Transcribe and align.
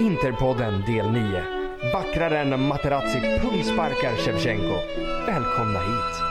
Interpodden 0.00 0.82
del 0.86 1.12
9. 1.12 1.42
Vackrare 1.92 2.38
än 2.38 2.60
Materazzi 2.60 3.20
pungsparkar 3.20 4.16
Shevchenko. 4.16 4.74
Välkomna 5.26 5.78
hit. 5.80 6.30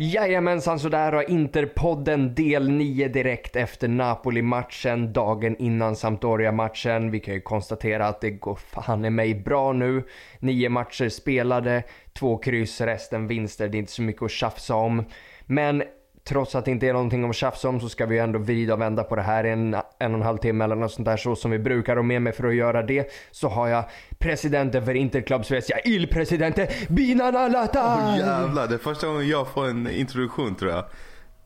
Jajamensan, 0.00 0.78
så 0.78 0.88
där 0.88 1.12
har 1.12 1.30
Interpodden 1.30 2.34
del 2.34 2.70
9 2.70 3.08
direkt 3.08 3.56
efter 3.56 3.88
Napoli-matchen, 3.88 5.12
dagen 5.12 5.56
innan 5.58 5.96
Sampdoria-matchen. 5.96 7.10
Vi 7.10 7.20
kan 7.20 7.34
ju 7.34 7.40
konstatera 7.40 8.06
att 8.06 8.20
det 8.20 8.30
går 8.30 8.54
fan 8.54 9.04
i 9.04 9.10
mig 9.10 9.34
bra 9.34 9.72
nu. 9.72 10.04
Nio 10.38 10.68
matcher 10.68 11.08
spelade, 11.08 11.82
två 12.18 12.38
kryss, 12.38 12.80
resten 12.80 13.26
vinster. 13.26 13.68
Det 13.68 13.76
är 13.76 13.80
inte 13.80 13.92
så 13.92 14.02
mycket 14.02 14.22
att 14.22 14.30
tjafsa 14.30 14.74
om. 14.74 15.04
Men 15.48 15.82
trots 16.24 16.54
att 16.54 16.64
det 16.64 16.70
inte 16.70 16.86
är 16.86 16.92
någonting 16.92 17.30
att 17.30 17.36
tjafsa 17.36 17.68
om 17.68 17.80
så 17.80 17.88
ska 17.88 18.06
vi 18.06 18.14
ju 18.14 18.20
ändå 18.20 18.38
vrida 18.38 18.74
och 18.74 18.80
vända 18.80 19.04
på 19.04 19.16
det 19.16 19.22
här 19.22 19.44
i 19.46 19.50
en, 19.50 19.74
en 19.74 19.82
och 19.98 20.18
en 20.18 20.22
halv 20.22 20.38
timme 20.38 20.64
eller 20.64 20.76
något 20.76 20.92
sånt 20.92 21.06
där 21.06 21.16
så 21.16 21.36
som 21.36 21.50
vi 21.50 21.58
brukar. 21.58 21.96
Och 21.96 22.04
med 22.04 22.22
mig 22.22 22.32
för 22.32 22.48
att 22.48 22.54
göra 22.54 22.82
det 22.82 23.10
så 23.30 23.48
har 23.48 23.68
jag 23.68 23.84
presidenten 24.18 24.84
för 24.84 24.94
Interclub 24.94 25.44
Svezia, 25.44 25.80
Il 25.84 26.06
Presidente 26.06 26.68
Binan 26.88 27.52
Latar! 27.52 27.98
Åh 28.02 28.18
jävlar, 28.18 28.68
det 28.68 28.74
är 28.74 28.78
första 28.78 29.06
gången 29.06 29.28
jag 29.28 29.48
får 29.48 29.68
en 29.68 29.90
introduktion 29.90 30.54
tror 30.54 30.70
jag. 30.70 30.84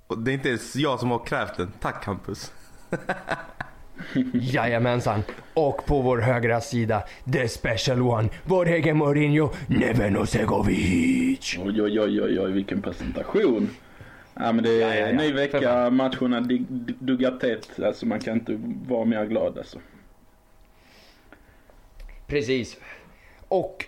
Och 0.07 0.19
det 0.19 0.31
är 0.31 0.33
inte 0.33 0.49
ens 0.49 0.77
jag 0.77 1.01
som 1.01 1.11
har 1.11 1.25
krävt 1.27 1.57
den. 1.57 1.73
Tack 1.81 2.05
Campus. 2.05 2.53
Jajamensan. 4.33 5.23
Och 5.55 5.87
på 5.87 6.01
vår 6.01 6.19
högra 6.19 6.61
sida, 6.61 7.03
the 7.33 7.49
special 7.49 8.03
one, 8.03 8.29
vår 8.45 8.69
egen 8.69 8.97
Mourinho, 8.97 9.51
Neven 9.67 10.27
Segovic. 10.27 11.59
Oj, 11.59 11.83
oj, 11.83 12.01
oj, 12.01 12.41
oj, 12.41 12.53
vilken 12.53 12.83
presentation. 12.83 13.71
Ja, 14.35 14.53
men 14.53 14.65
det 14.65 14.83
är 14.83 14.89
Ja, 14.89 14.95
ja, 14.95 15.07
ja. 15.07 15.13
ny 15.13 15.33
vecka, 15.33 15.91
matcherna 15.91 16.41
duggar 16.99 17.39
tätt. 17.39 17.81
Alltså 17.81 18.07
man 18.07 18.21
kan 18.21 18.35
inte 18.35 18.59
vara 18.89 19.05
mer 19.05 19.25
glad 19.25 19.59
alltså. 19.59 19.79
Precis. 22.27 22.77
Och 23.49 23.87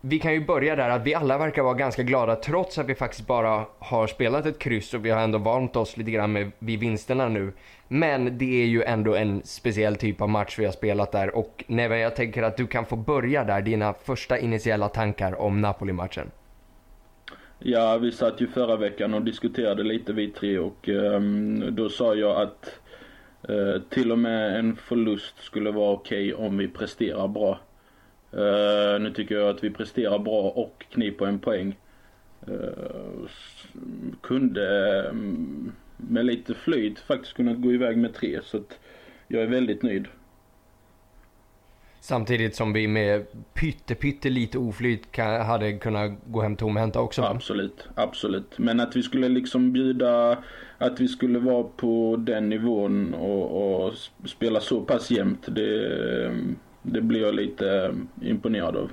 vi 0.00 0.18
kan 0.18 0.32
ju 0.32 0.44
börja 0.44 0.76
där 0.76 0.90
att 0.90 1.02
vi 1.02 1.14
alla 1.14 1.38
verkar 1.38 1.62
vara 1.62 1.74
ganska 1.74 2.02
glada 2.02 2.36
trots 2.36 2.78
att 2.78 2.86
vi 2.86 2.94
faktiskt 2.94 3.26
bara 3.26 3.66
har 3.78 4.06
spelat 4.06 4.46
ett 4.46 4.58
kryss 4.58 4.94
och 4.94 5.04
vi 5.04 5.10
har 5.10 5.20
ändå 5.20 5.38
vant 5.38 5.76
oss 5.76 5.96
lite 5.96 6.10
grann 6.10 6.32
med, 6.32 6.50
vid 6.58 6.80
vinsterna 6.80 7.28
nu. 7.28 7.52
Men 7.88 8.38
det 8.38 8.62
är 8.62 8.66
ju 8.66 8.82
ändå 8.82 9.14
en 9.14 9.42
speciell 9.44 9.96
typ 9.96 10.20
av 10.20 10.28
match 10.28 10.58
vi 10.58 10.64
har 10.64 10.72
spelat 10.72 11.12
där 11.12 11.36
och 11.36 11.64
Neven 11.66 11.98
jag 11.98 12.16
tänker 12.16 12.42
att 12.42 12.56
du 12.56 12.66
kan 12.66 12.86
få 12.86 12.96
börja 12.96 13.44
där, 13.44 13.62
dina 13.62 13.92
första 13.92 14.38
initiala 14.38 14.88
tankar 14.88 15.40
om 15.40 15.60
Napoli-matchen. 15.60 16.30
Ja, 17.62 17.98
vi 17.98 18.12
satt 18.12 18.40
ju 18.40 18.46
förra 18.46 18.76
veckan 18.76 19.14
och 19.14 19.22
diskuterade 19.22 19.82
lite 19.82 20.12
vi 20.12 20.28
tre 20.30 20.58
och 20.58 20.88
um, 20.88 21.74
då 21.74 21.88
sa 21.88 22.14
jag 22.14 22.42
att 22.42 22.80
uh, 23.50 23.82
till 23.88 24.12
och 24.12 24.18
med 24.18 24.58
en 24.58 24.76
förlust 24.76 25.42
skulle 25.42 25.70
vara 25.70 25.92
okej 25.92 26.34
om 26.34 26.58
vi 26.58 26.68
presterar 26.68 27.28
bra. 27.28 27.60
Uh, 28.34 29.00
nu 29.00 29.12
tycker 29.14 29.34
jag 29.34 29.48
att 29.48 29.64
vi 29.64 29.70
presterar 29.70 30.18
bra 30.18 30.42
och 30.42 30.84
kniper 30.90 31.26
en 31.26 31.38
poäng. 31.38 31.76
Uh, 32.48 33.28
kunde 34.20 35.02
um, 35.10 35.72
med 35.96 36.26
lite 36.26 36.54
flyt 36.54 36.98
faktiskt 36.98 37.34
kunnat 37.34 37.62
gå 37.62 37.72
iväg 37.72 37.98
med 37.98 38.14
tre 38.14 38.40
så 38.42 38.56
att 38.56 38.78
jag 39.28 39.42
är 39.42 39.46
väldigt 39.46 39.82
nöjd. 39.82 40.06
Samtidigt 42.00 42.56
som 42.56 42.72
vi 42.72 42.88
med 42.88 43.26
pytte, 43.54 43.94
pytte 43.94 44.30
lite 44.30 44.58
oflyt 44.58 45.12
kan, 45.12 45.40
hade 45.46 45.72
kunnat 45.72 46.12
gå 46.26 46.40
hem 46.42 46.56
tomhänta 46.56 47.00
också. 47.00 47.22
Absolut, 47.22 47.88
absolut. 47.94 48.58
Men 48.58 48.80
att 48.80 48.96
vi 48.96 49.02
skulle 49.02 49.28
liksom 49.28 49.72
bjuda, 49.72 50.38
att 50.78 51.00
vi 51.00 51.08
skulle 51.08 51.38
vara 51.38 51.62
på 51.62 52.16
den 52.18 52.48
nivån 52.48 53.14
och, 53.14 53.84
och 53.86 53.94
spela 54.24 54.60
så 54.60 54.80
pass 54.80 55.10
jämnt, 55.10 55.46
det, 55.54 56.36
det 56.82 57.00
blir 57.00 57.20
jag 57.20 57.34
lite 57.34 57.94
imponerad 58.22 58.76
av. 58.76 58.90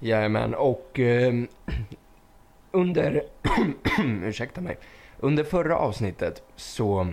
Jajamän, 0.00 0.54
och 0.54 1.00
eh, 1.00 1.34
under, 2.70 3.22
ursäkta 4.24 4.60
mig, 4.60 4.78
under 5.18 5.44
förra 5.44 5.76
avsnittet 5.76 6.42
så, 6.56 7.12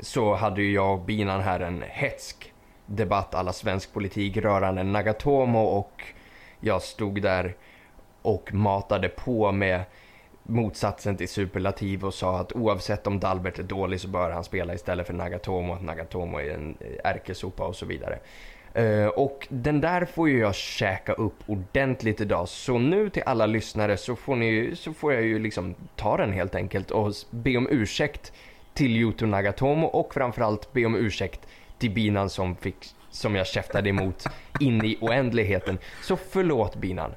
så 0.00 0.34
hade 0.34 0.62
ju 0.62 0.72
jag 0.72 0.92
och 0.92 1.04
Binan 1.04 1.40
här 1.40 1.60
en 1.60 1.82
hetsk 1.88 2.52
debatt 2.86 3.34
alla 3.34 3.52
svensk 3.52 3.92
politik 3.92 4.36
rörande 4.36 4.82
Nagatomo 4.82 5.62
och 5.62 6.02
jag 6.60 6.82
stod 6.82 7.22
där 7.22 7.56
och 8.22 8.54
matade 8.54 9.08
på 9.08 9.52
med 9.52 9.84
motsatsen 10.42 11.16
till 11.16 11.28
superlativ 11.28 12.04
och 12.04 12.14
sa 12.14 12.38
att 12.38 12.52
oavsett 12.52 13.06
om 13.06 13.20
Dalbert 13.20 13.58
är 13.58 13.62
dålig 13.62 14.00
så 14.00 14.08
bör 14.08 14.30
han 14.30 14.44
spela 14.44 14.74
istället 14.74 15.06
för 15.06 15.14
Nagatomo, 15.14 15.74
att 15.74 15.82
Nagatomo 15.82 16.38
är 16.38 16.50
en 16.50 16.76
ärkesopa 17.04 17.66
och 17.66 17.76
så 17.76 17.86
vidare. 17.86 18.18
Eh, 18.74 19.06
och 19.06 19.46
den 19.50 19.80
där 19.80 20.04
får 20.04 20.28
ju 20.28 20.38
jag 20.38 20.54
käka 20.54 21.12
upp 21.12 21.34
ordentligt 21.46 22.20
idag. 22.20 22.48
Så 22.48 22.78
nu 22.78 23.10
till 23.10 23.22
alla 23.26 23.46
lyssnare 23.46 23.96
så 23.96 24.16
får, 24.16 24.36
ni, 24.36 24.72
så 24.76 24.92
får 24.92 25.12
jag 25.12 25.22
ju 25.22 25.38
liksom 25.38 25.74
ta 25.96 26.16
den 26.16 26.32
helt 26.32 26.54
enkelt 26.54 26.90
och 26.90 27.12
be 27.30 27.56
om 27.56 27.68
ursäkt 27.70 28.32
till 28.74 28.96
Yuto 28.96 29.26
Nagatomo 29.26 29.86
och 29.86 30.14
framförallt 30.14 30.72
be 30.72 30.86
om 30.86 30.94
ursäkt 30.94 31.40
till 31.78 31.90
Binan 31.90 32.30
som, 32.30 32.56
fick, 32.56 32.94
som 33.10 33.34
jag 33.34 33.46
käftade 33.46 33.88
emot 33.88 34.24
in 34.60 34.84
i 34.84 34.98
oändligheten. 35.00 35.78
Så 36.02 36.16
förlåt 36.16 36.76
Binan. 36.76 37.10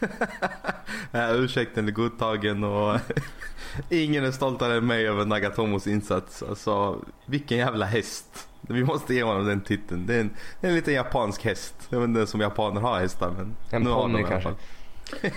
Ursäkten 1.12 1.88
är 1.88 1.92
godtagen 1.92 2.64
och 2.64 2.98
ingen 3.90 4.24
är 4.24 4.30
stoltare 4.30 4.76
än 4.76 4.86
mig 4.86 5.08
över 5.08 5.24
Nagatomos 5.24 5.86
insats. 5.86 6.42
Alltså 6.42 7.04
vilken 7.26 7.58
jävla 7.58 7.86
häst. 7.86 8.48
Vi 8.60 8.84
måste 8.84 9.14
ge 9.14 9.22
honom 9.22 9.46
den 9.46 9.60
titeln. 9.60 10.06
Det 10.06 10.14
är 10.14 10.20
en, 10.20 10.30
det 10.60 10.66
är 10.66 10.68
en 10.68 10.76
liten 10.76 10.94
japansk 10.94 11.44
häst. 11.44 11.74
Jag 11.90 12.00
vet 12.00 12.08
inte 12.08 12.18
ens 12.18 12.34
om 12.34 12.40
japaner 12.40 12.80
har 12.80 13.00
hästar 13.00 13.30
men 13.30 13.56
En 13.70 13.82
nu 13.82 13.90
ponny 13.90 14.24
kanske. 14.28 14.50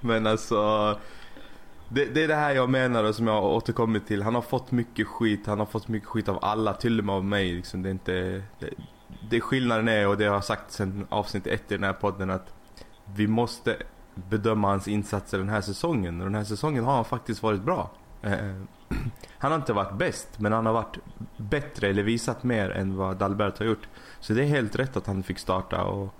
Men 0.00 0.26
alltså 0.26 0.98
det, 1.92 2.04
det 2.04 2.24
är 2.24 2.28
det 2.28 2.34
här 2.34 2.54
jag 2.54 2.70
menar 2.70 3.04
och 3.04 3.14
som 3.14 3.26
jag 3.26 3.34
har 3.34 3.48
återkommit 3.48 4.06
till. 4.06 4.22
Han 4.22 4.34
har 4.34 4.42
fått 4.42 4.70
mycket 4.70 5.06
skit. 5.06 5.46
Han 5.46 5.58
har 5.58 5.66
fått 5.66 5.88
mycket 5.88 6.08
skit 6.08 6.28
av 6.28 6.38
alla, 6.42 6.74
till 6.74 6.98
och 6.98 7.04
med 7.04 7.14
av 7.14 7.24
mig. 7.24 7.52
Liksom. 7.52 7.82
Det 7.82 7.88
är 7.88 7.90
inte... 7.90 8.42
Det, 8.58 8.70
det 9.30 9.40
skillnaden 9.40 9.88
är, 9.88 10.08
och 10.08 10.16
det 10.16 10.24
har 10.24 10.34
jag 10.34 10.44
sagt 10.44 10.72
sedan 10.72 11.06
avsnitt 11.08 11.46
ett 11.46 11.72
i 11.72 11.74
den 11.74 11.84
här 11.84 11.92
podden, 11.92 12.30
att 12.30 12.54
vi 13.14 13.26
måste 13.26 13.76
bedöma 14.14 14.68
hans 14.68 14.88
insatser 14.88 15.38
den 15.38 15.48
här 15.48 15.60
säsongen. 15.60 16.20
Och 16.20 16.26
den 16.26 16.34
här 16.34 16.44
säsongen 16.44 16.84
har 16.84 16.94
han 16.94 17.04
faktiskt 17.04 17.42
varit 17.42 17.62
bra. 17.62 17.90
Eh, 18.22 18.54
han 19.38 19.52
har 19.52 19.58
inte 19.58 19.72
varit 19.72 19.98
bäst, 19.98 20.38
men 20.38 20.52
han 20.52 20.66
har 20.66 20.72
varit 20.72 20.98
bättre 21.36 21.88
eller 21.88 22.02
visat 22.02 22.42
mer 22.42 22.70
än 22.70 22.96
vad 22.96 23.16
Dalbert 23.16 23.58
har 23.58 23.66
gjort. 23.66 23.88
Så 24.20 24.32
det 24.32 24.42
är 24.42 24.46
helt 24.46 24.76
rätt 24.76 24.96
att 24.96 25.06
han 25.06 25.22
fick 25.22 25.38
starta 25.38 25.84
och 25.84 26.14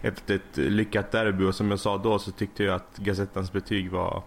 efter 0.00 0.34
ett 0.34 0.56
lyckat 0.56 1.12
derby 1.12 1.44
och 1.44 1.54
som 1.54 1.70
jag 1.70 1.80
sa 1.80 1.98
då 1.98 2.18
så 2.18 2.30
tyckte 2.30 2.64
jag 2.64 2.74
att 2.74 2.96
Gazettans 2.96 3.52
betyg 3.52 3.90
var 3.90 4.22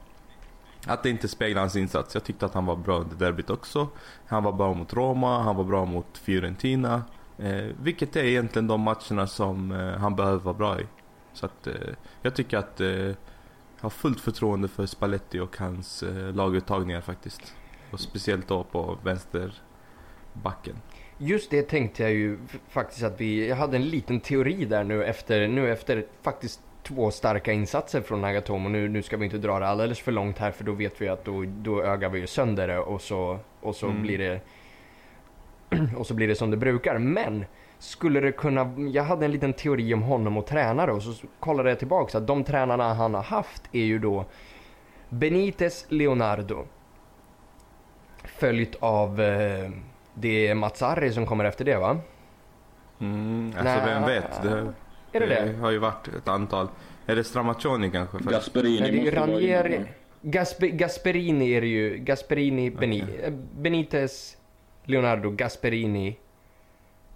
att 0.87 1.03
det 1.03 1.09
inte 1.09 1.27
speglar 1.27 1.61
hans 1.61 1.75
insats. 1.75 2.13
Jag 2.13 2.23
tyckte 2.23 2.45
att 2.45 2.53
han 2.53 2.65
var 2.65 2.75
bra 2.75 2.99
under 2.99 3.15
derbyt 3.15 3.49
också. 3.49 3.87
Han 4.27 4.43
var 4.43 4.51
bra 4.51 4.73
mot 4.73 4.93
Roma, 4.93 5.43
han 5.43 5.55
var 5.55 5.63
bra 5.63 5.85
mot 5.85 6.17
Fiorentina. 6.17 7.03
Eh, 7.37 7.65
vilket 7.81 8.15
är 8.15 8.23
egentligen 8.23 8.67
de 8.67 8.81
matcherna 8.81 9.27
som 9.27 9.71
eh, 9.71 9.97
han 9.97 10.15
behöver 10.15 10.39
vara 10.39 10.53
bra 10.53 10.79
i. 10.79 10.85
Så 11.33 11.45
att 11.45 11.67
eh, 11.67 11.73
jag 12.21 12.35
tycker 12.35 12.57
att 12.57 12.81
eh, 12.81 12.87
jag 12.87 13.15
har 13.83 13.89
fullt 13.89 14.19
förtroende 14.19 14.67
för 14.67 14.85
Spalletti 14.85 15.39
och 15.39 15.57
hans 15.57 16.03
eh, 16.03 16.35
laguttagningar 16.35 17.01
faktiskt. 17.01 17.55
Och 17.91 17.99
speciellt 17.99 18.47
då 18.47 18.63
på 18.63 18.97
vänsterbacken. 19.03 20.75
Just 21.17 21.51
det 21.51 21.61
tänkte 21.61 22.03
jag 22.03 22.11
ju 22.11 22.39
faktiskt 22.69 23.03
att 23.03 23.21
vi, 23.21 23.47
jag 23.49 23.55
hade 23.55 23.77
en 23.77 23.89
liten 23.89 24.19
teori 24.19 24.65
där 24.65 24.83
nu 24.83 25.03
efter, 25.03 25.47
nu 25.47 25.71
efter 25.71 26.05
faktiskt 26.21 26.61
två 26.87 27.11
starka 27.11 27.51
insatser 27.53 28.01
från 28.01 28.21
Nagatomo. 28.21 28.69
Nu, 28.69 28.89
nu 28.89 29.01
ska 29.01 29.17
vi 29.17 29.25
inte 29.25 29.37
dra 29.37 29.59
det 29.59 29.67
alldeles 29.67 29.99
för 29.99 30.11
långt 30.11 30.37
här 30.37 30.51
för 30.51 30.63
då 30.63 30.71
vet 30.71 31.01
vi 31.01 31.07
att 31.09 31.25
då, 31.25 31.43
då 31.47 31.83
ögar 31.83 32.09
vi 32.09 32.19
ju 32.19 32.27
sönder 32.27 32.67
det 32.67 32.79
och 32.79 33.01
så, 33.01 33.39
och 33.61 33.75
så 33.75 33.87
Mm. 33.87 34.01
blir 34.01 34.17
det 34.17 34.41
och 35.97 36.07
så 36.07 36.13
blir 36.13 36.27
det 36.27 36.35
som 36.35 36.51
det 36.51 36.57
brukar. 36.57 36.97
Men 36.97 37.45
skulle 37.79 38.19
det 38.19 38.31
kunna, 38.31 38.73
jag 38.93 39.03
hade 39.03 39.25
en 39.25 39.31
liten 39.31 39.53
teori 39.53 39.93
om 39.93 40.01
honom 40.01 40.37
och 40.37 40.45
tränare 40.45 40.91
och 40.91 41.03
så 41.03 41.27
kollade 41.39 41.69
jag 41.69 41.79
tillbaka 41.79 42.17
att 42.17 42.27
de 42.27 42.43
tränarna 42.43 42.93
han 42.93 43.13
har 43.13 43.23
haft 43.23 43.63
är 43.71 43.83
ju 43.83 43.99
då 43.99 44.25
Benitez 45.09 45.85
Leonardo. 45.89 46.65
Följt 48.23 48.75
av 48.79 49.21
eh, 49.21 49.69
det 50.13 50.47
är 50.47 50.55
Mazzarri 50.55 51.11
som 51.11 51.25
kommer 51.25 51.45
efter 51.45 51.65
det 51.65 51.77
va? 51.77 51.97
Mm, 52.99 53.53
alltså 53.57 53.63
Nej. 53.63 53.81
vem 53.85 54.03
vet? 54.03 54.41
Det, 54.43 54.73
Är 55.11 55.19
det 55.19 55.25
det? 55.25 55.57
har 55.61 55.71
ju 55.71 55.77
varit 55.77 56.07
ett 56.07 56.27
antal. 56.27 56.67
Är 57.05 57.15
det 57.15 57.23
Stramaccioni 57.23 57.91
kanske? 57.91 58.17
först? 58.17 58.29
Gasperini 58.29 58.79
Nej, 58.79 58.91
det 58.91 58.97
är 58.97 59.03
ju 59.03 59.11
Ranieri. 59.11 59.75
inne. 59.75 59.87
Gaspe, 60.21 60.67
Gasperini 60.67 61.51
är 61.51 61.61
det 61.61 61.67
ju. 61.67 61.97
Gasperini, 61.97 62.71
Beni, 62.71 63.03
eh, 63.23 63.33
Benitez, 63.59 64.37
Leonardo, 64.83 65.31
Gasperini, 65.31 66.17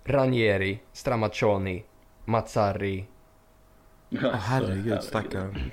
Ranieri, 0.05 0.79
Stramaccioni, 0.93 1.83
Mazzarri. 2.25 3.05
Åh, 4.11 4.33
herregud 4.33 5.03
stackarn. 5.03 5.71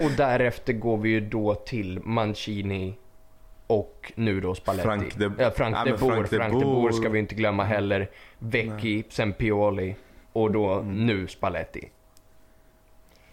och 0.00 0.10
därefter 0.16 0.72
går 0.72 0.96
vi 0.96 1.08
ju 1.08 1.20
då 1.20 1.54
till 1.54 2.00
Mancini 2.04 2.94
och 3.66 4.12
nu 4.14 4.40
då 4.40 4.54
Spalletti. 4.54 4.82
Frank 4.86 5.16
de, 5.16 5.34
ja, 5.38 5.50
Frank 5.50 5.76
ja, 5.76 5.84
de 5.84 5.90
Boer. 5.90 6.14
Frank 6.14 6.30
de 6.30 6.36
Frank 6.36 6.52
de 6.52 6.60
Boer. 6.60 6.74
Boer 6.74 6.92
ska 6.92 7.08
vi 7.08 7.18
inte 7.18 7.34
glömma 7.34 7.64
heller. 7.64 8.10
Vecchi, 8.38 9.04
sen 9.08 9.32
Pioli 9.32 9.94
och 10.42 10.50
då 10.52 10.72
Mm. 10.72 11.06
nu 11.06 11.26
Spalletti. 11.28 11.90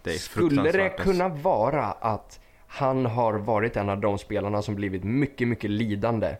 Det 0.02 0.10
Skulle 0.10 0.72
det 0.72 0.84
alltså. 0.84 1.02
kunna 1.02 1.28
vara 1.28 1.84
att 1.84 2.40
han 2.66 3.06
har 3.06 3.32
varit 3.34 3.76
en 3.76 3.88
av 3.88 4.00
de 4.00 4.18
spelarna 4.18 4.62
som 4.62 4.74
blivit 4.74 5.04
mycket, 5.04 5.48
mycket 5.48 5.70
lidande 5.70 6.36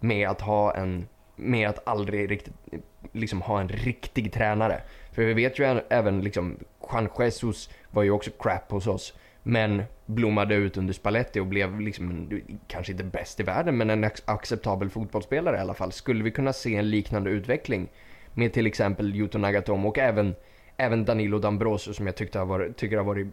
med 0.00 0.28
att 0.28 0.40
ha 0.40 0.74
en, 0.74 1.08
med 1.36 1.68
att 1.68 1.88
aldrig 1.88 2.30
riktigt, 2.30 2.54
liksom 3.12 3.42
ha 3.42 3.60
en 3.60 3.68
riktig 3.68 4.32
tränare. 4.32 4.80
För 5.12 5.22
vi 5.22 5.34
vet 5.34 5.58
ju 5.58 5.80
även 5.90 6.20
liksom, 6.22 6.56
Juan 6.92 7.08
Jesus 7.18 7.70
var 7.90 8.02
ju 8.02 8.10
också 8.10 8.30
crap 8.30 8.70
hos 8.70 8.86
oss. 8.86 9.14
Men 9.42 9.82
blommade 10.06 10.54
ut 10.54 10.76
under 10.76 10.94
Spalletti 10.94 11.40
och 11.40 11.46
blev 11.46 11.80
liksom, 11.80 12.40
kanske 12.66 12.92
inte 12.92 13.04
bäst 13.04 13.40
i 13.40 13.42
världen, 13.42 13.76
men 13.76 13.90
en 13.90 14.04
ac- 14.04 14.22
acceptabel 14.24 14.90
fotbollsspelare 14.90 15.56
i 15.56 15.60
alla 15.60 15.74
fall. 15.74 15.92
Skulle 15.92 16.24
vi 16.24 16.30
kunna 16.30 16.52
se 16.52 16.76
en 16.76 16.90
liknande 16.90 17.30
utveckling 17.30 17.88
med 18.38 18.52
till 18.52 18.66
exempel 18.66 19.14
Yuto 19.14 19.38
Nagatomo 19.38 19.88
och 19.88 19.98
även 19.98 20.34
Även 20.80 21.04
Danilo 21.04 21.38
D'Ambrosio 21.38 21.92
som 21.92 22.06
jag 22.06 22.16
tyckte 22.16 22.38
har 22.38 22.46
varit, 22.46 22.76
tycker 22.76 22.96
har 22.96 23.04
varit 23.04 23.26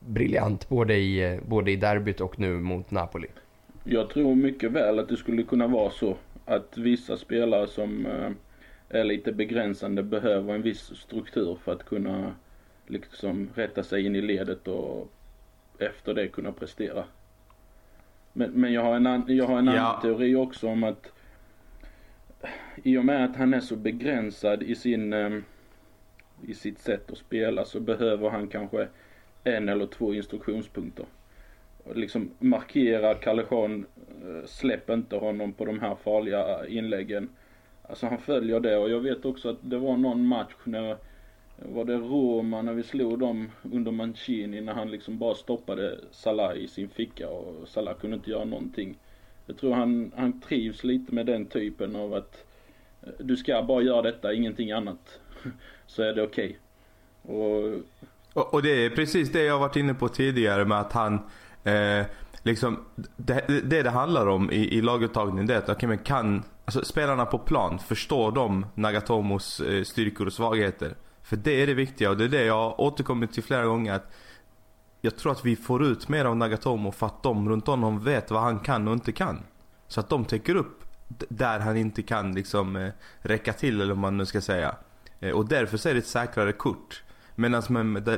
briljant 0.00 0.68
både 0.68 0.94
i, 0.94 1.32
eh, 1.34 1.40
både 1.48 1.70
i 1.70 1.76
derbyt 1.76 2.20
och 2.20 2.38
nu 2.38 2.60
mot 2.60 2.90
Napoli. 2.90 3.28
Jag 3.84 4.10
tror 4.10 4.34
mycket 4.34 4.70
väl 4.72 4.98
att 4.98 5.08
det 5.08 5.16
skulle 5.16 5.42
kunna 5.42 5.66
vara 5.66 5.90
så 5.90 6.16
att 6.44 6.76
vissa 6.78 7.16
spelare 7.16 7.66
som 7.66 8.06
eh, 8.06 8.30
är 9.00 9.04
lite 9.04 9.32
begränsande 9.32 10.02
behöver 10.02 10.54
en 10.54 10.62
viss 10.62 10.80
struktur 10.96 11.58
för 11.64 11.72
att 11.72 11.84
kunna 11.84 12.34
liksom 12.86 13.48
rätta 13.54 13.82
sig 13.82 14.06
in 14.06 14.16
i 14.16 14.20
ledet 14.20 14.68
och 14.68 15.12
efter 15.78 16.14
det 16.14 16.28
kunna 16.28 16.52
prestera. 16.52 17.04
Men, 18.32 18.50
men 18.50 18.72
jag 18.72 18.82
har 18.82 18.94
en, 18.96 19.06
an, 19.06 19.24
jag 19.28 19.46
har 19.46 19.58
en 19.58 19.66
Ja. 19.66 19.72
annan 19.72 20.00
teori 20.02 20.34
också 20.36 20.68
om 20.68 20.84
att 20.84 21.12
i 22.82 22.98
och 22.98 23.04
med 23.04 23.24
att 23.24 23.36
han 23.36 23.54
är 23.54 23.60
så 23.60 23.76
begränsad 23.76 24.62
i 24.62 24.74
sin 24.74 25.12
ehm, 25.12 25.44
i 26.46 26.54
sitt 26.54 26.78
sätt 26.78 27.10
att 27.10 27.18
spela 27.18 27.64
så 27.64 27.80
behöver 27.80 28.30
han 28.30 28.48
kanske 28.48 28.88
en 29.44 29.68
eller 29.68 29.86
två 29.86 30.14
instruktionspunkter. 30.14 31.06
Liksom 31.94 32.30
markera 32.38 33.14
Kalle 33.14 33.42
eh, 33.42 33.84
släpp 34.46 34.90
inte 34.90 35.16
honom 35.16 35.52
på 35.52 35.64
de 35.64 35.80
här 35.80 35.94
farliga 35.94 36.64
eh, 36.64 36.76
inläggen. 36.76 37.28
Alltså 37.82 38.06
han 38.06 38.18
följer 38.18 38.60
det 38.60 38.76
och 38.76 38.90
jag 38.90 39.00
vet 39.00 39.24
också 39.24 39.50
att 39.50 39.58
det 39.60 39.78
var 39.78 39.96
någon 39.96 40.26
match 40.26 40.54
när, 40.64 40.96
var 41.56 41.84
det 41.84 41.96
Roma 41.96 42.62
när 42.62 42.72
vi 42.72 42.82
slog 42.82 43.18
dem 43.18 43.50
under 43.72 43.92
Mancini 43.92 44.60
när 44.60 44.72
han 44.72 44.90
liksom 44.90 45.18
bara 45.18 45.34
stoppade 45.34 45.98
Salah 46.10 46.56
i 46.56 46.68
sin 46.68 46.88
ficka 46.88 47.28
och 47.28 47.68
Salah 47.68 47.94
kunde 47.94 48.16
inte 48.16 48.30
göra 48.30 48.44
någonting. 48.44 48.98
Jag 49.52 49.60
tror 49.60 49.74
han, 49.74 50.12
han 50.16 50.40
trivs 50.40 50.84
lite 50.84 51.14
med 51.14 51.26
den 51.26 51.46
typen 51.46 51.96
av 51.96 52.14
att 52.14 52.44
eh, 53.02 53.12
du 53.18 53.36
ska 53.36 53.62
bara 53.62 53.82
göra 53.82 54.02
detta, 54.02 54.32
ingenting 54.32 54.72
annat. 54.72 55.20
Så 55.86 56.02
är 56.02 56.14
det 56.14 56.22
okej. 56.22 56.58
Och 57.22 57.82
Och, 58.32 58.54
och 58.54 58.62
det 58.62 58.84
är 58.84 58.90
precis 58.90 59.32
det 59.32 59.42
jag 59.42 59.58
varit 59.58 59.76
inne 59.76 59.94
på 59.94 60.08
tidigare 60.08 60.64
med 60.64 60.80
att 60.80 60.92
han 60.92 61.14
eh, 61.64 62.06
liksom 62.42 62.84
det, 63.16 63.44
det 63.64 63.82
det 63.82 63.90
handlar 63.90 64.26
om 64.26 64.50
i, 64.50 64.76
i 64.76 64.82
laguttagningen 64.82 65.46
det 65.46 65.54
är 65.54 65.58
att 65.58 65.68
okej 65.68 65.88
men 65.88 65.98
kan 65.98 66.42
alltså, 66.64 66.84
spelarna 66.84 67.26
på 67.26 67.38
plan 67.38 67.78
förstår 67.78 68.32
de 68.32 68.66
Nagatomos 68.74 69.60
eh, 69.60 69.82
styrkor 69.82 70.26
och 70.26 70.32
svagheter? 70.32 70.94
För 71.22 71.36
det 71.36 71.62
är 71.62 71.66
det 71.66 71.74
viktiga 71.74 72.10
och 72.10 72.16
det 72.16 72.24
är 72.24 72.28
det 72.28 72.44
jag 72.44 72.54
har 72.54 72.80
återkommit 72.80 73.32
till 73.32 73.42
flera 73.42 73.64
gånger 73.64 73.92
att 73.92 74.12
jag 75.04 75.16
tror 75.16 75.32
att 75.32 75.44
vi 75.44 75.56
får 75.56 75.84
ut 75.84 76.08
mer 76.08 76.24
av 76.24 76.36
Nagatomo 76.36 76.92
för 76.92 77.06
att 77.06 77.22
de 77.22 77.48
runt 77.48 77.66
honom 77.66 78.04
vet 78.04 78.30
vad 78.30 78.42
han 78.42 78.58
kan 78.58 78.88
och 78.88 78.94
inte 78.94 79.12
kan. 79.12 79.42
Så 79.88 80.00
att 80.00 80.08
de 80.08 80.24
täcker 80.24 80.54
upp 80.54 80.84
där 81.28 81.60
han 81.60 81.76
inte 81.76 82.02
kan 82.02 82.34
liksom 82.34 82.76
eh, 82.76 82.92
räcka 83.18 83.52
till 83.52 83.80
eller 83.80 83.94
vad 83.94 84.00
man 84.00 84.16
nu 84.16 84.26
ska 84.26 84.40
säga. 84.40 84.74
Eh, 85.20 85.30
och 85.30 85.46
därför 85.46 85.76
så 85.76 85.88
är 85.88 85.94
det 85.94 85.98
ett 85.98 86.06
säkrare 86.06 86.52
kort. 86.52 87.02
Medan 87.34 87.62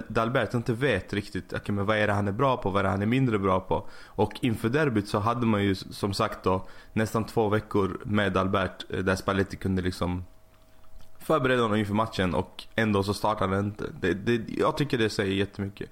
Dalbert 0.09 0.55
inte 0.55 0.73
vet 0.73 1.13
riktigt 1.13 1.53
okay, 1.53 1.75
men 1.75 1.87
vad 1.87 1.97
är 1.97 2.07
det 2.07 2.13
han 2.13 2.29
är 2.29 2.33
bra 2.33 2.57
på, 2.57 2.71
vad 2.71 2.81
är 2.81 2.83
det 2.85 2.91
han 2.91 3.03
är 3.03 3.07
mindre 3.07 3.39
bra 3.39 3.61
på. 3.61 3.89
Och 4.05 4.33
inför 4.41 4.69
derbyt 4.69 5.09
så 5.09 5.19
hade 5.19 5.47
man 5.47 5.65
ju 5.65 5.75
som 5.75 6.13
sagt 6.13 6.45
då 6.45 6.67
nästan 6.93 7.25
två 7.25 7.49
veckor 7.49 8.01
med 8.05 8.33
Dalbert 8.33 8.85
eh, 8.91 8.99
där 8.99 9.17
Spalletti 9.17 9.57
kunde 9.57 9.83
liksom 9.83 10.25
förbereda 11.19 11.63
honom 11.63 11.77
inför 11.77 11.95
matchen 11.95 12.35
och 12.35 12.65
ändå 12.75 13.03
så 13.03 13.15
startade 13.15 13.57
han 13.57 13.65
inte. 13.65 13.85
Det, 14.01 14.15
det, 14.15 14.43
jag 14.49 14.77
tycker 14.77 14.99
det 14.99 15.11
säger 15.11 15.35
jättemycket. 15.35 15.91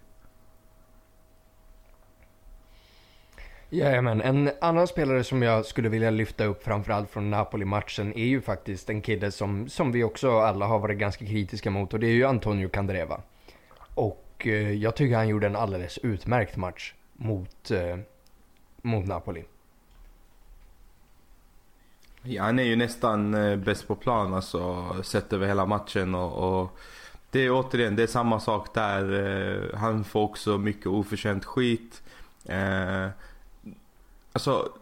Jajamän, 3.75 4.21
en 4.21 4.51
annan 4.61 4.87
spelare 4.87 5.25
som 5.25 5.43
jag 5.43 5.67
skulle 5.67 5.89
vilja 5.89 6.11
lyfta 6.11 6.45
upp 6.45 6.65
framförallt 6.65 7.11
från 7.11 7.31
Napoli-matchen 7.31 8.13
är 8.13 8.25
ju 8.25 8.41
faktiskt 8.41 8.91
en 8.91 9.03
kille 9.03 9.31
som, 9.31 9.69
som 9.69 9.93
vi 9.93 10.05
också 10.05 10.39
alla 10.39 10.67
har 10.67 10.79
varit 10.79 10.99
ganska 10.99 11.27
kritiska 11.27 11.71
mot 11.71 11.95
och 11.95 12.01
det 12.01 12.07
är 12.07 12.13
ju 12.13 12.25
Antonio 12.25 12.69
Candreva. 12.69 13.21
Och 13.95 14.47
eh, 14.47 14.73
jag 14.73 14.97
tycker 14.97 15.17
han 15.17 15.29
gjorde 15.29 15.47
en 15.47 15.57
alldeles 15.57 15.99
utmärkt 15.99 16.57
match 16.57 16.95
mot, 17.13 17.71
eh, 17.71 17.99
mot 18.83 19.07
Napoli. 19.07 19.45
Ja, 22.23 22.43
han 22.43 22.59
är 22.59 22.65
ju 22.65 22.77
nästan 22.77 23.35
eh, 23.35 23.57
bäst 23.57 23.89
på 23.89 23.95
plan 23.95 24.35
alltså, 24.35 24.87
sett 25.03 25.33
över 25.33 25.47
hela 25.47 25.67
matchen 25.67 26.15
och, 26.15 26.61
och 26.61 26.79
det 27.31 27.41
är 27.41 27.51
återigen, 27.51 27.97
det 27.97 28.03
är 28.03 28.07
samma 28.07 28.41
sak 28.41 28.75
där. 28.75 29.13
Eh, 29.13 29.79
han 29.79 30.05
får 30.05 30.21
också 30.21 30.59
mycket 30.59 30.87
oförtjänt 30.87 31.45
skit. 31.45 32.03
Eh, 32.45 33.09
Alltså, 34.33 34.73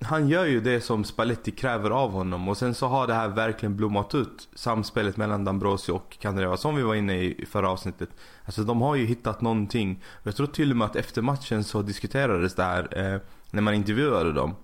han 0.00 0.28
gör 0.28 0.44
ju 0.44 0.60
det 0.60 0.80
som 0.80 1.04
Spalletti 1.04 1.50
kräver 1.50 1.90
av 1.90 2.10
honom 2.10 2.48
och 2.48 2.56
sen 2.56 2.74
så 2.74 2.86
har 2.86 3.06
det 3.06 3.14
här 3.14 3.28
verkligen 3.28 3.76
blommat 3.76 4.14
ut. 4.14 4.48
Samspelet 4.54 5.16
mellan 5.16 5.48
D'Ambrosio 5.48 5.90
och 5.90 6.16
Candreva 6.20 6.56
som 6.56 6.76
vi 6.76 6.82
var 6.82 6.94
inne 6.94 7.16
i 7.16 7.42
i 7.42 7.46
förra 7.46 7.70
avsnittet. 7.70 8.08
Alltså 8.44 8.62
de 8.62 8.80
har 8.80 8.94
ju 8.96 9.06
hittat 9.06 9.40
någonting. 9.40 10.02
Jag 10.22 10.36
tror 10.36 10.46
till 10.46 10.70
och 10.70 10.76
med 10.76 10.84
att 10.84 10.96
efter 10.96 11.22
matchen 11.22 11.64
så 11.64 11.82
diskuterades 11.82 12.54
det 12.54 12.62
här 12.62 13.12
eh, 13.14 13.20
när 13.50 13.62
man 13.62 13.74
intervjuade 13.74 14.32
dem. 14.32 14.54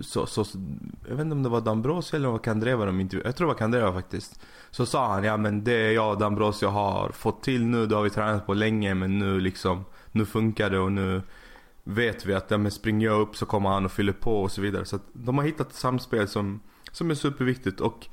Så, 0.00 0.26
så, 0.26 0.44
jag 1.08 1.16
vet 1.16 1.24
inte 1.24 1.36
om 1.36 1.42
det 1.42 1.48
var 1.48 1.60
D'Ambrosio 1.60 2.14
eller 2.14 2.28
om 2.28 2.32
det 2.32 2.38
var 2.38 2.44
Candreva 2.44 2.84
de 2.84 3.00
intervjuade. 3.00 3.28
Jag 3.28 3.36
tror 3.36 3.46
det 3.46 3.52
var 3.52 3.58
Candreva 3.58 3.92
faktiskt. 3.92 4.40
Så 4.70 4.86
sa 4.86 5.06
han, 5.12 5.24
ja 5.24 5.36
men 5.36 5.64
det 5.64 5.92
jag 5.92 6.12
och 6.12 6.22
D'Ambrosio 6.22 6.66
har 6.66 7.10
fått 7.10 7.42
till 7.42 7.66
nu, 7.66 7.86
det 7.86 7.96
har 7.96 8.02
vi 8.02 8.10
tränat 8.10 8.46
på 8.46 8.54
länge 8.54 8.94
men 8.94 9.18
nu 9.18 9.40
liksom, 9.40 9.84
nu 10.12 10.26
funkar 10.26 10.70
det 10.70 10.78
och 10.78 10.92
nu 10.92 11.22
vet 11.88 12.26
vi 12.26 12.34
att 12.34 12.50
ja, 12.50 12.58
men 12.58 12.70
springer 12.70 13.06
jag 13.06 13.20
upp 13.20 13.36
så 13.36 13.46
kommer 13.46 13.68
han 13.68 13.84
och 13.84 13.92
fyller 13.92 14.12
på 14.12 14.42
och 14.42 14.52
så 14.52 14.60
vidare. 14.60 14.84
Så 14.84 14.96
att 14.96 15.02
de 15.12 15.38
har 15.38 15.44
hittat 15.44 15.68
ett 15.68 15.74
samspel 15.74 16.28
som, 16.28 16.60
som 16.92 17.10
är 17.10 17.14
superviktigt 17.14 17.80
och 17.80 18.06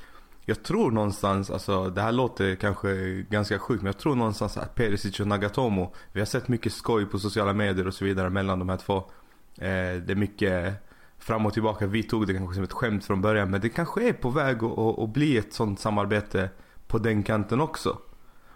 jag 0.45 0.63
tror 0.63 0.91
någonstans, 0.91 1.51
alltså 1.51 1.89
det 1.89 2.01
här 2.01 2.11
låter 2.11 2.55
kanske 2.55 3.21
ganska 3.29 3.59
sjukt 3.59 3.81
men 3.81 3.85
jag 3.85 3.97
tror 3.97 4.15
någonstans 4.15 4.57
att 4.57 4.75
Perisic 4.75 5.19
och 5.19 5.27
Nagatomo, 5.27 5.93
vi 6.11 6.21
har 6.21 6.25
sett 6.25 6.47
mycket 6.47 6.73
skoj 6.73 7.05
på 7.05 7.19
sociala 7.19 7.53
medier 7.53 7.87
och 7.87 7.93
så 7.93 8.05
vidare 8.05 8.29
mellan 8.29 8.59
de 8.59 8.69
här 8.69 8.77
två. 8.77 8.97
Eh, 9.57 10.01
det 10.05 10.11
är 10.11 10.15
mycket 10.15 10.73
fram 11.17 11.45
och 11.45 11.53
tillbaka. 11.53 11.87
Vi 11.87 12.03
tog 12.03 12.27
det 12.27 12.33
kanske 12.33 12.55
som 12.55 12.63
ett 12.63 12.73
skämt 12.73 13.05
från 13.05 13.21
början 13.21 13.51
men 13.51 13.61
det 13.61 13.69
kanske 13.69 14.09
är 14.09 14.13
på 14.13 14.29
väg 14.29 14.63
att, 14.63 14.77
att, 14.77 14.99
att 14.99 15.13
bli 15.13 15.37
ett 15.37 15.53
sånt 15.53 15.79
samarbete 15.79 16.49
på 16.87 16.97
den 16.97 17.23
kanten 17.23 17.61
också. 17.61 17.97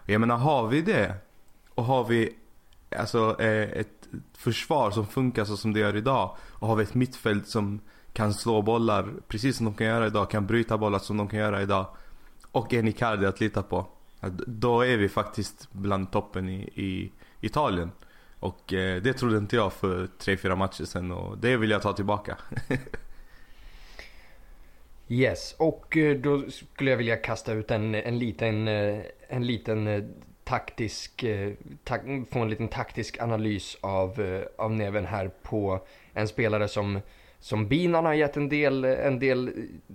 Jag 0.06 0.20
menar 0.20 0.36
har 0.36 0.68
vi 0.68 0.82
det 0.82 1.14
och 1.74 1.84
har 1.84 2.04
vi 2.04 2.36
alltså 2.96 3.40
eh, 3.40 3.80
ett 3.80 3.97
försvar 4.32 4.90
som 4.90 5.06
funkar 5.06 5.44
så 5.44 5.56
som 5.56 5.72
det 5.72 5.80
gör 5.80 5.96
idag 5.96 6.36
och 6.40 6.68
har 6.68 6.76
vi 6.76 6.82
ett 6.82 6.94
mittfält 6.94 7.48
som 7.48 7.80
kan 8.12 8.34
slå 8.34 8.62
bollar 8.62 9.08
precis 9.28 9.56
som 9.56 9.66
de 9.66 9.74
kan 9.74 9.86
göra 9.86 10.06
idag, 10.06 10.30
kan 10.30 10.46
bryta 10.46 10.78
bollar 10.78 10.98
som 10.98 11.16
de 11.16 11.28
kan 11.28 11.38
göra 11.38 11.62
idag 11.62 11.86
och 12.52 12.74
en 12.74 12.88
Icardi 12.88 13.26
att 13.26 13.40
lita 13.40 13.62
på. 13.62 13.86
Då 14.46 14.82
är 14.82 14.96
vi 14.96 15.08
faktiskt 15.08 15.72
bland 15.72 16.12
toppen 16.12 16.48
i, 16.48 16.60
i 16.74 17.12
Italien. 17.40 17.90
Och 18.40 18.72
eh, 18.72 19.02
det 19.02 19.12
trodde 19.12 19.38
inte 19.38 19.56
jag 19.56 19.72
för 19.72 20.08
3-4 20.18 20.56
matcher 20.56 20.84
sedan 20.84 21.12
och 21.12 21.38
det 21.38 21.56
vill 21.56 21.70
jag 21.70 21.82
ta 21.82 21.92
tillbaka. 21.92 22.38
Yes, 25.10 25.54
och 25.58 25.96
eh, 25.96 26.16
då 26.16 26.50
skulle 26.50 26.90
jag 26.90 26.96
vilja 26.96 27.16
kasta 27.16 27.52
ut 27.52 27.70
en, 27.70 27.94
en 27.94 28.18
liten, 28.18 28.68
eh, 28.68 29.00
en 29.28 29.46
liten 29.46 29.86
eh, 29.86 30.04
taktisk, 30.48 31.22
eh, 31.24 31.52
tak, 31.84 32.00
få 32.30 32.38
en 32.38 32.50
liten 32.50 32.68
taktisk 32.68 33.20
analys 33.20 33.76
av, 33.80 34.20
eh, 34.20 34.42
av 34.56 34.72
Neven 34.72 35.06
här 35.06 35.30
på 35.42 35.80
en 36.12 36.28
spelare 36.28 36.68
som, 36.68 37.00
som 37.38 37.68
Binan 37.68 38.04
har 38.04 38.14
gett 38.14 38.36
en 38.36 38.48
del, 38.48 38.84
en 38.84 39.18
del 39.18 39.50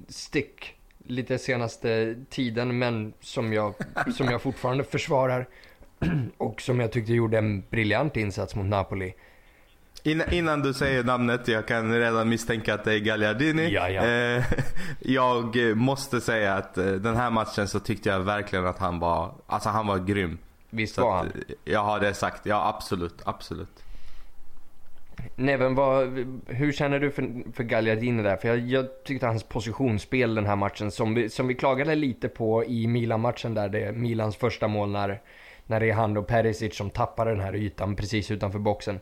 stick 0.07 0.75
lite 1.05 1.37
senaste 1.37 2.15
tiden 2.29 2.77
men 2.77 3.13
som 3.19 3.53
jag, 3.53 3.73
som 4.15 4.27
jag 4.27 4.41
fortfarande 4.41 4.83
försvarar 4.83 5.47
och 6.37 6.61
som 6.61 6.79
jag 6.79 6.91
tyckte 6.91 7.13
gjorde 7.13 7.37
en 7.37 7.63
briljant 7.69 8.17
insats 8.17 8.55
mot 8.55 8.65
Napoli. 8.65 9.13
Innan, 10.05 10.33
innan 10.33 10.61
du 10.61 10.73
säger 10.73 11.03
namnet, 11.03 11.47
jag 11.47 11.67
kan 11.67 11.99
redan 11.99 12.29
misstänka 12.29 12.73
att 12.73 12.83
det 12.83 12.93
är 12.93 12.99
Gagliardini. 12.99 13.69
Ja, 13.69 13.89
ja. 13.89 14.05
Eh, 14.05 14.43
jag 14.99 15.57
måste 15.77 16.21
säga 16.21 16.53
att 16.53 16.77
eh, 16.77 16.85
den 16.85 17.15
här 17.15 17.29
matchen 17.29 17.67
så 17.67 17.79
tyckte 17.79 18.09
jag 18.09 18.19
verkligen 18.19 18.65
att 18.65 18.79
han 18.79 18.99
var, 18.99 19.33
alltså 19.47 19.69
han 19.69 19.87
var 19.87 19.99
grym. 19.99 20.37
Visst 20.69 20.97
var 20.97 21.17
han? 21.17 21.31
Jag 21.65 21.83
har 21.83 21.99
det 21.99 22.13
sagt. 22.13 22.45
Ja, 22.45 22.67
absolut. 22.75 23.21
Absolut. 23.23 23.83
Neven, 25.35 25.75
vad, 25.75 26.25
hur 26.47 26.71
känner 26.71 26.99
du 26.99 27.11
för, 27.11 27.53
för 27.53 27.63
Gagliardini 27.63 28.23
där? 28.23 28.37
För 28.37 28.47
jag, 28.47 28.59
jag 28.59 29.03
tyckte 29.03 29.25
hans 29.25 29.43
positionsspel 29.43 30.35
den 30.35 30.45
här 30.45 30.55
matchen, 30.55 30.91
som 30.91 31.13
vi, 31.13 31.29
som 31.29 31.47
vi 31.47 31.53
klagade 31.53 31.95
lite 31.95 32.29
på 32.29 32.65
i 32.65 32.87
Milan-matchen 32.87 33.53
där, 33.53 33.69
det 33.69 33.79
är 33.79 33.91
Milans 33.91 34.35
första 34.35 34.67
mål 34.67 34.89
när, 34.89 35.21
när 35.65 35.79
det 35.79 35.89
är 35.89 35.93
han 35.93 36.17
och 36.17 36.27
Perisic 36.27 36.75
som 36.75 36.89
tappar 36.89 37.25
den 37.25 37.39
här 37.39 37.55
ytan 37.55 37.95
precis 37.95 38.31
utanför 38.31 38.59
boxen. 38.59 38.99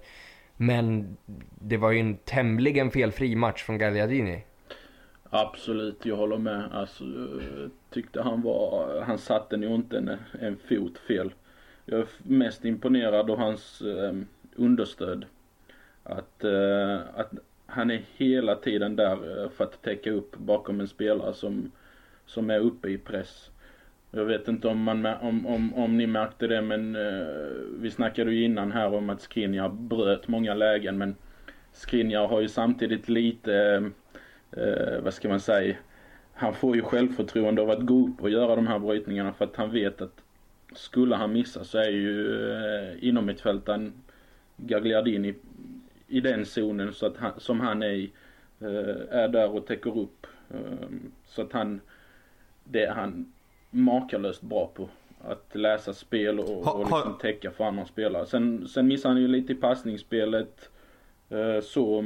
Men 0.62 1.18
det 1.62 1.78
var 1.78 1.92
ju 1.92 2.00
en 2.00 2.18
tämligen 2.18 2.92
felfri 2.92 3.36
match 3.36 3.64
från 3.64 3.78
Gagliardini. 3.78 4.44
Absolut, 5.30 6.06
jag 6.06 6.16
håller 6.16 6.38
med. 6.38 6.70
Alltså, 6.72 7.04
eh, 7.04 7.70
tyckte 7.90 8.22
han 8.22 8.42
var, 8.42 9.02
han 9.02 9.18
satte 9.18 9.58
nog 9.58 9.76
inte 9.76 9.98
en, 9.98 10.18
en 10.40 10.58
fot 10.58 10.98
fel. 10.98 11.34
Jag 11.86 12.00
är 12.00 12.08
mest 12.24 12.66
imponerad 12.66 13.32
av 13.32 13.38
hans 13.38 13.82
eh, 13.82 14.14
understöd. 14.56 15.26
Att, 16.04 16.44
eh, 16.44 17.00
att 17.16 17.32
han 17.66 17.92
är 17.92 18.02
hela 18.18 18.56
tiden 18.56 18.96
där 18.96 19.44
eh, 19.44 19.50
för 19.50 19.64
att 19.64 19.82
täcka 19.82 20.12
upp 20.12 20.38
bakom 20.38 20.80
en 20.80 20.88
spelare 20.88 21.34
som, 21.34 21.72
som 22.26 22.50
är 22.50 22.60
uppe 22.60 22.90
i 22.90 22.98
press. 22.98 23.51
Jag 24.12 24.26
vet 24.26 24.48
inte 24.48 24.68
om, 24.68 24.84
man, 24.84 25.06
om, 25.06 25.48
om, 25.48 25.74
om 25.74 25.98
ni 25.98 26.08
märkte 26.08 26.48
det 26.48 26.62
men 26.62 26.96
eh, 26.96 27.28
vi 27.80 27.92
snackade 27.92 28.34
ju 28.34 28.44
innan 28.44 28.72
här 28.72 28.94
om 28.94 29.10
att 29.10 29.22
Skriniar 29.22 29.70
bröt 29.70 30.28
många 30.28 30.54
lägen 30.54 30.98
men 30.98 31.16
Skriniar 31.72 32.28
har 32.28 32.42
ju 32.42 32.48
samtidigt 32.48 33.10
lite, 33.10 33.56
eh, 33.56 34.64
eh, 34.64 35.02
vad 35.02 35.14
ska 35.14 35.30
man 35.30 35.40
säga, 35.40 35.76
han 36.34 36.54
får 36.54 36.76
ju 36.76 36.82
självförtroende 36.82 37.62
av 37.62 37.70
att 37.70 37.86
gå 37.86 38.08
upp 38.08 38.22
och 38.22 38.30
göra 38.30 38.56
de 38.56 38.68
här 38.68 38.80
brytningarna 38.80 39.34
för 39.34 39.46
att 39.46 39.56
han 39.56 39.72
vet 39.72 40.02
att 40.02 40.22
skulle 40.74 41.16
han 41.16 41.34
missa 41.34 41.64
så 41.64 41.78
är 41.78 41.90
ju 41.90 42.52
eh, 42.52 43.08
inom 43.08 43.30
ett 43.30 43.42
fältan 43.42 43.94
Gagliardini 44.58 45.36
i 46.08 46.20
den 46.20 46.46
zonen 46.46 46.94
så 46.94 47.06
att 47.06 47.18
han, 47.18 47.32
som 47.38 47.60
han 47.60 47.84
är 47.84 47.92
i, 47.92 48.12
eh, 48.60 49.18
är 49.20 49.28
där 49.28 49.50
och 49.56 49.68
täcker 49.68 49.98
upp. 49.98 50.28
Eh, 50.50 50.88
så 51.26 51.42
att 51.42 51.54
han, 51.54 51.82
det 52.64 52.84
är 52.84 52.94
han 52.94 53.34
makalöst 53.72 54.42
bra 54.42 54.72
på. 54.76 54.90
Att 55.24 55.50
läsa 55.54 55.94
spel 55.94 56.40
och, 56.40 56.66
Ha- 56.66 56.72
och 56.72 56.86
liksom 56.86 57.18
täcka 57.22 57.52
för 57.52 57.64
andra 57.64 57.86
spelare. 57.86 58.26
Sen, 58.26 58.68
sen 58.68 58.88
missar 58.88 59.10
han 59.10 59.22
ju 59.22 59.28
lite 59.28 59.52
i 59.54 59.56
passningsspelet 59.56 60.70
eh, 61.30 61.62
så, 61.64 62.02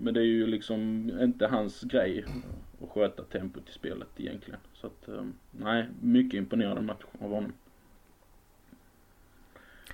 men 0.00 0.14
det 0.14 0.20
är 0.20 0.24
ju 0.24 0.46
liksom 0.46 1.10
inte 1.20 1.46
hans 1.46 1.80
grej 1.80 2.24
att 2.82 2.90
sköta 2.90 3.22
tempot 3.22 3.68
i 3.68 3.72
spelet 3.72 4.08
egentligen. 4.16 4.60
Så 4.74 4.86
att, 4.86 5.08
eh, 5.08 5.24
nej, 5.50 5.88
mycket 6.00 6.38
imponerande 6.38 6.82
match 6.82 7.02
av 7.20 7.30
honom. 7.30 7.52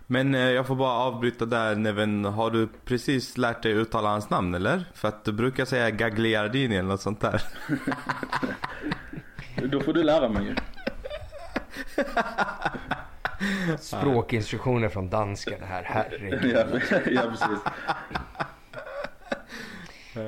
Men 0.06 0.34
eh, 0.34 0.40
jag 0.40 0.66
får 0.66 0.76
bara 0.76 0.92
avbryta 0.92 1.46
där 1.46 1.76
Neven. 1.76 2.24
Har 2.24 2.50
du 2.50 2.68
precis 2.84 3.38
lärt 3.38 3.62
dig 3.62 3.72
uttala 3.72 4.08
hans 4.08 4.30
namn 4.30 4.54
eller? 4.54 4.84
För 4.94 5.08
att 5.08 5.24
du 5.24 5.32
brukar 5.32 5.64
säga 5.64 5.90
Gagliardini 5.90 6.76
eller 6.76 6.88
något 6.88 7.00
sånt 7.00 7.20
där. 7.20 7.42
Då 9.68 9.80
får 9.80 9.92
du 9.92 10.02
lära 10.02 10.28
mig 10.28 10.44
ju. 10.44 10.54
Språkinstruktioner 13.78 14.88
från 14.88 15.10
dansken 15.10 15.62
här, 15.62 15.82
herregud. 15.86 16.52
ja, 16.56 16.64
ja, 17.10 17.22
precis. 17.30 17.58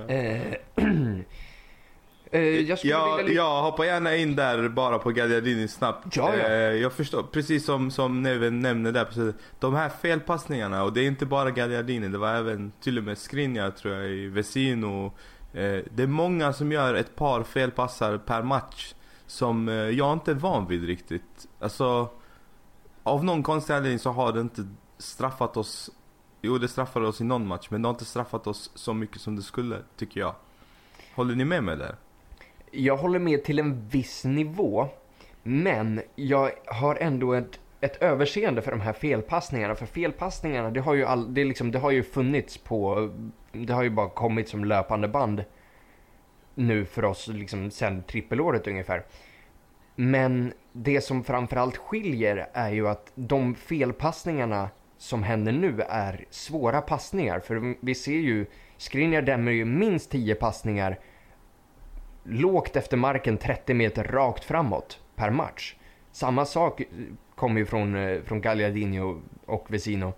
Eh, 0.08 0.52
eh, 2.32 2.40
jag 2.42 2.78
Jag, 2.82 3.16
vilja... 3.16 3.32
jag 3.34 3.62
hoppar 3.62 3.84
gärna 3.84 4.16
in 4.16 4.36
där 4.36 4.68
bara 4.68 4.98
på 4.98 5.10
Gagliardini 5.10 5.68
snabbt. 5.68 6.16
Ja, 6.16 6.34
ja. 6.36 6.44
Eh, 6.44 6.52
Jag 6.52 6.92
förstår, 6.92 7.22
precis 7.22 7.64
som, 7.64 7.90
som 7.90 8.22
Neven 8.22 8.60
nämnde 8.60 8.92
där 8.92 9.04
precis. 9.04 9.34
De 9.60 9.74
här 9.74 9.88
felpassningarna 9.88 10.84
och 10.84 10.92
det 10.92 11.00
är 11.00 11.06
inte 11.06 11.26
bara 11.26 11.50
Gagliardini, 11.50 12.08
det 12.08 12.18
var 12.18 12.34
även 12.34 12.72
till 12.80 12.98
och 12.98 13.04
med 13.04 13.18
Skriniar 13.18 13.70
tror 13.70 13.94
jag 13.94 14.10
i 14.10 14.26
Vesino. 14.28 15.06
Eh, 15.54 15.78
Det 15.90 16.02
är 16.02 16.06
många 16.06 16.52
som 16.52 16.72
gör 16.72 16.94
ett 16.94 17.16
par 17.16 17.42
felpassar 17.42 18.18
per 18.18 18.42
match. 18.42 18.94
Som 19.32 19.68
eh, 19.68 19.74
jag 19.74 20.12
inte 20.12 20.30
är 20.30 20.34
van 20.34 20.66
vid 20.66 20.86
riktigt. 20.86 21.48
Alltså, 21.60 22.08
av 23.02 23.24
någon 23.24 23.42
konstig 23.42 23.74
anledning 23.74 23.98
så 23.98 24.10
har 24.10 24.32
det 24.32 24.40
inte 24.40 24.68
straffat 24.98 25.56
oss. 25.56 25.90
Jo 26.42 26.58
det 26.58 26.68
straffade 26.68 27.06
oss 27.06 27.20
i 27.20 27.24
någon 27.24 27.46
match 27.46 27.68
men 27.70 27.82
det 27.82 27.88
har 27.88 27.94
inte 27.94 28.04
straffat 28.04 28.46
oss 28.46 28.70
så 28.74 28.94
mycket 28.94 29.20
som 29.20 29.36
det 29.36 29.42
skulle 29.42 29.76
tycker 29.96 30.20
jag. 30.20 30.34
Håller 31.14 31.34
ni 31.34 31.44
med 31.44 31.64
mig 31.64 31.76
där? 31.76 31.96
Jag 32.70 32.96
håller 32.96 33.18
med 33.18 33.44
till 33.44 33.58
en 33.58 33.88
viss 33.88 34.24
nivå. 34.24 34.88
Men 35.42 36.02
jag 36.14 36.50
har 36.66 36.96
ändå 36.96 37.32
ett, 37.32 37.60
ett 37.80 38.02
överseende 38.02 38.62
för 38.62 38.70
de 38.70 38.80
här 38.80 38.92
felpassningarna. 38.92 39.74
För 39.74 39.86
felpassningarna, 39.86 40.70
det 40.70 40.80
har 40.80 40.94
ju, 40.94 41.04
all, 41.04 41.34
det 41.34 41.44
liksom, 41.44 41.70
det 41.70 41.78
har 41.78 41.90
ju 41.90 42.02
funnits 42.02 42.58
på... 42.58 43.10
Det 43.52 43.72
har 43.72 43.82
ju 43.82 43.90
bara 43.90 44.08
kommit 44.08 44.48
som 44.48 44.64
löpande 44.64 45.08
band 45.08 45.44
nu 46.54 46.85
för 46.85 47.04
oss 47.04 47.28
liksom 47.28 47.71
sen 47.71 48.02
trippelåret 48.02 48.66
ungefär. 48.66 49.04
Men 49.97 50.52
det 50.73 51.00
som 51.00 51.25
framförallt 51.25 51.76
skiljer 51.76 52.49
är 52.52 52.71
ju 52.71 52.88
att 52.88 53.12
de 53.14 53.54
felpassningarna 53.54 54.71
som 54.99 55.23
händer 55.23 55.52
nu 55.52 55.82
är 55.88 56.25
svåra 56.30 56.80
passningar. 56.80 57.40
För 57.40 57.76
vi 57.80 57.94
ser 57.94 58.12
ju, 58.12 58.47
Skriniar 58.76 59.23
dämmer 59.23 59.52
ju 59.52 59.64
minst 59.64 60.11
10 60.11 60.35
passningar 60.35 60.99
lågt 62.25 62.76
efter 62.76 62.97
marken 62.97 63.38
30 63.38 63.75
meter 63.75 64.04
rakt 64.04 64.44
framåt 64.44 65.00
per 65.16 65.30
match. 65.30 65.76
Samma 66.12 66.44
sak 66.44 66.82
kommer 67.35 67.61
ju 67.61 67.66
från, 67.66 67.97
eh, 67.97 68.23
från 68.23 68.40
Gagliardini 68.40 69.00
och, 69.00 69.16
och 69.47 69.66
Vesino. 69.68 70.12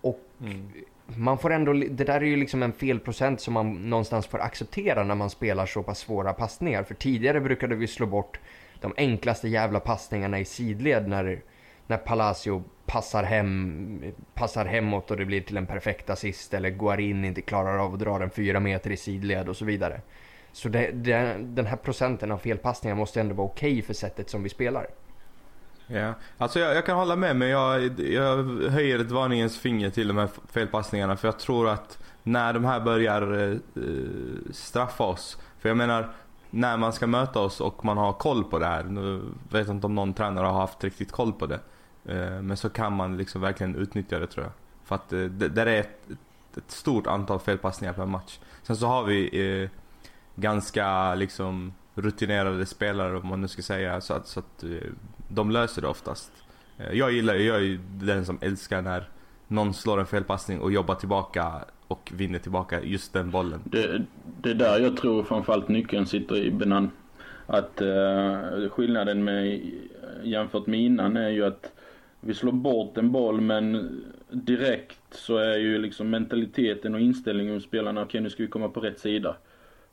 Och 0.00 0.20
mm 0.40 0.72
man 1.06 1.38
får 1.38 1.52
ändå, 1.52 1.72
det 1.72 2.04
där 2.04 2.20
är 2.20 2.24
ju 2.24 2.36
liksom 2.36 2.62
en 2.62 2.72
felprocent 2.72 3.40
som 3.40 3.54
man 3.54 3.90
någonstans 3.90 4.26
får 4.26 4.38
acceptera 4.38 5.04
när 5.04 5.14
man 5.14 5.30
spelar 5.30 5.66
så 5.66 5.82
pass 5.82 5.98
svåra 5.98 6.32
passningar. 6.32 6.82
För 6.82 6.94
tidigare 6.94 7.40
brukade 7.40 7.74
vi 7.74 7.86
slå 7.86 8.06
bort 8.06 8.40
de 8.80 8.94
enklaste 8.96 9.48
jävla 9.48 9.80
passningarna 9.80 10.38
i 10.38 10.44
sidled 10.44 11.08
när, 11.08 11.42
när 11.86 11.96
Palacio 11.96 12.64
passar 12.86 13.22
hem, 13.22 14.02
passar 14.34 14.64
hemåt 14.64 15.10
och 15.10 15.16
det 15.16 15.24
blir 15.24 15.40
till 15.40 15.56
en 15.56 15.66
perfekt 15.66 16.10
assist 16.10 16.54
eller 16.54 16.70
Guarin 16.70 17.24
inte 17.24 17.42
klarar 17.42 17.78
av 17.78 17.94
att 17.94 18.00
dra 18.00 18.18
den 18.18 18.30
fyra 18.30 18.60
meter 18.60 18.90
i 18.90 18.96
sidled 18.96 19.48
och 19.48 19.56
så 19.56 19.64
vidare. 19.64 20.00
Så 20.52 20.68
det, 20.68 20.90
det, 20.90 21.36
den 21.40 21.66
här 21.66 21.76
procenten 21.76 22.32
av 22.32 22.38
felpassningar 22.38 22.96
måste 22.96 23.20
ändå 23.20 23.34
vara 23.34 23.46
okej 23.46 23.82
för 23.82 23.94
sättet 23.94 24.30
som 24.30 24.42
vi 24.42 24.48
spelar. 24.48 24.86
Ja, 25.86 26.14
alltså 26.38 26.60
jag, 26.60 26.76
jag 26.76 26.86
kan 26.86 26.96
hålla 26.96 27.16
med 27.16 27.36
men 27.36 27.48
jag, 27.48 28.00
jag 28.00 28.44
höjer 28.70 28.98
ett 28.98 29.10
varningens 29.10 29.58
finger 29.58 29.90
till 29.90 30.08
de 30.08 30.16
här 30.16 30.28
felpassningarna 30.52 31.16
för 31.16 31.28
jag 31.28 31.38
tror 31.38 31.68
att 31.68 31.98
när 32.22 32.52
de 32.52 32.64
här 32.64 32.80
börjar 32.80 33.32
eh, 33.32 33.50
eh, 33.50 34.52
straffa 34.52 35.04
oss, 35.04 35.38
för 35.58 35.68
jag 35.68 35.76
menar 35.76 36.08
när 36.50 36.76
man 36.76 36.92
ska 36.92 37.06
möta 37.06 37.40
oss 37.40 37.60
och 37.60 37.84
man 37.84 37.96
har 37.98 38.12
koll 38.12 38.44
på 38.44 38.58
det 38.58 38.66
här, 38.66 38.84
nu 38.84 39.22
vet 39.50 39.66
jag 39.66 39.76
inte 39.76 39.86
om 39.86 39.94
någon 39.94 40.14
tränare 40.14 40.46
har 40.46 40.60
haft 40.60 40.84
riktigt 40.84 41.12
koll 41.12 41.32
på 41.32 41.46
det, 41.46 41.60
eh, 42.04 42.42
men 42.42 42.56
så 42.56 42.70
kan 42.70 42.92
man 42.92 43.16
liksom 43.16 43.40
verkligen 43.40 43.76
utnyttja 43.76 44.18
det 44.18 44.26
tror 44.26 44.44
jag. 44.44 44.52
För 44.84 44.94
att 44.94 45.12
eh, 45.12 45.20
det, 45.20 45.48
där 45.48 45.66
är 45.66 45.80
ett, 45.80 46.08
ett 46.56 46.70
stort 46.70 47.06
antal 47.06 47.40
felpassningar 47.40 47.92
per 47.92 48.06
match. 48.06 48.38
Sen 48.62 48.76
så 48.76 48.86
har 48.86 49.04
vi 49.04 49.50
eh, 49.62 49.70
ganska 50.34 51.14
liksom 51.14 51.72
rutinerade 51.94 52.66
spelare 52.66 53.16
om 53.16 53.28
man 53.28 53.40
nu 53.40 53.48
ska 53.48 53.62
säga 53.62 54.00
så 54.00 54.14
att, 54.14 54.26
så 54.26 54.40
att 54.40 54.62
eh, 54.62 54.90
de 55.28 55.50
löser 55.50 55.82
det 55.82 55.88
oftast. 55.88 56.32
Eh, 56.78 56.98
jag 56.98 57.12
gillar 57.12 57.34
jag 57.34 57.56
är 57.56 57.60
ju 57.60 57.78
den 58.00 58.26
som 58.26 58.38
älskar 58.40 58.82
när 58.82 59.08
någon 59.48 59.74
slår 59.74 60.00
en 60.00 60.06
felpassning 60.06 60.60
och 60.60 60.72
jobbar 60.72 60.94
tillbaka 60.94 61.64
och 61.88 62.12
vinner 62.14 62.38
tillbaka 62.38 62.82
just 62.82 63.12
den 63.12 63.30
bollen. 63.30 63.60
Det, 63.64 64.02
det 64.40 64.50
är 64.50 64.54
där 64.54 64.78
jag 64.78 64.96
tror 64.96 65.22
framförallt 65.22 65.68
nyckeln 65.68 66.06
sitter 66.06 66.36
i 66.36 66.50
Benan. 66.50 66.90
Att 67.46 67.80
eh, 67.80 68.68
skillnaden 68.70 69.24
med 69.24 69.60
jämfört 70.22 70.66
med 70.66 70.80
innan 70.80 71.16
är 71.16 71.28
ju 71.28 71.44
att 71.44 71.72
vi 72.20 72.34
slår 72.34 72.52
bort 72.52 72.98
en 72.98 73.12
boll 73.12 73.40
men 73.40 73.90
direkt 74.30 75.00
så 75.10 75.36
är 75.36 75.56
ju 75.56 75.78
liksom 75.78 76.10
mentaliteten 76.10 76.94
och 76.94 77.00
inställningen 77.00 77.54
hos 77.54 77.64
spelarna, 77.64 78.02
okej 78.02 78.20
nu 78.20 78.30
ska 78.30 78.42
vi 78.42 78.48
komma 78.48 78.68
på 78.68 78.80
rätt 78.80 79.00
sida. 79.00 79.36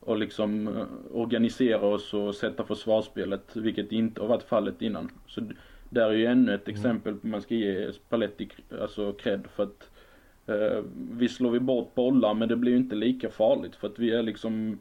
Och 0.04 0.18
liksom 0.18 0.68
eh, 0.68 0.86
organisera 1.12 1.86
oss 1.86 2.14
och 2.14 2.36
sätta 2.36 2.64
försvarsspelet, 2.64 3.56
vilket 3.56 3.92
inte 3.92 4.22
har 4.22 4.28
varit 4.28 4.44
fallet 4.44 4.82
innan. 4.82 5.12
Så 5.28 5.42
där 5.90 6.10
är 6.10 6.14
ju 6.14 6.26
ännu 6.26 6.54
ett 6.54 6.68
exempel 6.68 7.16
på 7.16 7.28
man 7.28 7.42
ska 7.42 7.56
ge 7.56 7.94
Spalletti 7.94 8.50
alltså 8.82 9.14
cred 9.14 9.48
för 9.56 9.64
att 9.64 9.90
eh, 10.48 10.84
vi 11.12 11.30
slår 11.30 11.52
vi 11.52 11.60
bort 11.60 11.96
bollar 11.96 12.34
men 12.34 12.50
det 12.50 12.56
blir 12.56 12.72
ju 12.72 12.78
inte 12.78 12.96
lika 12.96 13.30
farligt 13.30 13.76
för 13.76 13.88
att 13.88 14.00
vi 14.00 14.12
är 14.12 14.24
liksom 14.24 14.80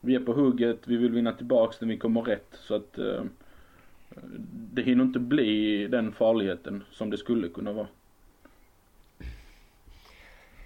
vi 0.00 0.14
är 0.14 0.20
på 0.20 0.32
hugget, 0.32 0.78
vi 0.84 0.96
vill 0.96 1.12
vinna 1.12 1.32
tillbaks 1.32 1.78
den, 1.78 1.88
vi 1.88 1.98
kommer 1.98 2.22
rätt 2.22 2.48
så 2.52 2.74
att 2.74 2.98
eh, 2.98 3.24
det 4.72 4.82
hinner 4.82 5.04
inte 5.04 5.18
bli 5.18 5.86
den 5.86 6.12
farligheten 6.12 6.84
som 6.90 7.10
det 7.10 7.16
skulle 7.16 7.48
kunna 7.48 7.72
vara. 7.72 7.86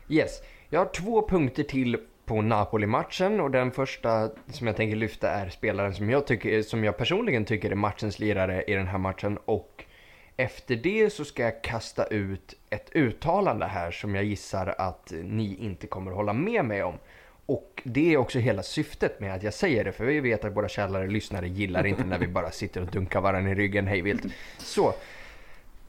Yes, 0.09 0.31
jag 0.71 0.81
har 0.81 0.93
två 0.93 1.28
punkter 1.28 1.62
till 1.62 1.97
på 2.28 2.42
Napoli-matchen 2.42 3.40
och 3.40 3.50
den 3.50 3.70
första 3.70 4.30
som 4.47 4.66
jag 4.66 4.76
tänker 4.76 4.97
lyfta 4.97 5.30
är 5.30 5.49
spelaren 5.49 5.94
som 5.94 6.11
jag, 6.11 6.26
tycker, 6.26 6.62
som 6.62 6.85
jag 6.85 6.97
personligen 6.97 7.44
tycker 7.44 7.70
är 7.70 7.75
matchens 7.75 8.18
lirare 8.18 8.64
i 8.66 8.75
den 8.75 8.87
här 8.87 8.99
matchen 8.99 9.38
och 9.44 9.85
Efter 10.40 10.76
det 10.76 11.11
så 11.11 11.25
ska 11.25 11.42
jag 11.42 11.62
kasta 11.62 12.04
ut 12.04 12.54
ett 12.70 12.90
uttalande 12.92 13.66
här 13.66 13.90
som 13.90 14.14
jag 14.14 14.25
gissar 14.25 14.75
att 14.78 15.12
ni 15.23 15.56
inte 15.61 15.87
kommer 15.87 16.11
hålla 16.11 16.32
med 16.32 16.64
mig 16.64 16.82
om. 16.82 16.94
Och 17.47 17.82
det 17.85 18.12
är 18.12 18.16
också 18.16 18.38
hela 18.38 18.62
syftet 18.62 19.20
med 19.20 19.35
att 19.35 19.42
jag 19.42 19.54
säger 19.54 19.85
det, 19.85 19.92
för 19.92 20.04
vi 20.04 20.20
vet 20.20 20.44
att 20.44 20.56
våra 20.56 20.68
källare 20.68 21.06
lyssnare 21.06 21.49
gillar 21.49 21.87
inte 21.87 22.04
när 22.04 22.18
vi 22.18 22.28
bara 22.38 22.50
sitter 22.50 22.80
och 22.80 22.87
dunkar 22.87 23.20
varandra 23.20 23.50
i 23.50 23.54
ryggen 23.54 23.87
hejvilt. 23.87 24.23
Så, 24.58 24.94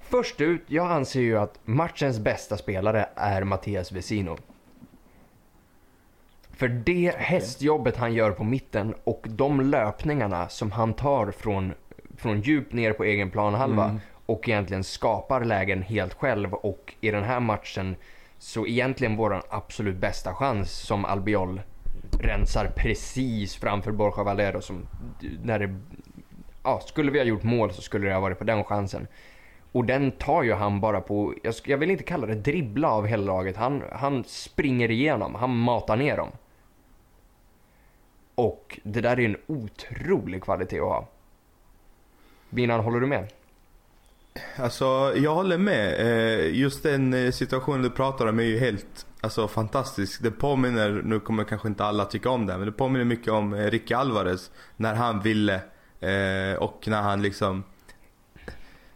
först 0.02 0.42
ut, 0.42 0.62
jag 0.68 0.92
anser 0.92 1.22
ju 1.22 1.38
att 1.38 1.60
matchens 1.64 2.20
bästa 2.20 2.58
spelare 2.58 3.10
är 3.16 3.44
Mattias 3.44 3.92
Vesino. 3.92 4.38
För 6.60 6.68
det 6.68 7.16
hästjobbet 7.18 7.98
han 7.98 8.14
gör 8.14 8.32
på 8.32 8.44
mitten 8.44 8.94
och 9.04 9.26
de 9.30 9.62
löpningarna 9.62 10.50
som 10.50 10.72
han 10.72 10.94
tar 10.94 11.32
från, 11.32 11.74
från 12.18 12.42
djupt 12.42 12.74
ner 12.74 12.94
på 12.94 13.04
egen 13.04 13.32
planhalva 13.32 13.86
Mm. 13.86 14.00
och 14.26 14.50
egentligen 14.50 14.84
skapar 14.84 15.46
lägen 15.46 15.82
helt 15.82 16.14
själv 16.14 16.54
och 16.54 16.96
i 17.02 17.12
den 17.12 17.24
här 17.24 17.40
matchen 17.40 17.96
så 18.38 18.68
egentligen 18.68 19.16
våran 19.16 19.42
absolut 19.50 19.98
bästa 19.98 20.34
chans 20.34 20.72
som 20.72 21.06
Albiol 21.06 21.62
rensar 22.20 22.72
precis 22.76 23.56
framför 23.56 23.92
Borja 23.92 24.24
Valero 24.24 24.62
som 24.62 24.88
när 25.44 25.60
det, 25.60 25.80
ja, 26.64 26.80
skulle 26.86 27.12
vi 27.12 27.20
ha 27.20 27.26
gjort 27.26 27.44
mål 27.44 27.74
så 27.74 27.82
skulle 27.82 28.08
det 28.08 28.14
ha 28.14 28.22
varit 28.22 28.40
på 28.40 28.44
den 28.44 28.64
chansen. 28.64 29.08
Och 29.72 29.86
den 29.86 30.12
tar 30.12 30.44
ju 30.44 30.54
han 30.54 30.82
bara 30.82 31.02
på, 31.02 31.34
jag 31.66 31.78
vill 31.78 31.92
inte 31.92 32.04
kalla 32.04 32.28
det 32.28 32.36
dribbla 32.36 32.92
av 32.92 33.06
hela 33.06 33.24
laget. 33.24 33.58
Han, 33.58 33.84
han 33.92 34.24
springer 34.24 34.92
igenom, 34.92 35.36
han 35.36 35.58
matar 35.58 35.98
ner 35.98 36.18
dem. 36.18 36.30
Och 38.40 38.80
det 38.84 39.02
där 39.02 39.20
är 39.20 39.26
en 39.26 39.38
otrolig 39.48 40.44
kvalitet 40.44 40.80
att 40.80 40.86
ha. 40.86 41.08
Binan, 42.50 42.80
håller 42.80 43.00
du 43.00 43.08
med? 43.08 43.28
Alltså 44.56 45.14
jag 45.16 45.36
håller 45.36 45.58
med. 45.58 45.94
Eh, 46.00 46.56
just 46.56 46.84
den 46.84 47.14
eh, 47.14 47.32
situationen 47.32 47.82
du 47.82 47.90
pratar 47.90 48.28
om 48.28 48.40
är 48.40 48.44
ju 48.44 48.60
helt 48.60 49.06
alltså, 49.22 49.48
fantastisk. 49.48 50.24
Det 50.24 50.32
påminner, 50.32 51.02
nu 51.06 51.20
kommer 51.20 51.44
kanske 51.44 51.68
inte 51.68 51.86
alla 51.86 52.06
tycka 52.06 52.30
om 52.30 52.46
det, 52.46 52.58
men 52.58 52.66
det 52.66 52.72
påminner 52.72 53.06
mycket 53.06 53.34
om 53.34 53.54
eh, 53.54 53.66
Ricky 53.66 53.94
Alvarez. 53.94 54.52
När 54.76 54.96
han 54.96 55.22
ville 55.22 55.62
och 56.60 56.84
när 56.88 57.02
han 57.02 57.22
liksom 57.22 57.64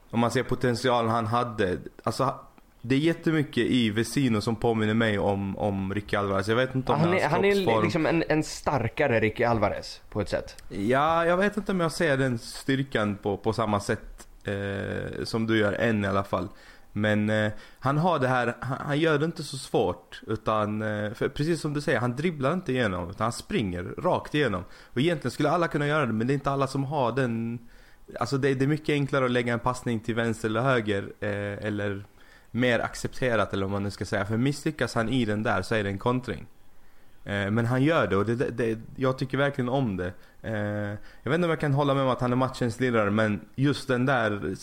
om 0.10 0.20
man 0.20 0.32
ser 0.32 0.44
potentialen 0.44 1.12
han 1.12 1.26
hade. 1.26 1.78
Alltså 2.04 2.40
det 2.86 2.96
är 2.96 3.00
jättemycket 3.00 3.66
i 3.66 3.90
Vesino 3.90 4.42
som 4.42 4.56
påminner 4.56 4.94
mig 4.94 5.20
om, 5.20 5.58
om 5.58 5.94
Ricky 5.94 6.16
Alvarez. 6.16 6.48
Jag 6.48 6.56
vet 6.56 6.76
inte 6.76 6.92
om 6.92 7.00
Han 7.00 7.14
är, 7.14 7.30
han 7.30 7.46
är 7.46 7.82
liksom 7.84 8.06
en, 8.06 8.24
en 8.30 8.44
starkare 8.44 9.20
Ricky 9.20 9.44
Alvarez 9.44 10.02
på 10.10 10.22
ett 10.22 10.30
sätt. 10.30 10.64
Ja, 10.70 11.26
jag 11.26 11.38
vet 11.38 11.58
inte 11.58 11.72
om 11.72 11.80
jag 11.80 11.92
ser 11.92 12.18
den 12.18 12.40
styrkan 12.40 13.16
på, 13.16 13.38
på 13.38 13.54
samma 13.54 13.80
sätt 13.80 14.28
eh, 14.44 15.24
som 15.24 15.48
du 15.48 15.58
gör 15.58 15.74
än 15.74 16.06
i 16.06 16.08
alla 16.08 16.24
fall. 16.24 16.48
Men 16.92 17.30
eh, 17.30 17.52
han 17.80 17.98
har 17.98 18.20
det 18.20 18.28
här, 18.28 18.56
han, 18.60 18.78
han 18.86 19.00
gör 19.00 19.20
det 19.20 19.26
inte 19.26 19.44
så 19.44 19.58
svårt. 19.58 20.22
Utan, 20.28 20.82
eh, 20.82 21.14
för 21.14 21.30
precis 21.30 21.62
som 21.62 21.74
du 21.74 21.82
säger, 21.82 22.00
han 22.00 22.16
dribblar 22.16 22.54
inte 22.54 22.72
igenom. 22.72 23.10
Utan 23.10 23.26
han 23.26 23.32
springer 23.32 23.84
rakt 23.84 24.36
igenom. 24.36 24.64
Och 24.84 25.00
egentligen 25.00 25.32
skulle 25.32 25.50
alla 25.50 25.68
kunna 25.68 25.88
göra 25.88 26.06
det, 26.06 26.14
men 26.14 26.28
det 26.28 26.34
är 26.34 26.36
inte 26.36 26.52
alla 26.52 26.68
som 26.68 26.84
har 26.84 27.12
den... 27.12 27.60
Alltså 28.20 28.38
det, 28.38 28.54
det 28.54 28.66
är 28.66 28.68
mycket 28.68 28.94
enklare 28.94 29.26
att 29.26 29.32
lägga 29.32 29.54
en 29.54 29.60
passning 29.60 30.00
till 30.00 30.16
vänster 30.16 30.50
eller 30.50 30.62
höger. 30.62 31.14
Eh, 31.20 31.68
eller 31.68 32.04
mer 32.56 32.80
accepterat 32.80 33.54
eller 33.54 33.64
vad 33.66 33.72
man 33.72 33.84
nu 33.84 33.92
ska 33.92 34.06
säga. 34.06 34.26
För 34.26 34.38
misslyckas 34.38 34.96
han 34.96 35.10
i 35.10 35.26
den 35.26 35.44
där 35.44 35.62
så 35.62 35.76
är 35.76 35.84
det 35.84 35.90
en 35.90 35.98
kontring. 36.00 36.46
Eh, 37.24 37.52
Men 37.52 37.66
han 37.66 37.84
gör 37.84 38.08
det 38.08 38.16
och 38.18 38.26
det, 38.26 38.36
det, 38.36 38.50
det, 38.50 38.80
jag 38.96 39.18
tycker 39.18 39.38
verkligen 39.38 39.70
om 39.70 39.98
det. 39.98 40.14
Eh, 40.42 40.54
Jag 41.24 41.32
vet 41.32 41.36
inte 41.36 41.46
om 41.46 41.50
jag 41.50 41.60
kan 41.60 41.74
hålla 41.74 41.94
med 41.94 42.04
om 42.04 42.10
att 42.10 42.22
han 42.22 42.32
är 42.32 42.36
matchens 42.36 42.80
lirare 42.80 43.12
men 43.12 43.42
just 43.56 43.88
den 43.88 44.06
där 44.06 44.56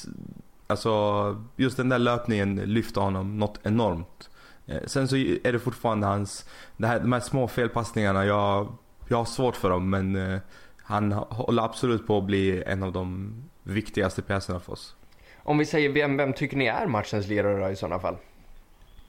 Alltså 0.66 1.44
just 1.56 1.76
den 1.76 1.88
där 1.88 1.98
löpningen 1.98 2.56
lyfter 2.56 3.00
honom 3.00 3.38
något 3.38 3.60
enormt. 3.62 4.30
Eh, 4.66 4.82
Sen 4.86 5.08
så 5.08 5.16
är 5.16 5.52
det 5.52 5.58
fortfarande 5.58 6.06
hans, 6.06 6.46
det 6.76 6.86
här, 6.86 7.00
de 7.00 7.12
här 7.12 7.20
små 7.20 7.48
felpassningarna, 7.48 8.24
jag, 8.26 8.72
jag 9.08 9.16
har 9.16 9.24
svårt 9.24 9.56
för 9.56 9.70
dem 9.70 9.90
men 9.90 10.16
eh, 10.16 10.38
han 10.82 11.12
håller 11.12 11.62
absolut 11.62 12.06
på 12.06 12.18
att 12.18 12.24
bli 12.24 12.62
en 12.66 12.82
av 12.82 12.92
de 12.92 13.34
viktigaste 13.62 14.22
pjäserna 14.22 14.60
för 14.60 14.72
oss. 14.72 14.96
Om 15.42 15.58
vi 15.58 15.66
säger 15.66 15.88
vem, 15.88 16.16
vem 16.16 16.32
tycker 16.32 16.56
ni 16.56 16.66
är 16.66 16.86
matchens 16.86 17.26
lirare 17.26 17.60
då 17.60 17.70
i 17.70 17.76
sådana 17.76 18.00
fall? 18.00 18.16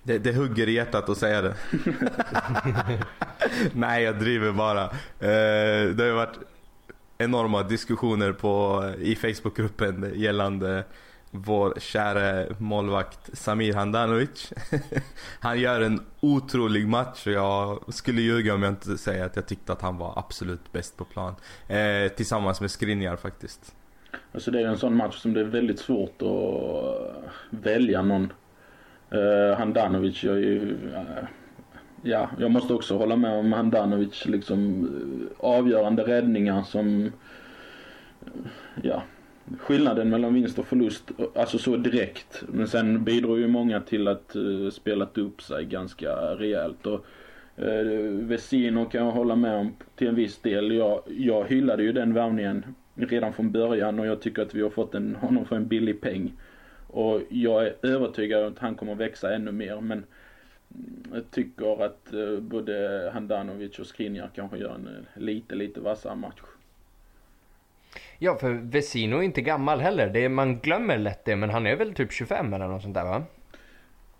Det, 0.04 0.18
det 0.18 0.34
hugger 0.34 0.70
i 0.70 0.72
hjärtat 0.72 1.10
att 1.10 1.18
säga 1.18 1.42
det. 1.42 1.56
Nej, 3.74 4.04
jag 4.04 4.20
driver 4.20 4.52
bara. 4.52 4.84
Eh, 5.20 5.90
det 5.90 5.98
har 5.98 6.06
ju 6.06 6.14
varit 6.14 6.40
enorma 7.18 7.64
diskussioner 7.64 8.32
på, 8.32 8.84
i 9.00 9.16
Facebookgruppen 9.16 10.12
gällande 10.16 10.84
vår 11.32 11.74
kära 11.80 12.56
målvakt 12.58 13.38
Samir 13.38 13.74
Handanovic. 13.74 14.54
han 15.40 15.60
gör 15.60 15.82
en 15.82 16.06
otrolig 16.20 16.88
match 16.88 17.28
och 17.28 17.34
jag 17.34 17.94
skulle 17.94 18.22
ljuga 18.22 18.54
om 18.54 18.64
jag 18.64 18.72
inte 18.72 18.98
säger 18.98 19.26
att 19.26 19.36
jag 19.36 19.48
tyckte 19.48 19.74
att 19.74 19.82
han 19.82 19.98
var 19.98 20.20
absolut 20.20 20.72
bäst 20.72 20.98
på 20.98 21.06
plan. 21.06 21.36
Eh, 21.68 22.08
tillsammans 22.08 22.62
med 22.62 22.72
Skriniar 22.72 23.16
faktiskt. 23.16 23.76
Alltså 24.32 24.52
det 24.52 24.62
är 24.62 24.68
en 24.68 24.78
sån 24.78 24.96
match 24.96 25.16
som 25.16 25.34
det 25.34 25.40
är 25.40 25.46
väldigt 25.46 25.80
svårt 25.80 26.22
att 26.22 26.28
eh, 26.28 27.30
välja 27.50 28.02
någon. 28.02 28.34
Uh, 29.14 29.58
Handanovic 29.58 30.24
är 30.24 30.38
ju... 30.38 30.60
Uh, 30.60 31.24
ja, 32.02 32.30
jag 32.40 32.52
måste 32.52 32.74
också 32.74 32.98
hålla 32.98 33.16
med 33.16 33.40
om 33.40 33.54
Handanovic 33.54 34.26
liksom 34.26 34.84
uh, 34.84 35.28
avgörande 35.38 36.04
räddningar 36.04 36.64
som... 36.64 37.12
ja, 38.84 39.04
skillnaden 39.60 40.10
mellan 40.10 40.34
vinst 40.34 40.60
och 40.60 40.68
förlust, 40.68 41.12
alltså 41.36 41.58
så 41.58 41.78
direkt. 41.78 42.44
Men 42.48 42.68
sen 42.68 43.04
bidrog 43.04 43.40
ju 43.40 43.48
många 43.48 43.82
till 43.82 44.08
att 44.08 44.36
uh, 44.36 44.70
spelat 44.70 45.18
upp 45.18 45.42
sig 45.42 45.66
ganska 45.66 46.12
rejält. 46.16 46.86
Och, 46.86 47.06
Vesino 48.12 48.86
kan 48.86 49.06
jag 49.06 49.12
hålla 49.12 49.36
med 49.36 49.56
om 49.56 49.76
till 49.96 50.08
en 50.08 50.16
viss 50.16 50.38
del. 50.38 50.72
Jag, 50.72 51.02
jag 51.08 51.48
hyllade 51.48 51.84
ju 51.84 51.92
den 51.92 52.14
värvningen 52.14 52.66
redan 53.10 53.34
från 53.34 53.52
början 53.52 54.00
och 54.00 54.08
jag 54.08 54.22
tycker 54.22 54.42
att 54.42 54.54
vi 54.54 54.62
har 54.62 54.70
fått 54.70 54.96
en, 54.96 55.16
honom 55.16 55.46
för 55.46 55.56
en 55.56 55.68
billig 55.68 56.02
peng. 56.02 56.34
Och 56.88 57.22
jag 57.30 57.66
är 57.66 57.76
övertygad 57.82 58.44
om 58.46 58.54
att 58.54 58.60
han 58.60 58.76
kommer 58.76 58.96
växa 58.96 59.36
ännu 59.36 59.52
mer 59.52 59.82
men 59.82 60.04
jag 61.14 61.32
tycker 61.32 61.86
att 61.86 62.14
eh, 62.14 62.40
både 62.40 63.10
Handanovic 63.14 63.80
och 63.80 63.88
Skriniar 63.88 64.30
kanske 64.36 64.58
gör 64.58 64.76
en 64.76 64.88
eh, 64.88 65.22
lite, 65.22 65.56
lite 65.56 65.80
vassare 65.80 66.16
match. 66.16 66.42
Ja, 68.18 68.38
för 68.38 68.54
Vesino 68.54 69.18
är 69.18 69.22
inte 69.22 69.42
gammal 69.42 69.80
heller. 69.80 70.10
Det 70.10 70.26
är, 70.26 70.30
man 70.30 70.60
glömmer 70.60 70.98
lätt 70.98 71.26
det, 71.26 71.36
men 71.36 71.50
han 71.50 71.68
är 71.68 71.76
väl 71.76 71.94
typ 71.94 72.12
25 72.12 72.54
eller 72.54 72.68
något 72.68 72.82
sånt 72.82 72.94
där 72.94 73.04
va? 73.04 73.24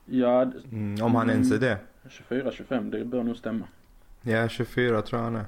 Ja, 0.06 0.52
Mm, 0.72 1.06
om 1.06 1.16
han 1.16 1.30
ens 1.30 1.52
är 1.52 1.58
det. 1.58 1.78
24-25, 2.30 2.92
det 2.92 3.06
bör 3.06 3.24
nog 3.24 3.38
stämma. 3.38 3.68
Ja, 4.22 4.48
24 4.48 5.02
tror 5.02 5.20
jag 5.20 5.26
han 5.26 5.36
är. 5.36 5.46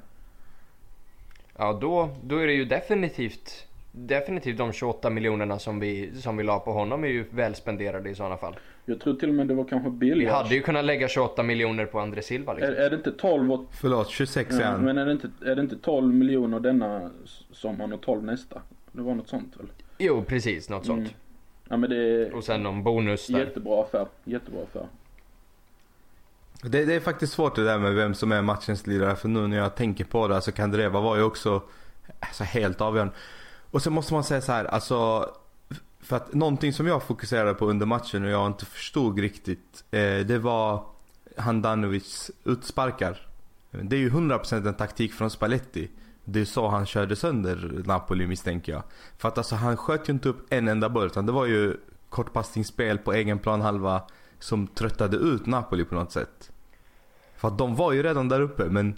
Ja, 1.58 1.78
då, 1.82 2.10
då 2.24 2.38
är 2.38 2.48
det 2.48 2.54
ju 2.54 2.66
definitivt, 2.66 3.68
definitivt 3.92 4.58
de 4.58 4.72
28 4.74 5.10
miljonerna 5.10 5.60
som 5.60 5.80
vi, 5.80 6.12
som 6.22 6.38
vi 6.38 6.44
la 6.44 6.60
på 6.60 6.72
honom 6.72 7.04
är 7.04 7.08
ju 7.08 7.26
väl 7.30 7.56
spenderade 7.56 8.10
i 8.10 8.16
sådana 8.16 8.38
fall. 8.38 8.56
Jag 8.86 9.00
tror 9.00 9.14
till 9.14 9.30
och 9.30 9.36
med 9.36 9.48
det 9.48 9.54
var 9.54 9.64
kanske 9.64 9.90
Vi 9.90 9.96
billigare. 9.96 10.34
hade 10.34 10.56
ju 10.56 10.62
kunnat 10.62 10.86
lägga 10.86 11.08
28 11.08 11.44
miljoner 11.44 11.86
på 11.86 12.00
André 12.00 12.22
Silva 12.22 12.52
är, 12.52 12.56
liksom. 12.56 12.76
är 12.86 12.90
det 12.90 12.96
inte 12.96 13.12
12 13.12 13.52
och, 13.52 13.66
Förlåt, 13.82 14.10
26 14.10 14.56
är 14.56 14.62
ja, 14.62 14.78
men 14.78 14.98
är 14.98 15.06
det, 15.06 15.12
inte, 15.12 15.30
är 15.46 15.56
det 15.56 15.62
inte 15.62 15.78
12 15.78 16.14
miljoner 16.14 16.60
denna 16.60 17.10
sommaren 17.52 17.94
och 17.94 18.02
12 18.02 18.24
nästa? 18.24 18.62
Det 18.92 19.02
var 19.02 19.16
något 19.16 19.30
sånt 19.30 19.54
väl? 19.60 19.68
Jo, 19.98 20.24
precis. 20.28 20.70
Något 20.70 20.86
sånt. 20.86 21.00
Mm. 21.00 21.12
Ja 21.70 21.78
men 21.78 21.90
det 21.90 21.98
är 21.98 22.34
Och 22.36 22.44
sen 22.44 22.64
någon 22.64 22.84
bonus 22.84 23.28
där. 23.28 23.40
jättebra 23.40 23.82
affär. 23.84 24.06
Jättebra 24.24 24.62
affär. 24.64 24.86
Det, 26.64 26.86
det 26.86 26.96
är 26.96 27.00
faktiskt 27.00 27.34
svårt 27.34 27.56
det 27.56 27.64
där 27.64 27.80
med 27.80 27.94
vem 27.94 28.14
som 28.14 28.32
är 28.32 28.42
matchens 28.42 28.88
lirare 28.88 29.16
för 29.16 29.28
nu 29.28 29.48
när 29.48 29.58
jag 29.58 29.76
tänker 29.76 30.06
på 30.06 30.28
det, 30.28 30.36
alltså 30.36 30.52
Kandreva 30.52 31.02
var 31.02 31.16
ju 31.16 31.24
också 31.24 31.64
alltså, 32.20 32.44
helt 32.44 32.82
avgörande. 32.82 33.14
Och 33.72 33.82
sen 33.82 33.94
måste 33.94 34.14
man 34.14 34.24
säga 34.24 34.42
så 34.42 34.52
här, 34.52 34.66
alltså 34.66 35.30
för 36.04 36.16
att 36.16 36.34
någonting 36.34 36.74
som 36.74 36.88
jag 36.88 37.04
fokuserade 37.04 37.54
på 37.54 37.66
under 37.66 37.86
matchen 37.86 38.24
och 38.24 38.30
jag 38.30 38.48
inte 38.48 38.66
förstod 38.66 39.20
riktigt, 39.20 39.84
eh, 39.92 40.20
det 40.26 40.40
var 40.40 40.86
Handanovics 41.38 42.32
utsparkar. 42.44 43.28
Det 43.72 43.96
är 43.96 44.00
ju 44.00 44.10
100% 44.10 44.68
en 44.68 44.74
taktik 44.74 45.14
från 45.14 45.30
Spalletti. 45.30 45.90
Det 46.26 46.42
är 46.42 46.46
så 46.46 46.68
han 46.68 46.86
körde 46.86 47.16
sönder 47.16 47.84
Napoli 47.86 48.28
misstänker 48.28 48.72
jag. 48.72 48.84
För 49.18 49.28
att 49.28 49.38
alltså 49.38 49.56
han 49.56 49.78
sköt 49.78 50.10
ju 50.10 50.14
inte 50.14 50.30
upp 50.30 50.54
en 50.54 50.68
enda 50.68 50.90
boll 50.90 51.06
utan 51.06 51.26
det 51.26 51.32
var 51.32 51.46
ju 51.46 51.78
kortpassningsspel 52.10 52.98
på 52.98 53.14
egen 53.14 53.40
planhalva 53.40 54.02
som 54.40 54.68
tröttade 54.68 55.18
ut 55.18 55.46
Napoli 55.46 55.86
på 55.86 55.96
något 55.96 56.12
sätt. 56.12 56.52
För 57.44 57.48
att 57.48 57.58
de 57.58 57.76
var 57.76 57.92
ju 57.92 58.04
redan 58.04 58.30
där 58.30 58.42
uppe 58.42 58.64
men 58.66 58.96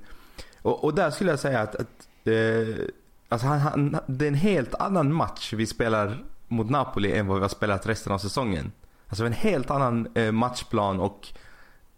och, 0.61 0.83
och 0.83 0.95
där 0.95 1.11
skulle 1.11 1.29
jag 1.29 1.39
säga 1.39 1.59
att, 1.61 1.75
att 1.75 2.07
eh, 2.23 2.85
alltså 3.29 3.47
han, 3.47 3.59
han, 3.59 3.97
det 4.07 4.25
är 4.25 4.27
en 4.27 4.33
helt 4.33 4.75
annan 4.75 5.13
match 5.13 5.53
vi 5.53 5.65
spelar 5.65 6.23
mot 6.47 6.69
Napoli 6.69 7.11
än 7.17 7.27
vad 7.27 7.37
vi 7.37 7.41
har 7.41 7.49
spelat 7.49 7.87
resten 7.87 8.13
av 8.13 8.17
säsongen. 8.17 8.71
Alltså 9.07 9.25
en 9.25 9.33
helt 9.33 9.71
annan 9.71 10.07
eh, 10.15 10.31
matchplan 10.31 10.99
och 10.99 11.27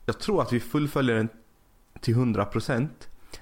jag 0.05 0.19
tror 0.19 0.41
att 0.41 0.53
vi 0.53 0.59
fullföljer 0.59 1.15
den 1.15 1.29
till 2.01 2.15
100%. 2.15 2.87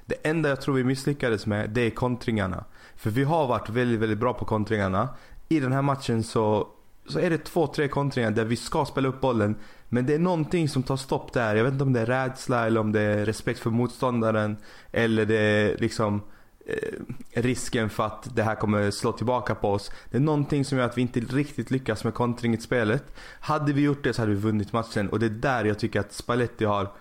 Det 0.06 0.16
enda 0.28 0.50
jag 0.50 0.62
tror 0.62 0.76
vi 0.76 0.84
misslyckades 0.84 1.46
med 1.46 1.70
det 1.70 1.82
är 1.82 1.90
kontringarna. 1.90 2.66
För 2.96 3.10
vi 3.10 3.24
har 3.24 3.48
varit 3.48 3.70
väldigt, 3.70 4.00
väldigt 4.00 4.20
bra 4.20 4.34
på 4.34 4.46
kontringarna. 4.46 5.10
I 5.50 5.60
den 5.60 5.72
här 5.72 5.82
matchen 5.82 6.24
så 6.24 6.68
så 7.08 7.20
är 7.20 7.30
det 7.30 7.38
två, 7.38 7.68
tre 7.68 7.88
kontringar 7.88 8.32
där 8.32 8.46
vi 8.46 8.56
ska 8.56 8.86
spela 8.86 9.08
upp 9.08 9.22
bollen. 9.22 9.56
Men 9.90 10.06
det 10.06 10.14
är 10.14 10.20
någonting 10.20 10.70
som 10.70 10.84
tar 10.84 10.98
stopp 10.98 11.34
där. 11.34 11.56
Jag 11.56 11.64
vet 11.64 11.74
inte 11.74 11.84
om 11.84 11.94
det 11.94 12.00
är 12.00 12.06
rädsla 12.06 12.68
eller 12.68 12.80
om 12.80 12.92
det 12.92 13.02
är 13.02 13.26
respekt 13.26 13.60
för 13.60 13.70
motståndaren. 13.70 14.58
Eller 14.92 15.26
det 15.26 15.38
är 15.38 15.78
liksom 15.78 16.22
eh, 16.66 17.42
risken 17.42 17.90
för 17.90 18.06
att 18.06 18.36
det 18.36 18.44
här 18.44 18.56
kommer 18.56 18.92
slå 18.92 19.12
tillbaka 19.12 19.56
på 19.56 19.72
oss. 19.72 19.92
Det 20.12 20.18
är 20.18 20.22
någonting 20.22 20.66
som 20.66 20.78
gör 20.78 20.86
att 20.86 20.98
vi 20.98 21.02
inte 21.02 21.20
riktigt 21.20 21.72
lyckas 21.72 22.04
med 22.04 22.14
kontring 22.14 22.54
i 22.54 22.58
spelet. 22.58 23.04
Hade 23.40 23.74
vi 23.74 23.82
gjort 23.82 24.04
det 24.04 24.14
så 24.14 24.22
hade 24.22 24.34
vi 24.34 24.40
vunnit 24.40 24.74
matchen. 24.74 25.10
Och 25.10 25.20
det 25.20 25.26
är 25.26 25.30
där 25.30 25.66
jag 25.66 25.80
tycker 25.80 26.00
att 26.00 26.14
Spalletti 26.14 26.66
har, 26.66 26.92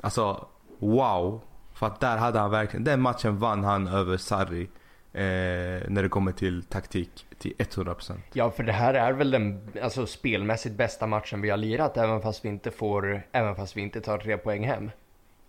alltså 0.00 0.46
wow. 0.78 1.40
För 1.74 1.86
att 1.86 2.00
där 2.00 2.16
hade 2.16 2.38
han 2.38 2.50
verkligen, 2.50 2.84
den 2.84 3.00
matchen 3.00 3.38
vann 3.38 3.64
han 3.64 3.86
över 3.86 4.16
Sarri. 4.16 4.68
Eh, 5.14 5.22
när 5.88 6.02
det 6.02 6.08
kommer 6.08 6.32
till 6.32 6.62
taktik 6.62 7.26
till 7.38 7.52
100%. 7.58 8.12
Ja, 8.32 8.50
för 8.50 8.62
det 8.62 8.72
här 8.72 8.94
är 8.94 9.12
väl 9.12 9.30
den 9.30 9.68
alltså, 9.82 10.06
spelmässigt 10.06 10.76
bästa 10.76 11.06
matchen 11.06 11.40
vi 11.40 11.50
har 11.50 11.56
lirat, 11.56 11.96
även 11.96 12.22
fast 12.22 12.44
vi 12.44 12.48
inte 12.48 12.70
får, 12.70 13.22
även 13.32 13.56
fast 13.56 13.76
vi 13.76 13.80
inte 13.80 14.00
tar 14.00 14.18
tre 14.18 14.36
poäng 14.36 14.66
hem. 14.66 14.90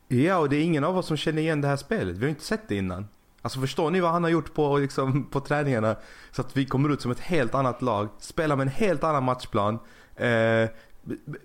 Ja, 0.07 0.37
och 0.37 0.49
det 0.49 0.55
är 0.55 0.63
ingen 0.63 0.83
av 0.83 0.97
oss 0.97 1.05
som 1.05 1.17
känner 1.17 1.41
igen 1.41 1.61
det 1.61 1.67
här 1.67 1.75
spelet. 1.75 2.17
Vi 2.17 2.25
har 2.25 2.29
inte 2.29 2.43
sett 2.43 2.67
det 2.67 2.75
innan. 2.75 3.07
Alltså 3.41 3.59
förstår 3.59 3.91
ni 3.91 3.99
vad 3.99 4.11
han 4.11 4.23
har 4.23 4.31
gjort 4.31 4.53
på, 4.53 4.77
liksom, 4.77 5.29
på 5.31 5.39
träningarna? 5.39 5.95
Så 6.31 6.41
att 6.41 6.57
vi 6.57 6.65
kommer 6.65 6.89
ut 6.89 7.01
som 7.01 7.11
ett 7.11 7.19
helt 7.19 7.55
annat 7.55 7.81
lag, 7.81 8.09
spelar 8.19 8.55
med 8.55 8.63
en 8.63 8.73
helt 8.73 9.03
annan 9.03 9.23
matchplan. 9.23 9.79
Eh, 10.15 10.69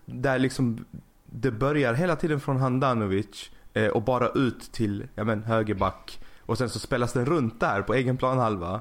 där 0.07 0.39
liksom 0.39 0.85
det 1.27 1.51
börjar 1.51 1.95
hela 1.95 2.17
tiden 2.17 2.41
från 2.41 2.57
Handanovic 2.57 3.51
eh, 3.75 3.87
och 3.87 4.03
bara 4.03 4.29
ut 4.29 4.73
till 4.73 5.09
ja, 5.15 5.25
men, 5.25 5.43
högerback. 5.43 6.21
Och 6.49 6.59
sen 6.59 6.71
så 6.71 6.79
spelas 6.79 7.13
den 7.13 7.27
runt 7.27 7.61
där 7.61 7.83
på 7.83 7.95
egen 7.95 8.17
planhalva. 8.17 8.81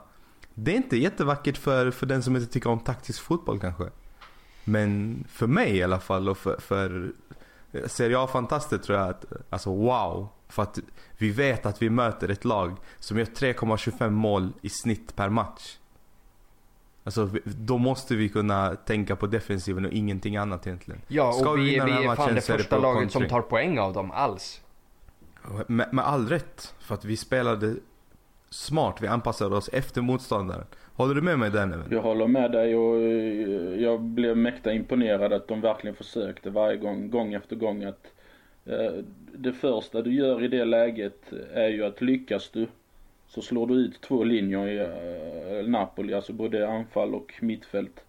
Det 0.54 0.72
är 0.72 0.76
inte 0.76 0.98
jättevackert 0.98 1.58
för, 1.58 1.92
för 1.92 2.06
den 2.06 2.24
som 2.24 2.36
inte 2.36 2.54
tycker 2.54 2.70
om 2.70 2.80
taktisk 2.80 3.22
fotboll 3.22 3.60
kanske. 3.60 3.90
Men 4.64 5.24
för 5.30 5.48
mig 5.48 5.78
i 5.78 5.84
alla 5.84 6.00
fall 6.00 6.30
och 6.30 6.38
för, 6.38 6.60
för 6.60 7.12
Serie 7.86 8.20
A-fantaster 8.20 8.78
tror 8.78 8.98
jag 8.98 9.10
att, 9.10 9.26
alltså 9.50 9.70
wow. 9.76 10.28
För 10.48 10.64
att 10.64 10.80
vi 11.18 11.30
vet 11.30 11.66
att 11.66 11.82
vi 11.82 11.90
möter 11.90 12.30
ett 12.30 12.46
lag 12.46 12.76
som 13.00 13.18
gör 13.18 13.26
3,25 13.26 14.10
mål 14.10 14.54
i 14.62 14.70
snitt 14.70 15.16
per 15.16 15.30
match. 15.30 15.78
Alltså 17.04 17.30
då 17.44 17.78
måste 17.78 18.16
vi 18.16 18.30
kunna 18.30 18.76
tänka 18.76 19.16
på 19.16 19.28
defensiven 19.28 19.86
och 19.86 19.92
ingenting 19.92 20.38
annat 20.38 20.68
egentligen. 20.68 21.02
Ja, 21.08 21.34
Ska 21.34 21.50
och 21.50 21.58
vi, 21.58 21.64
vi, 21.64 21.80
vi 21.80 22.06
är 22.06 22.16
fan 22.16 22.36
det 22.36 22.42
första 22.42 22.78
laget 22.78 23.02
kontring. 23.02 23.30
som 23.30 23.30
tar 23.30 23.42
poäng 23.42 23.80
av 23.80 23.94
dem 23.94 24.12
alls. 24.12 24.62
Med, 25.68 25.94
med 25.94 26.06
all 26.06 26.28
rätt. 26.28 26.76
För 26.80 26.96
att 26.96 27.06
vi 27.06 27.18
spelade 27.18 27.76
smart. 28.50 28.98
Vi 29.02 29.08
anpassade 29.08 29.56
oss 29.56 29.70
efter 29.74 30.02
motståndaren. 30.02 30.66
Håller 30.94 31.16
du 31.16 31.22
med 31.22 31.40
mig 31.40 31.52
där 31.52 31.66
nu? 31.66 31.84
Jag 31.92 32.02
håller 32.02 32.28
med 32.28 32.52
dig 32.52 32.76
och 32.76 33.02
eh, 33.02 33.82
jag 33.82 34.02
blev 34.02 34.38
mäkta 34.38 34.74
imponerad 34.74 35.34
att 35.34 35.48
de 35.48 35.62
verkligen 35.62 35.96
försökte 35.96 36.50
varje 36.50 36.78
gång, 36.78 37.10
gång 37.10 37.34
efter 37.34 37.56
gång 37.56 37.84
att 37.84 38.14
eh, 38.66 38.92
det 39.34 39.54
första 39.54 40.02
du 40.02 40.14
gör 40.14 40.44
i 40.44 40.48
det 40.48 40.66
läget 40.66 41.34
är 41.54 41.68
ju 41.68 41.86
att 41.86 42.02
lyckas 42.02 42.50
du 42.50 42.68
så 43.28 43.42
slår 43.42 43.68
du 43.68 43.74
ut 43.74 44.02
två 44.02 44.24
linjer 44.24 44.68
i 44.68 44.78
eh, 45.60 45.70
Napoli, 45.70 46.14
alltså 46.14 46.34
både 46.34 46.70
anfall 46.70 47.16
och 47.16 47.34
mittfält. 47.42 48.06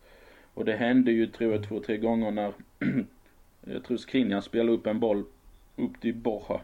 Och 0.55 0.65
det 0.65 0.77
hände 0.77 1.13
ju 1.13 1.27
tror 1.27 1.53
jag 1.53 1.69
två, 1.69 1.81
tre 1.81 1.97
gånger 1.97 2.31
när 2.31 2.53
jag 3.65 3.85
tror 3.85 3.97
Skriniar 3.97 4.41
spelade 4.41 4.73
upp 4.73 4.87
en 4.87 5.01
boll 5.01 5.25
upp 5.77 6.01
till 6.01 6.15
Borja. 6.15 6.61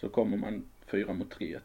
Så 0.00 0.08
kommer 0.08 0.36
man 0.36 0.64
fyra 0.86 1.12
mot 1.12 1.30
tre. 1.30 1.58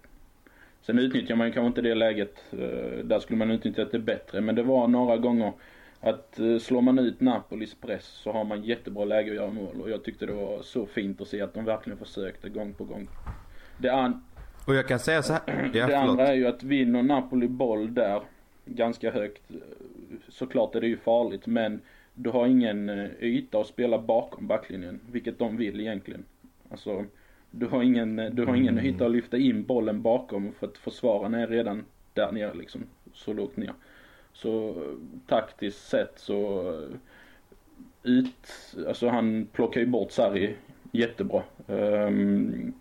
Sen 0.82 1.00
utnyttjar 1.00 1.36
man 1.36 1.52
kanske 1.52 1.67
inte 1.67 1.82
det 1.82 1.96
läget. 1.96 2.43
Eh, 2.52 3.04
där 3.04 3.19
skulle 3.19 3.38
man 3.38 3.52
utnyttjat 3.52 3.91
det 3.91 4.00
bättre. 4.00 4.41
Men 4.41 4.56
det 4.56 4.63
var 4.63 4.88
några 4.88 5.17
gånger 5.17 5.54
att 6.00 6.39
eh, 6.39 6.58
slår 6.58 6.82
man 6.82 7.00
ut 7.00 7.22
Napolis 7.22 7.76
press 7.76 8.06
så 8.06 8.32
har 8.32 8.43
man 8.43 8.63
jättebra 8.63 9.06
läge 9.06 9.30
att 9.30 9.36
göra 9.36 9.52
mål. 9.52 9.82
Och 9.82 9.89
jag 9.89 10.04
tyckte 10.04 10.26
det 10.26 10.34
var 10.34 10.62
så 10.62 10.86
fint 10.86 11.22
att 11.22 11.28
se 11.28 11.41
att 11.41 11.54
de 11.54 11.65
verkligen 11.65 12.00
försökte 12.00 12.50
gång 12.50 12.74
på 12.74 12.84
gång. 12.84 13.08
Det, 13.78 13.89
an 13.89 14.24
och 14.65 14.76
jag 14.76 14.88
kan 14.88 15.00
säga 15.00 15.24
så 15.24 15.34
här. 15.34 15.72
Ja, 15.74 15.88
det 15.88 15.98
andra 15.98 16.28
är 16.28 16.34
ju 16.34 16.48
att 16.48 16.63
vinner 16.63 17.04
Napoli 17.04 17.48
boll 17.48 17.93
där 17.93 18.22
ganska 18.65 19.12
högt. 19.12 19.52
Såklart 20.28 20.76
är 20.76 20.82
det 20.82 20.88
ju 20.88 20.98
farligt 20.98 21.48
men 21.48 21.82
du 22.13 22.30
har 22.30 22.48
ingen 22.48 22.89
eh, 22.89 23.10
yta 23.19 23.60
att 23.60 23.67
spela 23.67 24.00
bakom 24.00 24.48
backlinjen. 24.48 25.00
Vilket 25.12 25.39
de 25.39 25.58
vill 25.58 25.80
egentligen. 25.80 26.26
Alltså 26.69 27.06
du 27.56 27.68
har 27.68 27.84
ingen, 27.84 28.16
du 28.16 28.46
har 28.46 28.56
ingen 28.56 28.78
mm. 28.78 28.86
yta 28.86 29.06
att 29.06 29.12
lyfta 29.12 29.38
in 29.38 29.63
bollen 29.63 30.02
bakom 30.02 30.52
för 30.54 30.68
att 30.68 30.78
försvararna 30.78 31.39
är 31.39 31.48
redan 31.48 31.86
där 32.13 32.32
nere 32.32 32.54
liksom. 32.54 32.84
Så 33.13 33.34
lågt 33.34 33.58
ner. 33.58 33.74
Så 34.34 34.76
taktiskt 35.28 35.88
sett 35.88 36.20
så 36.20 36.74
ut, 38.04 38.76
alltså 38.88 39.08
han 39.08 39.48
plockar 39.52 39.82
ju 39.82 39.88
bort 39.88 40.12
Sarri 40.12 40.56
jättebra. 40.92 41.44
Um, 41.68 42.74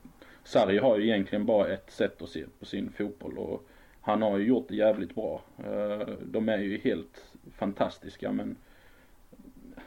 Sarri 0.45 0.79
har 0.79 0.99
ju 0.99 1.05
egentligen 1.05 1.47
bara 1.47 1.69
ett 1.69 1.91
sätt 1.91 2.23
att 2.23 2.29
se 2.29 2.45
på 2.59 2.65
sin 2.65 2.91
fotboll 2.91 3.39
och 3.39 3.69
han 4.01 4.23
har 4.23 4.39
ju 4.39 4.47
gjort 4.47 4.69
det 4.69 4.77
jävligt 4.77 5.15
bra. 5.15 5.43
Uh, 5.59 6.15
de 6.25 6.49
är 6.49 6.59
ju 6.59 6.79
helt 6.79 7.25
fantastiska 7.57 8.33
men 8.33 8.57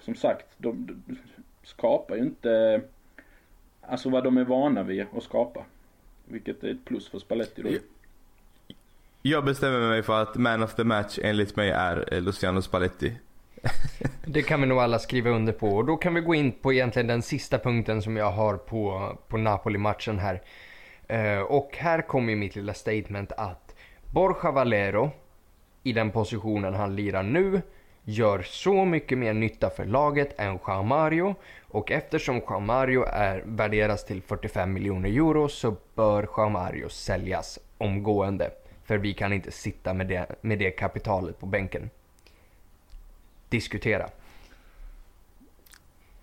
som 0.01 0.15
sagt, 0.15 0.47
de, 0.57 0.85
de 1.07 1.17
skapar 1.63 2.15
ju 2.15 2.21
inte 2.21 2.81
alltså 3.89 4.09
vad 4.09 4.23
de 4.23 4.37
är 4.37 4.43
vana 4.43 4.83
vid 4.83 5.05
att 5.17 5.23
skapa. 5.23 5.65
Vilket 6.25 6.63
är 6.63 6.71
ett 6.71 6.85
plus 6.85 7.09
för 7.09 7.19
Spalletti 7.19 7.61
då. 7.61 7.69
Jag 9.21 9.45
bestämmer 9.45 9.79
mig 9.79 10.03
för 10.03 10.21
att 10.21 10.35
man 10.35 10.63
of 10.63 10.75
the 10.75 10.83
match 10.83 11.19
enligt 11.21 11.55
mig 11.55 11.69
är 11.69 12.21
Luciano 12.21 12.61
Spalletti. 12.61 13.17
det 14.25 14.41
kan 14.41 14.61
vi 14.61 14.67
nog 14.67 14.79
alla 14.79 14.99
skriva 14.99 15.29
under 15.29 15.53
på. 15.53 15.67
Och 15.67 15.85
då 15.85 15.97
kan 15.97 16.13
vi 16.13 16.21
gå 16.21 16.35
in 16.35 16.51
på 16.51 16.73
egentligen 16.73 17.07
den 17.07 17.21
sista 17.21 17.59
punkten 17.59 18.01
som 18.01 18.17
jag 18.17 18.31
har 18.31 18.57
på, 18.57 19.17
på 19.27 19.37
Napoli-matchen 19.37 20.19
här. 20.19 20.41
Uh, 21.11 21.41
och 21.41 21.77
här 21.77 22.01
kommer 22.01 22.35
mitt 22.35 22.55
lilla 22.55 22.73
statement 22.73 23.31
att 23.31 23.75
Borja 24.11 24.51
Valero 24.51 25.11
i 25.83 25.93
den 25.93 26.11
positionen 26.11 26.73
han 26.73 26.95
lirar 26.95 27.23
nu 27.23 27.61
gör 28.05 28.41
så 28.41 28.85
mycket 28.85 29.17
mer 29.17 29.33
nytta 29.33 29.69
för 29.69 29.85
laget 29.85 30.39
än 30.39 30.59
Jean 30.67 30.87
Mario 30.87 31.35
och 31.61 31.91
eftersom 31.91 32.41
Jean 32.49 32.65
Mario 32.65 33.03
är, 33.03 33.43
värderas 33.45 34.05
till 34.05 34.21
45 34.21 34.73
miljoner 34.73 35.09
euro 35.09 35.49
så 35.49 35.75
bör 35.95 36.29
Jean 36.37 36.51
Mario 36.51 36.89
säljas 36.89 37.59
omgående. 37.77 38.51
För 38.83 38.97
vi 38.97 39.13
kan 39.13 39.33
inte 39.33 39.51
sitta 39.51 39.93
med 39.93 40.07
det, 40.07 40.25
med 40.41 40.59
det 40.59 40.71
kapitalet 40.71 41.39
på 41.39 41.45
bänken. 41.45 41.89
Diskutera. 43.49 44.09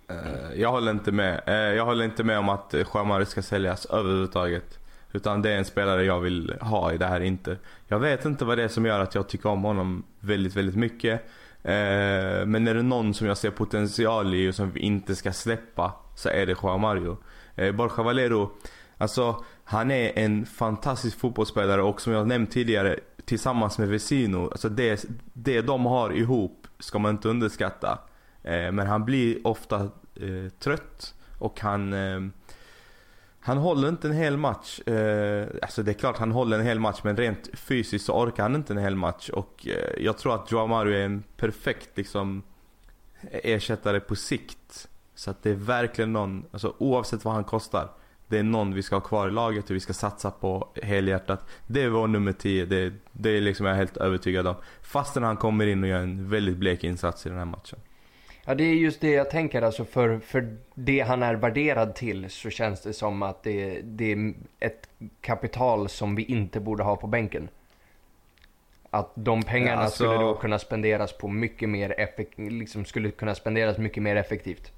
Eh, 0.08 0.60
jag 0.60 0.70
håller 0.70 0.92
inte 0.92 1.12
med. 1.12 1.42
Eh, 1.46 1.54
jag 1.54 1.84
håller 1.84 2.04
inte 2.04 2.24
med 2.24 2.38
om 2.38 2.48
att 2.48 2.74
Jean 2.94 3.06
Mario 3.06 3.24
ska 3.24 3.42
säljas 3.42 3.86
överhuvudtaget. 3.86 4.78
Utan 5.12 5.42
det 5.42 5.52
är 5.52 5.58
en 5.58 5.64
spelare 5.64 6.04
jag 6.04 6.20
vill 6.20 6.54
ha 6.60 6.92
i 6.92 6.98
det 6.98 7.06
här 7.06 7.20
inte. 7.20 7.56
Jag 7.88 7.98
vet 7.98 8.24
inte 8.24 8.44
vad 8.44 8.58
det 8.58 8.64
är 8.64 8.68
som 8.68 8.86
gör 8.86 9.00
att 9.00 9.14
jag 9.14 9.28
tycker 9.28 9.48
om 9.48 9.62
honom 9.62 10.04
väldigt, 10.20 10.56
väldigt 10.56 10.76
mycket. 10.76 11.22
Eh, 11.64 12.46
men 12.46 12.68
är 12.68 12.74
det 12.74 12.82
någon 12.82 13.14
som 13.14 13.26
jag 13.26 13.36
ser 13.36 13.50
potential 13.50 14.34
i 14.34 14.50
och 14.50 14.54
som 14.54 14.70
vi 14.70 14.80
inte 14.80 15.14
ska 15.14 15.32
släppa 15.32 15.92
så 16.16 16.28
är 16.28 16.46
det 16.46 16.56
Juan 16.62 16.80
Mario. 16.80 17.16
Eh, 17.54 17.72
Borja 17.72 18.02
Valero, 18.02 18.50
alltså 18.98 19.44
han 19.64 19.90
är 19.90 20.18
en 20.18 20.46
fantastisk 20.46 21.18
fotbollsspelare 21.18 21.82
och 21.82 22.00
som 22.00 22.12
jag 22.12 22.26
nämnt 22.26 22.50
tidigare 22.50 22.98
tillsammans 23.24 23.78
med 23.78 23.88
Vesino, 23.88 24.50
alltså 24.50 24.68
det, 24.68 25.04
det 25.32 25.60
de 25.60 25.86
har 25.86 26.10
ihop 26.10 26.66
ska 26.78 26.98
man 26.98 27.10
inte 27.10 27.28
underskatta. 27.28 27.98
Eh, 28.42 28.72
men 28.72 28.86
han 28.86 29.04
blir 29.04 29.46
ofta 29.46 29.80
eh, 30.14 30.50
trött 30.58 31.14
och 31.38 31.60
han 31.60 31.92
eh, 31.92 32.20
han 33.44 33.58
håller 33.58 33.88
inte 33.88 34.08
en 34.08 34.14
hel 34.14 34.36
match. 34.36 34.80
Eh, 34.80 35.46
alltså 35.62 35.82
det 35.82 35.90
är 35.90 35.94
klart 35.94 36.18
han 36.18 36.32
håller 36.32 36.58
en 36.58 36.66
hel 36.66 36.78
match 36.78 37.00
men 37.02 37.16
rent 37.16 37.48
fysiskt 37.52 38.04
så 38.04 38.12
orkar 38.12 38.42
han 38.42 38.54
inte 38.54 38.72
en 38.72 38.78
hel 38.78 38.96
match. 38.96 39.28
Och 39.28 39.66
eh, 39.68 40.04
jag 40.04 40.18
tror 40.18 40.34
att 40.34 40.52
Joao 40.52 40.66
Mario 40.66 40.94
är 40.94 41.04
en 41.04 41.22
perfekt 41.36 41.96
liksom 41.96 42.42
ersättare 43.30 44.00
på 44.00 44.16
sikt. 44.16 44.88
Så 45.14 45.30
att 45.30 45.42
det 45.42 45.50
är 45.50 45.54
verkligen 45.54 46.12
någon, 46.12 46.44
alltså 46.50 46.74
oavsett 46.78 47.24
vad 47.24 47.34
han 47.34 47.44
kostar. 47.44 47.88
Det 48.28 48.38
är 48.38 48.42
någon 48.42 48.74
vi 48.74 48.82
ska 48.82 48.96
ha 48.96 49.00
kvar 49.00 49.28
i 49.28 49.30
laget 49.30 49.70
och 49.70 49.76
vi 49.76 49.80
ska 49.80 49.92
satsa 49.92 50.30
på 50.30 50.68
helhjärtat. 50.82 51.46
Det 51.66 51.82
är 51.82 51.88
vår 51.88 52.06
nummer 52.06 52.32
10, 52.32 52.64
det, 52.64 52.92
det 53.12 53.30
är 53.30 53.40
liksom 53.40 53.66
jag 53.66 53.72
är 53.74 53.78
helt 53.78 53.96
övertygad 53.96 54.46
om. 54.46 54.54
Fastän 54.82 55.22
han 55.22 55.36
kommer 55.36 55.66
in 55.66 55.82
och 55.82 55.88
gör 55.88 56.00
en 56.00 56.28
väldigt 56.28 56.56
blek 56.56 56.84
insats 56.84 57.26
i 57.26 57.28
den 57.28 57.38
här 57.38 57.44
matchen. 57.44 57.78
Ja, 58.44 58.54
det 58.54 58.64
är 58.64 58.74
just 58.74 59.00
det 59.00 59.10
jag 59.10 59.30
tänker. 59.30 59.62
Alltså 59.62 59.84
för, 59.84 60.18
för 60.18 60.56
det 60.74 61.00
han 61.00 61.22
är 61.22 61.34
värderad 61.34 61.94
till 61.94 62.30
så 62.30 62.50
känns 62.50 62.82
det 62.82 62.92
som 62.92 63.22
att 63.22 63.42
det, 63.42 63.80
det 63.82 64.12
är 64.12 64.34
ett 64.60 64.88
kapital 65.20 65.88
som 65.88 66.14
vi 66.14 66.24
inte 66.24 66.60
borde 66.60 66.82
ha 66.82 66.96
på 66.96 67.06
bänken. 67.06 67.48
Att 68.90 69.10
de 69.14 69.42
pengarna 69.42 69.82
alltså... 69.82 70.04
skulle 70.04 70.14
då 70.14 70.34
kunna 70.34 70.58
spenderas 70.58 71.12
på 71.12 71.28
mycket 71.28 71.68
mer 71.68 72.00
effektivt, 72.00 72.52
liksom 72.52 72.84
skulle 72.84 73.10
kunna 73.10 73.34
spenderas 73.34 73.78
mycket 73.78 74.02
mer 74.02 74.16
effektivt. 74.16 74.72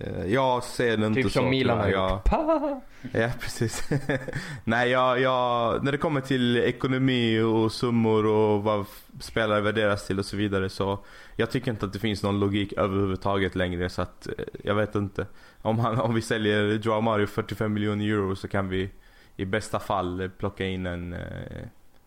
Eh, 0.00 0.26
Jag 0.26 0.64
ser 0.64 0.96
det 0.96 1.06
inte 1.06 1.22
Typ 1.22 1.32
så. 1.32 1.38
som 1.38 1.50
Milan 1.50 1.78
har 1.78 1.86
gjort. 1.86 1.94
Jag, 1.94 2.24
Pa! 2.24 2.80
ja 3.12 3.30
precis. 3.40 3.88
Nej 4.64 4.90
jag, 4.90 5.20
jag, 5.20 5.84
när 5.84 5.92
det 5.92 5.98
kommer 5.98 6.20
till 6.20 6.56
ekonomi 6.56 7.40
och 7.40 7.72
summor 7.72 8.26
och 8.26 8.62
vad 8.62 8.86
spelare 9.20 9.60
värderas 9.60 10.06
till 10.06 10.18
och 10.18 10.24
så 10.24 10.36
vidare 10.36 10.68
så 10.68 10.98
jag 11.36 11.50
tycker 11.50 11.70
inte 11.70 11.86
att 11.86 11.92
det 11.92 11.98
finns 11.98 12.22
någon 12.22 12.40
logik 12.40 12.72
överhuvudtaget 12.72 13.54
längre 13.54 13.88
så 13.88 14.02
att 14.02 14.26
eh, 14.26 14.32
jag 14.64 14.74
vet 14.74 14.94
inte. 14.94 15.26
Om, 15.62 15.78
han, 15.78 16.00
om 16.00 16.14
vi 16.14 16.20
säljer 16.22 16.64
Joao 16.82 17.00
Mario 17.00 17.26
45 17.26 17.72
miljoner 17.72 18.04
euro 18.04 18.36
så 18.36 18.48
kan 18.48 18.68
vi 18.68 18.90
i 19.36 19.44
bästa 19.44 19.78
fall 19.78 20.30
plocka 20.38 20.66
in 20.66 20.86
en, 20.86 21.12
eh, 21.12 21.20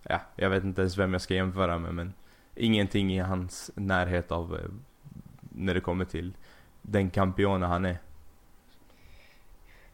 ja 0.04 0.22
jag 0.36 0.50
vet 0.50 0.64
inte 0.64 0.82
ens 0.82 0.98
vem 0.98 1.14
jag 1.14 1.22
ska 1.22 1.34
jämföra 1.34 1.78
med 1.80 1.94
men 1.94 2.14
ingenting 2.56 3.14
i 3.14 3.20
hans 3.20 3.72
närhet 3.76 4.32
av 4.32 4.60
när 5.40 5.74
det 5.74 5.80
kommer 5.80 6.06
till 6.06 6.34
den 6.88 7.10
campione 7.10 7.66
han 7.66 7.86
är. 7.86 7.98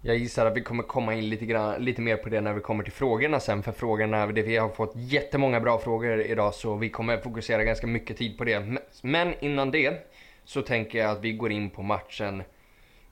Jag 0.01 0.17
gissar 0.17 0.45
att 0.45 0.57
vi 0.57 0.61
kommer 0.61 0.83
komma 0.83 1.13
in 1.13 1.29
lite, 1.29 1.45
grann, 1.45 1.83
lite 1.83 2.01
mer 2.01 2.17
på 2.17 2.29
det 2.29 2.41
när 2.41 2.53
vi 2.53 2.61
kommer 2.61 2.83
till 2.83 2.93
frågorna 2.93 3.39
sen. 3.39 3.63
För 3.63 3.71
frågorna, 3.71 4.27
det, 4.27 4.41
vi 4.41 4.57
har 4.57 4.69
fått 4.69 4.91
jättemånga 4.95 5.59
bra 5.59 5.79
frågor 5.79 6.21
idag 6.21 6.53
så 6.53 6.75
vi 6.75 6.89
kommer 6.89 7.17
fokusera 7.17 7.63
ganska 7.63 7.87
mycket 7.87 8.17
tid 8.17 8.37
på 8.37 8.43
det. 8.43 8.77
Men 9.01 9.33
innan 9.39 9.71
det 9.71 10.11
så 10.45 10.61
tänker 10.61 10.99
jag 10.99 11.11
att 11.11 11.21
vi 11.21 11.33
går 11.33 11.51
in 11.51 11.69
på 11.69 11.81
matchen 11.81 12.43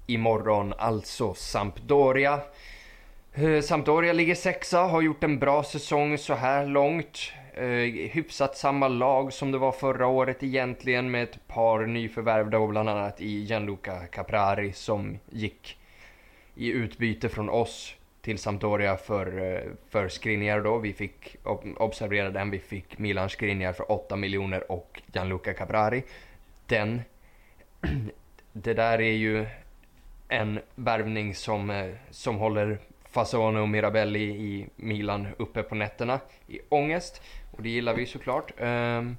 imorgon, 0.08 0.74
alltså 0.78 1.34
Sampdoria. 1.34 2.40
Eh, 3.34 3.62
Sampdoria 3.62 4.14
ligger 4.14 4.36
sexa, 4.36 4.80
har 4.80 5.02
gjort 5.02 5.24
en 5.24 5.40
bra 5.40 5.64
säsong 5.64 6.18
så 6.18 6.34
här 6.34 6.66
långt. 6.66 7.32
Eh, 7.54 8.10
hyfsat 8.12 8.58
samma 8.58 8.88
lag 8.88 9.34
som 9.34 9.52
det 9.52 9.58
var 9.58 9.72
förra 9.72 10.08
året 10.08 10.44
egentligen 10.44 11.12
med 11.12 11.24
ett 11.24 11.48
par 11.48 11.86
nyförvärv 11.86 12.50
då 12.50 12.68
bland 12.68 12.90
annat 12.90 13.22
i 13.22 13.40
Gianluca 13.40 14.08
Caprari 14.08 14.74
som 14.74 15.20
gick 15.30 15.78
i 16.56 16.72
utbyte 16.72 17.30
från 17.30 17.50
oss 17.50 17.96
till 18.22 18.38
Sampdoria 18.38 18.98
för, 18.98 19.54
eh, 19.54 19.62
för 19.90 20.08
Skriniar 20.08 20.62
då. 20.62 20.78
Vi 20.78 20.94
fick 20.94 21.36
observera 21.78 22.30
den. 22.30 22.52
Vi 22.52 22.60
fick 22.60 22.98
Milan 22.98 23.30
Skriniar 23.30 23.74
för 23.74 23.92
8 23.92 24.16
miljoner 24.16 24.72
och 24.72 25.02
Gianluca 25.14 25.54
Caprari. 25.54 26.04
Den, 26.66 27.02
det 28.54 28.74
där 28.74 29.02
är 29.02 29.14
ju 29.14 29.46
en 30.28 30.60
värvning 30.76 31.36
som, 31.36 31.70
eh, 31.70 31.94
som 32.10 32.38
håller 32.38 32.80
Fasone 33.12 33.60
och 33.60 33.70
Mirabelli 33.70 34.24
i 34.24 34.68
Milan 34.76 35.28
uppe 35.38 35.64
på 35.64 35.76
nätterna 35.76 36.20
i 36.48 36.60
ångest. 36.70 37.22
Och 37.52 37.64
det 37.64 37.70
gillar 37.70 37.94
vi 37.94 38.06
såklart. 38.06 38.52
Um, 38.62 39.18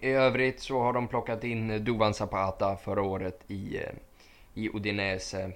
I 0.00 0.08
övrigt 0.08 0.60
så 0.60 0.80
har 0.80 0.92
de 0.92 1.08
plockat 1.08 1.44
in 1.44 1.84
Duvan 1.84 2.14
Zapata 2.14 2.76
förra 2.76 3.02
året 3.02 3.40
i, 3.46 3.76
eh, 3.76 3.92
i 4.54 4.68
Udinese. 4.68 5.52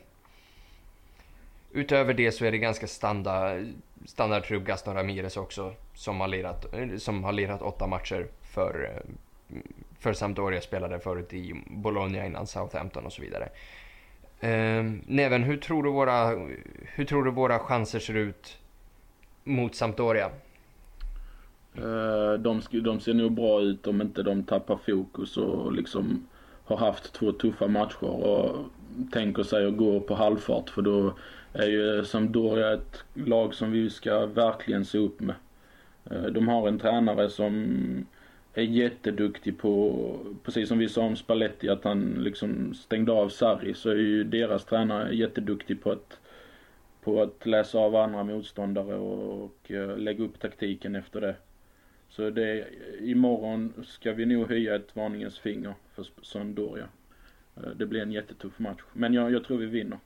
Utöver 1.73 2.15
det 2.15 2.33
så 2.33 2.45
är 2.45 2.53
det 2.53 2.59
ganska 2.59 2.87
standard, 2.87 3.67
standardtrupp 4.05 4.65
Gaston 4.65 4.95
Ramirez 4.95 5.37
också 5.37 5.75
som 5.95 6.21
har 6.21 6.29
lirat, 6.29 6.75
eh, 6.75 6.97
som 6.97 7.25
har 7.25 7.33
lirat 7.33 7.63
åtta 7.63 7.87
matcher 7.87 8.27
för, 8.43 8.91
eh, 8.91 9.59
för 9.99 10.13
Sampdoria. 10.13 10.61
Spelade 10.61 11.01
förut 11.01 11.33
i 11.33 11.63
Bologna 11.67 12.27
innan 12.27 12.47
Southampton 12.47 13.07
och 13.07 13.13
så 13.13 13.23
vidare. 13.23 13.49
Eh, 14.41 14.85
Neven, 15.07 15.43
hur 15.43 15.57
tror, 15.57 15.83
du 15.83 15.91
våra, 15.91 16.29
hur 16.95 17.05
tror 17.05 17.25
du 17.25 17.31
våra 17.31 17.59
chanser 17.59 17.99
ser 17.99 18.15
ut 18.15 18.59
mot 19.45 19.75
Sampdoria? 19.75 20.31
De, 22.37 22.61
de 22.71 23.01
ser 23.01 23.15
nog 23.15 23.33
bra 23.33 23.61
ut 23.61 23.87
om 23.87 24.01
inte 24.03 24.23
de 24.23 24.43
tappar 24.43 24.77
fokus 24.77 25.37
och 25.37 25.73
liksom 25.73 26.27
har 26.65 26.77
haft 26.77 27.13
två 27.13 27.33
tuffa 27.33 27.69
matcher 27.69 28.05
och 28.05 28.57
tänker 29.13 29.43
sig 29.43 29.67
att 29.67 29.77
gå 29.77 30.01
på 30.01 30.15
halvfart 30.15 30.71
för 30.71 30.83
då 30.83 31.15
är 31.53 31.67
ju 31.67 32.05
Sampdoria 32.05 32.73
ett 32.73 33.05
lag 33.15 33.55
som 33.55 33.71
vi 33.73 33.91
ska 33.91 34.27
verkligen 34.27 34.85
se 34.85 34.99
upp 34.99 35.21
med. 35.21 35.37
Eh, 36.11 36.23
de 36.23 36.49
har 36.49 36.69
en 36.69 36.79
tränare 36.79 37.31
som 37.31 38.07
är 38.55 38.63
jätteduktig 38.63 39.59
på, 39.59 39.95
precis 40.43 40.69
som 40.69 40.79
vi 40.79 40.89
sa 40.89 41.03
om 41.03 41.17
Spalletti, 41.17 41.69
att 41.69 41.85
han 41.85 42.15
liksom 42.19 42.75
stängde 42.75 43.13
av 43.13 43.29
Sarri, 43.29 43.75
så 43.75 43.91
är 43.91 43.95
ju 43.95 44.25
deras 44.25 44.65
tränare 44.65 45.15
jätteduktig 45.15 45.83
på 45.83 45.91
att, 45.91 46.19
på 47.01 47.23
att 47.23 47.47
läsa 47.47 47.79
av 47.79 47.97
andra 47.97 48.25
motståndare 48.25 48.95
och, 48.95 49.45
och 49.45 49.71
eh, 49.71 49.99
lägga 49.99 50.25
upp 50.25 50.41
taktiken 50.41 50.97
efter 50.97 51.21
det. 51.21 51.35
Så 52.17 52.31
det, 52.31 52.69
imorgon 53.01 53.85
ska 53.87 54.13
vi 54.13 54.27
nog 54.27 54.49
höja 54.49 54.75
ett 54.75 54.97
varningens 54.97 55.39
finger 55.39 55.75
för 55.95 56.07
Sampdoria. 56.23 56.89
Eh, 57.57 57.63
Det 57.77 57.87
blir 57.87 58.03
en 58.03 58.13
jättetuff 58.13 58.59
match, 58.59 58.81
men 58.93 59.15
jag, 59.15 59.33
jag 59.33 59.45
tror 59.45 59.59
vi 59.59 59.67
vinner. 59.67 59.99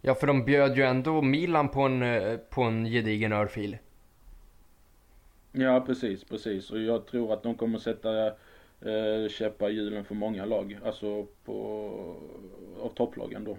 Ja, 0.00 0.14
för 0.14 0.26
de 0.26 0.44
bjöd 0.44 0.76
ju 0.76 0.82
ändå 0.82 1.22
Milan 1.22 1.68
på 1.68 1.80
en, 1.80 2.02
eh, 2.02 2.36
på 2.36 2.62
en 2.62 2.84
gedigen 2.84 3.32
örfil. 3.32 3.78
Ja, 5.52 5.80
precis, 5.80 6.24
precis. 6.24 6.70
Och 6.70 6.80
jag 6.80 7.06
tror 7.06 7.32
att 7.32 7.42
de 7.42 7.54
kommer 7.54 7.78
sätta 7.78 8.26
eh, 8.80 9.28
käppar 9.30 9.70
i 9.70 9.72
hjulen 9.72 10.04
för 10.04 10.14
många 10.14 10.44
lag, 10.44 10.78
alltså 10.84 11.26
på, 11.44 11.56
av 12.80 12.88
topplagen 12.88 13.44
då. 13.44 13.56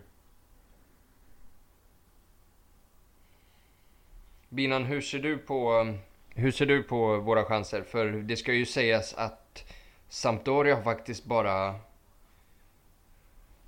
Binan, 4.49 4.85
hur 4.85 5.01
ser 5.01 5.19
du 5.19 5.37
på, 5.37 5.87
hur 6.35 6.51
ser 6.51 6.65
du 6.65 6.83
på 6.83 7.17
våra 7.17 7.45
chanser? 7.45 7.81
För 7.83 8.05
det 8.07 8.35
ska 8.37 8.53
ju 8.53 8.65
sägas 8.65 9.13
att 9.13 9.65
Sampdoria 10.09 10.75
har 10.75 10.83
faktiskt 10.83 11.25
bara... 11.25 11.75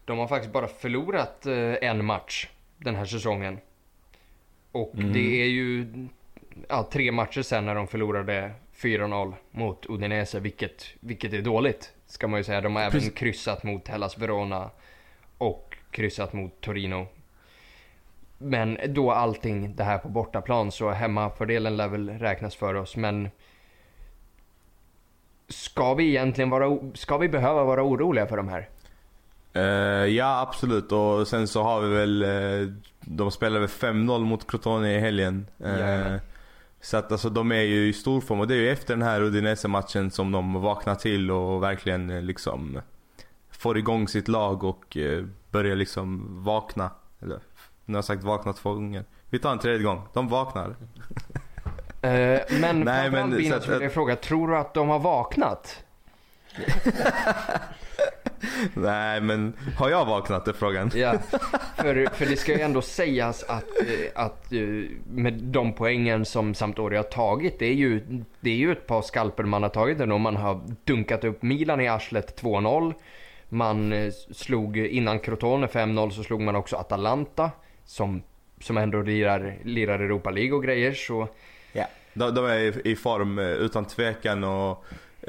De 0.06 0.18
har 0.18 0.28
faktiskt 0.28 0.54
bara 0.54 0.68
förlorat 0.68 1.46
eh, 1.46 1.74
en 1.82 2.06
match 2.06 2.48
den 2.78 2.96
här 2.96 3.06
säsongen. 3.06 3.60
Och 4.72 4.94
Mm. 4.96 5.14
det 5.14 5.42
är 5.42 5.48
ju 5.48 5.88
ja, 6.70 6.90
tre 6.92 7.12
matcher 7.12 7.42
sen 7.42 7.66
när 7.66 7.76
de 7.76 7.88
förlorade 7.88 8.52
4-0 8.76 9.34
mot 9.52 9.86
Udinese, 9.90 10.40
vilket, 10.40 10.86
vilket 11.00 11.34
är 11.34 11.42
dåligt. 11.42 11.94
Ska 12.06 12.28
man 12.28 12.40
ju 12.40 12.44
säga. 12.44 12.62
De 12.62 12.76
har 12.76 12.82
även 12.82 12.92
Precis. 12.92 13.14
kryssat 13.14 13.64
mot 13.64 13.88
Hellas 13.88 14.18
Verona 14.18 14.70
och 15.38 15.78
kryssat 15.92 16.34
mot 16.34 16.62
Torino. 16.62 17.08
Men 18.38 18.78
då 18.88 19.12
allting 19.12 19.76
det 19.76 19.84
här 19.84 19.98
på 19.98 20.10
bortaplan 20.10 20.72
så 20.72 20.90
hemmafördelen 20.90 21.78
lär 21.78 21.88
väl 21.88 22.10
räknas 22.10 22.56
för 22.56 22.74
oss. 22.74 22.96
Men 22.96 23.30
ska 25.48 25.94
vi 25.94 26.10
egentligen 26.10 26.50
vara, 26.50 26.78
ska 26.94 27.18
vi 27.18 27.30
behöva 27.30 27.64
vara 27.64 27.84
oroliga 27.84 28.28
för 28.28 28.38
de 28.38 28.48
här? 28.48 28.70
Eh, 29.54 29.64
ja 30.16 30.42
absolut 30.42 30.92
och 30.92 31.28
sen 31.28 31.48
så 31.48 31.64
har 31.64 31.82
vi 31.82 31.96
väl, 31.96 32.24
eh, 32.24 32.74
de 33.00 33.32
spelar 33.32 33.60
väl 33.60 33.70
5-0 33.70 34.20
mot 34.20 34.48
Crotone 34.48 34.96
i 34.96 35.00
helgen. 35.00 35.48
Jajamän. 35.58 36.20
så 36.82 36.98
att 36.98 37.12
alltså 37.12 37.30
de 37.30 37.52
är 37.52 37.62
ju 37.62 37.88
i 37.88 37.94
stor 37.94 38.22
form 38.22 38.40
och 38.40 38.48
det 38.48 38.56
är 38.56 38.60
ju 38.60 38.70
efter 38.70 38.94
den 38.94 39.08
här 39.08 39.22
Udinese-matchen 39.22 40.12
som 40.12 40.32
de 40.32 40.54
vaknar 40.54 40.96
till 40.96 41.32
och 41.32 41.64
verkligen 41.64 42.26
liksom 42.26 42.80
får 43.52 43.78
igång 43.78 44.08
sitt 44.08 44.28
lag 44.28 44.64
och 44.64 44.98
börjar 45.52 45.76
liksom 45.76 46.26
vakna. 46.44 46.92
Eller, 47.22 47.40
nu 47.88 47.94
har 47.94 47.98
jag 47.98 48.06
sagt 48.06 48.24
vakna 48.24 48.54
två 48.54 48.74
gånger. 48.74 49.06
Vi 49.30 49.40
tar 49.40 49.52
en 49.52 49.60
tredje 49.60 49.84
gång. 49.84 50.02
De 50.14 50.28
vaknar. 50.28 50.76
Eh, 52.02 52.40
men 52.62 52.80
Nej, 52.80 53.12
men 53.12 53.32
Bina, 53.38 53.62
så 53.62 53.72
att- 53.74 53.82
jag 53.82 53.94
fråga, 53.94 54.16
tror 54.16 54.48
du 54.48 54.58
att 54.58 54.74
de 54.74 54.90
har 54.90 55.00
vaknat? 55.00 55.84
Nej 58.74 59.22
men 59.22 59.54
har 59.78 59.90
jag 59.90 60.06
vaknat 60.06 60.48
är 60.48 60.54
frågan. 60.54 60.92
Ja, 60.96 61.14
för, 61.76 62.16
för 62.16 62.26
det 62.26 62.38
ska 62.38 62.54
ju 62.54 62.62
ändå 62.62 62.82
sägas 62.82 63.44
att, 63.44 63.64
eh, 63.80 64.24
att 64.24 64.54
eh, 64.54 64.60
med 65.08 65.34
de 65.34 65.74
poängen 65.74 66.26
som 66.26 66.54
Sampdoria 66.54 67.00
har 67.00 67.04
tagit, 67.04 67.60
det 67.60 67.66
är 67.66 67.74
ju, 67.74 68.24
det 68.40 68.50
är 68.50 68.56
ju 68.56 68.72
ett 68.72 68.88
par 68.88 69.02
skalper 69.02 69.44
man 69.44 69.64
har 69.64 69.70
tagit 69.70 70.00
ändå. 70.00 70.18
Man 70.18 70.36
har 70.36 70.62
dunkat 70.84 71.24
upp 71.24 71.42
Milan 71.42 71.82
i 71.82 71.88
arslet 71.88 72.42
2-0. 72.42 72.94
Man 73.50 73.94
eh, 73.94 74.12
slog, 74.32 74.78
innan 74.78 75.20
Crotone 75.20 75.68
5-0 75.68 76.10
så 76.10 76.24
slog 76.24 76.42
man 76.42 76.56
också 76.56 76.76
Atalanta 76.76 77.52
som, 77.88 78.22
som 78.62 78.78
ändå 78.78 79.02
lirar, 79.02 79.58
lirar 79.64 80.00
Europa 80.00 80.30
League 80.32 80.54
och 80.54 80.64
grejer. 80.64 80.94
Så 80.94 81.28
De, 82.14 82.36
de 82.36 82.46
är 82.46 82.58
i- 82.60 82.82
i 82.92 82.96
form 82.96 83.40
eh, 83.40 83.46
utan 83.46 83.86
tvekan 83.86 84.44
och 84.44 84.70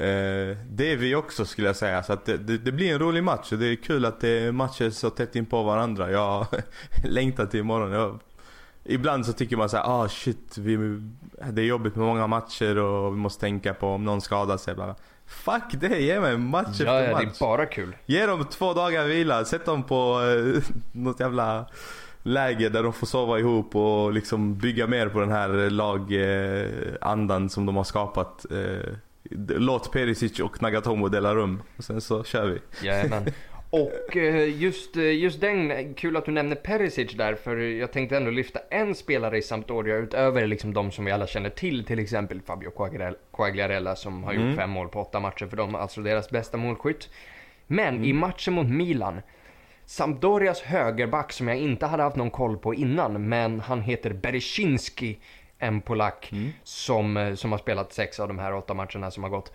eh, 0.01 0.57
det 0.71 0.93
är 0.93 0.97
vi 0.97 1.15
också 1.15 1.45
skulle 1.45 1.67
jag 1.67 1.77
säga. 1.77 2.03
Så 2.03 2.13
att 2.13 2.25
det, 2.27 2.37
det, 2.37 2.59
det 2.59 2.73
blir 2.73 2.93
en 2.93 2.99
rolig 2.99 3.25
match 3.25 3.53
och 3.53 3.59
det 3.59 3.67
är 3.67 3.77
kul 3.77 4.05
att 4.05 4.21
det 4.21 4.29
är 4.29 4.53
matcher 4.53 4.91
så 4.91 5.11
tätt 5.11 5.37
in 5.37 5.47
på 5.47 5.63
varandra. 5.63 6.11
Jag 6.11 6.47
längtar 7.05 7.47
till 7.47 7.61
imorgon. 7.61 7.93
Jag, 7.93 8.19
ibland 8.85 9.27
så 9.27 9.33
tycker 9.33 9.57
man 9.57 9.69
så 9.69 9.77
här, 9.77 9.85
ah 10.05 10.09
shit, 10.09 10.59
vi, 10.59 10.77
det 11.53 11.63
är 11.63 11.67
jobbigt 11.67 11.97
med 11.97 12.07
många 12.07 12.27
matcher 12.27 12.79
och 12.79 13.13
vi 13.13 13.17
måste 13.19 13.41
tänka 13.41 13.75
på 13.75 13.89
om 13.89 14.05
någon 14.05 14.21
skadar 14.21 14.57
sig. 14.57 14.75
Bara, 14.75 14.95
Fuck 15.27 15.65
det, 15.81 15.99
ge 16.01 16.21
mig 16.21 16.39
match 16.39 16.65
ja, 16.67 16.71
efter 16.73 16.87
ja, 16.87 17.01
det 17.01 17.13
match. 17.13 17.41
är 17.41 17.41
bara 17.47 17.67
kul. 17.67 17.97
Ge 18.07 18.27
dem 18.27 18.45
två 18.51 18.75
dagar 18.75 19.05
vila, 19.05 19.45
sätt 19.45 19.65
dem 19.67 19.83
på 19.83 20.21
eh, 20.23 20.63
något 20.93 21.21
jävla 21.21 21.67
läge 22.23 22.69
där 22.69 22.83
de 22.83 22.93
får 22.93 23.07
sova 23.07 23.39
ihop 23.39 23.77
och 23.77 24.13
liksom 24.13 24.55
bygga 24.59 24.87
mer 24.87 25.09
på 25.09 25.21
den 25.21 25.31
här 25.31 25.71
lagandan 25.71 27.49
som 27.51 27.67
de 27.67 27.77
har 27.77 27.85
skapat. 27.85 28.47
Eh, 28.53 28.93
låt 29.49 29.93
Perisic 29.93 30.41
och 30.41 30.63
Nagatomo 30.63 31.09
dela 31.09 31.35
rum 31.35 31.63
och 31.77 31.85
sen 31.85 32.01
så 32.01 32.25
kör 32.25 32.47
vi. 32.47 32.87
Jajamän. 32.87 33.27
Och 33.71 34.17
eh, 34.17 34.61
just, 34.63 34.97
eh, 34.97 35.15
just 35.19 35.41
den, 35.41 35.95
kul 35.95 36.17
att 36.17 36.25
du 36.25 36.33
nämner 36.33 36.57
Perisic 36.57 37.13
där, 37.13 37.35
för 37.35 37.57
jag 37.57 37.93
tänkte 37.93 38.17
ändå 38.17 38.31
lyfta 38.31 38.61
en 38.71 38.95
spelare 38.95 39.39
i 39.39 39.43
Sampdoria 39.43 39.97
utöver 39.97 40.47
liksom 40.47 40.75
de 40.75 40.91
som 40.91 41.05
vi 41.05 41.11
alla 41.13 41.27
känner 41.27 41.51
till, 41.51 41.85
till 41.85 41.99
exempel 41.99 42.41
Fabio 42.43 42.71
Quagliarella, 42.71 43.17
Quagliarella 43.33 43.97
som 43.97 44.25
har 44.25 44.33
Mm. 44.33 44.49
gjort 44.49 44.57
fem 44.59 44.71
mål 44.71 44.89
på 44.89 45.01
åtta 45.01 45.21
matcher 45.21 45.47
för 45.47 45.57
dem, 45.57 45.75
alltså 45.75 46.01
deras 46.01 46.31
bästa 46.31 46.57
målskytt. 46.57 47.09
Men 47.67 47.95
Mm. 47.95 48.05
i 48.05 48.13
matchen 48.13 48.55
mot 48.55 48.67
Milan, 48.67 49.21
Sampdorias 49.89 50.61
högerback 50.61 51.33
som 51.33 51.49
jag 51.49 51.57
inte 51.57 51.87
hade 51.87 52.03
haft 52.03 52.17
någon 52.17 52.31
koll 52.31 52.59
på 52.59 52.75
innan, 52.75 53.29
men 53.29 53.61
han 53.61 53.83
heter 53.83 54.13
Berezinski, 54.13 55.19
en 55.59 55.81
polack 55.81 56.29
Mm. 56.33 56.51
som, 56.63 57.17
eh, 57.17 57.35
som 57.35 57.53
har 57.53 57.59
spelat 57.59 57.93
sex 57.93 58.21
av 58.21 58.29
de 58.29 58.39
här 58.39 58.55
åtta 58.55 58.75
matcherna 58.75 59.11
som 59.11 59.23
har 59.23 59.31
gått. 59.31 59.53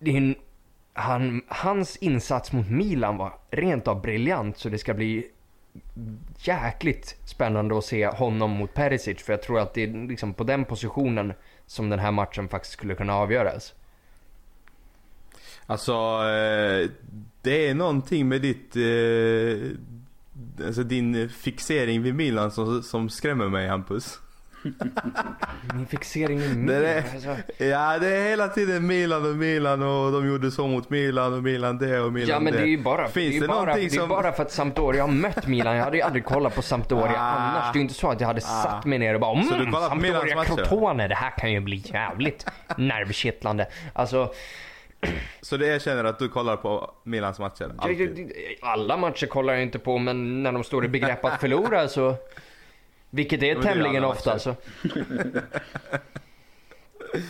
En, 0.00 0.34
han, 0.92 1.42
hans 1.48 1.96
insats 1.96 2.52
mot 2.52 2.70
Milan 2.70 3.16
var 3.16 3.32
rent 3.50 3.88
av 3.88 4.02
briljant 4.02 4.58
så 4.58 4.68
det 4.68 4.78
ska 4.78 4.94
bli 4.94 5.30
jäkligt 6.38 7.16
spännande 7.24 7.78
att 7.78 7.84
se 7.84 8.06
honom 8.06 8.50
mot 8.50 8.74
Perisic 8.74 9.22
för 9.22 9.32
jag 9.32 9.42
tror 9.42 9.60
att 9.60 9.74
det 9.74 9.82
är 9.82 10.08
liksom 10.08 10.34
på 10.34 10.44
den 10.44 10.64
positionen 10.64 11.32
som 11.66 11.90
den 11.90 11.98
här 11.98 12.10
matchen 12.10 12.48
faktiskt 12.48 12.72
skulle 12.72 12.94
kunna 12.94 13.14
avgöras. 13.14 13.74
Alltså, 15.66 15.92
eh, 16.28 16.90
det 17.42 17.68
är 17.68 17.74
någonting 17.74 18.28
med 18.28 18.40
ditt... 18.42 18.76
Eh, 18.76 20.66
alltså 20.66 20.82
din 20.82 21.28
fixering 21.28 22.02
vid 22.02 22.14
Milan 22.14 22.50
som, 22.50 22.82
som 22.82 23.08
skrämmer 23.10 23.48
mig 23.48 23.68
Hampus. 23.68 24.18
Min 25.74 25.86
fixering 25.86 26.38
Det 26.38 26.54
Milan. 26.56 26.82
är- 26.84 26.96
Alltså, 27.14 27.36
Ja, 27.64 27.98
det 27.98 28.16
är 28.16 28.28
hela 28.28 28.48
tiden 28.48 28.86
Milan 28.86 29.30
och 29.30 29.36
Milan 29.36 29.82
och 29.82 30.12
de 30.12 30.28
gjorde 30.28 30.50
så 30.50 30.66
mot 30.66 30.90
Milan 30.90 31.34
och 31.34 31.42
Milan 31.42 31.78
det 31.78 32.00
och 32.00 32.12
Milan 32.12 32.28
ja 32.28 32.40
men 32.40 32.52
det 32.52 32.58
är 32.60 32.66
ju 32.66 32.82
bara, 32.82 33.08
Finns 33.08 33.34
det 33.34 33.40
det 33.40 33.48
bara, 33.48 33.74
det 33.74 33.84
är 33.84 33.88
som- 33.88 34.08
bara 34.08 34.32
för 34.32 34.42
att 34.42 34.52
Sampdoria 34.52 35.02
har 35.02 35.08
mött 35.12 35.46
Milan. 35.46 35.76
Jag 35.76 35.84
hade 35.84 35.96
ju 35.96 36.02
aldrig 36.02 36.24
kollat 36.24 36.54
på 36.54 36.62
Sampdoria 36.62 37.16
Ah. 37.20 37.30
annars. 37.30 37.72
Det 37.72 37.76
är 37.76 37.78
ju 37.78 37.82
inte 37.82 37.94
så 37.94 38.10
att 38.10 38.20
jag 38.20 38.26
hade 38.28 38.40
satt 38.40 38.84
mig 38.84 38.98
ner 38.98 39.14
och 39.14 39.20
bara 39.20 39.42
Så 39.42 39.54
du 39.54 39.60
mm, 39.60 39.72
Sampdoria? 39.72 40.44
Crotone, 40.44 41.08
det 41.08 41.14
här 41.14 41.30
kan 41.38 41.52
ju 41.52 41.60
bli 41.60 41.76
jävligt 41.86 42.46
nervkittlande. 42.76 43.66
Alltså, 43.92 44.32
Så 45.40 45.56
du 45.56 45.66
erkänner 45.66 46.04
att 46.04 46.18
du 46.18 46.28
kollar 46.28 46.56
på 46.56 46.94
Milans 47.02 47.38
matcher? 47.38 47.74
Alltid? 47.78 48.32
Alla 48.60 48.96
matcher 48.96 49.26
kollar 49.26 49.52
jag 49.52 49.62
inte 49.62 49.78
på 49.78 49.98
men 49.98 50.42
när 50.42 50.52
de 50.52 50.64
står 50.64 50.84
i 50.84 50.88
begrepp 50.88 51.24
att 51.24 51.40
förlora 51.40 51.88
så... 51.88 52.14
Vilket 53.10 53.42
är 53.42 53.54
men 53.54 53.62
det 53.62 53.68
är 53.68 53.74
tämligen 53.74 54.04
ofta 54.04 54.32
matcher. 54.32 54.38
så. 54.38 54.54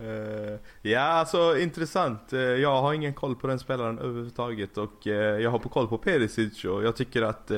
Eh, 0.00 0.58
ja, 0.82 1.00
alltså 1.00 1.58
intressant. 1.58 2.32
Eh, 2.32 2.40
jag 2.40 2.82
har 2.82 2.94
ingen 2.94 3.14
koll 3.14 3.36
på 3.36 3.46
den 3.46 3.58
spelaren 3.58 3.98
överhuvudtaget 3.98 4.78
och 4.78 5.06
eh, 5.06 5.40
jag 5.40 5.50
har 5.50 5.58
på 5.58 5.68
koll 5.68 5.88
på 5.88 5.98
Perisic 5.98 6.64
och 6.64 6.84
jag 6.84 6.96
tycker 6.96 7.22
att 7.22 7.50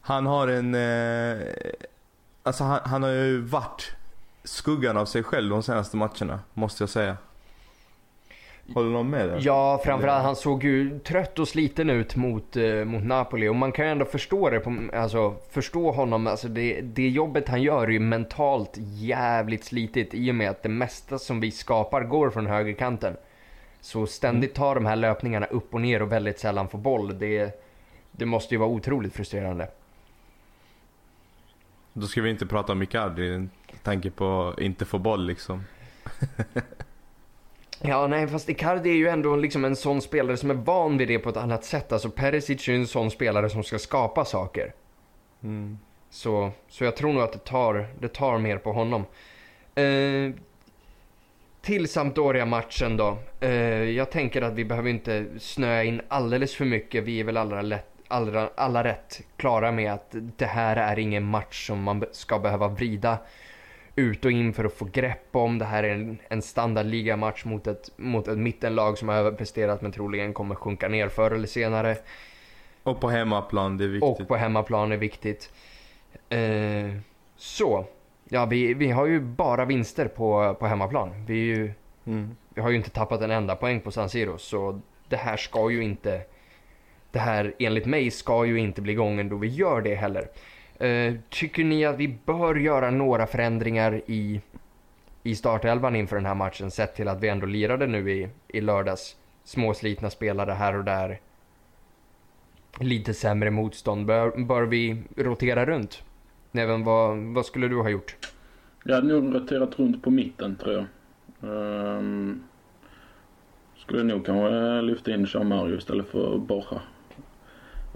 han 0.00 0.26
har 0.26 0.48
en... 0.48 0.76
Alltså 2.42 2.64
han, 2.64 2.80
han 2.84 3.02
har 3.02 3.10
ju 3.10 3.40
varit 3.40 3.96
skuggan 4.44 4.96
av 4.96 5.06
sig 5.06 5.22
själv 5.22 5.50
de 5.50 5.62
senaste 5.62 5.96
matcherna, 5.96 6.40
måste 6.54 6.82
jag 6.82 6.90
säga. 6.90 7.16
Håller 8.72 8.90
någon 8.90 9.10
med 9.10 9.28
där? 9.28 9.38
Ja, 9.42 9.80
framförallt 9.84 10.24
han 10.24 10.36
såg 10.36 10.64
ju 10.64 10.98
trött 10.98 11.38
och 11.38 11.48
sliten 11.48 11.90
ut 11.90 12.16
mot, 12.16 12.56
eh, 12.56 12.84
mot 12.84 13.04
Napoli 13.04 13.48
och 13.48 13.56
man 13.56 13.72
kan 13.72 13.84
ju 13.84 13.90
ändå 13.90 14.04
förstå 14.04 14.50
det, 14.50 14.60
på, 14.60 14.76
alltså 14.92 15.34
förstå 15.50 15.90
honom. 15.90 16.26
Alltså 16.26 16.48
det, 16.48 16.80
det 16.80 17.08
jobbet 17.08 17.48
han 17.48 17.62
gör 17.62 17.82
är 17.82 17.90
ju 17.90 18.00
mentalt 18.00 18.72
jävligt 18.76 19.64
slitigt 19.64 20.14
i 20.14 20.30
och 20.30 20.34
med 20.34 20.50
att 20.50 20.62
det 20.62 20.68
mesta 20.68 21.18
som 21.18 21.40
vi 21.40 21.50
skapar 21.50 22.04
går 22.04 22.30
från 22.30 22.46
högerkanten. 22.46 23.16
Så 23.80 24.06
ständigt 24.06 24.54
ta 24.54 24.74
de 24.74 24.86
här 24.86 24.96
löpningarna 24.96 25.46
upp 25.46 25.74
och 25.74 25.80
ner 25.80 26.02
och 26.02 26.12
väldigt 26.12 26.38
sällan 26.38 26.68
få 26.68 26.76
boll. 26.76 27.18
Det, 27.18 27.62
det 28.12 28.26
måste 28.26 28.54
ju 28.54 28.58
vara 28.58 28.70
otroligt 28.70 29.14
frustrerande. 29.14 29.68
Då 31.92 32.06
ska 32.06 32.22
vi 32.22 32.30
inte 32.30 32.46
prata 32.46 32.72
om 32.72 32.82
Icardi, 32.82 33.48
tanke 33.82 34.10
på 34.10 34.54
inte 34.58 34.84
få 34.84 34.98
boll 34.98 35.26
liksom. 35.26 35.64
Ja, 37.80 38.06
nej, 38.06 38.28
fast 38.28 38.48
Icardi 38.48 38.90
är 38.90 38.94
ju 38.94 39.08
ändå 39.08 39.36
liksom 39.36 39.64
en 39.64 39.76
sån 39.76 40.00
spelare 40.00 40.36
som 40.36 40.50
är 40.50 40.54
van 40.54 40.98
vid 40.98 41.08
det 41.08 41.18
på 41.18 41.28
ett 41.28 41.36
annat 41.36 41.64
sätt. 41.64 41.92
Alltså 41.92 42.10
Perisic 42.10 42.68
är 42.68 42.72
ju 42.72 42.78
en 42.78 42.86
sån 42.86 43.10
spelare 43.10 43.50
som 43.50 43.62
ska 43.62 43.78
skapa 43.78 44.24
saker. 44.24 44.72
Mm. 45.42 45.78
Så, 46.10 46.50
så 46.68 46.84
jag 46.84 46.96
tror 46.96 47.12
nog 47.12 47.22
att 47.22 47.32
det 47.32 47.44
tar, 47.44 47.86
det 48.00 48.08
tar 48.08 48.38
mer 48.38 48.58
på 48.58 48.72
honom. 48.72 49.04
Eh, 49.74 50.30
till 51.62 51.88
Sampdoria-matchen 51.88 52.96
då. 52.96 53.18
Eh, 53.40 53.50
jag 53.82 54.10
tänker 54.10 54.42
att 54.42 54.54
vi 54.54 54.64
behöver 54.64 54.90
inte 54.90 55.26
snöa 55.38 55.84
in 55.84 56.00
alldeles 56.08 56.54
för 56.54 56.64
mycket. 56.64 57.04
Vi 57.04 57.20
är 57.20 57.24
väl 57.24 57.36
alla, 57.36 57.62
lätt, 57.62 57.86
alla, 58.08 58.50
alla 58.54 58.84
rätt 58.84 59.20
klara 59.36 59.72
med 59.72 59.92
att 59.92 60.14
det 60.36 60.46
här 60.46 60.76
är 60.76 60.98
ingen 60.98 61.24
match 61.24 61.66
som 61.66 61.82
man 61.82 62.04
ska 62.12 62.38
behöva 62.38 62.68
vrida 62.68 63.18
ut 63.96 64.24
och 64.24 64.30
in 64.30 64.52
för 64.52 64.64
att 64.64 64.72
få 64.74 64.84
grepp 64.84 65.28
om. 65.36 65.58
Det 65.58 65.64
här 65.64 65.82
är 65.82 65.94
en, 65.94 66.18
en 66.28 66.42
standardligamatch 66.42 67.44
mot 67.44 67.66
ett, 67.66 67.90
mot 67.96 68.28
ett 68.28 68.38
mittenlag 68.38 68.98
som 68.98 69.08
har 69.08 69.16
överpresterat 69.16 69.82
men 69.82 69.92
troligen 69.92 70.32
kommer 70.32 70.54
sjunka 70.54 70.88
ner 70.88 71.08
förr 71.08 71.30
eller 71.30 71.46
senare. 71.46 71.96
Och 72.82 73.00
på 73.00 73.08
hemmaplan, 73.08 73.76
det 73.76 73.84
är 73.84 73.88
viktigt. 73.88 74.20
Och 74.20 74.28
på 74.28 74.36
hemmaplan 74.36 74.92
är 74.92 74.96
viktigt. 74.96 75.52
Eh, 76.28 76.98
så. 77.36 77.84
Ja, 78.28 78.46
vi, 78.46 78.74
vi 78.74 78.90
har 78.90 79.06
ju 79.06 79.20
bara 79.20 79.64
vinster 79.64 80.08
på, 80.08 80.54
på 80.60 80.66
hemmaplan. 80.66 81.24
Vi, 81.26 81.50
är 81.50 81.56
ju, 81.56 81.72
Mm. 82.06 82.36
vi 82.54 82.60
har 82.60 82.70
ju 82.70 82.76
inte 82.76 82.90
tappat 82.90 83.20
en 83.20 83.30
enda 83.30 83.56
poäng 83.56 83.80
på 83.80 83.90
San 83.90 84.10
Siro. 84.10 84.38
Så 84.38 84.80
det 85.08 85.16
här 85.16 85.36
ska 85.36 85.70
ju 85.70 85.84
inte... 85.84 86.20
Det 87.10 87.18
här 87.18 87.54
enligt 87.58 87.86
mig 87.86 88.10
ska 88.10 88.44
ju 88.44 88.58
inte 88.58 88.82
bli 88.82 88.94
gången 88.94 89.28
då 89.28 89.36
vi 89.36 89.48
gör 89.48 89.80
det 89.80 89.94
heller. 89.94 90.28
Eh, 90.78 91.14
tycker 91.28 91.64
ni 91.64 91.84
att 91.84 91.96
vi 91.96 92.18
bör 92.24 92.54
göra 92.54 92.90
några 92.90 93.26
förändringar 93.26 94.00
i, 94.06 94.40
i 95.22 95.34
startelvan 95.34 95.96
inför 95.96 96.16
den 96.16 96.26
här 96.26 96.34
matchen? 96.34 96.70
Sett 96.70 96.94
till 96.94 97.08
att 97.08 97.20
vi 97.20 97.28
ändå 97.28 97.46
lirade 97.46 97.86
nu 97.86 98.12
i, 98.12 98.28
i 98.48 98.60
lördags. 98.60 99.16
Småslitna 99.44 100.10
spelare 100.10 100.52
här 100.52 100.76
och 100.76 100.84
där. 100.84 101.20
Lite 102.80 103.14
sämre 103.14 103.50
motstånd. 103.50 104.06
Bör, 104.06 104.44
bör 104.44 104.62
vi 104.62 105.02
rotera 105.16 105.66
runt? 105.66 106.02
Neven, 106.52 106.84
vad, 106.84 107.18
vad 107.18 107.46
skulle 107.46 107.68
du 107.68 107.76
ha 107.76 107.88
gjort? 107.88 108.16
Jag 108.84 108.94
hade 108.94 109.08
nog 109.08 109.34
roterat 109.34 109.78
runt 109.78 110.02
på 110.02 110.10
mitten 110.10 110.56
tror 110.56 110.74
jag. 110.74 110.86
Um, 111.50 112.42
skulle 113.76 114.02
nog 114.02 114.26
kanske 114.26 114.56
eh, 114.56 114.82
lyfta 114.82 115.14
in 115.14 115.26
Jean 115.34 115.48
Mario 115.48 115.78
istället 115.78 116.06
för 116.06 116.38
Borja. 116.38 116.80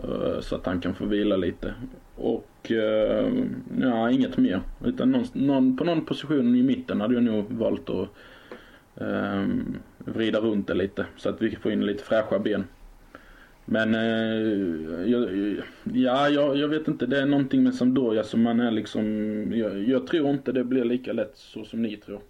Uh, 0.04 0.40
så 0.40 0.56
att 0.56 0.66
han 0.66 0.80
kan 0.80 0.94
få 0.94 1.04
vila 1.04 1.36
lite. 1.36 1.74
Och 2.18 2.72
eh, 2.72 3.32
ja, 3.80 4.10
inget 4.10 4.36
mer. 4.36 4.60
Utan 4.84 5.10
någon, 5.10 5.24
någon, 5.32 5.76
på 5.76 5.84
någon 5.84 6.04
position 6.04 6.56
i 6.56 6.62
mitten 6.62 7.00
hade 7.00 7.14
jag 7.14 7.22
nog 7.22 7.44
valt 7.52 7.90
att 7.90 8.08
eh, 9.00 9.46
vrida 9.98 10.40
runt 10.40 10.66
det 10.66 10.74
lite. 10.74 11.06
Så 11.16 11.28
att 11.28 11.42
vi 11.42 11.56
får 11.56 11.72
in 11.72 11.86
lite 11.86 12.04
fräscha 12.04 12.38
ben. 12.38 12.64
Men 13.64 13.94
eh, 13.94 15.10
jag, 15.10 15.30
ja, 15.92 16.28
jag, 16.28 16.56
jag 16.56 16.68
vet 16.68 16.88
inte. 16.88 17.06
Det 17.06 17.20
är 17.20 17.26
någonting 17.26 17.62
med 17.62 17.74
Sampdoria 17.74 18.24
som 18.24 18.42
man 18.42 18.60
är 18.60 18.70
liksom. 18.70 19.04
Jag, 19.54 19.88
jag 19.88 20.06
tror 20.06 20.30
inte 20.30 20.52
det 20.52 20.64
blir 20.64 20.84
lika 20.84 21.12
lätt 21.12 21.36
så 21.36 21.64
som 21.64 21.82
ni 21.82 21.96
tror. 21.96 22.20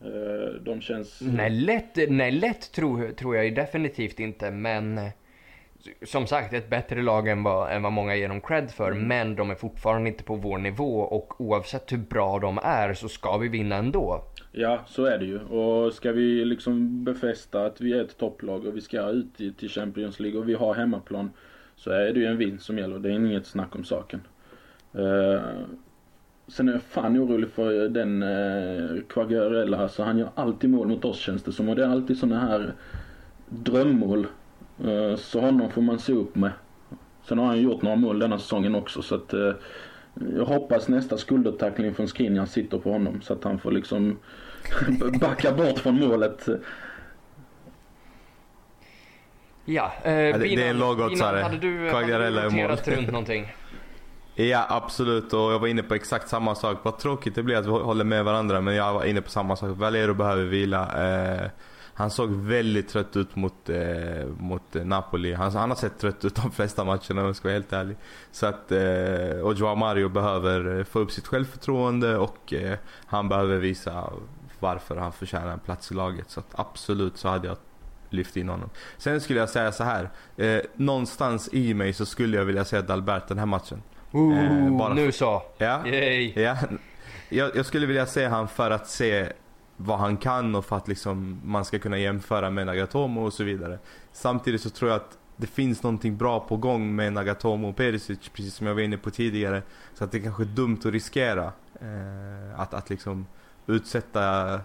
Eh, 0.00 0.62
de 0.62 0.80
känns. 0.80 1.20
Nej, 1.20 1.50
lätt, 1.50 1.96
nej, 2.08 2.32
lätt 2.32 2.72
tror, 2.72 3.12
tror 3.12 3.36
jag 3.36 3.44
ju 3.44 3.50
definitivt 3.50 4.20
inte, 4.20 4.50
men 4.50 4.98
eh, 4.98 5.10
som 6.02 6.26
sagt 6.26 6.52
ett 6.52 6.70
bättre 6.70 7.02
lag 7.02 7.28
än 7.28 7.42
vad, 7.42 7.72
än 7.72 7.82
vad 7.82 7.92
många 7.92 8.16
ger 8.16 8.28
dem 8.28 8.40
cred 8.40 8.70
för, 8.70 8.92
men 8.92 9.36
de 9.36 9.50
är 9.50 9.54
fortfarande 9.54 10.10
inte 10.10 10.24
på 10.24 10.34
vår 10.34 10.58
nivå 10.58 11.00
och 11.00 11.40
oavsett 11.40 11.92
hur 11.92 11.98
bra 11.98 12.38
de 12.38 12.58
är 12.62 12.94
så 12.94 13.08
ska 13.08 13.36
vi 13.36 13.48
vinna 13.48 13.76
ändå. 13.76 14.24
Ja, 14.52 14.80
så 14.86 15.04
är 15.04 15.18
det 15.18 15.24
ju. 15.24 15.38
Och 15.38 15.92
ska 15.92 16.12
vi 16.12 16.44
liksom 16.44 17.04
befästa 17.04 17.66
att 17.66 17.80
vi 17.80 17.92
är 17.92 18.04
ett 18.04 18.18
topplag 18.18 18.66
och 18.66 18.76
vi 18.76 18.80
ska 18.80 19.08
ut 19.08 19.36
till 19.36 19.70
Champions 19.70 20.20
League 20.20 20.40
och 20.40 20.48
vi 20.48 20.54
har 20.54 20.74
hemmaplan. 20.74 21.30
Så 21.76 21.90
är 21.90 22.12
det 22.12 22.20
ju 22.20 22.26
en 22.26 22.36
vinst 22.36 22.64
som 22.64 22.78
gäller. 22.78 22.98
Det 22.98 23.08
är 23.08 23.12
inget 23.12 23.46
snack 23.46 23.74
om 23.74 23.84
saken. 23.84 24.20
Eh, 24.92 25.40
sen 26.48 26.68
är 26.68 26.72
jag 26.72 26.82
fan 26.82 27.18
orolig 27.18 27.50
för 27.50 27.88
den 27.88 28.22
uh, 28.22 29.02
Quagliarella. 29.08 29.78
Alltså 29.78 30.02
han 30.02 30.18
gör 30.18 30.28
alltid 30.34 30.70
mål 30.70 30.88
mot 30.88 31.04
oss 31.04 31.18
känns 31.18 31.42
det 31.42 31.52
som. 31.52 31.68
Och 31.68 31.76
det 31.76 31.84
är 31.84 31.88
alltid 31.88 32.18
såna 32.18 32.40
här 32.40 32.74
drömmål. 33.48 34.26
Eh, 34.84 35.16
så 35.16 35.40
honom 35.40 35.70
får 35.70 35.82
man 35.82 35.98
se 35.98 36.12
upp 36.12 36.34
med. 36.36 36.52
Sen 37.28 37.38
har 37.38 37.46
han 37.46 37.60
gjort 37.62 37.82
några 37.82 37.96
mål 37.96 38.18
denna 38.18 38.38
säsongen 38.38 38.74
också 38.74 39.02
så 39.02 39.14
att 39.14 39.32
eh, 39.32 39.52
jag 40.36 40.44
hoppas 40.44 40.88
nästa 40.88 41.18
skuldertackling 41.18 41.94
från 41.94 42.08
Skriniar 42.08 42.46
sitter 42.46 42.78
på 42.78 42.92
honom 42.92 43.20
så 43.22 43.32
att 43.32 43.44
han 43.44 43.58
får 43.58 43.70
liksom 43.70 44.18
backa 45.20 45.52
bort 45.52 45.78
från 45.78 46.00
målet. 46.00 46.46
Ja, 49.64 49.92
eh, 50.02 50.12
det- 50.12 50.12
det 50.12 50.28
är 50.28 50.38
Binan- 50.38 50.68
en. 51.00 51.08
Binan, 51.08 51.42
hade 51.42 51.56
du, 51.58 51.78
hade 51.78 51.90
Quagliarella 51.90 52.40
du 52.42 52.48
i 52.48 52.50
mål. 52.62 52.70
roterat 52.70 52.88
runt 52.88 53.06
någonting? 53.12 53.52
Ja 54.38 54.66
absolut 54.68 55.32
och 55.32 55.40
jag 55.52 55.58
var 55.58 55.68
inne 55.68 55.82
på 55.82 55.94
exakt 55.94 56.28
samma 56.28 56.54
sak. 56.54 56.78
Vad 56.82 56.98
tråkigt 56.98 57.34
det 57.34 57.42
blir 57.42 57.56
att 57.56 57.66
vi 57.66 57.70
håller 57.70 58.04
med 58.04 58.24
varandra 58.24 58.60
men 58.60 58.74
jag 58.74 58.94
var 58.94 59.04
inne 59.04 59.20
på 59.22 59.30
samma 59.30 59.56
sak. 59.56 59.76
Valero 59.76 60.14
behöver 60.14 60.44
vila. 60.44 60.82
Eh, 60.82 61.50
Han 61.96 62.10
såg 62.10 62.30
väldigt 62.30 62.88
trött 62.88 63.16
ut 63.16 63.36
mot, 63.36 63.68
eh, 63.68 64.26
mot 64.38 64.76
eh, 64.76 64.84
Napoli. 64.84 65.34
Han, 65.34 65.52
han 65.52 65.70
har 65.70 65.76
sett 65.76 65.98
trött 65.98 66.24
ut 66.24 66.34
de 66.34 66.50
flesta 66.52 66.84
matcherna 66.84 67.20
om 67.20 67.26
jag 67.26 67.36
ska 67.36 67.48
vara 67.48 67.52
helt 67.56 67.72
ärlig. 67.72 67.96
Så 68.32 68.46
att, 68.46 68.72
eh, 68.72 69.40
och 69.42 69.54
Joao 69.54 69.74
Mario 69.74 70.08
behöver 70.08 70.78
eh, 70.78 70.84
få 70.84 70.98
upp 70.98 71.10
sitt 71.10 71.26
självförtroende 71.26 72.16
och 72.16 72.52
eh, 72.52 72.78
han 73.06 73.28
behöver 73.28 73.56
visa 73.56 74.10
varför 74.58 74.96
han 74.96 75.12
förtjänar 75.12 75.52
en 75.52 75.58
plats 75.58 75.90
i 75.90 75.94
laget. 75.94 76.30
Så 76.30 76.40
att 76.40 76.46
absolut 76.52 77.16
så 77.16 77.28
hade 77.28 77.48
jag 77.48 77.56
lyft 78.10 78.36
in 78.36 78.48
honom. 78.48 78.70
Sen 78.98 79.20
skulle 79.20 79.38
jag 79.40 79.48
säga 79.48 79.72
så 79.72 79.84
här. 79.84 80.10
Eh, 80.36 80.60
någonstans 80.74 81.48
i 81.52 81.74
mig 81.74 81.92
så 81.92 82.06
skulle 82.06 82.36
jag 82.36 82.44
vilja 82.44 82.64
se 82.64 82.80
Dalbert 82.80 83.28
den 83.28 83.38
här 83.38 83.46
matchen. 83.46 83.82
Ooh, 84.12 84.66
Eh, 84.66 84.78
bara 84.78 84.94
nu 84.94 85.12
så. 85.12 85.42
Ja, 85.58 85.86
Yay. 85.86 86.32
ja. 86.42 86.56
Jag, 87.28 87.56
jag 87.56 87.66
skulle 87.66 87.86
vilja 87.86 88.06
se 88.06 88.26
han 88.26 88.48
för 88.48 88.70
att 88.70 88.88
se 88.88 89.32
vad 89.76 89.98
han 89.98 90.16
kan 90.16 90.54
och 90.54 90.64
för 90.64 90.76
att 90.76 90.88
liksom 90.88 91.40
man 91.44 91.64
ska 91.64 91.78
kunna 91.78 91.98
jämföra 91.98 92.50
med 92.50 92.66
Nagatomo 92.66 93.24
och 93.24 93.32
så 93.32 93.44
vidare. 93.44 93.78
Samtidigt 94.12 94.60
så 94.60 94.70
tror 94.70 94.90
jag 94.90 94.96
att 94.96 95.18
det 95.36 95.46
finns 95.46 95.82
någonting 95.82 96.16
bra 96.16 96.40
på 96.40 96.56
gång 96.56 96.96
med 96.96 97.12
Nagatomo 97.12 97.68
och 97.68 97.76
Perisic, 97.76 98.28
precis 98.28 98.54
som 98.54 98.66
jag 98.66 98.74
var 98.74 98.82
inne 98.82 98.96
på 98.96 99.10
tidigare. 99.10 99.62
Så 99.94 100.04
att 100.04 100.12
det 100.12 100.20
kanske 100.20 100.42
är 100.42 100.46
dumt 100.46 100.78
att 100.78 100.92
riskera 100.92 101.52
eh, 101.80 102.60
att, 102.60 102.74
att 102.74 102.90
liksom 102.90 103.26
utsätta 103.66 104.60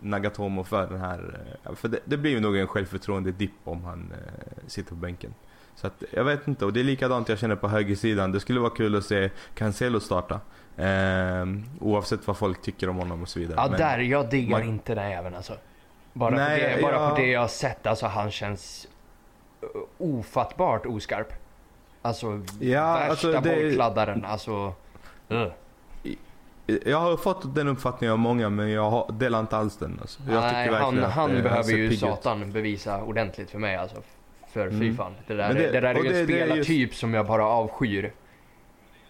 Nagatomo 0.00 0.64
för 0.64 0.86
den 0.86 1.00
här... 1.00 1.46
Eh, 1.64 1.74
för 1.74 1.88
det, 1.88 1.98
det 2.04 2.16
blir 2.16 2.30
ju 2.30 2.40
nog 2.40 2.56
en 2.56 2.66
självförtroende-dipp 2.66 3.52
om 3.64 3.84
han 3.84 4.12
eh, 4.12 4.66
sitter 4.66 4.90
på 4.90 4.94
bänken. 4.94 5.34
Så 5.76 5.86
att, 5.86 6.02
jag 6.10 6.24
vet 6.24 6.48
inte, 6.48 6.64
och 6.64 6.72
det 6.72 6.80
är 6.80 6.84
likadant 6.84 7.28
jag 7.28 7.38
känner 7.38 7.56
på 7.56 7.68
högersidan. 7.68 8.32
Det 8.32 8.40
skulle 8.40 8.60
vara 8.60 8.70
kul 8.70 8.96
att 8.96 9.04
se 9.04 9.30
Cancelo 9.54 10.00
starta. 10.00 10.40
Eh, 10.76 11.46
oavsett 11.80 12.26
vad 12.26 12.36
folk 12.36 12.62
tycker 12.62 12.88
om 12.88 12.96
honom 12.96 13.22
och 13.22 13.28
så 13.28 13.38
vidare. 13.38 13.54
Ja, 13.58 13.68
Men- 13.70 13.80
där. 13.80 13.98
Jag 13.98 14.30
diggar 14.30 14.58
man- 14.58 14.68
inte 14.68 14.94
den 14.94 15.12
även 15.12 15.34
alltså. 15.34 15.52
Bara, 16.12 16.34
Nej, 16.36 16.60
på, 16.70 16.76
det, 16.76 16.82
bara 16.82 16.92
jag- 17.02 17.10
på 17.10 17.16
det 17.16 17.26
jag 17.26 17.40
har 17.40 17.48
sett, 17.48 17.86
alltså 17.86 18.06
han 18.06 18.30
känns 18.30 18.88
uh, 19.62 19.68
ofattbart 19.98 20.86
oskarp. 20.86 21.32
Alltså 22.02 22.26
Ja, 22.60 22.92
värsta 22.94 23.10
alltså, 23.10 23.32
det- 23.32 23.40
bollkladdaren, 23.40 24.24
alltså. 24.24 24.72
Uh. 25.32 25.46
Jag 26.84 27.00
har 27.00 27.16
fått 27.16 27.54
den 27.54 27.68
uppfattningen 27.68 28.12
av 28.12 28.18
många 28.18 28.48
men 28.48 28.70
jag 28.70 29.14
delar 29.14 29.40
inte 29.40 29.56
alls 29.56 29.76
den. 29.76 29.98
Alltså. 30.00 30.22
Nej, 30.26 30.68
han, 30.72 30.98
han 31.02 31.36
eh, 31.36 31.42
behöver 31.42 31.70
ju 31.72 31.84
ut. 31.84 31.98
satan 32.00 32.52
bevisa 32.52 33.02
ordentligt 33.02 33.50
för 33.50 33.58
mig 33.58 33.76
alltså. 33.76 33.96
För 34.54 34.70
fy 34.70 34.76
Mm. 34.76 34.96
fan. 34.96 35.12
Det 35.26 35.34
där, 35.34 35.54
det- 35.54 35.70
det, 35.72 35.80
där 35.80 35.94
är 35.94 35.94
ju 35.94 36.06
en 36.06 36.12
det- 36.12 36.26
det 36.26 36.40
är 36.40 36.46
spelartyp 36.46 36.94
som 36.94 37.14
jag 37.14 37.26
bara 37.26 37.44
avskyr. 37.46 38.12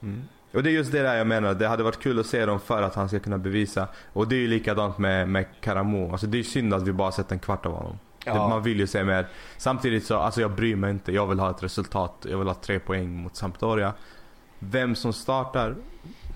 Mm. 0.02 0.22
Och 0.52 0.62
det 0.62 0.70
är 0.70 0.72
just 0.72 0.92
det 0.92 1.02
där 1.02 1.14
jag 1.14 1.26
menar, 1.26 1.54
det 1.54 1.68
hade 1.68 1.82
varit 1.82 2.00
kul 2.02 2.20
att 2.20 2.26
se 2.26 2.46
dem 2.46 2.60
för 2.60 2.82
att 2.82 2.94
han 2.94 3.08
ska 3.08 3.18
kunna 3.20 3.38
bevisa. 3.38 3.88
Och 4.12 4.28
det 4.28 4.36
är 4.36 4.40
ju 4.40 4.48
likadant 4.48 4.98
med, 4.98 5.28
med 5.28 5.44
Karamo. 5.60 6.12
Alltså 6.12 6.26
det 6.26 6.38
är 6.38 6.42
synd 6.42 6.74
att 6.74 6.82
vi 6.88 6.92
bara 6.92 7.12
sett 7.12 7.32
en 7.32 7.38
kvart 7.38 7.66
av 7.66 7.72
honom. 7.72 7.98
Ja. 8.26 8.48
man 8.48 8.62
vill 8.62 8.80
ju 8.80 8.86
se 8.86 9.04
mer. 9.04 9.26
Samtidigt 9.56 10.04
så, 10.06 10.16
alltså 10.16 10.40
jag 10.40 10.50
bryr 10.50 10.76
mig 10.76 10.90
inte. 10.90 11.12
Jag 11.12 11.26
vill 11.26 11.38
ha 11.38 11.50
ett 11.50 11.62
resultat. 11.62 12.26
Jag 12.30 12.38
vill 12.38 12.46
ha 12.46 12.54
tre 12.54 12.78
poäng 12.78 13.10
mot 13.22 13.36
Sampdoria. 13.36 13.92
Vem 14.58 14.94
som 14.94 15.12
startar, 15.12 15.74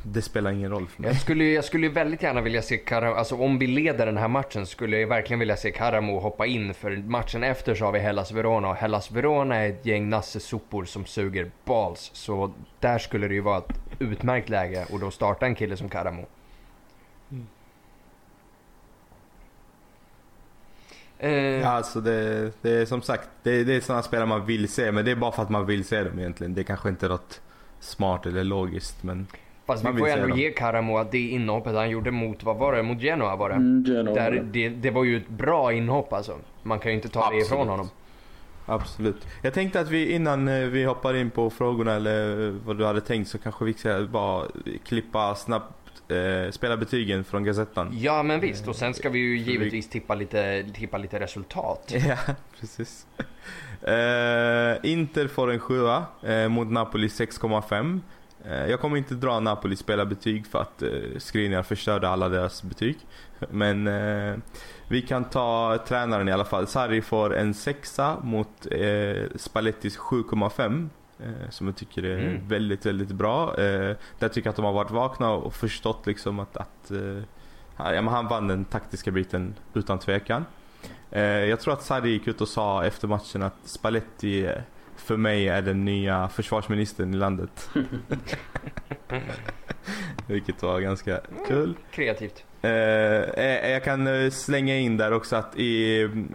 det 0.03 0.23
spelar 0.23 0.51
ingen 0.53 0.71
roll 0.71 0.87
för 0.87 1.03
mig. 1.03 1.11
Jag 1.11 1.21
skulle, 1.21 1.45
jag 1.45 1.65
skulle 1.65 1.89
väldigt 1.89 2.23
gärna 2.23 2.41
vilja 2.41 2.63
se 2.63 2.77
Karamo, 2.77 3.15
alltså 3.15 3.37
om 3.37 3.59
vi 3.59 3.67
leder 3.67 4.07
den 4.07 4.17
här 4.17 4.29
matchen 4.29 4.67
skulle 4.67 4.99
jag 5.01 5.09
verkligen 5.09 5.39
vilja 5.39 5.57
se 5.57 5.71
Karamo 5.71 6.21
hoppa 6.21 6.47
in 6.47 6.75
för 6.75 6.97
matchen 6.97 7.43
efter 7.45 7.75
så 7.75 7.85
har 7.85 7.93
vi 7.93 7.99
Hellas 7.99 8.33
Verona 8.33 8.69
och 8.69 8.77
Hellas 8.77 9.11
Verona 9.11 9.57
är 9.57 9.69
ett 9.69 9.87
gäng 9.87 10.09
nassesopor 10.09 10.85
som 10.85 11.05
suger 11.05 11.51
balls. 11.65 12.11
Så 12.15 12.55
där 12.81 12.99
skulle 12.99 13.29
det 13.29 13.35
ju 13.35 13.41
vara 13.41 13.59
ett 13.59 13.81
utmärkt 13.99 14.49
läge 14.49 14.87
och 14.91 15.01
då 15.01 15.11
starta 15.11 15.47
en 15.47 15.55
kille 15.55 15.77
som 15.77 15.89
Karamo. 15.89 16.27
Eh, 21.19 21.33
Ja, 21.33 21.69
alltså 21.69 22.01
det, 22.01 22.51
det 22.63 22.71
är 22.71 22.87
som 22.87 23.03
sagt, 23.03 23.29
det, 23.43 23.65
det 23.65 23.75
är 23.75 23.81
sådana 23.81 24.03
spelare 24.03 24.27
man 24.27 24.47
vill 24.47 24.69
se. 24.69 24.93
Men 24.93 25.05
det 25.05 25.11
är 25.11 25.17
bara 25.17 25.33
för 25.33 25.43
att 25.43 25.51
man 25.51 25.67
vill 25.67 25.85
se 25.85 26.03
dem 26.03 26.19
egentligen. 26.19 26.55
Det 26.55 26.61
är 26.61 26.65
kanske 26.65 26.89
inte 26.89 27.07
är 27.07 27.11
något 27.11 27.41
smart 27.81 28.27
eller 28.27 28.45
logiskt 28.45 29.03
men... 29.03 29.27
Fast 29.69 29.85
vi 29.85 29.89
man 29.89 29.99
får 29.99 30.09
ju 30.09 30.15
se 30.15 30.21
ändå 30.21 30.37
ge 30.37 30.51
Karamo 30.51 30.99
att 30.99 31.13
det 31.13 31.19
inhoppet 31.19 31.75
han 31.75 31.91
gjorde 31.91 32.11
mot, 32.11 32.43
vad 32.43 32.57
var 32.57 32.73
det, 32.73 32.83
mot 32.83 33.01
Genoa 33.01 33.37
var 33.37 33.49
det? 33.49 33.55
Mm, 33.55 33.85
Genoa. 33.87 34.15
Där, 34.15 34.45
det, 34.53 34.69
det 34.69 34.91
var 34.91 35.05
ju 35.05 35.17
ett 35.17 35.29
bra 35.29 35.73
inhopp 35.73 36.13
alltså. 36.13 36.39
Man 36.63 36.79
kan 36.79 36.91
ju 36.91 36.97
inte 36.97 37.09
ta 37.09 37.21
det 37.21 37.27
Absolut. 37.27 37.47
ifrån 37.47 37.69
honom. 37.69 37.91
Absolut. 38.67 39.27
Jag 39.43 39.55
tänkte 39.55 39.81
att 39.81 39.91
vi 39.91 40.13
innan 40.13 40.49
eh, 40.49 40.67
vi 40.69 40.85
hoppar 40.85 41.15
in 41.15 41.31
på 41.31 41.51
frågorna 41.51 41.95
eller 41.95 42.47
eh, 42.47 42.55
vad 42.65 42.79
du 42.79 42.85
hade 42.85 43.01
tänkt 43.01 43.29
så 43.29 43.39
kanske 43.39 43.65
vi 43.65 43.75
ska 43.75 44.07
bara 44.11 44.47
klippa 44.85 45.35
snabbt 45.35 46.11
eh, 46.11 46.51
spela 46.51 46.77
betygen 46.77 47.25
från 47.25 47.45
Gazettan. 47.45 47.89
Ja 47.93 48.23
men 48.23 48.41
visst 48.41 48.69
och 48.69 48.77
sen 48.77 48.95
ska 48.95 49.11
vi 49.11 49.19
ju 49.19 49.39
givetvis 49.39 49.89
tippa 49.89 50.15
lite, 50.15 50.65
tippa 50.75 50.99
lite 50.99 51.21
resultat. 51.21 51.95
Ja, 52.09 52.17
precis. 52.61 53.07
Eh, 53.83 54.91
Inter 54.91 55.29
får 55.29 55.53
en 55.53 55.59
sjua 55.61 56.05
eh, 56.23 56.49
mot 56.49 56.71
Napoli 56.71 57.07
6,5. 57.07 58.01
Eh, 58.45 58.67
jag 58.67 58.81
kommer 58.81 58.97
inte 58.97 59.15
dra 59.15 59.41
Napoli 59.41 59.77
spelarbetyg 59.77 60.47
för 60.47 60.59
att 60.61 60.83
eh, 60.83 60.91
Skriniar 61.19 61.63
förstörde 61.63 62.09
alla 62.09 62.29
deras 62.29 62.63
betyg. 62.63 62.99
Men 63.51 63.87
eh, 63.87 64.37
vi 64.89 65.03
kan 65.03 65.25
ta 65.25 65.79
tränaren 65.89 66.29
i 66.29 66.33
alla 66.33 66.45
fall. 66.45 66.67
Sarri 66.67 67.03
får 67.03 67.37
en 67.37 67.55
sexa 67.55 68.17
mot 68.23 68.67
Spallettis 69.37 69.99
7,5. 69.99 70.89
Eh, 71.21 71.51
som 71.51 71.67
jag 71.67 71.77
tycker 71.77 72.03
är 72.03 72.19
Mm. 72.19 72.49
väldigt, 72.49 72.87
väldigt 72.87 73.13
bra. 73.13 73.55
Där 73.57 74.29
tycker 74.29 74.47
jag 74.47 74.51
att 74.51 74.57
de 74.57 74.65
har 74.65 74.73
varit 74.73 74.91
vakna 74.91 75.31
och 75.31 75.55
förstått 75.55 76.07
liksom 76.07 76.39
att, 76.41 76.57
att 76.57 76.91
ja, 77.77 78.09
han 78.11 78.29
vann 78.29 78.49
den 78.49 78.65
taktiska 78.65 79.11
biten 79.11 79.55
utan 79.75 79.99
tvekan. 79.99 80.45
Jag 81.49 81.61
tror 81.61 81.75
att 81.75 81.83
Sarri 81.83 82.11
gick 82.11 82.29
ut 82.29 82.41
och 82.41 82.49
sa 82.49 82.85
efter 82.85 83.09
matchen 83.09 83.43
att 83.43 83.57
Spalletti 83.65 84.51
för 85.01 85.17
mig 85.17 85.49
är 85.49 85.63
den 85.63 85.85
nya 85.85 86.29
försvarsministern 86.29 87.15
i 87.15 87.17
landet. 87.17 87.71
Vilket 90.27 90.63
var 90.63 90.81
ganska 90.81 91.21
kul. 91.47 91.75
Kreativt. 91.91 92.45
Eh, 92.63 92.71
eh, 92.71 93.71
jag 93.71 93.85
kan 93.85 94.07
eh, 94.07 94.31
slänga 94.31 94.77
in 94.77 94.97
där 94.97 95.13
också 95.13 95.37
att 95.37 95.57
i 95.57 96.03
mm, 96.03 96.35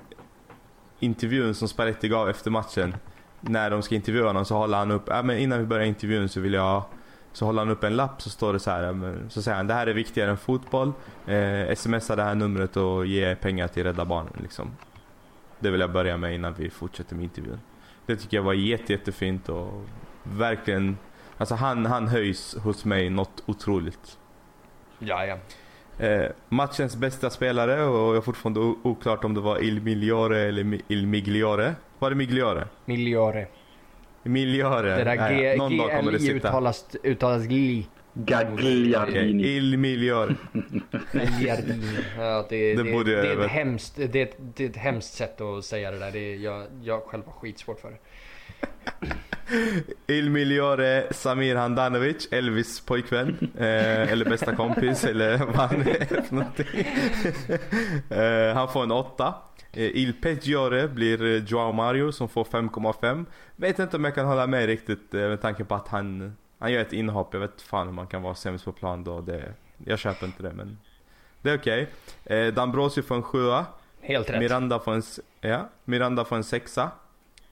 intervjun 0.99 1.55
som 1.55 1.67
Spalletti 1.67 2.07
gav 2.07 2.29
efter 2.29 2.51
matchen. 2.51 2.95
När 3.41 3.69
de 3.69 3.81
ska 3.81 3.95
intervjua 3.95 4.27
honom 4.27 4.45
så 4.45 4.55
håller 4.55 4.77
han 4.77 4.91
upp, 4.91 5.09
äh, 5.09 5.23
men 5.23 5.37
innan 5.37 5.59
vi 5.59 5.65
börjar 5.65 5.85
intervjun 5.85 6.29
så 6.29 6.39
vill 6.39 6.53
jag 6.53 6.83
så 7.33 7.45
håller 7.45 7.61
han 7.61 7.69
upp 7.69 7.83
en 7.83 7.95
lapp 7.95 8.21
så 8.21 8.29
står 8.29 8.53
det 8.53 8.59
så 8.59 8.71
här, 8.71 9.17
så 9.29 9.41
säger 9.41 9.57
han 9.57 9.67
det 9.67 9.73
här 9.73 9.87
är 9.87 9.93
viktigare 9.93 10.31
än 10.31 10.37
fotboll. 10.37 10.93
Eh, 11.27 11.75
smsa 11.75 12.15
det 12.15 12.23
här 12.23 12.35
numret 12.35 12.77
och 12.77 13.05
ge 13.05 13.35
pengar 13.35 13.67
till 13.67 13.83
Rädda 13.83 14.05
Barnen 14.05 14.33
liksom. 14.41 14.71
Det 15.59 15.71
vill 15.71 15.81
jag 15.81 15.91
börja 15.91 16.17
med 16.17 16.35
innan 16.35 16.53
vi 16.53 16.69
fortsätter 16.69 17.15
med 17.15 17.23
intervjun. 17.23 17.59
Det 18.05 18.15
tycker 18.15 18.37
jag 18.37 18.43
var 18.43 18.53
jätte, 18.53 18.91
jättefint 18.93 19.49
och 19.49 19.85
verkligen, 20.23 20.97
alltså 21.37 21.55
han, 21.55 21.85
han 21.85 22.07
höjs 22.07 22.55
hos 22.63 22.85
mig 22.85 23.09
något 23.09 23.43
otroligt. 23.45 24.17
Ja, 24.99 25.25
ja. 25.25 25.37
Eh, 26.05 26.29
matchens 26.49 26.95
bästa 26.95 27.29
spelare 27.29 27.83
och 27.85 28.09
jag 28.09 28.13
har 28.15 28.21
fortfarande 28.21 28.59
oklart 28.59 29.23
om 29.23 29.33
det 29.33 29.41
var 29.41 29.63
Il 29.63 29.81
Migliore 29.81 30.39
eller 30.41 30.79
Il 30.87 31.07
Migliore. 31.07 31.75
Var 31.99 32.09
det 32.09 32.15
Migliore? 32.15 32.67
Migliore. 32.85 33.47
Migliore. 34.23 34.95
Det 34.95 35.03
där 35.03 35.29
G- 35.29 35.43
ja. 35.51 35.55
Någon 35.57 35.77
dag 35.77 35.91
kommer 35.91 36.11
det 36.11 36.19
sitta. 36.19 36.47
uttalas, 36.47 36.85
uttalas 37.03 37.43
GLI. 37.45 37.87
Gagliardini. 38.13 39.43
Il 39.43 39.77
Migliore. 39.77 40.35
Gagliardini. 41.11 41.97
Ja, 42.17 42.45
det, 42.49 42.75
Det 42.75 42.83
det, 42.83 42.91
borde 42.91 43.11
jag 43.11 43.23
det, 43.23 43.31
är 43.31 43.45
ett 43.45 43.51
hemskt, 43.51 43.95
det, 43.95 44.15
är 44.15 44.25
ett, 44.25 44.37
det 44.55 44.65
är 44.65 44.69
ett 44.69 44.75
hemskt 44.77 45.13
sätt 45.13 45.41
att 45.41 45.65
säga 45.65 45.91
det 45.91 45.99
där. 45.99 46.11
Det 46.11 46.19
är, 46.19 46.35
jag, 46.35 46.67
jag 46.83 47.03
själv 47.03 47.23
har 47.25 47.33
skitsvårt 47.33 47.79
för 47.79 47.89
det. 47.91 47.97
Il 50.13 50.29
Migliore 50.29 51.13
Samir 51.13 51.55
Handanovic, 51.55 52.27
Elvis 52.31 52.79
pojkvän. 52.79 53.37
Eh, 53.57 54.11
eller 54.11 54.25
bästa 54.25 54.55
kompis 54.55 55.03
eller 55.09 55.37
vad 55.37 55.55
han 55.55 55.81
är 55.81 56.21
för 56.21 56.35
någonting. 56.35 56.65
eh, 58.09 58.55
han 58.55 58.67
får 58.73 58.83
en 58.83 58.91
åtta. 58.91 59.33
Eh, 59.73 59.83
Il 59.97 60.13
Peggiore 60.21 60.87
blir 60.87 61.23
eh, 61.25 61.43
Joao 61.43 61.71
Mario 61.71 62.11
som 62.11 62.29
får 62.29 62.43
5,5. 62.43 63.25
Vet 63.55 63.79
inte 63.79 63.97
om 63.97 64.03
jag 64.03 64.15
kan 64.15 64.25
hålla 64.25 64.47
med 64.47 64.65
riktigt 64.65 65.13
eh, 65.13 65.19
med 65.21 65.41
tanke 65.41 65.63
på 65.63 65.75
att 65.75 65.87
han, 65.87 66.37
han 66.59 66.71
gör 66.71 66.81
ett 66.81 66.93
inhopp. 66.93 67.33
Jag 67.33 67.39
vet 67.39 67.61
fan 67.61 67.87
hur 67.87 67.93
man 67.93 68.07
kan 68.07 68.21
vara 68.21 68.35
sämst 68.35 68.65
på 68.65 68.71
plan 68.71 69.03
då. 69.03 69.21
Det, 69.21 69.53
jag 69.85 69.99
köper 69.99 70.25
inte 70.25 70.43
det 70.43 70.53
men 70.53 70.77
det 71.41 71.49
är 71.49 71.57
okej. 71.57 71.89
Eh, 72.23 72.35
D'Ambrosio 72.35 73.01
får 73.01 73.15
en 73.15 73.23
sjua. 73.23 73.65
Helt 74.01 74.29
rätt. 74.29 74.39
Miranda 74.39 74.79
får 74.79 74.93
en, 74.93 75.03
ja, 75.41 75.69
Miranda 75.85 76.25
får 76.25 76.35
en 76.35 76.43
sexa. 76.43 76.91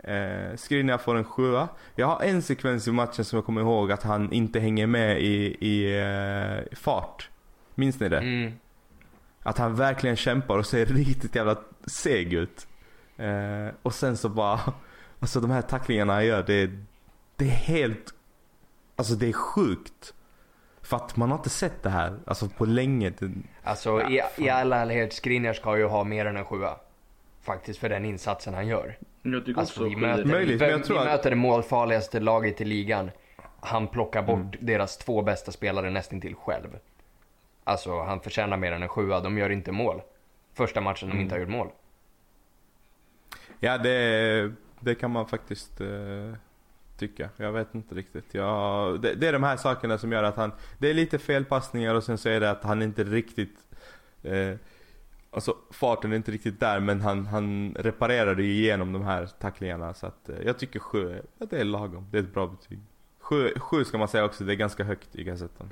Eh, 0.03 0.55
Skriniar 0.55 0.97
får 0.97 1.15
en 1.15 1.23
sjua. 1.23 1.67
Jag 1.95 2.07
har 2.07 2.21
en 2.21 2.41
sekvens 2.41 2.87
i 2.87 2.91
matchen 2.91 3.25
som 3.25 3.37
jag 3.37 3.45
kommer 3.45 3.61
ihåg 3.61 3.91
att 3.91 4.03
han 4.03 4.33
inte 4.33 4.59
hänger 4.59 4.87
med 4.87 5.21
i, 5.21 5.57
i 5.59 5.99
eh, 5.99 6.77
fart. 6.77 7.29
Minns 7.75 7.99
ni 7.99 8.09
det? 8.09 8.17
Mm. 8.17 8.53
Att 9.43 9.57
han 9.57 9.75
verkligen 9.75 10.15
kämpar 10.15 10.57
och 10.57 10.65
ser 10.65 10.85
riktigt 11.05 11.35
jävla 11.35 11.55
seg 11.85 12.33
ut. 12.33 12.67
Eh, 13.17 13.73
och 13.81 13.93
sen 13.93 14.17
så 14.17 14.29
bara, 14.29 14.59
alltså 15.19 15.39
de 15.39 15.51
här 15.51 15.61
tacklingarna 15.61 16.13
han 16.13 16.25
gör, 16.25 16.43
det, 16.43 16.71
det 17.35 17.45
är 17.45 17.49
helt, 17.49 18.13
alltså 19.01 19.15
det 19.15 19.27
är 19.29 19.33
sjukt. 19.33 20.13
För 20.81 20.97
att 20.97 21.17
man 21.17 21.29
har 21.31 21.37
inte 21.37 21.49
sett 21.49 21.83
det 21.83 21.89
här, 21.89 22.19
alltså 22.25 22.49
på 22.49 22.65
länge. 22.65 23.13
Alltså 23.63 24.01
i, 24.09 24.21
i 24.37 24.49
all 24.49 24.73
ärlighet, 24.73 25.13
Skriniar 25.13 25.53
ska 25.53 25.77
ju 25.77 25.85
ha 25.85 26.03
mer 26.03 26.25
än 26.25 26.37
en 26.37 26.45
sjua. 26.45 26.75
faktiskt 27.41 27.79
för 27.79 27.89
den 27.89 28.05
insatsen 28.05 28.53
han 28.53 28.67
gör. 28.67 28.97
Jag 29.21 29.45
tycker 29.45 29.59
Alltså, 29.59 29.79
också 29.85 29.89
vi 29.89 29.95
möter, 29.95 30.25
Möjligt, 30.25 30.59
men 30.59 30.69
jag 30.69 30.77
vi, 30.77 30.83
tror 30.83 30.95
vi 30.97 31.01
att- 31.01 31.07
möter 31.07 31.29
det 31.29 31.35
målfarligaste 31.35 32.19
laget 32.19 32.61
i 32.61 32.65
ligan. 32.65 33.11
Han 33.59 33.87
plockar 33.87 34.21
bort 34.23 34.37
Mm. 34.39 34.57
deras 34.59 34.97
två 34.97 35.21
bästa 35.21 35.51
spelare 35.51 35.89
nästintill 35.89 36.35
själv. 36.35 36.77
Alltså 37.63 38.01
han 38.01 38.19
förtjänar 38.21 38.57
mer 38.57 38.71
än 38.71 38.83
en 38.83 38.89
sjua, 38.89 39.19
de 39.19 39.37
gör 39.37 39.49
inte 39.49 39.71
mål. 39.71 40.01
Första 40.53 40.81
matchen 40.81 41.07
de 41.09 41.11
Mm. 41.11 41.23
inte 41.23 41.35
har 41.35 41.39
gjort 41.39 41.49
mål. 41.49 41.67
Ja, 43.59 43.77
det, 43.77 44.51
det 44.79 44.95
kan 44.95 45.11
man 45.11 45.27
faktiskt 45.27 45.81
eh, 45.81 45.87
tycka. 47.01 47.29
Jag 47.37 47.51
vet 47.51 47.75
inte 47.75 47.95
riktigt. 47.95 48.33
Jag, 48.33 49.01
det, 49.01 49.15
det 49.15 49.27
är 49.27 49.33
de 49.33 49.43
här 49.43 49.57
sakerna 49.57 49.97
som 49.97 50.11
gör 50.11 50.23
att 50.23 50.35
han... 50.35 50.51
Det 50.77 50.89
är 50.89 50.93
lite 50.93 51.19
felpassningar 51.19 51.95
och 51.95 52.03
sen 52.03 52.17
så 52.17 52.29
är 52.29 52.39
det 52.39 52.51
att 52.51 52.63
han 52.63 52.81
inte 52.81 53.03
riktigt... 53.03 53.57
Eh, 54.23 54.55
alltså 55.31 55.55
farten 55.71 56.11
är 56.11 56.15
inte 56.15 56.31
riktigt 56.31 56.59
där 56.59 56.79
men 56.79 57.01
han, 57.01 57.25
han 57.25 57.75
reparerade 57.79 58.43
ju 58.43 58.53
igenom 58.53 58.93
de 58.93 59.03
här 59.03 59.25
tacklingarna 59.39 59.93
så 59.93 60.07
att 60.07 60.29
eh, 60.29 60.35
jag 60.45 60.59
tycker 60.59 60.79
sju, 60.79 61.21
det 61.37 61.59
är 61.59 61.63
lagom. 61.63 62.07
Det 62.11 62.17
är 62.17 62.23
ett 62.23 62.33
bra 62.33 62.47
betyg. 62.47 62.79
Sju, 63.19 63.53
sju 63.59 63.85
ska 63.85 63.97
man 63.97 64.07
säga 64.07 64.25
också, 64.25 64.43
det 64.43 64.53
är 64.53 64.55
ganska 64.55 64.83
högt 64.83 65.15
i 65.15 65.23
gazetten. 65.23 65.69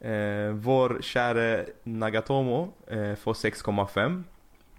Eh, 0.00 0.52
vår 0.52 0.98
käre 1.00 1.66
Nagatomo 1.82 2.72
eh, 2.86 3.14
får 3.14 3.34
6,5. 3.34 4.22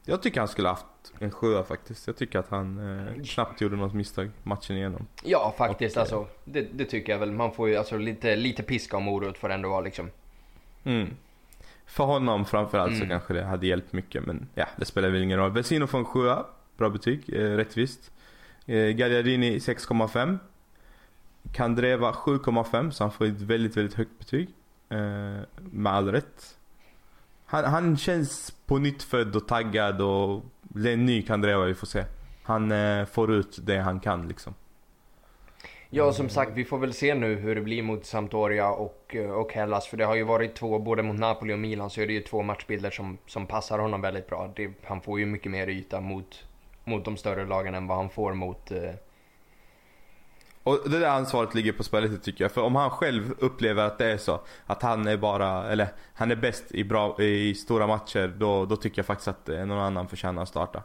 Jag 0.05 0.21
tycker 0.21 0.39
han 0.39 0.47
skulle 0.47 0.67
haft 0.67 0.85
en 1.19 1.31
sjua 1.31 1.63
faktiskt. 1.63 2.07
Jag 2.07 2.17
tycker 2.17 2.39
att 2.39 2.49
han 2.49 2.97
eh, 2.99 3.23
knappt 3.23 3.61
gjorde 3.61 3.75
något 3.75 3.93
misstag 3.93 4.31
matchen 4.43 4.75
igenom. 4.77 5.07
Ja, 5.23 5.53
faktiskt 5.57 5.97
Och, 5.97 5.99
eh, 5.99 6.01
alltså. 6.01 6.27
Det, 6.45 6.61
det 6.73 6.85
tycker 6.85 7.11
jag 7.11 7.19
väl. 7.19 7.31
Man 7.31 7.51
får 7.51 7.69
ju 7.69 7.75
alltså 7.75 7.97
lite, 7.97 8.35
lite 8.35 8.63
piska 8.63 8.97
och 8.97 9.03
morot 9.03 9.37
får 9.37 9.47
det 9.49 9.53
ändå 9.55 9.69
vara 9.69 9.81
liksom. 9.81 10.09
Mm. 10.83 11.07
För 11.85 12.03
honom 12.03 12.45
framförallt 12.45 12.91
så 12.91 12.97
Mm. 13.03 13.09
kanske 13.09 13.33
det 13.33 13.43
hade 13.43 13.67
hjälpt 13.67 13.93
mycket 13.93 14.25
men 14.25 14.47
ja, 14.55 14.65
det 14.77 14.85
spelar 14.85 15.09
väl 15.09 15.23
ingen 15.23 15.37
roll. 15.39 15.51
Vesino 15.51 15.87
får 15.87 15.97
en 15.97 16.05
sjua. 16.05 16.45
Bra 16.77 16.89
betyg, 16.89 17.23
eh, 17.33 17.39
rättvist. 17.39 18.11
Eh, 18.65 18.75
Gagliardini 18.89 19.59
6,5. 19.59 20.39
Kandreva 21.53 22.13
7,5 22.13 22.91
så 22.91 23.03
han 23.03 23.11
får 23.11 23.25
ett 23.25 23.41
väldigt, 23.41 23.77
väldigt 23.77 23.95
högt 23.95 24.19
betyg. 24.19 24.49
Eh, 24.89 24.97
med 25.71 25.93
all 25.93 26.11
rätt. 26.11 26.57
Han, 27.51 27.63
han 27.65 27.97
känns 27.97 28.51
på 28.65 28.77
nytt 28.77 29.03
född 29.03 29.35
och 29.35 29.47
taggad 29.47 30.01
och 30.01 30.43
det 30.61 30.89
är 30.89 30.93
en 30.93 31.05
ny 31.05 31.21
Kandreva 31.21 31.65
vi 31.65 31.75
får 31.75 31.87
se. 31.87 32.03
Han 32.43 32.71
eh, 32.71 33.05
får 33.05 33.33
ut 33.33 33.59
det 33.61 33.77
han 33.77 33.99
kan 33.99 34.27
liksom. 34.27 34.53
Ja, 35.89 36.13
som 36.13 36.29
sagt, 36.29 36.51
vi 36.55 36.65
får 36.65 36.77
väl 36.77 36.93
se 36.93 37.15
nu 37.15 37.35
hur 37.35 37.55
det 37.55 37.61
blir 37.61 37.83
mot 37.83 38.05
Sampdoria 38.05 38.69
och, 38.69 39.15
eh, 39.15 39.29
och 39.29 39.53
Hellas. 39.53 39.87
För 39.87 39.97
det 39.97 40.05
har 40.05 40.15
ju 40.15 40.23
varit 40.23 40.55
två, 40.55 40.79
både 40.79 41.03
mot 41.03 41.19
Napoli 41.19 41.53
och 41.53 41.59
Milan, 41.59 41.89
så 41.89 42.01
är 42.01 42.07
det 42.07 42.13
ju 42.13 42.21
två 42.21 42.41
matchbilder 42.41 42.91
som, 42.91 43.17
som 43.27 43.47
passar 43.47 43.79
honom 43.79 44.01
väldigt 44.01 44.27
bra. 44.27 44.53
Det, 44.55 44.71
han 44.83 45.01
får 45.01 45.19
ju 45.19 45.25
mycket 45.25 45.51
mer 45.51 45.67
yta 45.67 46.01
mot, 46.01 46.43
mot 46.83 47.05
de 47.05 47.17
större 47.17 47.45
lagen 47.45 47.75
än 47.75 47.87
vad 47.87 47.97
han 47.97 48.09
får 48.09 48.33
mot... 48.33 48.71
Eh, 48.71 48.91
och 50.63 50.79
det 50.89 50.99
där 50.99 51.09
ansvaret 51.09 51.55
ligger 51.55 51.71
på 51.71 51.83
spelet 51.83 52.23
tycker 52.23 52.43
jag. 52.43 52.51
För 52.51 52.61
om 52.61 52.75
han 52.75 52.89
själv 52.89 53.33
upplever 53.39 53.83
att 53.83 53.97
det 53.97 54.11
är 54.11 54.17
så, 54.17 54.39
att 54.65 54.81
han 54.81 55.07
är 55.07 55.17
bara, 55.17 55.71
eller 55.71 55.87
han 56.13 56.31
är 56.31 56.35
bäst 56.35 56.71
i, 56.71 56.83
bra, 56.83 57.21
i 57.21 57.55
stora 57.55 57.87
matcher, 57.87 58.33
då, 58.37 58.65
då 58.65 58.75
tycker 58.75 58.99
jag 58.99 59.05
faktiskt 59.05 59.27
att 59.27 59.49
eh, 59.49 59.65
någon 59.65 59.77
annan 59.79 60.07
förtjänar 60.07 60.41
att 60.41 60.49
starta. 60.49 60.83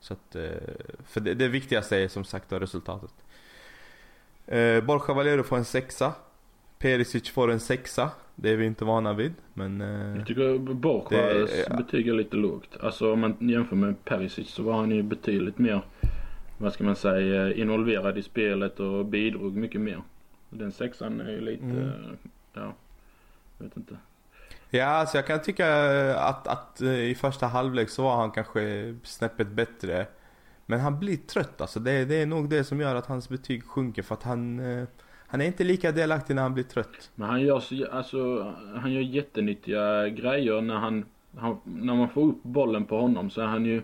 Så 0.00 0.12
att, 0.12 0.36
eh, 0.36 0.42
för 1.06 1.20
det, 1.20 1.34
det 1.34 1.48
viktigaste 1.48 1.96
är 1.96 2.08
som 2.08 2.24
sagt 2.24 2.50
då 2.50 2.58
resultatet. 2.58 3.14
Eh, 4.46 4.80
Borja 4.84 5.14
Valero 5.14 5.42
får 5.42 5.56
en 5.56 5.64
sexa. 5.64 6.12
Perisic 6.78 7.30
får 7.30 7.50
en 7.50 7.60
sexa. 7.60 8.10
Det 8.34 8.50
är 8.50 8.56
vi 8.56 8.66
inte 8.66 8.84
vana 8.84 9.12
vid. 9.12 9.32
Men 9.54 9.80
eh, 9.80 10.16
Jag 10.16 10.26
tycker 10.26 10.58
Borjas 10.58 11.68
betyg 11.68 12.08
är 12.08 12.12
lite 12.12 12.36
lågt. 12.36 12.76
Alltså 12.80 13.12
om 13.12 13.20
man 13.20 13.36
jämför 13.40 13.76
med 13.76 14.04
Perisic 14.04 14.48
så 14.48 14.62
var 14.62 14.72
han 14.72 14.90
ju 14.90 15.02
betydligt 15.02 15.58
mer, 15.58 15.82
vad 16.60 16.72
ska 16.72 16.84
man 16.84 16.96
säga, 16.96 17.54
involverad 17.54 18.18
i 18.18 18.22
spelet 18.22 18.80
och 18.80 19.06
bidrog 19.06 19.56
mycket 19.56 19.80
mer. 19.80 20.02
Den 20.50 20.72
sexan 20.72 21.20
är 21.20 21.30
ju 21.30 21.40
lite, 21.40 21.64
Mm. 21.64 21.90
ja, 22.54 22.74
jag 23.58 23.64
vet 23.64 23.76
inte. 23.76 23.96
Ja, 24.70 24.84
alltså 24.86 25.16
jag 25.18 25.26
kan 25.26 25.42
tycka 25.42 25.66
att, 26.14 26.46
att 26.48 26.80
eh, 26.80 27.00
i 27.10 27.14
första 27.14 27.46
halvlek 27.46 27.88
så 27.88 28.02
var 28.02 28.16
han 28.16 28.30
kanske 28.30 28.94
snäppet 29.02 29.48
bättre. 29.48 30.06
Men 30.66 30.80
han 30.80 30.98
blir 30.98 31.16
trött 31.16 31.60
alltså. 31.60 31.80
Det, 31.80 32.04
det 32.04 32.14
är 32.22 32.26
nog 32.26 32.48
det 32.48 32.64
som 32.64 32.80
gör 32.80 32.94
att 32.94 33.06
hans 33.06 33.28
betyg 33.28 33.64
sjunker 33.64 34.02
för 34.02 34.14
att 34.14 34.22
han, 34.22 34.60
eh, 34.60 34.84
han 35.26 35.40
är 35.40 35.44
inte 35.46 35.64
lika 35.64 35.92
delaktig 35.92 36.34
när 36.34 36.42
han 36.42 36.54
blir 36.54 36.64
trött. 36.64 37.10
Men 37.14 37.28
han 37.28 37.40
gör 37.40 37.60
så, 37.60 37.86
alltså, 37.92 38.54
han 38.76 38.92
gör 38.92 39.00
jättenyttiga 39.00 40.08
grejer 40.08 40.60
när 40.60 40.76
han, 40.76 41.04
han, 41.36 41.60
när 41.64 41.94
man 41.94 42.08
får 42.08 42.22
upp 42.22 42.42
bollen 42.42 42.84
på 42.84 43.00
honom 43.00 43.30
så 43.30 43.40
är 43.40 43.46
han 43.46 43.64
ju 43.64 43.82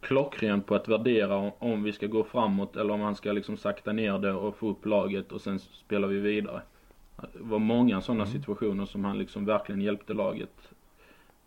klockren 0.00 0.62
på 0.62 0.74
att 0.74 0.88
värdera 0.88 1.36
om- 1.36 1.52
om 1.58 1.82
vi 1.82 1.92
ska 1.92 2.06
gå 2.06 2.24
framåt 2.24 2.76
eller 2.76 2.94
om 2.94 3.00
han 3.00 3.16
ska 3.16 3.32
liksom 3.32 3.56
sakta 3.56 3.92
ner 3.92 4.18
det 4.18 4.32
och 4.32 4.56
få 4.56 4.68
upp 4.70 4.86
laget 4.86 5.32
och 5.32 5.40
sen 5.40 5.58
spelar 5.58 6.08
vi 6.08 6.18
vidare. 6.20 6.62
Det 7.16 7.28
var 7.40 7.58
många 7.58 8.00
sådana 8.00 8.24
Mm. 8.24 8.32
situationer 8.32 8.86
som 8.86 9.04
han 9.04 9.18
liksom 9.18 9.44
verkligen 9.44 9.80
hjälpte 9.80 10.14
laget 10.14 10.70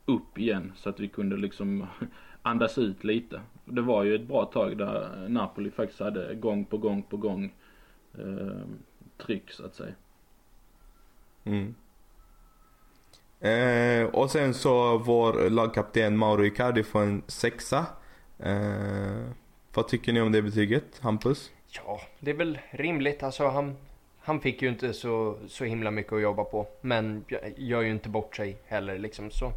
upp 0.05 0.37
igen 0.37 0.71
så 0.75 0.89
att 0.89 0.99
vi 0.99 1.07
kunde 1.07 1.37
liksom 1.37 1.85
andas 2.41 2.77
ut 2.77 3.03
lite. 3.03 3.41
Det 3.65 3.81
var 3.81 4.03
ju 4.03 4.15
ett 4.15 4.27
bra 4.27 4.45
tag 4.45 4.77
där 4.77 5.25
Napoli 5.29 5.71
faktiskt 5.71 5.99
hade 5.99 6.35
gång 6.35 6.65
på 6.65 6.77
gång 6.77 7.03
på 7.03 7.17
gång 7.17 7.53
eh, 8.17 8.61
tryck 9.17 9.51
så 9.51 9.65
att 9.65 9.75
säga. 9.75 9.93
Mm. 11.43 11.75
Eh, 13.39 14.05
och 14.15 14.29
sen 14.31 14.53
så 14.53 14.97
vår 14.97 15.49
lagkapten 15.49 16.17
Mauro 16.17 16.45
Icardi 16.45 16.83
får 16.83 17.01
en 17.01 17.21
sexa. 17.27 17.85
Eh, 18.43 19.31
vad 19.73 19.87
tycker 19.87 20.13
ni 20.13 20.21
om 20.21 20.31
det 20.31 20.41
betyget, 20.41 20.99
Hampus? 20.99 21.51
ja, 21.71 22.01
det 22.19 22.31
är 22.31 22.35
väl 22.35 22.59
rimligt. 22.71 23.23
Alltså 23.23 23.47
han, 23.47 23.75
han 24.19 24.39
fick 24.39 24.61
ju 24.61 24.69
inte 24.69 24.93
så, 24.93 25.37
så 25.47 25.63
himla 25.63 25.91
mycket 25.91 26.13
att 26.13 26.21
jobba 26.21 26.43
på. 26.43 26.67
Men 26.81 27.25
gör 27.55 27.81
ju 27.81 27.91
inte 27.91 28.09
bort 28.09 28.35
sig 28.35 28.57
heller 28.65 28.97
liksom. 28.97 29.31
Så 29.31 29.51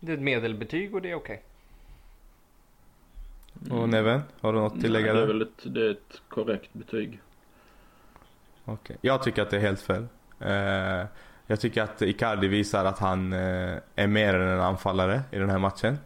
det 0.00 0.12
är 0.12 0.16
ett 0.16 0.22
medelbetyg 0.22 0.94
och 0.94 1.02
det 1.02 1.10
är 1.10 1.14
okej. 1.14 1.42
Och 3.70 3.88
Neven, 3.88 4.22
har 4.40 4.52
du 4.52 4.58
något 4.58 4.72
att 4.72 4.80
tillägga 4.80 5.06
Nej, 5.06 5.14
det 5.14 5.22
är 5.22 5.26
väl 5.26 5.42
ett, 5.42 5.74
det 5.74 5.86
är 5.86 5.90
ett 5.90 6.22
korrekt 6.28 6.72
betyg. 6.72 7.20
Okej. 8.64 8.96
Jag 9.00 9.22
tycker 9.22 9.42
att 9.42 9.50
det 9.50 9.56
är 9.56 9.60
helt 9.60 9.80
fel. 9.80 10.06
Eh, 10.40 11.06
jag 11.46 11.60
tycker 11.60 11.82
att 11.82 12.02
Icardi 12.02 12.48
visar 12.48 12.84
att 12.84 12.98
han 12.98 13.32
eh, 13.32 13.76
är 13.94 14.06
mer 14.06 14.34
än 14.34 14.48
en 14.48 14.60
anfallare 14.60 15.22
i 15.30 15.38
den 15.38 15.50
här 15.50 15.58
matchen. 15.58 15.98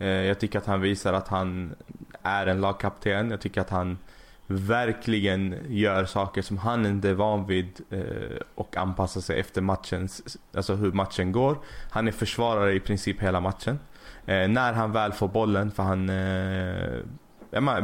Eh, 0.00 0.08
jag 0.08 0.38
tycker 0.38 0.58
att 0.58 0.66
han 0.66 0.80
visar 0.80 1.12
att 1.12 1.28
han 1.28 1.74
är 2.22 2.46
en 2.46 2.60
lagkapten. 2.60 3.30
Jag 3.30 3.40
tycker 3.40 3.60
att 3.60 3.70
han 3.70 3.98
verkligen 4.46 5.56
gör 5.68 6.04
saker 6.04 6.42
som 6.42 6.58
han 6.58 6.86
inte 6.86 7.08
är 7.08 7.14
van 7.14 7.46
vid 7.46 7.80
eh, 7.90 8.36
och 8.54 8.76
anpassar 8.76 9.20
sig 9.20 9.40
efter 9.40 9.60
matchens, 9.60 10.38
alltså 10.54 10.74
hur 10.74 10.92
matchen 10.92 11.32
går. 11.32 11.58
Han 11.90 12.08
är 12.08 12.12
försvarare 12.12 12.72
i 12.72 12.80
princip 12.80 13.20
hela 13.20 13.40
matchen. 13.40 13.78
Eh, 14.26 14.48
när 14.48 14.72
han 14.72 14.92
väl 14.92 15.12
får 15.12 15.28
bollen, 15.28 15.70
för 15.70 15.82
han 15.82 16.10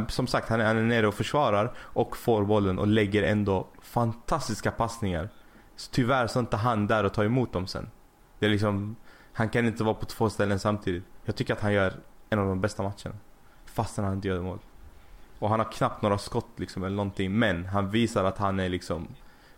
som 0.09 0.27
sagt, 0.27 0.49
han 0.49 0.61
är, 0.61 0.65
han 0.65 0.77
är 0.77 0.81
nere 0.81 1.07
och 1.07 1.13
försvarar 1.13 1.73
och 1.77 2.17
får 2.17 2.45
bollen 2.45 2.79
och 2.79 2.87
lägger 2.87 3.23
ändå 3.23 3.67
fantastiska 3.81 4.71
passningar. 4.71 5.29
Så 5.75 5.91
tyvärr 5.91 6.27
så 6.27 6.39
är 6.39 6.41
inte 6.41 6.57
han 6.57 6.87
där 6.87 7.03
och 7.03 7.13
tar 7.13 7.25
emot 7.25 7.53
dem 7.53 7.67
sen. 7.67 7.89
Det 8.39 8.45
är 8.45 8.49
liksom, 8.49 8.95
han 9.33 9.49
kan 9.49 9.65
inte 9.65 9.83
vara 9.83 9.93
på 9.93 10.05
två 10.05 10.29
ställen 10.29 10.59
samtidigt. 10.59 11.03
Jag 11.25 11.35
tycker 11.35 11.53
att 11.53 11.61
han 11.61 11.73
gör 11.73 11.93
en 12.29 12.39
av 12.39 12.47
de 12.47 12.61
bästa 12.61 12.83
matcherna. 12.83 13.15
Fastän 13.65 14.05
han 14.05 14.13
inte 14.13 14.27
gör 14.27 14.41
mål. 14.41 14.59
Och 15.39 15.49
han 15.49 15.59
har 15.59 15.71
knappt 15.71 16.01
några 16.01 16.17
skott 16.17 16.49
liksom 16.55 16.83
eller 16.83 16.95
någonting. 16.95 17.31
Men 17.39 17.65
han 17.65 17.89
visar 17.89 18.23
att 18.23 18.37
han 18.37 18.59
är 18.59 18.69
liksom 18.69 19.07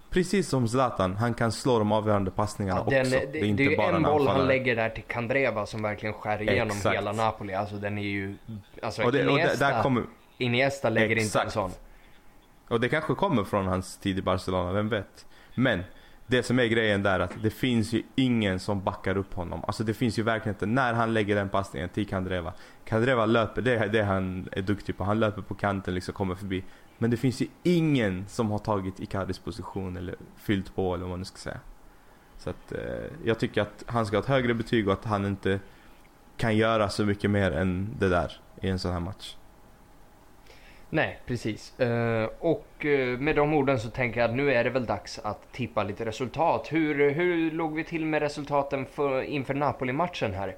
Precis 0.09 0.49
som 0.49 0.67
Zlatan, 0.67 1.15
han 1.15 1.33
kan 1.33 1.51
slå 1.51 1.79
de 1.79 1.91
avgörande 1.91 2.31
passningarna 2.31 2.79
Ja, 2.85 2.89
den, 2.89 3.01
också. 3.01 3.19
det, 3.19 3.25
det, 3.25 3.39
är 3.39 3.45
ju 3.45 3.75
en 3.75 3.95
en 3.95 4.03
boll 4.03 4.27
han 4.27 4.47
lägger 4.47 4.75
där 4.75 4.89
till 4.89 5.03
Kandreva 5.03 5.65
som 5.65 5.81
verkligen 5.81 6.13
skär 6.13 6.41
igenom 6.41 6.77
Exakt. 6.77 6.95
hela 6.95 7.11
Napoli. 7.11 7.53
Alltså 7.53 7.75
den 7.75 7.97
är 7.97 8.03
ju... 8.03 8.35
Alltså 8.81 9.03
och, 9.03 9.11
det, 9.11 9.27
och 9.27 9.31
Iniesta, 9.31 9.65
där, 9.65 9.73
där 9.73 9.83
kommer, 9.83 10.03
Iniesta 10.37 10.89
lägger 10.89 11.09
inte 11.09 11.21
en 11.21 11.25
Exakt. 11.25 11.51
sån. 11.51 11.71
Och 12.67 12.79
det 12.79 12.89
kanske 12.89 13.15
kommer 13.15 13.43
från 13.43 13.67
hans 13.67 13.97
tid 13.97 14.19
i 14.19 14.21
Barcelona, 14.21 14.71
vem 14.71 14.89
vet? 14.89 15.25
Men 15.55 15.83
det 16.29 16.43
som 16.43 16.59
är 16.59 16.65
grejen 16.65 17.03
där 17.03 17.19
är 17.19 17.23
att 17.23 17.43
det 17.43 17.49
finns 17.49 17.93
ju 17.93 18.03
ingen 18.15 18.59
som 18.59 18.83
backar 18.83 19.17
upp 19.17 19.33
honom. 19.33 19.63
Alltså 19.67 19.83
det 19.83 19.93
finns 19.93 20.19
ju 20.19 20.23
verkligen 20.23 20.55
inte. 20.55 20.65
När 20.65 20.93
han 20.93 21.13
lägger 21.13 21.35
den 21.35 21.49
passningen 21.49 21.89
till 21.89 22.07
Kandreva. 22.07 22.53
Kandreva 22.85 23.25
löper, 23.25 23.61
det 23.61 23.77
är 23.77 23.87
det 23.87 24.03
han 24.03 24.49
är 24.51 24.61
duktig 24.61 24.97
på. 24.97 25.03
Han 25.03 25.19
löper 25.19 25.41
på 25.41 25.55
kanten 25.55 25.93
liksom, 25.93 26.13
kommer 26.13 26.35
förbi. 26.35 26.63
Men 26.97 27.11
det 27.11 27.17
finns 27.17 27.41
ju 27.41 27.47
ingen 27.63 28.25
som 28.27 28.51
har 28.51 28.59
tagit 28.59 28.99
Icardis 28.99 29.39
position 29.39 29.97
eller 29.97 30.15
fyllt 30.37 30.75
på 30.75 30.93
eller 30.93 31.03
vad 31.03 31.09
man 31.09 31.19
nu 31.19 31.25
ska 31.25 31.37
säga. 31.37 31.59
Så 32.37 32.49
att 32.49 32.71
eh, 32.71 32.79
jag 33.23 33.39
tycker 33.39 33.61
att 33.61 33.83
han 33.87 34.05
ska 34.05 34.15
ha 34.15 34.21
ett 34.21 34.29
högre 34.29 34.53
betyg 34.53 34.87
och 34.87 34.93
att 34.93 35.05
han 35.05 35.25
inte 35.25 35.59
kan 36.37 36.57
göra 36.57 36.89
så 36.89 37.05
mycket 37.05 37.31
mer 37.31 37.51
än 37.51 37.95
det 37.99 38.09
där 38.09 38.41
i 38.61 38.69
en 38.69 38.79
sån 38.79 38.91
här 38.91 38.99
match. 38.99 39.35
Nej, 40.89 41.19
precis. 41.25 41.79
Eh, 41.79 42.29
och 42.39 42.85
eh, 42.85 43.19
med 43.19 43.35
de 43.35 43.53
orden 43.53 43.79
så 43.79 43.89
tänker 43.89 44.19
jag 44.19 44.29
att 44.29 44.35
nu 44.35 44.53
är 44.53 44.63
det 44.63 44.69
väl 44.69 44.85
dags 44.85 45.19
att 45.19 45.51
tippa 45.51 45.83
lite 45.83 46.05
resultat. 46.05 46.67
Hur, 46.71 47.09
hur 47.11 47.51
låg 47.51 47.75
vi 47.75 47.83
till 47.83 48.05
med 48.05 48.21
resultaten 48.21 48.85
för, 48.85 49.21
inför 49.21 49.53
Napoli-matchen 49.53 50.33
här? 50.33 50.55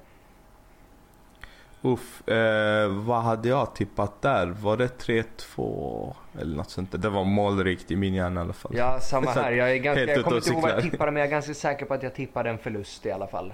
Uff, 1.84 2.28
eh, 2.28 2.88
vad 2.88 3.22
hade 3.22 3.48
jag 3.48 3.74
tippat 3.74 4.22
där? 4.22 4.46
Var 4.46 4.76
det 4.76 4.86
3-2 4.86 6.14
eller 6.40 6.56
något 6.56 6.70
sånt? 6.70 7.02
Det 7.02 7.08
var 7.08 7.24
målrikt 7.24 7.90
i 7.90 7.96
min 7.96 8.14
hjärna 8.14 8.40
i 8.40 8.44
alla 8.44 8.52
fall. 8.52 8.72
Ja, 8.76 9.00
samma 9.00 9.30
här. 9.34 9.52
Jag, 9.52 9.72
är 9.72 9.76
ganska, 9.76 10.04
jag 10.04 10.24
kommer 10.24 10.36
inte 10.36 10.50
ihåg 10.50 10.62
vad 10.62 10.70
jag 10.70 10.82
tippade, 10.82 11.10
men 11.10 11.20
jag 11.20 11.26
är 11.26 11.30
ganska 11.30 11.54
säker 11.54 11.86
på 11.86 11.94
att 11.94 12.02
jag 12.02 12.14
tippade 12.14 12.50
en 12.50 12.58
förlust 12.58 13.06
i 13.06 13.12
alla 13.12 13.26
fall. 13.26 13.52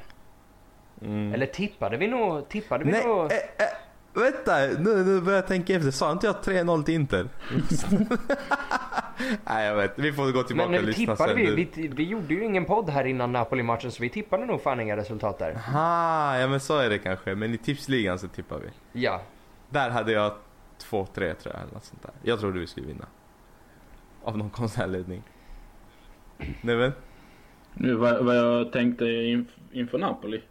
Mm. 1.02 1.34
Eller 1.34 1.46
tippade 1.46 1.96
vi 1.96 2.06
nog... 2.06 2.48
Tippade 2.48 2.84
vi 2.84 2.90
Nej, 2.90 3.06
nog... 3.06 3.32
eh, 3.32 3.36
eh, 3.36 3.66
vänta, 4.18 4.56
nu, 4.78 5.04
nu 5.04 5.20
börjar 5.20 5.38
jag 5.38 5.46
tänka 5.46 5.74
efter. 5.74 5.90
Sa 5.90 6.12
inte 6.12 6.26
jag 6.26 6.36
3-0 6.36 6.82
till 6.82 6.94
Inter? 6.94 7.28
Nej 9.44 9.66
jag 9.66 9.76
vet, 9.76 9.92
vi 9.98 10.12
får 10.12 10.32
gå 10.32 10.42
tillbaka 10.42 10.70
Men 10.70 10.80
och 10.80 10.86
lyssna 10.86 11.16
sen. 11.16 11.36
vi, 11.36 11.68
vi, 11.74 11.88
vi 11.88 12.04
gjorde 12.04 12.34
ju 12.34 12.44
ingen 12.44 12.64
podd 12.64 12.90
här 12.90 13.04
innan 13.04 13.32
Napoli-matchen 13.32 13.92
så 13.92 14.02
vi 14.02 14.08
tippade 14.08 14.46
nog 14.46 14.62
fan 14.62 14.80
inga 14.80 14.96
resultat 14.96 15.38
där. 15.38 15.54
Aha, 15.54 16.36
ja 16.38 16.48
men 16.48 16.60
så 16.60 16.78
är 16.78 16.90
det 16.90 16.98
kanske. 16.98 17.34
Men 17.34 17.54
i 17.54 17.58
tipsligan 17.58 18.18
så 18.18 18.28
tippar 18.28 18.58
vi. 18.58 19.00
Ja, 19.00 19.22
Där 19.70 19.90
hade 19.90 20.12
jag 20.12 20.32
2-3 20.90 21.06
tror 21.14 21.34
jag 21.44 21.62
eller 21.62 21.72
något 21.74 21.84
sånt 21.84 22.02
där. 22.02 22.12
Jag 22.22 22.40
trodde 22.40 22.58
vi 22.60 22.66
skulle 22.66 22.86
vinna. 22.86 23.06
Av 24.24 24.38
någon 24.38 24.50
konstig 24.60 24.82
anledning. 24.82 25.22
Nej 26.60 26.76
men. 26.76 26.92
Nu 27.74 27.94
vad, 27.94 28.24
vad 28.24 28.36
jag 28.36 28.72
tänkte 28.72 29.04
inf 29.04 29.48
inför 29.72 29.98
Napoli. 29.98 30.42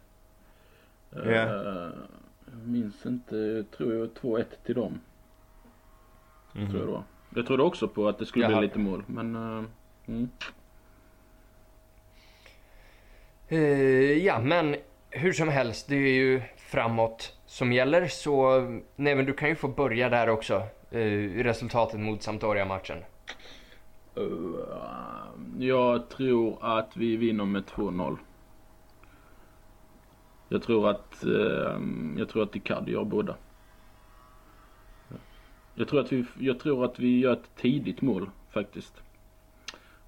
Ja. 1.10 1.20
Eh, 1.20 1.88
jag 2.52 2.68
minns 2.68 3.06
inte, 3.06 3.36
jag 3.36 3.70
tror 3.70 3.94
jag 3.94 4.08
2-1 4.08 4.44
till 4.64 4.74
dem. 4.74 5.00
Mhm. 6.52 6.70
Tror 6.70 6.80
jag, 6.80 6.86
var. 6.86 7.02
jag 7.34 7.46
trodde 7.46 7.62
också 7.62 7.88
på 7.88 8.08
att 8.08 8.18
det 8.18 8.26
skulle 8.26 8.44
Jaha. 8.44 8.58
bli 8.58 8.68
lite 8.68 8.78
mål 8.78 9.04
men 9.06 9.36
uh, 9.36 9.64
mm. 10.06 10.28
Eh, 13.50 14.24
ja, 14.24 14.40
men 14.40 14.76
hur 15.10 15.32
som 15.32 15.48
helst, 15.48 15.88
det 15.88 15.96
är 15.96 16.14
ju 16.14 16.42
framåt 16.56 17.38
som 17.46 17.72
gäller. 17.72 18.06
Så 18.06 18.60
nej, 18.96 19.14
men 19.14 19.24
du 19.26 19.32
kan 19.32 19.48
ju 19.48 19.54
få 19.54 19.68
börja 19.68 20.08
där 20.08 20.28
också. 20.28 20.62
Uh, 20.94 21.42
resultatet 21.42 22.00
mot 22.00 22.22
Sampdoria-matchen. 22.22 22.98
Jag 25.58 26.08
tror 26.08 26.58
att 26.60 26.96
vi 26.96 27.16
vinner 27.16 27.44
med 27.44 27.64
2-0. 27.64 28.16
Jag 30.48 30.62
tror 30.62 30.90
att, 30.90 31.24
eh, 31.24 31.80
jag 32.16 32.28
tror 32.28 32.42
att 32.42 32.56
Icardi 32.56 32.92
gör 32.92 33.04
båda. 33.04 33.36
Jag 35.74 35.88
tror 35.88 36.00
att 36.00 36.12
vi, 36.12 36.24
jag 36.38 36.60
tror 36.60 36.84
att 36.84 36.98
vi 36.98 37.18
gör 37.20 37.32
ett 37.32 37.50
tidigt 37.56 38.02
mål 38.02 38.30
faktiskt. 38.50 39.02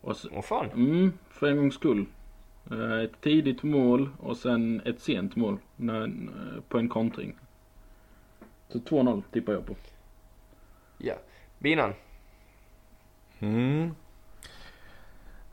Och 0.01 0.17
så, 0.17 0.29
Åh 0.33 0.43
fan. 0.43 0.67
mm, 0.71 1.13
för 1.31 1.47
en 1.51 1.57
gångs 1.57 1.75
skull. 1.75 2.07
Eh, 2.71 2.99
Ett 3.01 3.21
tidigt 3.21 3.63
mål 3.63 4.11
och 4.19 4.37
sen 4.37 4.81
ett 4.85 5.01
sent 5.01 5.37
mål 5.37 5.59
när, 5.77 6.03
eh, 6.05 6.61
på 6.69 6.79
en 6.79 6.89
kontring. 6.89 7.35
Så 8.69 8.79
2-0 8.79 9.23
tippar 9.33 9.53
jag 9.53 9.67
på. 9.67 9.77
Ja. 10.99 11.15
Binan. 11.59 11.93
Mm. 13.39 13.95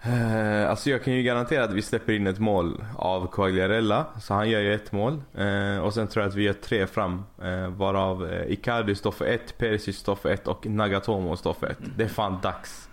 Eh, 0.01 0.69
alltså 0.69 0.89
jag 0.89 1.03
kan 1.03 1.13
ju 1.13 1.23
garantera 1.23 1.63
att 1.63 1.73
vi 1.73 1.81
släpper 1.81 2.13
in 2.13 2.27
ett 2.27 2.39
mål 2.39 2.83
av 2.95 3.27
Quagliarella. 3.31 4.05
Så 4.21 4.33
han 4.33 4.49
gör 4.49 4.59
ju 4.59 4.73
ett 4.73 4.91
mål. 4.91 5.21
Eh, 5.37 5.77
och 5.77 5.93
sen 5.93 6.07
tror 6.07 6.23
jag 6.23 6.29
att 6.29 6.35
vi 6.35 6.43
gör 6.43 6.53
tre 6.53 6.87
fram. 6.87 7.23
Eh, 7.43 7.67
varav 7.67 8.31
eh, 8.31 8.51
Icardi 8.51 8.95
står 8.95 9.11
för 9.11 9.25
ett, 9.25 9.57
Perisic 9.57 9.97
står 9.97 10.15
för 10.15 10.29
ett 10.29 10.47
och 10.47 10.65
Nagatomo 10.65 11.37
står 11.37 11.53
för 11.53 11.67
ett. 11.67 11.77
Det 11.97 12.03
är 12.03 12.07
fan 12.07 12.39
dags. 12.41 12.89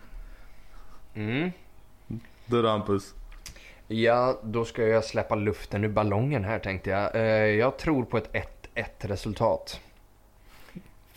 Mm. 1.14 1.50
Du 2.46 2.62
då 2.62 2.68
Hampus? 2.68 3.14
Ja, 3.86 4.40
då 4.42 4.64
ska 4.64 4.86
jag 4.86 5.04
släppa 5.04 5.34
luften 5.34 5.84
ur 5.84 5.88
ballongen 5.88 6.44
här 6.44 6.58
tänkte 6.58 6.90
jag. 6.90 7.14
Eh, 7.14 7.22
jag 7.46 7.78
tror 7.78 8.04
på 8.04 8.16
ett 8.16 8.32
1-1 8.74 8.84
resultat. 8.98 9.80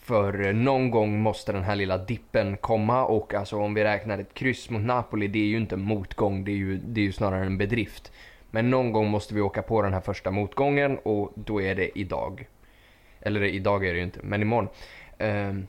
För 0.07 0.47
eh, 0.47 0.53
någon 0.53 0.91
gång 0.91 1.19
måste 1.19 1.51
den 1.51 1.63
här 1.63 1.75
lilla 1.75 1.97
dippen 1.97 2.57
komma 2.57 3.05
och 3.05 3.33
alltså 3.33 3.57
om 3.57 3.73
vi 3.73 3.83
räknar 3.83 4.17
ett 4.17 4.33
kryss 4.33 4.69
mot 4.69 4.81
Napoli, 4.81 5.27
det 5.27 5.39
är 5.39 5.45
ju 5.45 5.57
inte 5.57 5.77
motgång, 5.77 6.43
det 6.43 6.51
är 6.51 6.55
ju, 6.55 6.77
det 6.77 7.01
är 7.01 7.05
ju 7.05 7.11
snarare 7.11 7.45
en 7.45 7.57
bedrift. 7.57 8.11
Men 8.51 8.69
någon 8.69 8.91
gång 8.91 9.09
måste 9.09 9.33
vi 9.33 9.41
åka 9.41 9.61
på 9.61 9.81
den 9.81 9.93
här 9.93 10.01
första 10.01 10.31
motgången 10.31 10.97
och 11.03 11.31
då 11.35 11.61
är 11.61 11.75
det 11.75 11.99
idag. 11.99 12.47
Eller 13.19 13.43
idag 13.43 13.85
är 13.85 13.93
det 13.93 13.97
ju 13.97 14.03
inte, 14.03 14.19
men 14.23 14.41
imorgon. 14.41 14.69
Ehm, 15.17 15.67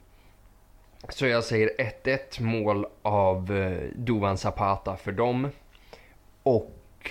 så 1.09 1.27
jag 1.27 1.45
säger 1.45 1.71
1-1 2.05 2.43
mål 2.43 2.87
av 3.03 3.57
eh, 3.57 3.89
Duvan 3.95 4.39
Zapata 4.39 4.97
för 4.97 5.13
dem. 5.13 5.51
Och 6.43 7.11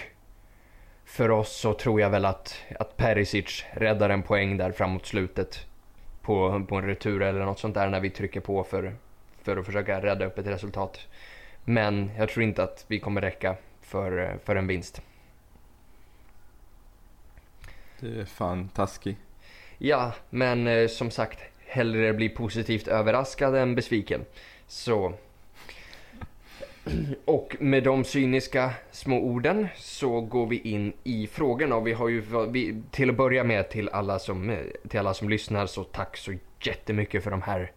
för 1.05 1.31
oss 1.31 1.57
så 1.57 1.73
tror 1.73 2.01
jag 2.01 2.09
väl 2.09 2.25
att, 2.25 2.55
att 2.79 2.97
Perisic 2.97 3.65
räddar 3.71 4.09
en 4.09 4.23
poäng 4.23 4.57
där 4.57 4.71
framåt 4.71 5.05
slutet. 5.05 5.67
På, 6.27 6.65
på 6.69 6.75
en 6.75 6.85
retur 6.85 7.21
eller 7.21 7.45
något 7.45 7.59
sånt 7.59 7.73
där 7.75 7.89
när 7.89 7.99
vi 7.99 8.09
trycker 8.09 8.39
på 8.39 8.63
för, 8.63 8.95
för 9.41 9.57
att 9.57 9.65
försöka 9.65 10.01
rädda 10.01 10.25
upp 10.25 10.37
ett 10.37 10.47
resultat. 10.47 10.99
Men 11.65 12.11
jag 12.17 12.29
tror 12.29 12.43
inte 12.43 12.63
att 12.63 12.85
vi 12.87 12.99
kommer 12.99 13.21
räcka 13.21 13.55
för, 13.81 14.37
för 14.43 14.55
en 14.55 14.67
vinst. 14.67 15.01
Du 17.99 18.21
är 18.21 18.25
fan 18.25 18.69
taskig. 18.69 19.17
Ja, 19.77 20.13
men 20.29 20.67
eh, 20.67 20.87
som 20.87 21.11
sagt, 21.11 21.39
hellre 21.65 22.13
bli 22.13 22.29
positivt 22.29 22.87
överraskad 22.87 23.55
än 23.55 23.75
besviken. 23.75 24.25
Så. 24.67 25.13
Och 27.25 27.55
med 27.59 27.83
de 27.83 28.03
cyniska 28.03 28.73
små 28.91 29.19
orden 29.19 29.67
så 29.75 30.21
går 30.21 30.47
vi 30.47 30.59
in 30.59 30.93
i 31.03 31.27
frågorna 31.27 31.75
och 31.75 31.87
vi 31.87 31.93
har 31.93 32.09
ju 32.09 32.23
vi, 32.49 32.81
till 32.91 33.09
att 33.09 33.17
börja 33.17 33.43
med 33.43 33.69
till 33.69 33.89
alla 33.89 34.19
som, 34.19 34.49
eh, 34.49 34.57
till 34.89 34.99
alla 34.99 35.13
som 35.13 35.29
lyssnar 35.29 35.65
så 35.65 35.83
tack 35.83 36.17
så 36.17 36.33
jättemycket 36.61 37.23
för 37.23 37.31
de 37.31 37.41
här 37.41 37.71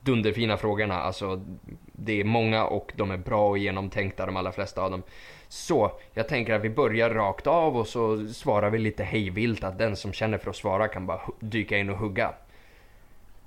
dunderfina 0.00 0.56
frågorna. 0.56 0.94
Alltså 0.94 1.44
det 1.92 2.20
är 2.20 2.24
många 2.24 2.64
och 2.64 2.92
de 2.96 3.10
är 3.10 3.16
bra 3.16 3.48
och 3.48 3.58
genomtänkta 3.58 4.26
de 4.26 4.36
allra 4.36 4.52
flesta 4.52 4.82
av 4.82 4.90
dem. 4.90 5.02
Så 5.48 5.92
jag 6.14 6.28
tänker 6.28 6.54
att 6.54 6.62
vi 6.62 6.70
börjar 6.70 7.10
rakt 7.10 7.46
av 7.46 7.76
och 7.76 7.86
så 7.86 8.28
svarar 8.28 8.70
vi 8.70 8.78
lite 8.78 9.04
hejvilt 9.04 9.64
att 9.64 9.78
den 9.78 9.96
som 9.96 10.12
känner 10.12 10.38
för 10.38 10.50
att 10.50 10.56
svara 10.56 10.88
kan 10.88 11.06
bara 11.06 11.20
dyka 11.40 11.78
in 11.78 11.90
och 11.90 11.98
hugga. 11.98 12.34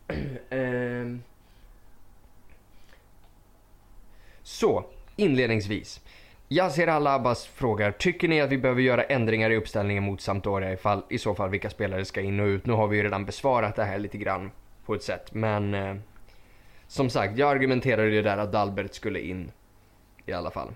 Ehm. 0.49 1.21
Så, 4.45 4.85
inledningsvis. 5.15 6.01
Yasir 6.49 6.87
Al-Abbas 6.87 7.45
frågar, 7.45 7.91
tycker 7.91 8.27
ni 8.27 8.41
att 8.41 8.49
vi 8.49 8.57
behöver 8.57 8.81
göra 8.81 9.03
ändringar 9.03 9.49
i 9.49 9.55
uppställningen 9.55 10.03
mot 10.03 10.21
Sampdoria? 10.21 10.73
Ifall, 10.73 11.03
I 11.09 11.17
så 11.17 11.35
fall 11.35 11.49
vilka 11.49 11.69
spelare 11.69 12.05
ska 12.05 12.21
in 12.21 12.39
och 12.39 12.45
ut? 12.45 12.65
Nu 12.65 12.73
har 12.73 12.87
vi 12.87 12.97
ju 12.97 13.03
redan 13.03 13.25
besvarat 13.25 13.75
det 13.75 13.83
här 13.83 13.97
lite 13.99 14.17
grann 14.17 14.51
på 14.85 14.95
ett 14.95 15.03
sätt. 15.03 15.33
Men 15.33 15.73
eh, 15.73 15.95
som 16.87 17.09
sagt, 17.09 17.37
jag 17.37 17.49
argumenterade 17.51 18.09
ju 18.09 18.21
där 18.21 18.37
att 18.37 18.51
Dalbert 18.51 18.93
skulle 18.93 19.19
in 19.19 19.51
i 20.25 20.33
alla 20.33 20.51
fall. 20.51 20.69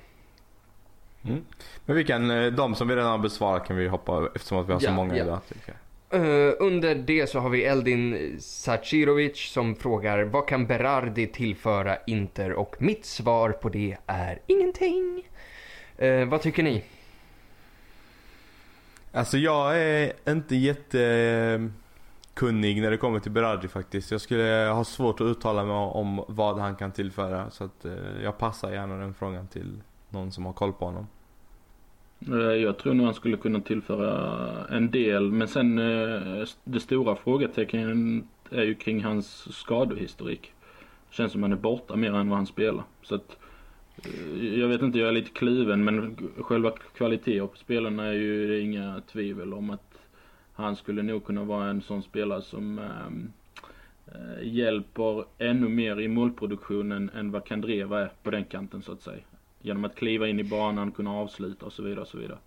Mm. 1.26 1.46
Men 1.86 1.96
vi 1.96 2.04
kan, 2.04 2.32
eh, 2.32 2.46
de 2.52 2.76
som 2.76 2.88
vi 2.88 2.96
redan 2.96 3.12
har 3.12 3.18
besvarat 3.18 3.68
kan 3.68 3.76
vi 3.78 3.88
hoppa 3.88 4.14
över 4.18 4.30
eftersom 4.36 4.58
att 4.58 4.70
vi 4.70 4.74
har 4.74 4.80
så 4.80 4.86
Ja, 4.86 4.92
många 4.92 5.18
ja. 5.18 5.24
idag. 5.24 5.40
tycker 5.48 5.68
jag. 5.68 5.76
Eh, 6.12 6.52
under 6.60 6.96
det 6.96 7.30
så 7.30 7.40
har 7.40 7.50
vi 7.50 7.64
Eldin 7.64 8.36
Sacirovic 8.40 9.52
som 9.52 9.76
frågar 9.76 10.24
vad 10.24 10.48
kan 10.48 10.68
Berardi 10.68 11.28
tillföra 11.28 11.98
Inter? 12.08 12.54
Och 12.54 12.76
mitt 12.80 13.06
svar 13.06 13.52
på 13.52 13.70
det 13.70 13.98
är 14.06 14.40
ingenting. 14.48 15.30
Uh, 16.02 16.26
vad 16.26 16.42
tycker 16.42 16.64
ni? 16.64 16.84
Alltså 19.12 19.38
jag 19.38 19.80
är 19.80 20.14
inte 20.28 20.56
jättekunnig 20.56 21.72
när 22.82 22.92
det 22.92 22.98
kommer 22.98 23.20
till 23.20 23.32
Berardi 23.32 23.68
faktiskt. 23.68 24.12
Jag 24.12 24.22
skulle 24.22 24.70
ha 24.74 24.84
svårt 24.84 25.22
att 25.22 25.26
uttala 25.26 25.66
mig 25.66 25.76
om 25.76 26.26
vad 26.28 26.60
han 26.60 26.76
kan 26.76 26.92
tillföra. 26.92 27.52
Så 27.52 27.64
att 27.64 27.86
eh, 27.86 27.94
jag 28.24 28.38
passar 28.38 28.72
gärna 28.72 28.96
den 28.96 29.14
frågan 29.14 29.48
till 29.48 29.82
någon 30.10 30.32
som 30.32 30.46
har 30.46 30.54
koll 30.54 30.74
på 30.74 30.86
honom. 30.86 31.08
Eh, 32.28 32.36
jag 32.38 32.78
tror 32.78 32.94
nog 32.94 33.06
han 33.06 33.16
skulle 33.16 33.38
kunna 33.38 33.60
tillföra 33.62 34.68
en 34.70 34.92
del 34.92 35.32
men 35.32 35.48
sen 35.48 35.80
eh, 35.80 36.48
det 36.64 36.80
stora 36.80 37.16
frågetecknet 37.16 38.26
är 38.50 38.64
ju 38.64 38.76
kring 38.76 39.04
hans 39.04 39.58
skadehistorik. 39.58 40.54
Känns 41.10 41.32
som 41.32 41.44
han 41.44 41.52
är 41.52 41.56
borta 41.56 41.96
mer 41.96 42.14
än 42.14 42.30
vad 42.30 42.38
han 42.38 42.48
spelar. 42.48 42.84
Så 43.04 43.16
att 43.16 43.38
eh, 44.06 44.60
jag 44.60 44.68
vet 44.68 44.82
inte, 44.82 45.00
jag 45.00 45.08
är 45.08 45.14
lite 45.14 45.32
kluven 45.32 45.84
men 45.84 46.18
själva 46.38 46.72
kvaliteten 46.72 47.48
på 47.48 47.58
spelarna 47.58 48.06
är 48.06 48.14
ju 48.14 48.48
det 48.48 48.56
är 48.56 48.62
inga 48.62 49.02
tvivel 49.12 49.54
om 49.54 49.70
att 49.70 50.00
han 50.54 50.76
skulle 50.76 51.02
nog 51.04 51.26
kunna 51.26 51.44
vara 51.44 51.70
en 51.70 51.82
sån 51.82 52.04
spelare 52.04 52.42
som 52.42 52.80
äh, 52.80 54.48
hjälper 54.48 55.26
ännu 55.38 55.70
mer 55.70 56.00
i 56.00 56.08
målproduktionen 56.08 57.10
än 57.10 57.32
vad 57.32 57.46
Kandreva 57.46 58.02
är 58.02 58.12
på 58.24 58.32
den 58.32 58.46
kanten 58.46 58.82
så 58.82 58.92
att 58.92 59.02
säga. 59.02 59.24
Genom 59.62 59.86
att 59.86 59.96
kliva 59.96 60.28
in 60.28 60.40
i 60.40 60.44
banan, 60.44 60.92
kunna 60.92 61.12
avsluta 61.12 61.66
och 61.66 61.74
så 61.74 61.84
vidare 61.84 62.02
och 62.02 62.08
så 62.08 62.18
vidare. 62.18 62.38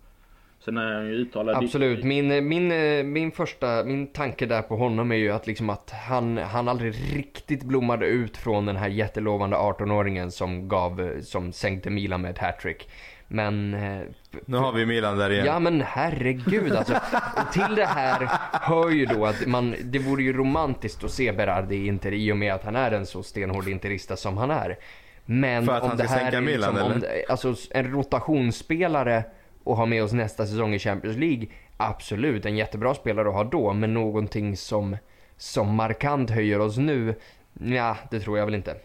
Sen 0.59 0.77
är 0.77 0.93
han 0.93 1.05
ju 1.05 1.13
uttalad 1.13 1.55
Absolut, 1.55 2.03
min, 2.03 2.47
min, 2.47 2.67
min 3.13 3.31
första, 3.31 3.83
min 3.83 4.07
tanke 4.07 4.45
där 4.45 4.61
på 4.61 4.75
honom 4.75 5.11
är 5.11 5.15
ju 5.15 5.31
att 5.31 5.47
liksom 5.47 5.69
att 5.69 5.91
han, 6.07 6.37
han 6.37 6.67
aldrig 6.67 6.93
riktigt 7.15 7.63
blommade 7.63 8.05
ut 8.05 8.37
från 8.37 8.65
den 8.65 8.75
här 8.75 8.87
jättelovande 8.87 9.57
18-åringen 9.57 10.29
som 10.29 10.67
gav, 10.67 11.21
som 11.21 11.51
sänkte 11.51 11.89
Milan 11.89 12.21
med 12.21 12.31
ett 12.31 12.37
hattrick. 12.37 12.89
Men 13.27 13.73
eh, 13.73 14.01
Nu 14.45 14.57
har 14.57 14.71
vi 14.71 14.85
Milan 14.85 15.17
där 15.17 15.29
igen. 15.29 15.45
Ja 15.45 15.59
men 15.59 15.81
herregud 15.81 16.75
alltså. 16.75 16.93
Och 17.37 17.53
till 17.53 17.75
det 17.75 17.85
här 17.85 18.29
hör 18.51 18.89
ju 18.89 19.05
då 19.05 19.25
att 19.25 19.45
man, 19.45 19.75
det 19.83 19.99
vore 19.99 20.23
ju 20.23 20.33
romantiskt 20.33 21.03
att 21.03 21.11
se 21.11 21.31
Berardi 21.31 21.75
i 21.75 21.87
Inter 21.87 22.11
i 22.11 22.31
och 22.31 22.37
med 22.37 22.53
att 22.53 22.63
han 22.63 22.75
är 22.75 22.91
en 22.91 23.05
så 23.05 23.23
stenhård 23.23 23.67
interista 23.67 24.15
som 24.15 24.37
han 24.37 24.51
är. 24.51 24.77
Men 25.25 25.65
För 25.65 25.73
att 25.73 25.83
om 25.83 25.89
han 25.89 25.97
det 25.97 26.03
ska 26.03 26.13
här 26.13 26.21
sänka 26.21 26.37
är 26.37 26.41
Milan, 26.41 26.73
liksom, 26.73 26.91
om 26.91 26.91
eller? 26.91 27.01
det, 27.01 27.25
alltså 27.29 27.55
en 27.71 27.91
rotationsspelare 27.91 29.23
och 29.63 29.77
ha 29.77 29.85
med 29.85 30.03
oss 30.03 30.13
nästa 30.13 30.45
säsong 30.45 30.73
i 30.73 30.79
Champions 30.79 31.17
League. 31.17 31.47
Absolut, 31.77 32.45
en 32.45 32.57
jättebra 32.57 32.93
spelare 32.93 33.27
att 33.27 33.33
ha 33.33 33.43
då, 33.43 33.73
men 33.73 33.93
någonting 33.93 34.57
som, 34.57 34.97
som 35.37 35.75
markant 35.75 36.29
höjer 36.29 36.59
oss 36.59 36.77
nu, 36.77 37.15
ja 37.53 37.97
det 38.11 38.19
tror 38.19 38.37
jag 38.37 38.45
väl 38.45 38.55
inte. 38.55 38.75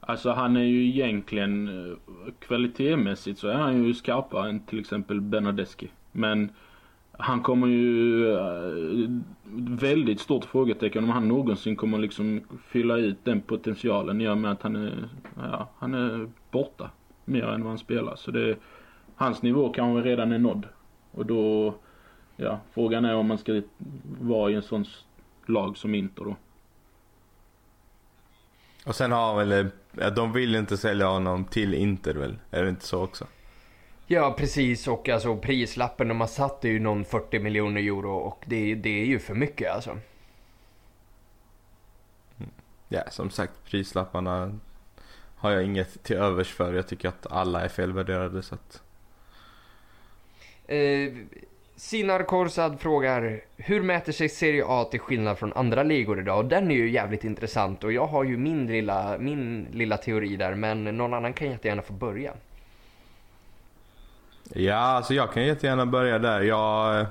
Alltså 0.00 0.30
han 0.30 0.56
är 0.56 0.64
ju 0.64 0.86
egentligen 0.88 1.68
eh, 1.68 1.96
kvalitetsmässigt 2.38 3.38
så 3.38 3.48
är 3.48 3.54
han 3.54 3.84
ju 3.84 3.94
skarpare 3.94 4.48
än 4.48 4.60
till 4.60 4.80
exempel 4.80 5.20
Bernadeschi. 5.20 5.88
Men 6.12 6.50
han 7.18 7.42
kommer 7.42 7.66
ju 7.66 8.32
eh, 8.32 9.10
väldigt 9.80 10.20
stort 10.20 10.44
frågetecken 10.44 11.04
om 11.04 11.10
han 11.10 11.28
någonsin 11.28 11.76
kommer 11.76 11.98
liksom 11.98 12.40
fylla 12.68 12.96
ut 12.96 13.24
den 13.24 13.40
potentialen 13.40 14.20
i 14.20 14.28
och 14.28 14.38
med 14.38 14.52
att 14.52 14.62
han 14.62 14.76
är, 14.76 15.08
ja, 15.36 15.68
han 15.78 15.94
är 15.94 16.28
borta 16.50 16.90
mer 17.24 17.44
än 17.44 17.60
vad 17.60 17.70
han 17.70 17.78
spelar. 17.78 18.16
Så 18.16 18.30
det, 18.30 18.56
hans 19.14 19.42
nivå 19.42 19.68
kanske 19.68 20.08
redan 20.08 20.32
är 20.32 20.38
nådd. 20.38 20.66
Och 21.10 21.26
då, 21.26 21.74
ja, 22.36 22.60
frågan 22.74 23.04
är 23.04 23.14
om 23.14 23.26
man 23.26 23.38
ska 23.38 23.62
vara 24.20 24.50
i 24.50 24.54
en 24.54 24.62
sån 24.62 24.84
lag 25.46 25.76
som 25.76 25.94
Inter 25.94 26.24
då. 26.24 26.36
Och 28.86 28.94
sen 28.94 29.12
har 29.12 29.26
han 29.26 29.36
väl, 29.36 29.66
eh, 29.66 29.72
ja, 29.92 30.10
de 30.10 30.32
vill 30.32 30.54
inte 30.54 30.76
sälja 30.76 31.06
honom 31.06 31.44
till 31.44 31.74
Inter 31.74 32.14
väl? 32.14 32.38
Är 32.50 32.62
det 32.62 32.68
inte 32.68 32.86
så 32.86 33.02
också? 33.02 33.26
Ja 34.06 34.34
precis 34.38 34.88
och 34.88 35.08
alltså 35.08 35.36
prislappen 35.36 36.08
de 36.08 36.20
har 36.20 36.28
satt 36.28 36.64
är 36.64 36.68
ju 36.68 36.80
någon 36.80 37.04
40 37.04 37.38
miljoner 37.38 37.80
euro 37.80 38.10
och 38.10 38.44
det, 38.46 38.74
det 38.74 39.02
är 39.02 39.06
ju 39.06 39.18
för 39.18 39.34
mycket 39.34 39.72
alltså. 39.72 39.98
Ja, 42.88 43.02
som 43.10 43.30
sagt 43.30 43.64
prislapparna 43.64 44.58
har 45.36 45.50
jag 45.50 45.64
inget 45.64 46.02
till 46.02 46.16
övers 46.16 46.52
för. 46.54 46.74
Jag 46.74 46.88
tycker 46.88 47.08
att 47.08 47.26
alla 47.26 47.64
är 47.64 47.68
felvärderade 47.68 48.42
så 48.42 48.54
att... 48.54 48.82
Eh, 50.66 51.12
Sinar 51.76 52.22
Korsad 52.22 52.80
frågar 52.80 53.40
Hur 53.56 53.82
mäter 53.82 54.12
sig 54.12 54.28
Serie 54.28 54.64
A 54.66 54.84
till 54.90 55.00
skillnad 55.00 55.38
från 55.38 55.52
andra 55.52 55.82
ligor 55.82 56.20
idag? 56.20 56.38
Och 56.38 56.44
den 56.44 56.70
är 56.70 56.74
ju 56.74 56.90
jävligt 56.90 57.24
intressant 57.24 57.84
och 57.84 57.92
jag 57.92 58.06
har 58.06 58.24
ju 58.24 58.36
min 58.36 58.66
lilla, 58.66 59.18
min 59.18 59.66
lilla 59.72 59.96
teori 59.96 60.36
där 60.36 60.54
men 60.54 60.84
någon 60.84 61.14
annan 61.14 61.32
kan 61.32 61.50
jättegärna 61.50 61.82
få 61.82 61.92
börja. 61.92 62.34
Ja, 64.54 64.74
alltså 64.76 65.14
jag 65.14 65.32
kan 65.32 65.44
jättegärna 65.44 65.86
börja 65.86 66.18
där. 66.18 66.40
Jag... 66.40 67.06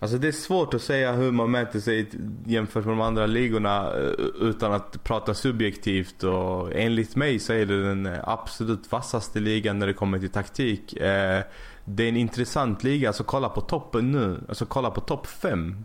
Alltså 0.00 0.18
det 0.18 0.28
är 0.28 0.32
svårt 0.32 0.74
att 0.74 0.82
säga 0.82 1.12
hur 1.12 1.30
man 1.32 1.50
mäter 1.50 1.80
sig 1.80 2.10
jämfört 2.46 2.84
med 2.84 2.92
de 2.92 3.00
andra 3.00 3.26
ligorna 3.26 3.86
eh, 3.96 4.10
utan 4.40 4.72
att 4.72 5.04
prata 5.04 5.34
subjektivt 5.34 6.22
och 6.22 6.72
enligt 6.74 7.16
mig 7.16 7.38
så 7.38 7.52
är 7.52 7.66
det 7.66 7.82
den 7.82 8.08
absolut 8.24 8.92
vassaste 8.92 9.40
ligan 9.40 9.78
när 9.78 9.86
det 9.86 9.92
kommer 9.92 10.18
till 10.18 10.30
taktik. 10.30 10.92
Eh, 10.96 11.42
Det 11.84 12.04
är 12.04 12.08
en 12.08 12.16
intressant 12.16 12.84
liga, 12.84 13.08
alltså 13.08 13.24
kolla 13.24 13.48
på 13.48 13.60
toppen 13.60 14.12
nu. 14.12 14.40
Alltså 14.48 14.66
kolla 14.66 14.90
på 14.90 15.00
topp 15.00 15.26
5. 15.26 15.84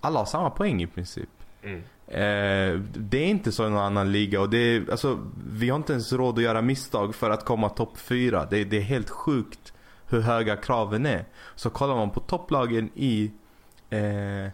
Alla 0.00 0.18
har 0.18 0.26
samma 0.26 0.50
poäng 0.50 0.82
i 0.82 0.86
princip. 0.86 1.28
Mm. 1.62 1.82
Eh, 2.06 2.80
det 2.96 3.18
är 3.18 3.26
inte 3.26 3.52
så 3.52 3.66
i 3.66 3.70
någon 3.70 3.82
annan 3.82 4.12
liga 4.12 4.40
och 4.40 4.50
det 4.50 4.58
är, 4.58 4.90
alltså, 4.90 5.18
vi 5.52 5.68
har 5.68 5.76
inte 5.76 5.92
ens 5.92 6.12
råd 6.12 6.38
att 6.38 6.44
göra 6.44 6.62
misstag 6.62 7.14
för 7.14 7.30
att 7.30 7.44
komma 7.44 7.68
topp 7.68 7.98
4. 7.98 8.46
Det, 8.50 8.64
det 8.64 8.76
är 8.76 8.80
helt 8.80 9.10
sjukt 9.10 9.72
hur 10.08 10.20
höga 10.20 10.56
kraven 10.56 11.06
är. 11.06 11.24
Så 11.54 11.70
kollar 11.70 11.94
man 11.94 12.10
på 12.10 12.20
topplagen 12.20 12.90
i 12.94 13.32
eh, 13.90 14.50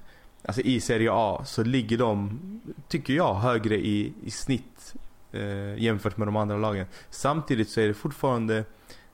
Alltså 0.47 0.61
i 0.63 0.81
Serie 0.81 1.11
A 1.13 1.43
så 1.45 1.63
ligger 1.63 1.99
de, 1.99 2.41
tycker 2.89 3.15
jag, 3.15 3.35
högre 3.35 3.75
i, 3.75 4.13
i 4.25 4.31
snitt 4.31 4.95
eh, 5.33 5.79
jämfört 5.79 6.17
med 6.17 6.29
de 6.29 6.37
andra 6.37 6.57
lagen. 6.57 6.87
Samtidigt 7.11 7.69
så 7.69 7.81
är 7.81 7.89
det 7.89 7.95
fortfarande 7.95 8.65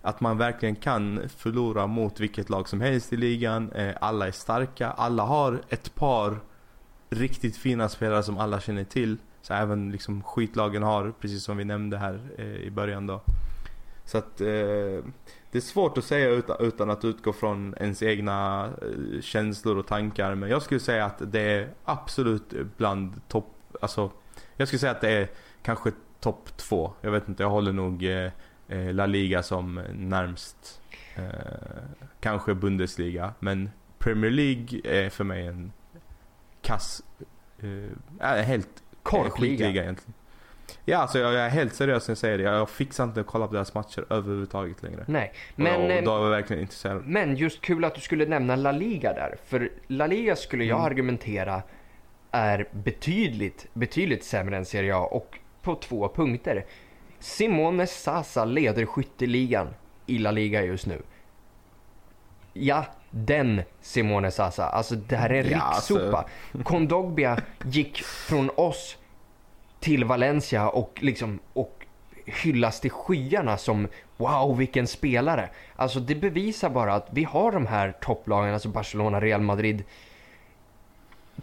att 0.03 0.21
man 0.21 0.39
verkligen 0.39 0.77
kan 0.77 1.29
förlora 1.37 1.87
mot 1.87 2.21
vilket 2.21 2.51
lag 2.51 2.69
som 2.69 2.81
helst 2.81 3.13
i 3.13 3.17
ligan. 3.17 3.73
Eh, 3.73 3.95
alla 4.01 4.27
är 4.27 4.33
starka, 4.33 4.91
alla 4.91 5.23
har 5.23 5.61
ett 5.69 5.95
par 5.95 6.41
riktigt 7.11 7.57
fina 7.57 7.89
spelare 7.89 8.23
som 8.23 8.39
alla 8.39 8.61
känner 8.61 8.85
till. 8.85 9.17
Så 9.43 9.55
även 9.55 9.93
liksom 9.93 10.23
skitlagen 10.23 10.83
har, 10.83 11.13
precis 11.21 11.45
som 11.45 11.57
vi 11.57 11.65
nämnde 11.65 11.99
här 11.99 12.21
eh, 12.39 12.47
i 12.47 12.71
början 12.71 13.07
då. 13.07 13.21
Så 14.05 14.19
att 14.19 14.41
eh, 14.41 15.05
det 15.51 15.59
är 15.59 15.63
svårt 15.63 15.99
att 15.99 16.05
säga 16.05 16.29
utan, 16.29 16.57
utan 16.61 16.91
att 16.91 17.05
utgå 17.05 17.33
från 17.33 17.75
ens 17.81 18.03
egna 18.03 18.71
eh, 18.83 19.21
känslor 19.21 19.79
och 19.79 19.87
tankar. 19.87 20.35
Men 20.35 20.51
jag 20.51 20.63
skulle 20.63 20.81
säga 20.81 21.05
att 21.05 21.33
det 21.33 21.41
är 21.41 21.69
absolut 21.85 22.53
bland 22.77 23.29
topp, 23.29 23.55
alltså 23.81 24.11
jag 24.57 24.69
skulle 24.69 24.81
säga 24.81 24.93
att 24.93 25.01
det 25.01 25.11
är 25.11 25.29
kanske 25.63 25.93
topp 26.21 26.57
två. 26.57 26.93
Jag 27.01 27.11
vet 27.11 27.29
inte, 27.29 27.43
jag 27.43 27.51
håller 27.51 27.73
nog 27.73 28.05
eh, 28.05 28.31
eh, 28.69 28.95
La 28.95 29.07
Liga 29.07 29.43
som 29.43 29.83
närmst. 29.95 30.81
Eh, 31.15 31.25
kanske 32.21 32.55
Bundesliga. 32.55 33.35
Men 33.39 33.71
Premier 33.99 34.31
League 34.31 34.81
är 34.85 35.11
för 35.11 35.25
mig 35.25 35.47
en 35.47 35.73
kass, 36.63 37.03
eh, 37.59 38.27
helt 38.27 38.83
Korpliga. 39.03 39.31
skitliga 39.31 39.83
egentligen. 39.83 40.15
Ja, 40.91 40.99
alltså 40.99 41.19
jag 41.19 41.35
är 41.35 41.49
helt 41.49 41.75
seriös 41.75 42.09
när 42.09 42.13
jag 42.13 42.19
säger 42.19 42.39
det. 42.39 42.45
Jag 42.45 42.71
fixar 42.71 43.05
inte 43.05 43.21
att 43.21 43.27
kolla 43.27 43.47
på 43.47 43.55
deras 43.55 43.75
matcher 43.75 44.05
överhuvudtaget 44.11 44.83
längre. 44.83 45.05
Nej, 45.09 45.33
Men, 45.57 45.75
och 45.75 45.89
då 46.05 46.11
eh, 46.15 46.19
är 46.21 46.23
jag 46.25 46.31
verkligen 46.31 46.63
intresserad. 46.63 47.03
men 47.07 47.37
just 47.37 47.61
kul 47.61 47.85
att 47.85 47.95
du 47.95 48.01
skulle 48.01 48.27
nämna 48.27 48.57
La 48.57 48.73
Liga 48.73 49.13
där. 49.13 49.37
För 49.47 49.71
La 49.87 50.07
Liga 50.07 50.37
skulle 50.37 50.65
jag 50.65 50.77
Mm. 50.79 50.87
argumentera 50.87 51.63
är 52.31 52.69
betydligt, 52.73 53.67
betydligt 53.73 54.25
sämre 54.25 54.57
än 54.57 54.65
Serie 54.65 54.95
A 54.97 54.99
och 55.11 55.39
på 55.63 55.75
två 55.75 56.09
punkter. 56.09 56.65
Simone 57.19 57.87
Sasa 57.87 58.45
leder 58.45 58.87
skytteligan 58.87 59.69
i 60.07 60.19
La 60.19 60.31
Liga 60.31 60.63
just 60.63 60.87
nu. 60.87 61.03
Ja, 62.53 62.85
den 63.11 63.63
Simone 63.81 64.31
Sasa. 64.31 64.67
Alltså 64.67 64.95
det 64.95 65.17
här 65.17 65.31
är 65.31 65.45
en 65.45 65.51
Ja, 65.51 65.59
alltså. 65.61 65.95
rikssopa. 65.95 66.25
Kondogbia 66.65 67.39
gick 67.65 68.03
från 68.03 68.51
oss 68.57 68.97
till 69.81 70.05
Valencia 70.05 70.69
och 70.69 70.99
liksom 71.03 71.39
och 71.53 71.87
hyllas 72.27 72.81
till 72.81 72.91
skyarna 72.91 73.57
som 73.57 73.89
wow 74.17 74.57
vilken 74.57 74.87
spelare. 74.87 75.49
Alltså 75.77 76.01
det 76.01 76.15
bevisar 76.15 76.71
bara 76.71 76.95
att 76.95 77.09
vi 77.11 77.25
har 77.25 77.53
de 77.53 77.67
här 77.67 77.93
topplagen, 78.01 78.55
alltså 78.55 78.69
Barcelona, 78.69 79.21
Real 79.21 79.41
Madrid, 79.41 79.85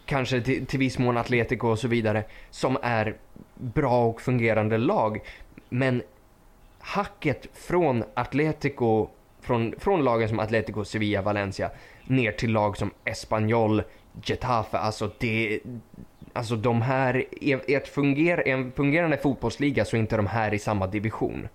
kanske 0.05 0.41
till, 0.41 0.65
till 0.65 0.79
viss 0.79 0.97
mån 0.97 1.17
Atletico 1.17 1.67
och 1.67 1.79
så 1.79 1.87
vidare, 1.87 2.23
som 2.49 2.77
är 2.81 3.15
bra 3.55 4.05
och 4.05 4.21
fungerande 4.21 4.77
lag. 4.77 5.19
Men 5.69 6.01
hacket 6.79 7.47
från 7.53 8.03
Atletico, 8.13 9.07
från, 9.41 9.73
från 9.79 10.03
lagen 10.03 10.29
som 10.29 10.39
Atletico, 10.39 10.85
Sevilla, 10.85 11.21
Valencia, 11.21 11.71
ner 12.03 12.31
till 12.31 12.51
lag 12.51 12.77
som 12.77 12.91
Espanyol, 13.03 13.83
Getafe, 14.23 14.77
alltså 14.77 15.11
det 15.19 15.59
Alltså 16.37 16.55
de 16.55 16.81
här, 16.81 17.25
i 17.43 17.73
ett 17.75 17.87
funger, 17.87 18.47
en 18.47 18.71
fungerande 18.71 19.17
fotbollsliga 19.17 19.85
så 19.85 19.95
är 19.95 19.99
inte 19.99 20.17
de 20.17 20.27
här 20.27 20.53
i 20.53 20.59
samma 20.59 20.87
division. 20.87 21.47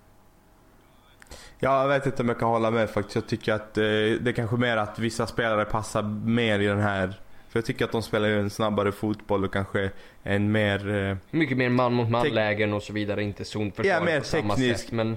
Ja, 1.59 1.81
jag 1.81 1.89
vet 1.89 2.07
inte 2.07 2.23
om 2.23 2.29
jag 2.29 2.39
kan 2.39 2.49
hålla 2.49 2.71
med 2.71 2.91
faktiskt. 2.91 3.15
Jag 3.15 3.27
tycker 3.27 3.53
att 3.53 3.79
eh, 3.79 3.83
det 3.85 4.27
är 4.29 4.33
kanske 4.33 4.57
mer 4.57 4.77
att 4.77 4.99
vissa 4.99 5.27
spelare 5.27 5.65
passar 5.65 6.03
mer 6.27 6.59
i 6.61 6.67
den 6.67 6.81
här. 6.81 7.09
För 7.49 7.59
jag 7.59 7.65
tycker 7.65 7.85
att 7.85 7.93
de 7.93 8.03
spelar 8.03 8.29
en 8.29 8.51
snabbare 8.51 8.93
fotboll 8.93 9.45
och 9.45 9.53
kanske 9.53 9.91
en 10.23 10.53
mer... 10.53 10.95
Eh, 11.11 11.17
Mycket 11.31 11.57
mer 11.59 11.69
man 11.69 11.93
mot 11.93 12.07
Tek- 12.07 12.11
man-lägen 12.11 12.73
och 12.73 12.83
så 12.83 12.93
vidare, 12.93 13.23
inte 13.23 13.45
zonförsvar 13.45 13.93
Ja, 13.95 14.05
mer 14.05 14.19
på 14.19 14.25
samma 14.27 14.55
teknisk. 14.55 14.81
sätt. 14.81 14.93
Men 14.93 15.17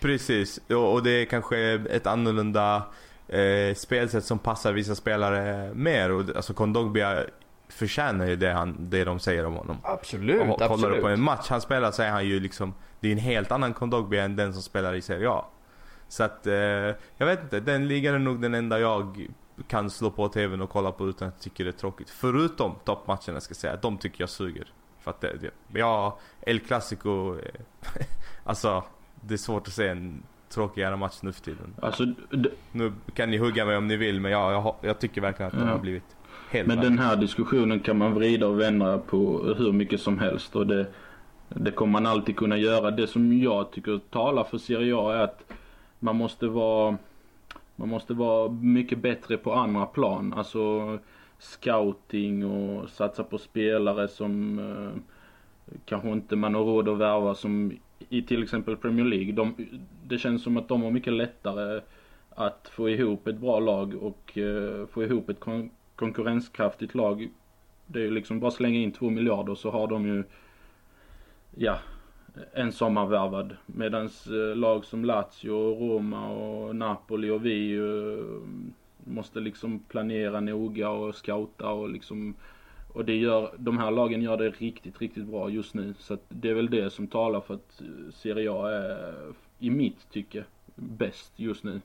precis. 0.00 0.60
Och, 0.68 0.92
och 0.92 1.02
det 1.02 1.10
är 1.10 1.24
kanske 1.24 1.58
ett 1.90 2.06
annorlunda 2.06 2.82
eh, 3.28 3.74
spelsätt 3.76 4.24
som 4.24 4.38
passar 4.38 4.72
vissa 4.72 4.94
spelare 4.94 5.74
mer. 5.74 6.10
Och, 6.12 6.36
alltså 6.36 6.54
Kondogbia 6.54 7.24
förtjänar 7.68 8.26
ju 8.26 8.36
det, 8.36 8.52
han, 8.52 8.76
det 8.90 9.04
de 9.04 9.18
säger 9.18 9.46
om 9.46 9.54
honom. 9.54 9.76
absolut, 9.82 10.40
Och 10.40 10.46
kollar 10.58 10.70
absolut. 10.74 11.02
på 11.02 11.08
en 11.08 11.20
match 11.20 11.46
han 11.50 11.60
spelar 11.60 11.90
så 11.90 12.02
är 12.02 12.10
han 12.10 12.26
ju 12.26 12.40
liksom 12.40 12.74
Det 13.00 13.08
är 13.08 13.12
en 13.12 13.18
helt 13.18 13.52
annan 13.52 13.74
Kondogbia 13.74 14.24
än 14.24 14.36
den 14.36 14.52
som 14.52 14.62
spelar 14.62 14.94
i 14.94 15.02
Serie 15.02 15.28
A 15.30 15.44
Så 16.08 16.24
att, 16.24 16.46
eh, 16.46 16.54
jag 17.16 17.26
vet 17.26 17.42
inte, 17.42 17.60
den 17.60 17.88
ligan 17.88 18.14
är 18.14 18.18
nog 18.18 18.40
den 18.42 18.54
enda 18.54 18.80
jag 18.80 19.28
kan 19.68 19.90
slå 19.90 20.10
på 20.10 20.28
tvn 20.28 20.60
och 20.62 20.70
kolla 20.70 20.92
på 20.92 21.08
utan 21.08 21.28
att 21.28 21.40
tycka 21.40 21.64
det 21.64 21.70
är 21.70 21.72
tråkigt 21.72 22.10
Förutom 22.10 22.74
toppmatcherna 22.84 23.40
ska 23.40 23.50
jag 23.52 23.56
säga, 23.56 23.76
de 23.76 23.98
tycker 23.98 24.22
jag 24.22 24.30
suger 24.30 24.72
För 25.00 25.10
att 25.10 25.20
det, 25.20 25.36
det 25.40 25.50
ja, 25.80 26.18
El 26.40 26.60
Clasico 26.60 27.38
eh, 27.38 27.60
Alltså, 28.44 28.84
det 29.20 29.34
är 29.34 29.38
svårt 29.38 29.68
att 29.68 29.74
se 29.74 29.88
en 29.88 30.22
tråkigare 30.48 30.96
match 30.96 31.18
nu 31.22 31.32
för 31.32 31.40
tiden 31.42 31.74
Alltså, 31.82 32.04
Nu 32.72 32.92
kan 33.14 33.30
ni 33.30 33.36
hugga 33.38 33.64
mig 33.64 33.76
om 33.76 33.86
ni 33.88 33.96
vill 33.96 34.20
men 34.20 34.32
jag, 34.32 34.52
jag, 34.52 34.74
jag 34.80 34.98
tycker 34.98 35.20
verkligen 35.20 35.46
att 35.52 35.58
de 35.58 35.66
Ja. 35.66 35.72
har 35.72 35.78
blivit 35.78 36.16
helt 36.54 36.68
Men 36.68 36.80
den 36.80 36.98
här 36.98 37.16
diskussionen 37.16 37.80
kan 37.80 37.98
man 37.98 38.14
vrida 38.14 38.46
och 38.46 38.60
vända 38.60 38.98
på 38.98 39.54
hur 39.58 39.72
mycket 39.72 40.00
som 40.00 40.18
helst 40.18 40.56
och 40.56 40.66
det, 40.66 40.86
det 41.48 41.70
kommer 41.70 41.92
man 41.92 42.06
alltid 42.06 42.36
kunna 42.36 42.56
göra. 42.56 42.90
Det 42.90 43.06
som 43.06 43.38
jag 43.38 43.70
tycker 43.70 44.00
talar 44.10 44.44
för 44.44 44.58
Serie 44.58 44.96
A 44.96 45.14
är 45.14 45.22
att 45.22 45.52
man 45.98 46.16
måste 46.16 46.46
vara 46.46 46.96
Man 47.76 47.88
måste 47.88 48.14
vara 48.14 48.48
mycket 48.48 48.98
bättre 48.98 49.36
på 49.36 49.52
andra 49.52 49.86
plan. 49.86 50.32
Alltså 50.36 50.98
scouting 51.38 52.46
och 52.46 52.90
satsa 52.90 53.24
på 53.24 53.38
spelare 53.38 54.08
som 54.08 54.58
eh, 54.58 55.00
kanske 55.84 56.08
inte 56.08 56.36
man 56.36 56.54
har 56.54 56.64
råd 56.64 56.88
att 56.88 56.98
värva 56.98 57.34
som 57.34 57.72
i 58.08 58.22
till 58.22 58.42
exempel 58.42 58.76
Premier 58.76 59.04
League. 59.04 59.32
De, 59.32 59.54
det 60.06 60.18
känns 60.18 60.42
som 60.42 60.56
att 60.56 60.68
de 60.68 60.82
har 60.82 60.90
mycket 60.90 61.12
lättare 61.12 61.80
att 62.30 62.68
få 62.72 62.88
ihop 62.88 63.26
ett 63.26 63.38
bra 63.38 63.60
lag 63.60 63.94
och 63.94 64.38
eh, 64.38 64.86
få 64.86 65.04
ihop 65.04 65.28
ett 65.28 65.40
kon 65.40 65.70
konkurrenskraftigt 65.96 66.94
lag. 66.94 67.30
Det 67.86 67.98
är 67.98 68.02
ju 68.02 68.10
liksom 68.10 68.40
bara 68.40 68.50
slänga 68.50 68.78
in 68.78 68.92
två 68.92 69.10
miljarder 69.10 69.54
så 69.54 69.70
har 69.70 69.86
de 69.86 70.06
ju, 70.06 70.24
ja, 71.54 71.78
en 72.52 72.72
sommarvärvad. 72.72 73.56
Medans 73.66 74.26
eh, 74.26 74.56
lag 74.56 74.84
som 74.84 75.04
Lazio, 75.04 75.74
Roma 75.74 76.30
och 76.30 76.76
Napoli 76.76 77.30
och 77.30 77.46
vi 77.46 77.54
ju, 77.54 78.22
måste 79.04 79.40
liksom 79.40 79.78
planera 79.78 80.40
noga 80.40 80.90
och 80.90 81.14
scouta 81.14 81.70
och 81.70 81.88
liksom 81.88 82.34
och 82.94 83.04
det 83.04 83.16
gör, 83.16 83.54
de 83.58 83.78
här 83.78 83.90
lagen 83.90 84.22
gör 84.22 84.36
det 84.36 84.50
riktigt, 84.50 85.00
riktigt 85.00 85.24
bra 85.24 85.50
just 85.50 85.74
nu. 85.74 85.94
Så 85.98 86.14
att 86.14 86.24
det 86.28 86.50
är 86.50 86.54
väl 86.54 86.70
det 86.70 86.90
som 86.90 87.06
talar 87.06 87.40
för 87.40 87.54
att 87.54 87.80
eh, 87.80 88.12
Serie 88.12 88.52
A 88.52 88.70
är, 88.70 89.14
i 89.58 89.70
mitt 89.70 90.10
tycke, 90.10 90.44
bäst 90.74 91.32
just 91.36 91.64
nu. 91.64 91.80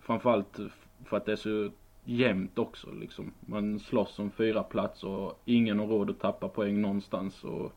Framförallt 0.00 0.60
för 1.04 1.16
att 1.16 1.26
det 1.26 1.32
är 1.32 1.36
så 1.36 1.70
jämnt 2.08 2.58
också 2.58 2.90
liksom. 3.00 3.32
Man 3.40 3.80
slåss 3.80 4.18
om 4.18 4.30
fyra 4.30 4.62
platser 4.62 5.08
och 5.08 5.40
ingen 5.44 5.78
har 5.78 5.86
råd 5.86 6.10
att 6.10 6.20
tappa 6.20 6.48
poäng 6.48 6.80
någonstans. 6.80 7.44
Och, 7.44 7.72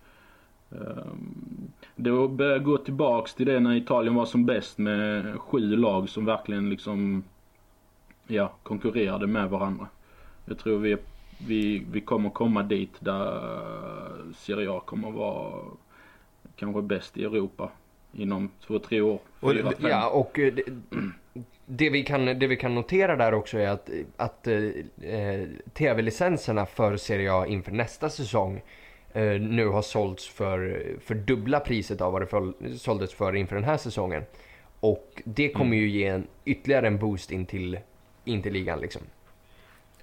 um, 0.69 1.71
det 1.95 2.27
börjar 2.27 2.59
gå 2.59 2.77
tillbaks 2.77 3.35
till 3.35 3.45
det 3.45 3.59
när 3.59 3.75
Italien 3.75 4.15
var 4.15 4.25
som 4.25 4.45
bäst 4.45 4.77
med 4.77 5.39
sju 5.39 5.75
lag 5.75 6.09
som 6.09 6.25
verkligen 6.25 6.69
liksom, 6.69 7.23
ja, 8.27 8.53
konkurrerade 8.63 9.27
med 9.27 9.49
varandra. 9.49 9.87
Jag 10.45 10.57
tror 10.57 10.79
vi, 10.79 10.97
vi, 11.47 11.85
vi 11.91 12.01
kommer 12.01 12.29
komma 12.29 12.63
dit 12.63 12.93
där 12.99 14.33
Serie 14.35 14.71
A 14.71 14.81
kommer 14.85 15.11
vara 15.11 15.63
kanske 16.55 16.81
bäst 16.81 17.17
i 17.17 17.23
Europa 17.23 17.69
inom 18.13 18.49
två, 18.67 18.79
tre 18.79 19.01
år. 19.01 19.19
Fyra, 19.41 19.67
och, 19.67 19.73
fem. 19.73 19.89
Ja, 19.89 20.09
och 20.09 20.31
det, 20.33 20.63
det, 21.73 21.89
vi 21.89 22.03
kan, 22.03 22.25
det 22.25 22.47
vi 22.47 22.55
kan 22.55 22.75
notera 22.75 23.15
där 23.15 23.33
också 23.33 23.57
är 23.57 23.67
att, 23.67 23.89
att 24.17 24.47
eh, 24.47 25.43
tv-licenserna 25.73 26.65
för 26.65 26.97
Serie 26.97 27.33
A 27.33 27.45
inför 27.47 27.71
nästa 27.71 28.09
säsong 28.09 28.61
eh, 29.13 29.23
nu 29.41 29.67
har 29.67 29.81
sålts 29.81 30.29
för, 30.29 30.85
för 31.01 31.15
dubbla 31.15 31.59
priset 31.59 32.01
av 32.01 32.13
vad 32.13 32.21
det 32.21 32.25
för, 32.25 32.53
såldes 32.77 33.13
för 33.13 33.35
inför 33.35 33.55
den 33.55 33.65
här 33.65 33.77
säsongen. 33.77 34.23
Och 34.79 35.21
det 35.25 35.49
kommer 35.49 35.75
mm. 35.75 35.79
ju 35.79 35.89
ge 35.89 36.07
en, 36.07 36.27
ytterligare 36.45 36.87
en 36.87 36.97
boost 36.97 37.31
in 37.31 37.45
till, 37.45 37.79
in 38.25 38.41
till 38.41 38.53
ligan 38.53 38.79
liksom. 38.79 39.01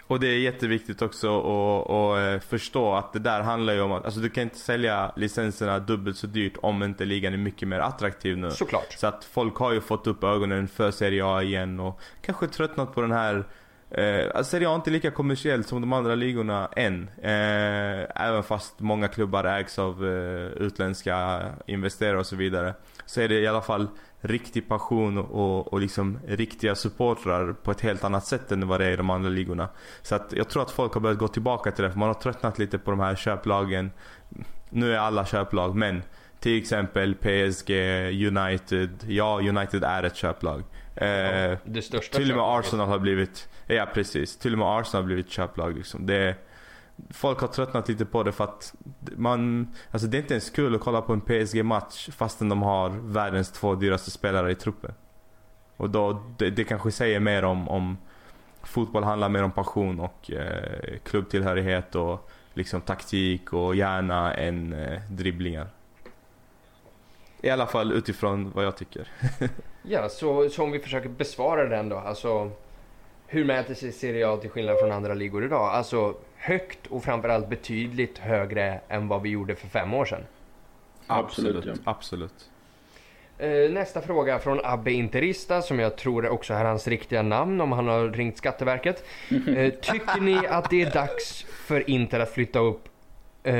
Och 0.09 0.21
det 0.21 0.27
är 0.27 0.39
jätteviktigt 0.39 1.03
också 1.03 1.41
att, 1.41 2.19
eh, 2.19 2.49
förstå 2.49 2.95
att 2.95 3.13
det 3.13 3.19
där 3.19 3.41
handlar 3.41 3.73
ju 3.73 3.81
om 3.81 3.93
att 3.93 4.05
alltså 4.05 4.21
du 4.21 4.31
kan 4.31 4.43
inte 4.43 4.59
sälja 4.59 5.13
licenserna 5.17 5.79
dubbelt 5.79 6.17
så 6.17 6.27
dyrt 6.27 6.57
om 6.63 6.83
inte 6.83 7.05
ligan 7.05 7.33
är 7.33 7.37
mycket 7.37 7.69
mer 7.69 7.79
attraktiv 7.79 8.39
nu. 8.39 8.51
Såklart. 8.51 8.93
Så 8.93 9.07
att 9.07 9.25
folk 9.25 9.57
har 9.57 9.73
ju 9.73 9.81
fått 9.81 10.07
upp 10.07 10.25
ögonen 10.25 10.69
för 10.69 10.91
Serie 10.91 11.27
A 11.27 11.43
igen 11.43 11.81
och 11.81 12.01
kanske 12.23 12.47
tröttnat 12.47 12.95
på 12.95 13.01
den 13.01 13.13
här 13.13 13.45
Eh, 13.91 14.27
alltså 14.35 14.51
Serie 14.51 14.69
A 14.69 14.73
är 14.73 14.77
inte 14.77 14.91
lika 14.91 15.11
kommersiellt 15.11 15.69
som 15.69 15.81
de 15.81 15.93
andra 15.93 16.15
ligorna 16.15 16.69
än. 16.77 17.11
Eh, 17.23 18.23
även 18.27 18.43
fast 18.43 18.81
många 18.81 19.09
klubbar 19.09 19.45
ägs 19.45 19.79
av 19.79 20.07
eh, 20.07 20.63
utländska 20.63 21.43
investerare 21.67 22.19
och 22.19 22.27
så 22.27 22.37
vidare. 22.37 22.75
Så 23.07 23.21
är 23.21 23.29
det 23.29 23.41
i 23.41 23.47
alla 23.47 23.63
fall 23.63 23.89
riktig 24.21 24.69
passion 24.69 25.19
och, 25.19 25.73
och 25.73 25.81
liksom 25.81 26.19
riktiga 26.27 26.75
supportrar 26.75 27.53
på 27.53 27.71
ett 27.71 27.81
helt 27.81 28.05
annat 28.05 28.27
sätt 28.27 28.53
än 28.53 28.69
vad 28.69 28.81
det 28.81 28.87
är 28.87 28.91
i 28.91 28.97
de 28.97 29.11
andra 29.11 29.31
ligorna. 29.31 29.69
Så 30.03 30.15
att 30.15 30.33
jag 30.33 30.49
tror 30.49 30.63
att 30.63 30.71
folk 30.71 30.95
har 30.95 31.01
börjat 31.01 31.19
gå 31.19 31.29
tillbaka 31.29 31.71
till 31.71 31.85
det 31.85 31.91
för 31.91 31.99
man 31.99 32.09
har 32.09 32.15
tröttnat 32.15 32.59
lite 32.59 32.79
på 32.79 32.91
de 32.91 33.01
här 33.01 33.15
köplagen. 33.15 33.91
Nu 34.71 34.95
är 34.95 34.99
alla 34.99 35.27
köplag 35.27 35.77
men 35.77 36.03
till 36.41 36.59
exempel 36.59 37.15
PSG, 37.15 37.71
United. 38.27 38.91
Ja, 39.09 39.39
United 39.39 39.85
är 39.85 40.03
ett 40.03 40.17
köplag. 40.17 40.63
Eh, 41.01 41.59
det 41.65 41.83
största 41.83 42.19
till 42.19 42.31
och 42.31 42.37
med 42.37 42.47
Arsenal 42.47 42.89
har 42.89 42.99
blivit, 42.99 43.49
ja 43.67 43.87
precis. 43.95 44.39
Till 44.39 44.53
och 44.53 44.59
med 44.59 44.69
Arsenal 44.69 45.03
har 45.03 45.07
blivit 45.07 45.31
köplag 45.31 45.77
liksom. 45.77 46.07
Det, 46.07 46.37
folk 47.11 47.41
har 47.41 47.49
tröttnat 47.49 47.89
lite 47.89 48.05
på 48.05 48.23
det 48.23 48.33
för 48.33 48.45
att 48.45 48.75
man, 49.17 49.69
alltså 49.91 50.09
det 50.09 50.17
är 50.17 50.21
inte 50.21 50.35
ens 50.35 50.51
kul 50.51 50.75
att 50.75 50.81
kolla 50.81 51.03
på 51.03 51.13
en 51.13 51.21
PSG-match 51.21 52.09
fastän 52.13 52.49
de 52.49 52.63
har 52.63 52.89
världens 52.89 53.53
två 53.53 53.75
dyraste 53.75 54.11
spelare 54.11 54.51
i 54.53 54.55
truppen. 54.55 54.95
Och 55.77 55.91
då, 55.91 56.23
det, 56.39 56.51
det 56.51 56.65
kanske 56.65 56.91
säger 56.91 57.21
mer 57.21 57.45
om, 57.45 57.69
om 57.69 57.99
fotboll 58.63 59.05
handlar 59.05 59.29
mer 59.29 59.43
om 59.43 59.51
passion 59.51 60.01
och 60.01 60.31
eh, 60.31 60.99
klubbtillhörighet 61.05 61.95
och 61.95 62.31
liksom 62.55 62.81
taktik 62.81 63.53
och 63.53 63.77
hjärna 63.77 64.35
än 64.35 64.73
eh, 64.73 65.01
dribblingar. 65.11 65.69
I 67.41 67.51
alla 67.51 67.67
fall 67.67 67.93
utifrån 67.93 68.51
vad 68.51 68.65
jag 68.65 68.77
tycker. 68.77 69.09
ja, 69.89 70.09
så, 70.09 70.49
så 70.49 70.63
om 70.63 70.71
vi 70.71 70.79
försöker 70.79 71.09
besvara 71.09 71.65
den 71.65 71.89
då. 71.89 71.97
Alltså, 71.97 72.51
hur 73.27 73.45
mäter 73.45 73.75
sig 73.75 73.93
Serie 73.93 74.29
A 74.29 74.37
till 74.37 74.51
skillnad 74.51 74.79
från 74.79 74.93
andra 74.93 75.15
ligor 75.15 75.45
idag? 75.45 75.69
Alltså 75.75 76.15
högt 76.37 76.87
och 76.87 77.05
framförallt 77.05 77.49
betydligt 77.49 78.19
högre 78.19 78.81
än 78.89 79.09
vad 79.09 79.23
vi 79.23 79.29
gjorde 79.29 79.55
för 79.55 79.69
fem 79.69 79.95
år 79.95 80.05
sedan. 80.05 80.23
Absolut, 81.07 81.65
ja. 81.65 81.75
absolut. 81.85 82.51
Eh, 83.39 83.71
nästa 83.71 84.01
fråga 84.01 84.39
från 84.39 84.61
Abbe 84.65 84.93
Interista 84.93 85.63
som 85.63 85.79
jag 85.79 85.97
tror 85.97 86.29
också 86.29 86.55
är 86.55 86.65
hans 86.65 86.89
riktiga 86.89 87.23
namn 87.23 87.61
om 87.61 87.73
han 87.73 87.89
har 87.89 88.09
ringt 88.09 88.37
Skatteverket. 88.37 89.05
Eh, 89.31 89.71
tycker 89.71 90.21
ni 90.21 90.47
att 90.47 90.71
det 90.71 90.83
är 90.83 90.91
dags 90.91 91.43
för 91.43 91.91
Inter 91.91 92.21
att 92.21 92.31
flytta 92.31 92.59
upp 92.59 92.89
eh, 93.43 93.55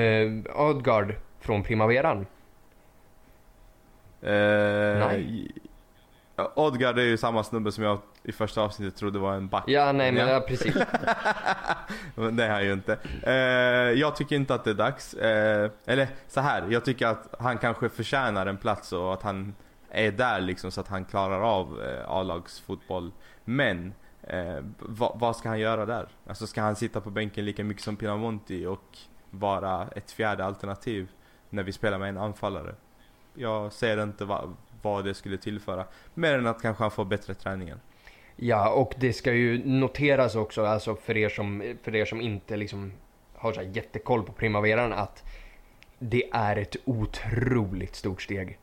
Odgard 0.57 1.15
från 1.41 1.63
Primaveran? 1.63 2.27
Eh, 4.23 4.31
Nej. 4.99 5.51
Odgard 6.55 6.99
är 6.99 7.03
ju 7.03 7.17
samma 7.17 7.45
snubbe 7.45 7.73
som 7.73 7.85
jag 7.85 7.99
i 8.23 8.33
första 8.33 8.63
avsnittet 8.63 8.97
trodde 8.97 9.19
var 9.19 9.35
en 9.35 9.49
back. 9.49 9.65
Ja, 9.67 9.93
nej 9.93 10.13
men 10.13 10.29
ja, 10.29 10.41
precis. 10.41 10.75
men 12.15 12.37
det 12.37 12.45
är 12.45 12.51
han 12.51 12.65
ju 12.65 12.73
inte. 12.73 12.99
Eh, 13.23 13.33
jag 14.01 14.17
tycker 14.17 14.37
inte 14.37 14.55
att 14.55 14.65
det 14.65 14.71
är 14.71 14.75
dags. 14.75 15.15
Eh, 15.15 15.71
eller 15.87 16.09
så 16.29 16.41
här, 16.41 16.65
jag 16.71 16.85
tycker 16.85 17.07
att 17.07 17.35
han 17.39 17.59
kanske 17.59 17.89
förtjänar 17.89 18.47
en 18.47 18.57
plats 18.57 18.93
och 18.93 19.15
att 19.15 19.23
han 19.23 19.55
är 19.91 20.13
där 20.13 20.41
liksom 20.41 20.71
så 20.71 20.81
att 20.81 20.89
han 20.89 21.05
klarar 21.05 21.41
av 21.41 21.83
eh, 21.83 22.11
A-lagsfotboll. 22.11 23.13
Men 23.45 23.95
eh, 24.23 24.59
vad, 24.79 25.19
vad, 25.21 25.37
ska 25.37 25.49
han 25.49 25.61
göra 25.61 25.87
där? 25.87 26.09
Alltså 26.27 26.47
ska 26.47 26.63
han 26.63 26.77
sitta 26.77 27.01
på 27.01 27.11
bänken 27.11 27.45
lika 27.45 27.65
mycket 27.65 27.83
som 27.83 27.97
Pinamonti 27.97 28.67
och 28.67 28.99
vara 29.31 29.89
ett 29.97 30.11
fjärde 30.11 30.45
alternativ 30.45 31.09
när 31.51 31.63
vi 31.63 31.73
spelar 31.73 31.99
med 31.99 32.09
en 32.09 32.19
anfallare? 32.19 32.75
Jag 33.35 33.73
ser 33.73 34.03
inte 34.03 34.25
vad, 34.25 34.57
vad 34.83 35.05
det 35.05 35.15
skulle 35.15 35.39
tillföra. 35.39 35.85
Mer 36.15 36.35
än 36.35 36.47
att 36.47 36.63
kanske 36.63 36.85
han 36.85 36.91
får 36.91 37.05
bättre 37.05 37.35
träningar. 37.35 37.79
Ja, 38.37 38.71
och 38.71 38.95
det 38.97 39.13
ska 39.13 39.33
ju 39.33 39.69
noteras 39.69 40.35
också, 40.35 40.65
alltså 40.65 40.95
för 40.95 41.17
er 41.17 41.29
som, 41.29 41.77
för 41.83 41.97
er 41.97 42.05
som 42.05 42.21
inte 42.21 42.57
liksom 42.57 42.93
har 43.35 43.53
så 43.53 43.63
jättekoll 43.63 44.23
på 44.23 44.33
primaveran, 44.33 44.93
att 44.93 45.25
det 45.99 46.31
är 46.33 46.57
ett 46.57 46.77
otroligt 46.85 47.95
stort 47.95 48.23
steg. 48.23 48.59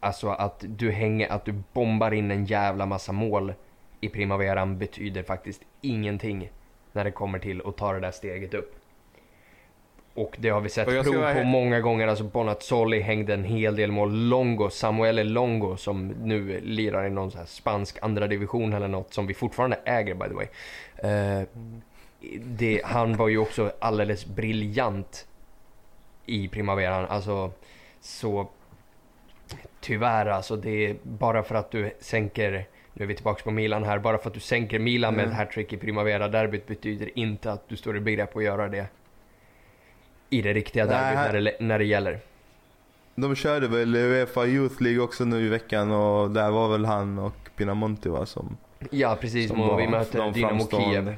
Alltså 0.00 0.28
att 0.28 0.64
du 0.68 0.90
hänger, 0.90 1.32
att 1.32 1.44
du 1.44 1.62
bombar 1.72 2.14
in 2.14 2.30
en 2.30 2.44
jävla 2.44 2.86
massa 2.86 3.12
mål 3.12 3.54
i 4.00 4.08
primaveran 4.08 4.78
betyder 4.78 5.22
faktiskt 5.22 5.62
ingenting 5.80 6.50
när 6.92 7.04
det 7.04 7.10
kommer 7.10 7.38
till 7.38 7.62
att 7.66 7.76
ta 7.76 7.92
det 7.92 8.00
där 8.00 8.10
steget 8.10 8.54
upp. 8.54 8.75
Och 10.16 10.36
det 10.38 10.48
har 10.48 10.60
vi 10.60 10.68
sett 10.68 10.88
prov 10.88 11.34
på 11.34 11.44
många 11.44 11.80
gånger. 11.80 12.08
Alltså 12.08 12.24
Bonazzoli 12.24 13.00
hängde 13.00 13.34
en 13.34 13.44
hel 13.44 13.76
del 13.76 13.92
mål. 13.92 14.28
Longo, 14.28 14.70
Samuele 14.70 15.24
Longo 15.24 15.76
som 15.76 16.08
nu 16.08 16.60
lirar 16.60 17.06
i 17.06 17.10
någon 17.10 17.30
så 17.30 17.38
här 17.38 17.46
spansk 17.46 17.98
andra 18.02 18.26
division 18.26 18.72
eller 18.72 18.88
något 18.88 19.14
som 19.14 19.26
vi 19.26 19.34
fortfarande 19.34 19.78
äger 19.84 20.14
by 20.14 20.28
the 20.28 20.34
way. 20.34 20.46
Uh, 21.04 21.46
det, 22.40 22.80
han 22.84 23.16
var 23.16 23.28
ju 23.28 23.38
också 23.38 23.72
alldeles 23.78 24.26
briljant 24.26 25.26
i 26.26 26.48
primaveran. 26.48 27.06
Alltså 27.08 27.50
så 28.00 28.48
tyvärr 29.80 30.26
alltså 30.26 30.56
det 30.56 30.86
är 30.86 30.96
bara 31.02 31.42
för 31.42 31.54
att 31.54 31.70
du 31.70 31.90
sänker 32.00 32.66
nu 32.92 33.04
är 33.04 33.06
vi 33.06 33.14
tillbaka 33.14 33.42
på 33.44 33.50
Milan 33.50 33.84
här. 33.84 33.98
Bara 33.98 34.18
för 34.18 34.28
att 34.28 34.34
du 34.34 34.40
sänker 34.40 34.78
Milan 34.78 35.14
mm. 35.14 35.24
med 35.24 35.32
ett 35.32 35.38
hattrick 35.38 35.72
i 35.72 35.76
Primavera-derbyt 35.76 36.66
betyder 36.66 37.18
inte 37.18 37.52
att 37.52 37.68
du 37.68 37.76
står 37.76 37.96
i 37.96 38.00
begrepp 38.00 38.36
att 38.36 38.44
göra 38.44 38.68
det 38.68 38.86
i 40.30 40.42
det 40.42 40.52
riktiga 40.52 40.86
derbyt 40.86 41.32
när 41.32 41.40
det, 41.42 41.56
när 41.60 41.78
det 41.78 41.84
gäller. 41.84 42.20
De 43.14 43.34
körde 43.34 43.68
väl 43.68 43.96
Uefa 43.96 44.46
Youth 44.46 44.82
League 44.82 45.00
också 45.00 45.24
nu 45.24 45.46
i 45.46 45.48
veckan 45.48 45.90
och 45.90 46.30
där 46.30 46.50
var 46.50 46.68
väl 46.68 46.84
han 46.84 47.18
och 47.18 47.50
Pinamonti 47.56 48.08
va 48.08 48.26
som 48.26 48.56
Ja 48.90 49.18
precis, 49.20 49.50
som 49.50 49.76
vi 49.76 49.88
möter 49.88 50.32
Dynamo 50.32 50.68
Kiev. 50.70 51.16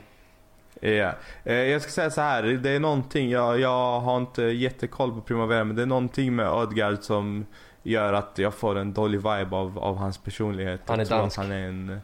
Ja, 0.80 1.12
eh, 1.44 1.54
jag 1.54 1.82
ska 1.82 1.90
säga 1.90 2.10
så 2.10 2.20
här, 2.20 2.42
det 2.42 2.70
är 2.70 2.80
någonting, 2.80 3.30
jag, 3.30 3.60
jag 3.60 4.00
har 4.00 4.16
inte 4.16 4.42
jättekoll 4.42 5.12
på 5.12 5.20
Primavera 5.20 5.64
men 5.64 5.76
det 5.76 5.82
är 5.82 5.86
någonting 5.86 6.36
med 6.36 6.52
Odgard 6.52 6.98
som 7.00 7.46
gör 7.82 8.12
att 8.12 8.38
jag 8.38 8.54
får 8.54 8.78
en 8.78 8.92
dålig 8.92 9.18
vibe 9.18 9.56
av, 9.56 9.78
av 9.78 9.96
hans 9.96 10.18
personlighet. 10.18 10.80
Han 10.86 11.00
är 11.00 11.04
dansk. 11.04 11.36
han 11.36 11.52
är 11.52 11.68
en, 11.68 12.00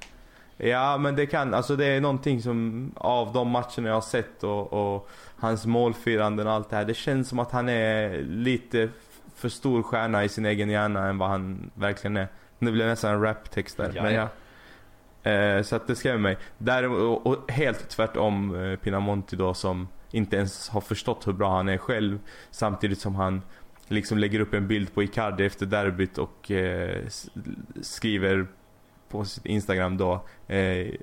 Ja 0.56 0.98
men 0.98 1.16
det 1.16 1.26
kan, 1.26 1.54
alltså 1.54 1.76
det 1.76 1.86
är 1.86 2.00
någonting 2.00 2.42
som 2.42 2.90
av 2.96 3.32
de 3.32 3.48
matcherna 3.48 3.88
jag 3.88 3.94
har 3.94 4.00
sett 4.00 4.44
och, 4.44 4.72
och 4.72 5.08
hans 5.36 5.66
målfiranden 5.66 6.46
och 6.46 6.52
allt 6.52 6.70
det 6.70 6.76
här. 6.76 6.84
Det 6.84 6.94
känns 6.94 7.28
som 7.28 7.38
att 7.38 7.50
han 7.50 7.68
är 7.68 8.22
lite 8.22 8.88
för 9.34 9.48
stor 9.48 9.82
stjärna 9.82 10.24
i 10.24 10.28
sin 10.28 10.46
egen 10.46 10.70
hjärna 10.70 11.08
än 11.08 11.18
vad 11.18 11.28
han 11.28 11.70
verkligen 11.74 12.16
är. 12.16 12.28
Det 12.58 12.72
blir 12.72 12.86
nästan 12.86 13.14
en 13.14 13.22
raptext 13.22 13.76
där. 13.76 13.92
Ja, 13.94 14.02
men 14.02 14.14
ja. 14.14 14.28
Eh, 15.30 15.62
så 15.62 15.76
att 15.76 15.86
det 15.86 15.96
skrämmer 15.96 16.18
mig. 16.18 16.36
Där, 16.58 16.88
och, 16.88 17.26
och 17.26 17.50
helt 17.50 17.88
tvärtom 17.88 18.56
eh, 18.56 18.76
Pinamonti 18.76 19.36
då 19.36 19.54
som 19.54 19.88
inte 20.10 20.36
ens 20.36 20.68
har 20.68 20.80
förstått 20.80 21.26
hur 21.26 21.32
bra 21.32 21.56
han 21.56 21.68
är 21.68 21.78
själv. 21.78 22.18
Samtidigt 22.50 22.98
som 22.98 23.14
han 23.14 23.42
liksom 23.88 24.18
lägger 24.18 24.40
upp 24.40 24.54
en 24.54 24.68
bild 24.68 24.94
på 24.94 25.02
Icardi 25.02 25.46
efter 25.46 25.66
derbyt 25.66 26.18
och 26.18 26.50
eh, 26.50 27.02
skriver 27.82 28.46
på 29.14 29.24
sitt 29.24 29.46
Instagram 29.46 29.96
då 29.96 30.24
eh, 30.48 30.94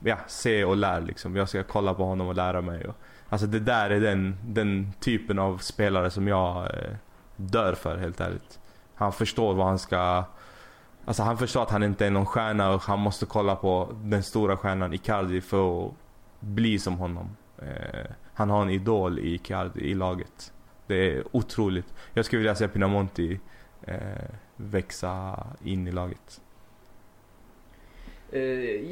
ja, 0.00 0.16
se 0.26 0.64
och 0.64 0.76
lär 0.76 1.00
liksom. 1.00 1.36
Jag 1.36 1.48
ska 1.48 1.62
kolla 1.62 1.94
på 1.94 2.04
honom 2.04 2.28
och 2.28 2.34
lära 2.34 2.60
mig. 2.60 2.86
Och, 2.86 2.94
alltså 3.28 3.46
det 3.46 3.60
där 3.60 3.90
är 3.90 4.00
den, 4.00 4.36
den 4.44 4.92
typen 5.00 5.38
av 5.38 5.58
spelare 5.58 6.10
som 6.10 6.28
jag 6.28 6.64
eh, 6.64 6.94
dör 7.36 7.74
för 7.74 7.96
helt 7.96 8.20
ärligt. 8.20 8.60
Han 8.94 9.12
förstår 9.12 9.54
vad 9.54 9.66
han 9.66 9.78
ska 9.78 10.24
Alltså 11.06 11.22
han 11.22 11.38
förstår 11.38 11.62
att 11.62 11.70
han 11.70 11.82
inte 11.82 12.06
är 12.06 12.10
någon 12.10 12.26
stjärna 12.26 12.70
och 12.70 12.82
han 12.82 12.98
måste 12.98 13.26
kolla 13.26 13.56
på 13.56 13.88
den 14.02 14.22
stora 14.22 14.56
stjärnan 14.56 14.92
Icardi 14.92 15.40
för 15.40 15.86
att 15.86 15.92
bli 16.40 16.78
som 16.78 16.98
honom. 16.98 17.36
Eh, 17.58 18.10
han 18.34 18.50
har 18.50 18.62
en 18.62 18.70
idol 18.70 19.18
i 19.18 19.34
Icardi 19.34 19.80
i 19.80 19.94
laget. 19.94 20.52
Det 20.86 20.94
är 20.94 21.24
otroligt. 21.36 21.94
Jag 22.14 22.24
skulle 22.24 22.38
vilja 22.38 22.54
se 22.54 22.68
Pinamonti 22.68 23.40
eh, 23.82 23.98
växa 24.56 25.46
in 25.64 25.88
i 25.88 25.92
laget. 25.92 26.40
Eh, 28.34 28.40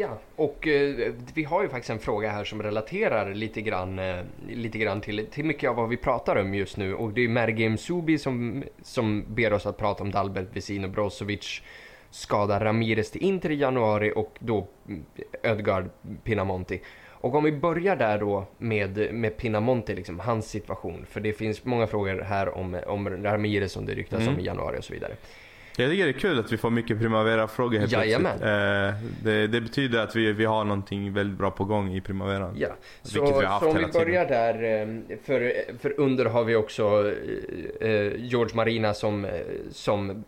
ja, 0.00 0.18
och 0.36 0.68
eh, 0.68 1.12
vi 1.34 1.44
har 1.44 1.62
ju 1.62 1.68
faktiskt 1.68 1.90
en 1.90 1.98
fråga 1.98 2.30
här 2.30 2.44
som 2.44 2.62
relaterar 2.62 3.34
lite 3.34 3.60
grann, 3.60 3.98
eh, 3.98 4.20
lite 4.48 4.78
grann 4.78 5.00
till, 5.00 5.26
till 5.26 5.44
mycket 5.44 5.70
av 5.70 5.76
vad 5.76 5.88
vi 5.88 5.96
pratar 5.96 6.36
om 6.36 6.54
just 6.54 6.76
nu. 6.76 6.94
Och 6.94 7.12
det 7.12 7.24
är 7.24 7.28
Mergim 7.28 7.78
Subi 7.78 8.18
som, 8.18 8.64
som 8.82 9.24
ber 9.28 9.52
oss 9.52 9.66
att 9.66 9.76
prata 9.76 10.02
om 10.02 10.10
Dalbert 10.10 10.56
Vesino 10.56 10.88
Brozovic 10.88 11.62
skadar 12.10 12.60
Ramirez 12.60 13.10
till 13.10 13.22
Inter 13.22 13.50
i 13.50 13.54
januari 13.54 14.12
och 14.16 14.36
då 14.38 14.68
mm, 14.88 15.04
Ödgard 15.42 15.84
Pinamonti. 16.24 16.80
Och 17.08 17.34
om 17.34 17.44
vi 17.44 17.52
börjar 17.52 17.96
där 17.96 18.18
då 18.18 18.46
med, 18.58 19.14
med 19.14 19.36
Pinamonti, 19.36 19.94
liksom, 19.94 20.20
hans 20.20 20.48
situation. 20.48 21.06
För 21.08 21.20
det 21.20 21.32
finns 21.32 21.64
många 21.64 21.86
frågor 21.86 22.20
här 22.20 22.58
om, 22.58 22.80
om 22.86 23.08
Ramirez 23.08 23.72
som 23.72 23.86
det 23.86 23.94
ryktas 23.94 24.20
Mm. 24.20 24.34
om 24.34 24.40
i 24.40 24.44
januari 24.44 24.78
och 24.78 24.84
så 24.84 24.92
vidare. 24.92 25.12
Jag 25.76 25.90
tycker 25.90 26.04
det 26.04 26.10
är 26.10 26.12
kul 26.12 26.38
att 26.38 26.52
vi 26.52 26.56
får 26.56 26.70
mycket 26.70 26.98
Primavera-frågor 26.98 27.78
helt 27.78 27.92
Jajamän. 27.92 28.38
plötsligt. 28.38 29.24
Eh, 29.24 29.32
det, 29.32 29.46
det 29.46 29.60
betyder 29.60 29.98
att 29.98 30.16
vi, 30.16 30.32
vi 30.32 30.44
har 30.44 30.64
någonting 30.64 31.12
väldigt 31.12 31.38
bra 31.38 31.50
på 31.50 31.64
gång 31.64 31.94
i 31.94 32.00
Primaveran. 32.00 32.54
Ja, 32.58 32.68
så, 33.02 33.20
vi 33.20 33.26
så 33.26 33.34
om 33.34 33.38
vi 33.40 33.44
hela 33.46 33.88
tiden. 33.88 33.90
börjar 33.92 34.26
där, 34.26 34.54
eh, 34.54 35.16
för, 35.24 35.52
för 35.78 36.00
under 36.00 36.24
har 36.24 36.44
vi 36.44 36.56
också 36.56 37.12
eh, 37.80 38.12
George 38.16 38.56
Marina 38.56 38.94
som, 38.94 39.26
som 39.70 40.24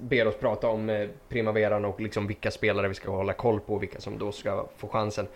ber 0.00 0.26
oss 0.28 0.36
prata 0.36 0.68
om 0.68 1.08
Primaveran 1.28 1.84
och 1.84 2.00
liksom 2.00 2.26
vilka 2.26 2.50
spelare 2.50 2.88
vi 2.88 2.94
ska 2.94 3.10
hålla 3.10 3.32
koll 3.32 3.60
på, 3.60 3.78
vilka 3.78 4.00
som 4.00 4.18
då 4.18 4.32
ska 4.32 4.68
få 4.76 4.88
chansen. 4.88 5.26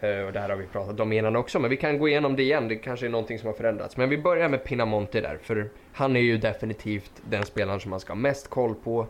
Eh, 0.00 0.20
Och 0.20 0.32
det 0.32 0.40
här 0.40 0.48
har 0.48 0.56
vi 0.56 0.66
pratat 0.66 1.00
om 1.00 1.12
innan 1.12 1.36
också, 1.36 1.58
men 1.58 1.70
vi 1.70 1.76
kan 1.76 1.98
gå 1.98 2.08
igenom 2.08 2.36
det 2.36 2.42
igen. 2.42 2.68
Det 2.68 2.76
kanske 2.76 3.06
är 3.06 3.10
någonting 3.10 3.38
som 3.38 3.46
har 3.46 3.54
förändrats. 3.54 3.96
Men 3.96 4.08
vi 4.08 4.18
börjar 4.18 4.48
med 4.48 4.64
Pinamonti 4.64 5.20
där, 5.20 5.38
för 5.42 5.70
han 5.92 6.16
är 6.16 6.20
ju 6.20 6.38
definitivt 6.38 7.12
den 7.30 7.44
spelaren 7.44 7.80
som 7.80 7.90
man 7.90 8.00
ska 8.00 8.12
ha 8.12 8.18
mest 8.20 8.48
koll 8.48 8.74
på. 8.74 9.06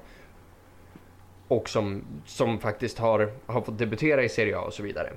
Och 1.49 1.69
som, 1.69 2.05
som 2.27 2.59
faktiskt 2.59 2.99
har, 2.99 3.31
har 3.47 3.61
fått 3.61 3.79
debutera 3.79 4.23
i 4.25 4.29
Serie 4.29 4.59
A 4.59 4.61
och 4.61 4.75
så 4.75 4.83
vidare. 4.83 5.11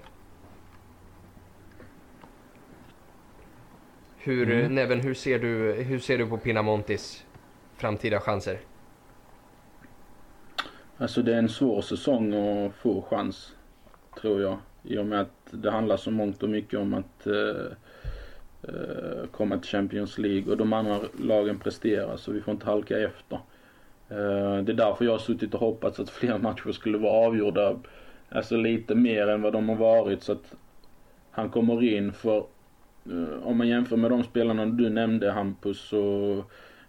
Hur, 4.17 4.51
Mm. 4.51 4.75
Neven, 4.75 4.99
hur 4.99 5.13
ser, 5.13 5.39
du, 5.39 5.73
hur 5.73 5.99
ser 5.99 6.17
du 6.17 6.27
på 6.27 6.37
Pinamontis 6.37 7.25
framtida 7.77 8.19
chanser? 8.19 8.59
Alltså 10.97 11.21
det 11.21 11.33
är 11.33 11.37
en 11.37 11.49
svår 11.49 11.81
säsong 11.81 12.33
att 12.33 12.75
få 12.75 13.01
chans, 13.09 13.53
tror 14.21 14.41
jag. 14.41 14.57
I 14.83 14.97
och 14.97 15.05
med 15.05 15.21
att 15.21 15.47
det 15.51 15.71
handlar 15.71 15.97
så 15.97 16.11
mångt 16.11 16.43
och 16.43 16.49
mycket 16.49 16.79
om 16.79 16.93
att 16.93 17.27
eh, 17.27 17.65
eh, 18.63 19.25
komma 19.31 19.57
till 19.57 19.69
Champions 19.69 20.17
League 20.17 20.51
och 20.51 20.57
de 20.57 20.73
andra 20.73 20.99
lagen 21.19 21.59
presterar 21.59 22.17
så 22.17 22.31
vi 22.31 22.41
får 22.41 22.51
inte 22.51 22.65
halka 22.65 22.99
efter. 22.99 23.39
Eh, 24.09 24.63
det 24.63 24.71
är 24.71 24.75
därför 24.75 25.05
jag 25.05 25.11
har 25.11 25.19
suttit 25.19 25.53
och 25.53 25.59
hoppats 25.59 25.99
att 25.99 26.09
fler 26.09 26.37
matcher 26.37 26.71
skulle 26.71 26.97
vara 26.97 27.27
avgjorda, 27.27 27.75
alltså 28.29 28.57
lite 28.57 28.95
mer 28.95 29.27
än 29.27 29.41
vad 29.41 29.53
de 29.53 29.69
har 29.69 29.75
varit 29.75 30.23
så 30.23 30.31
att 30.31 30.53
han 31.31 31.49
kommer 31.49 31.83
in 31.83 32.13
för 32.13 32.37
eh, 33.05 33.43
om 33.43 33.57
man 33.57 33.67
jämför 33.67 33.97
med 33.97 34.11
de 34.11 34.23
spelarna 34.23 34.65
du 34.65 34.89
nämnde 34.89 35.31
Hampus 35.31 35.79
så 35.79 36.43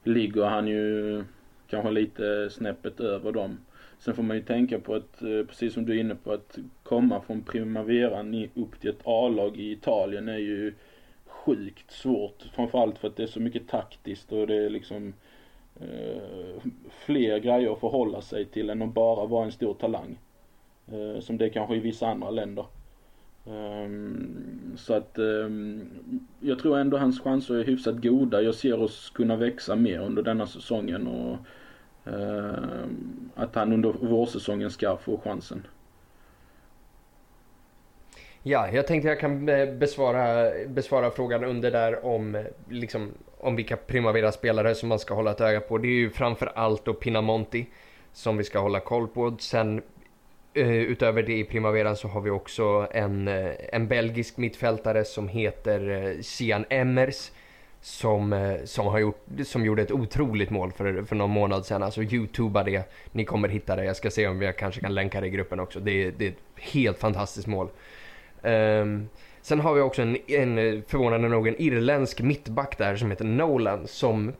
ligger 0.04 0.44
han 0.44 0.68
ju 0.68 1.24
kanske 1.68 1.90
lite 1.90 2.50
snäppet 2.50 3.00
över 3.00 3.32
dem. 3.32 3.58
Sen 4.04 4.14
får 4.14 4.22
man 4.22 4.36
ju 4.36 4.42
tänka 4.42 4.78
på 4.78 4.94
att, 4.94 5.22
eh, 5.22 5.46
precis 5.48 5.74
som 5.74 5.86
du 5.86 5.96
är 5.96 6.00
inne 6.00 6.14
på, 6.14 6.32
att 6.32 6.58
komma 6.82 7.20
från 7.20 7.42
primaveran 7.42 8.48
upp 8.54 8.80
till 8.80 8.90
ett 8.90 9.00
A-lag 9.04 9.56
i 9.56 9.72
Italien 9.72 10.28
är 10.28 10.38
ju 10.38 10.74
sjukt 11.26 11.90
svårt. 11.90 12.42
Framförallt 12.54 12.98
för 12.98 13.08
att 13.08 13.16
det 13.16 13.22
är 13.22 13.26
så 13.26 13.40
mycket 13.40 13.68
taktiskt 13.68 14.32
och 14.32 14.46
det 14.46 14.54
är 14.54 14.70
liksom 14.70 15.14
eh, 15.80 16.62
fler 16.90 17.38
grejer 17.38 17.72
att 17.72 17.80
förhålla 17.80 18.20
sig 18.20 18.44
till 18.44 18.70
än 18.70 18.82
att 18.82 18.94
bara 18.94 19.26
vara 19.26 19.44
en 19.44 19.52
stor 19.52 19.74
talang. 19.74 20.18
Eh, 20.92 21.20
som 21.20 21.38
det 21.38 21.44
är 21.44 21.48
kanske 21.48 21.76
i 21.76 21.80
vissa 21.80 22.06
andra 22.06 22.30
länder. 22.30 22.64
Um, 23.44 24.74
så 24.76 24.94
att 24.94 25.18
um, 25.18 25.90
jag 26.40 26.58
tror 26.58 26.78
ändå 26.78 26.98
hans 26.98 27.20
chanser 27.20 27.54
är 27.54 27.64
hyfsat 27.64 28.02
goda. 28.02 28.42
Jag 28.42 28.54
ser 28.54 28.80
oss 28.80 29.10
kunna 29.10 29.36
växa 29.36 29.76
mer 29.76 30.00
under 30.00 30.22
denna 30.22 30.46
säsongen 30.46 31.06
och 31.06 31.36
Eh, 32.06 32.84
att 33.34 33.54
han 33.54 33.72
under 33.72 33.92
vårsäsongen 33.92 34.70
ska 34.70 34.96
få 34.96 35.20
chansen. 35.24 35.66
Ja, 38.42 38.68
jag 38.72 38.86
tänkte 38.86 39.08
jag 39.08 39.20
kan 39.20 39.48
eh, 39.48 39.74
besvara, 39.74 40.50
besvara 40.66 41.10
frågan 41.10 41.44
under 41.44 41.70
där 41.70 42.04
om, 42.04 42.44
liksom, 42.68 43.12
om 43.38 43.56
vilka 43.56 43.76
Primavera-spelare 43.76 44.74
som 44.74 44.88
man 44.88 44.98
ska 44.98 45.14
hålla 45.14 45.30
ett 45.30 45.40
öga 45.40 45.60
på. 45.60 45.78
Det 45.78 45.88
är 45.88 45.90
ju 45.90 46.10
framför 46.10 46.52
allt 46.54 46.84
då 46.84 46.94
Pinamonti 46.94 47.66
som 48.12 48.36
vi 48.36 48.44
ska 48.44 48.58
hålla 48.58 48.80
koll 48.80 49.08
på. 49.08 49.36
Sen 49.40 49.82
eh, 50.54 50.76
utöver 50.76 51.22
det 51.22 51.38
i 51.38 51.44
Primaveran 51.44 51.96
så 51.96 52.08
har 52.08 52.20
vi 52.20 52.30
också 52.30 52.86
en, 52.90 53.28
en 53.72 53.88
belgisk 53.88 54.36
mittfältare 54.36 55.04
som 55.04 55.28
heter 55.28 56.16
Sian 56.22 56.64
Emmers. 56.70 57.30
Som, 57.84 58.32
eh, 58.32 58.64
som, 58.64 58.86
har 58.86 58.98
gjort, 58.98 59.26
som 59.44 59.64
gjorde 59.64 59.82
ett 59.82 59.92
otroligt 59.92 60.50
mål 60.50 60.72
för, 60.72 61.02
för 61.02 61.16
någon 61.16 61.30
månad 61.30 61.66
sedan. 61.66 61.82
Alltså 61.82 62.02
youtuba 62.02 62.62
det, 62.64 62.92
ni 63.12 63.24
kommer 63.24 63.48
hitta 63.48 63.76
det. 63.76 63.84
Jag 63.84 63.96
ska 63.96 64.10
se 64.10 64.26
om 64.28 64.42
jag 64.42 64.58
kanske 64.58 64.80
kan 64.80 64.94
länka 64.94 65.20
det 65.20 65.26
i 65.26 65.30
gruppen 65.30 65.60
också. 65.60 65.80
Det, 65.80 65.90
är- 66.04 66.12
det 66.18 66.26
är 66.26 66.30
ett 66.30 66.36
helt 66.56 66.98
fantastiskt 66.98 67.46
mål. 67.46 67.68
Um, 68.42 69.08
sen 69.40 69.60
har 69.60 69.74
vi 69.74 69.80
också 69.80 70.02
en, 70.02 70.16
en 70.26 70.58
eh, 70.58 70.80
förvånande 70.86 71.28
nog 71.28 71.48
en 71.48 71.62
irländsk 71.62 72.20
mittback 72.20 72.78
där 72.78 72.96
som 72.96 73.10
heter 73.10 73.24
Nolan 73.24 73.86
som, 73.86 74.32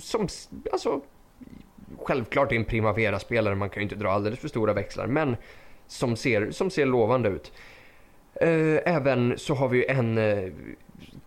som 0.00 0.28
alltså 0.72 1.00
självklart 2.02 2.52
är 2.52 2.56
en 2.56 2.64
Primavera-spelare, 2.64 3.54
man 3.54 3.70
kan 3.70 3.80
ju 3.80 3.82
inte 3.82 3.94
dra 3.94 4.10
alldeles 4.10 4.38
för 4.38 4.48
stora 4.48 4.72
växlar, 4.72 5.06
men 5.06 5.36
som 5.86 6.16
ser, 6.16 6.50
som 6.50 6.70
ser 6.70 6.86
lovande 6.86 7.28
ut. 7.28 7.52
Ehm, 8.40 8.78
även 8.84 9.38
så 9.38 9.54
har 9.54 9.68
vi 9.68 9.78
ju 9.78 9.84
en 9.84 10.18
eh, 10.18 10.52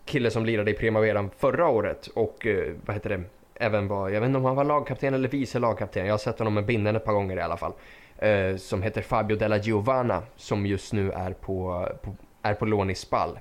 kille 0.06 0.32
som 0.32 0.46
lirade 0.46 0.72
i 0.72 0.74
Primaveran 0.74 1.30
förra 1.38 1.68
året 1.68 2.08
och 2.08 2.46
eh, 2.46 2.74
vad 2.86 2.96
heter 2.96 3.10
det, 3.10 3.24
även 3.56 3.88
var, 3.88 4.10
jag 4.10 4.22
vet 4.22 4.28
inte 4.28 4.38
om 4.38 4.46
han 4.46 4.56
var 4.56 4.64
lagkapten 4.64 5.14
eller 5.14 5.30
vice 5.30 5.60
lagkapten, 5.60 6.06
jag 6.06 6.14
har 6.14 6.18
sett 6.18 6.40
honom 6.40 6.54
med 6.54 6.66
binden 6.66 6.96
ett 6.96 7.06
par 7.06 7.14
gånger 7.14 7.38
i 7.38 7.42
alla 7.42 7.58
fall. 7.58 7.74
Eh, 8.18 8.56
som 8.56 8.82
heter 8.82 9.02
Fabio 9.02 9.38
Della 9.38 9.58
Giovanna 9.58 10.24
som 10.36 10.66
just 10.66 10.94
nu 10.94 11.12
är 11.12 11.34
på, 11.34 11.88
på, 12.02 12.16
är 12.42 12.54
på 12.54 12.66
lån 12.66 12.90
i 12.90 12.96
Spall. 12.96 13.40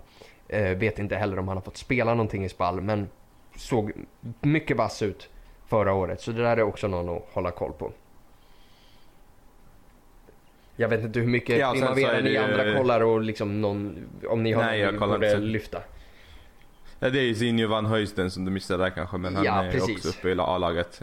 Eh, 0.49 0.71
vet 0.71 0.99
inte 0.99 1.17
heller 1.17 1.39
om 1.39 1.49
han 1.49 1.57
har 1.57 1.63
fått 1.63 1.77
spela 1.77 2.11
någonting 2.15 2.45
i 2.45 2.49
Spall 2.49 2.81
men 2.81 3.09
såg 3.57 3.93
mycket 4.41 4.77
vass 4.77 5.03
ut 5.03 5.29
förra 5.67 5.93
året 5.93 6.21
så 6.21 6.33
det 6.33 6.43
där 6.43 6.57
är 6.57 6.63
också 6.63 6.89
någon 6.89 7.17
att 7.17 7.23
hålla 7.33 7.51
koll 7.51 7.73
på. 7.73 7.93
Jag 10.77 10.89
vet 10.89 11.01
inte 11.01 11.21
hur 11.21 11.27
mycket 11.27 11.59
Ja, 11.59 11.73
Primavera 11.73 12.21
ni 12.21 12.37
andra 12.37 12.75
kollar 12.79 13.01
och 13.01 13.21
liksom 13.21 13.61
någon, 13.61 14.09
om 14.29 14.43
ni 14.43 14.53
har 14.53 14.63
Nej, 14.63 14.93
någon 14.93 14.95
ni 14.95 15.19
borde 15.19 15.39
lyfta. 15.39 15.83
Ja, 17.05 17.11
det 17.11 17.19
är 17.19 17.23
ju 17.25 17.35
Zinho 17.35 17.69
van 17.69 17.87
Huysten 17.87 18.31
som 18.31 18.45
du 18.45 18.51
missade 18.51 18.85
där 18.85 18.91
kanske, 18.91 19.17
men 19.19 19.37
han 19.37 19.45
Ja, 19.45 19.65
är 19.65 19.73
precis. 19.73 19.97
också 19.97 20.09
uppe 20.09 20.29
i 20.29 20.37
A-laget. 20.41 21.03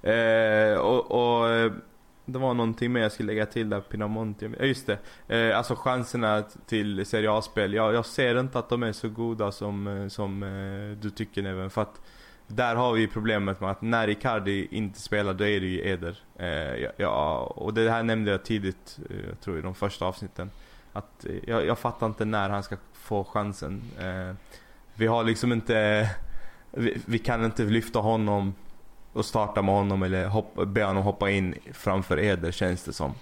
Ja. 0.00 0.10
Eh, 0.10 0.78
och, 0.78 1.10
och 1.10 1.48
eh, 1.48 1.72
det 2.24 2.38
var 2.38 2.54
någonting 2.54 2.92
mer 2.92 3.00
jag 3.00 3.12
skulle 3.12 3.26
lägga 3.26 3.46
till 3.46 3.70
där, 3.70 3.80
Pinamonti. 3.80 4.50
Ja 4.58 4.64
just 4.64 4.86
det, 4.86 4.98
eh, 5.36 5.58
alltså 5.58 5.74
chanserna 5.74 6.42
till 6.66 7.06
Serie 7.06 7.32
A-spel. 7.32 7.74
Jag, 7.74 7.94
jag 7.94 8.06
ser 8.06 8.40
inte 8.40 8.58
att 8.58 8.68
de 8.68 8.82
är 8.82 8.92
så 8.92 9.08
goda 9.08 9.52
som, 9.52 9.86
eh, 9.86 10.08
som 10.08 10.42
eh, 10.42 10.96
du 11.02 11.10
tycker 11.10 11.42
Neven. 11.42 11.70
För 11.70 11.82
att 11.82 12.00
där 12.46 12.74
har 12.74 12.92
vi 12.92 13.06
problemet 13.06 13.60
med 13.60 13.70
att 13.70 13.82
när 13.82 14.08
Icardi 14.08 14.68
inte 14.70 15.00
spelar 15.00 15.34
då 15.34 15.44
är 15.44 15.60
det 15.60 15.66
ju 15.66 15.88
Eder. 15.88 16.18
Eh, 16.38 16.88
ja, 16.96 17.38
och 17.56 17.74
det 17.74 17.90
här 17.90 18.02
nämnde 18.02 18.30
jag 18.30 18.44
tidigt, 18.44 18.98
eh, 19.10 19.16
jag 19.28 19.40
tror 19.40 19.58
i 19.58 19.62
de 19.62 19.74
första 19.74 20.04
avsnitten. 20.04 20.50
Att, 20.92 21.26
jag, 21.46 21.66
jag 21.66 21.78
fattar 21.78 22.06
inte 22.06 22.24
när 22.24 22.48
han 22.48 22.62
ska 22.62 22.76
få 22.92 23.24
chansen. 23.24 23.82
Eh, 24.00 24.34
vi 24.98 25.06
har 25.06 25.24
liksom 25.24 25.52
inte, 25.52 26.10
vi, 26.70 26.96
vi, 27.06 27.18
kan 27.18 27.44
inte 27.44 27.62
lyfta 27.62 27.98
honom 27.98 28.54
och 29.12 29.24
starta 29.24 29.62
med 29.62 29.74
honom 29.74 30.02
eller 30.02 30.26
hoppa, 30.26 30.64
be 30.64 30.84
honom 30.84 31.02
hoppa 31.02 31.30
in 31.30 31.54
framför 31.72 32.18
Eder 32.18 32.50
känns 32.50 32.84
det 32.84 32.92
som. 32.92 33.14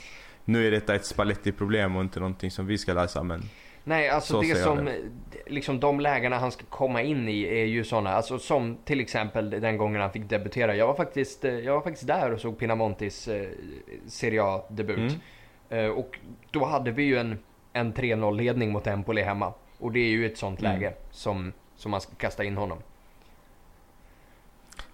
Nu 0.44 0.66
är 0.66 0.70
detta 0.70 0.94
ett 0.94 1.06
Spalletti-problem 1.06 1.96
och 1.96 2.02
inte 2.02 2.20
någonting 2.20 2.50
som 2.50 2.66
vi 2.66 2.78
ska 2.78 2.92
lösa 2.92 3.22
men 3.22 3.42
Nej, 3.88 4.08
alltså 4.08 4.32
Så 4.32 4.40
det 4.40 4.54
som, 4.54 4.84
det. 4.84 5.00
liksom 5.46 5.80
de 5.80 6.00
lägena 6.00 6.38
han 6.38 6.52
ska 6.52 6.64
komma 6.64 7.02
in 7.02 7.28
i 7.28 7.42
är 7.42 7.64
ju 7.64 7.84
sådana, 7.84 8.10
alltså 8.10 8.38
som 8.38 8.76
till 8.84 9.00
exempel 9.00 9.50
den 9.50 9.76
gången 9.76 10.00
han 10.00 10.12
fick 10.12 10.28
debutera. 10.28 10.76
Jag 10.76 10.86
var 10.86 10.94
faktiskt, 10.94 11.44
jag 11.44 11.74
var 11.74 11.80
faktiskt 11.80 12.06
där 12.06 12.32
och 12.32 12.40
såg 12.40 12.58
Pinamontis 12.58 13.28
eh, 13.28 13.48
Serie 14.06 14.42
A-debut. 14.42 14.98
Mm. 14.98 15.84
Eh, 15.86 15.90
och 15.90 16.18
då 16.50 16.64
hade 16.64 16.90
vi 16.90 17.02
ju 17.02 17.16
en, 17.18 17.38
en 17.72 17.94
3-0 17.94 18.36
ledning 18.36 18.72
mot 18.72 18.86
Empoli 18.86 19.22
hemma. 19.22 19.52
Och 19.78 19.92
det 19.92 20.00
är 20.00 20.08
ju 20.08 20.26
ett 20.26 20.38
sånt 20.38 20.60
Mm. 20.60 20.72
läge 20.72 20.92
som, 21.10 21.52
som 21.76 21.90
man 21.90 22.00
ska 22.00 22.14
kasta 22.14 22.44
in 22.44 22.56
honom. 22.56 22.78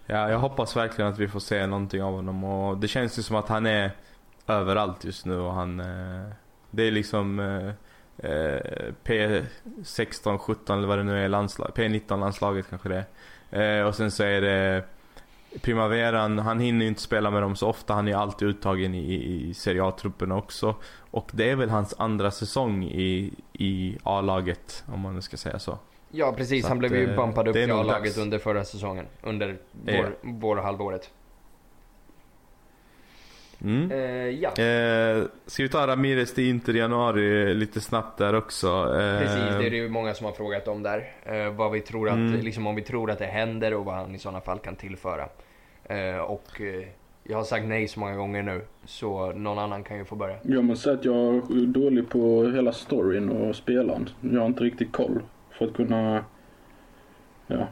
Ja, 0.07 0.31
jag 0.31 0.39
hoppas 0.39 0.77
verkligen 0.77 1.13
att 1.13 1.19
vi 1.19 1.29
får 1.29 1.41
se 1.41 1.67
någonting 1.67 2.03
av 2.03 2.15
honom 2.15 2.45
och 2.45 2.79
det 2.79 2.89
känns 2.89 3.19
ju 3.19 3.23
som 3.23 3.37
att 3.37 3.49
han 3.49 3.67
är 3.67 3.91
överallt 4.47 5.05
just 5.05 5.27
nu 5.27 5.39
och 5.39 5.53
han... 5.53 5.81
Eh, 5.81 6.29
det 6.71 6.83
är 6.83 6.91
liksom 6.91 7.41
eh, 7.41 7.69
eh 8.31 8.93
P16, 9.05 10.39
17 10.39 10.79
eller 10.79 10.89
vad 10.89 10.99
det 10.99 11.05
nu 11.05 11.25
är 11.25 11.29
landslag, 11.29 11.71
P19 11.75 12.21
landslaget 12.21 12.67
kanske 12.71 12.89
det 12.89 13.05
är. 13.51 13.81
Eh, 13.81 13.87
och 13.87 13.95
sen 13.95 14.11
så 14.11 14.23
är 14.23 14.41
det 14.41 14.85
Primaveran, 15.61 16.39
han 16.39 16.61
hinner 16.61 16.83
ju 16.83 16.89
inte 16.89 17.01
spela 17.01 17.31
med 17.31 17.43
dem 17.43 17.57
så 17.57 17.69
ofta, 17.69 17.95
han 17.95 18.09
är 18.09 18.15
alltid 18.15 18.49
uttagen 18.49 18.95
i, 18.95 19.15
i, 19.15 19.55
Serie 19.55 19.85
A-trupperna 19.85 20.37
också. 20.37 20.77
Och 21.11 21.31
det 21.33 21.51
är 21.51 21.57
väl 21.57 21.71
hans 21.71 21.95
andra 21.99 22.31
säsong 22.31 22.85
i, 22.85 23.33
i 23.53 23.99
A-laget 24.03 24.85
om 24.87 25.01
man 25.01 25.15
nu 25.15 25.21
ska 25.21 25.37
säga 25.37 25.59
så. 25.59 25.79
Ja 26.15 26.33
precis, 26.37 26.63
Så 26.63 26.69
han 26.69 26.77
att, 26.77 26.79
blev 26.79 26.95
ju 26.97 27.11
eh, 27.11 27.17
bumpad 27.17 27.49
upp 27.49 27.57
i 27.57 27.71
A-laget 27.71 28.19
under 28.19 28.39
förra 28.39 28.65
säsongen. 28.65 29.07
Under 29.23 29.57
Ja. 29.87 29.93
vår, 30.23 30.31
vårhalvåret. 30.33 31.11
Mm. 33.65 33.91
Eh, 33.91 33.99
ja, 34.29 34.49
Eh, 34.63 35.25
ska 35.47 35.63
vi 35.63 35.69
ta 35.69 35.87
Ramirez 35.87 36.35
till 36.35 36.49
Inter 36.49 36.77
i 36.77 36.79
januari 36.79 37.55
lite 37.55 37.81
snabbt 37.81 38.19
där 38.19 38.35
också? 38.35 38.67
Eh, 38.69 39.19
precis. 39.19 39.37
Det 39.59 39.67
är 39.67 39.71
det 39.71 39.77
ju 39.77 39.89
många 39.89 40.15
som 40.15 40.27
har 40.27 40.33
frågat 40.33 40.69
om 40.69 40.83
där. 40.83 41.13
Eh, 41.25 41.53
vad 41.55 41.73
vi 41.73 41.81
tror 41.81 42.09
att, 42.09 42.15
Mm. 42.15 42.41
liksom 42.41 42.67
om 42.67 42.75
vi 42.75 42.83
tror 42.83 43.11
att 43.11 43.19
det 43.19 43.25
händer 43.27 43.75
och 43.75 43.85
vad 43.85 43.95
han 43.95 44.15
i 44.15 44.19
sådana 44.19 44.41
fall 44.41 44.59
kan 44.59 44.77
tillföra. 44.77 45.29
Eh, 45.85 46.17
och 46.19 46.61
eh, 46.61 46.85
jag 47.25 47.37
har 47.37 47.45
sagt 47.45 47.65
nej 47.67 47.89
så 47.89 48.01
många 48.01 48.17
gånger 48.17 48.43
nu, 48.43 48.61
så 48.85 49.33
någon 49.33 49.59
annan 49.59 49.85
kan 49.85 49.97
ju 49.99 50.05
få 50.05 50.15
börja. 50.17 50.37
Jag 50.43 50.65
måste 50.65 50.85
säga 50.85 50.95
att 50.97 51.05
jag 51.05 51.35
är 51.35 51.67
dålig 51.67 52.09
på 52.09 52.45
hela 52.55 52.73
storyn 52.73 53.31
och 53.31 53.57
spelaren. 53.57 54.09
Jag 54.21 54.41
har 54.41 54.47
inte 54.47 54.65
riktigt 54.65 54.93
koll 54.93 55.21
för 55.65 55.71
att 55.71 55.77
kunna, 55.77 56.25
ja, 57.47 57.69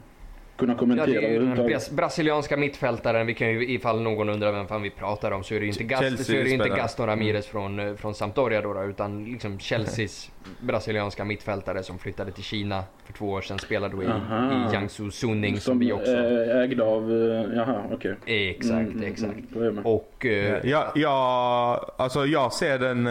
kunna 0.57 0.73
Ja, 0.73 0.77
kommentera 0.79 1.05
det 1.05 1.25
är 1.25 1.31
ju 1.31 1.39
den 1.39 1.57
bras- 1.67 1.91
brasilianska 1.95 2.57
mittfältaren, 2.57 3.27
vi 3.27 3.33
kan 3.33 3.49
ju, 3.49 3.67
ifall 3.73 4.01
någon 4.01 4.29
undrar 4.29 4.51
vem 4.51 4.67
fan 4.67 4.81
vi 4.81 4.89
pratar 4.89 5.31
om 5.31 5.43
så 5.43 5.53
är 5.53 5.59
det 5.59 5.65
ju 5.65 5.71
inte, 5.71 5.83
Gast, 5.83 6.25
så 6.25 6.33
är 6.33 6.43
det 6.43 6.49
inte. 6.49 6.69
Gaston 6.69 7.07
Ramirez 7.07 7.47
från, 7.47 7.79
eh, 7.79 7.95
från 7.95 8.13
Sampdoria 8.15 8.61
då, 8.61 8.83
utan 8.83 9.25
liksom 9.25 9.59
Chelseas 9.59 10.31
brasilianska 10.61 11.25
mittfältare 11.25 11.83
som 11.83 11.99
flyttade 11.99 12.31
till 12.31 12.43
Kina 12.43 12.83
för 13.05 13.13
två 13.13 13.29
år 13.29 13.41
sedan, 13.41 13.59
spelade 13.59 13.95
då 13.95 14.03
i, 14.03 14.07
Aha. 14.07 14.51
i 14.69 14.71
Jiangsu 14.71 15.11
Suning 15.11 15.59
som, 15.59 15.79
vi 15.79 15.91
också... 15.91 16.11
eh, 16.11 16.61
ägda 16.61 16.83
av, 16.83 17.11
eh, 17.11 17.55
jaha 17.57 17.83
okej. 17.91 18.15
exakt, 18.25 18.71
Mm, 18.71 18.91
mm, 18.97 19.11
exakt. 19.11 19.33
mm, 19.55 19.63
jag 19.65 19.73
med. 19.73 19.85
Och... 19.85 20.25
eh, 20.25 20.59
Ja, 20.63 20.91
ja, 20.95 21.93
alltså 21.97 22.25
jag 22.25 22.53
ser 22.53 22.79
den 22.79 23.07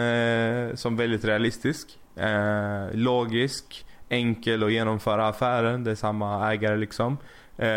eh, 0.69 0.75
som 0.75 0.95
väldigt 0.97 1.25
realistisk. 1.25 1.97
Eh, 2.15 2.93
logisk, 2.93 3.85
enkel 4.11 4.63
att 4.63 4.71
genomföra 4.71 5.27
affären. 5.27 5.83
Det 5.83 5.91
är 5.91 5.95
samma 5.95 6.51
ägare 6.53 6.77
liksom. 6.77 7.17
Eh, 7.57 7.67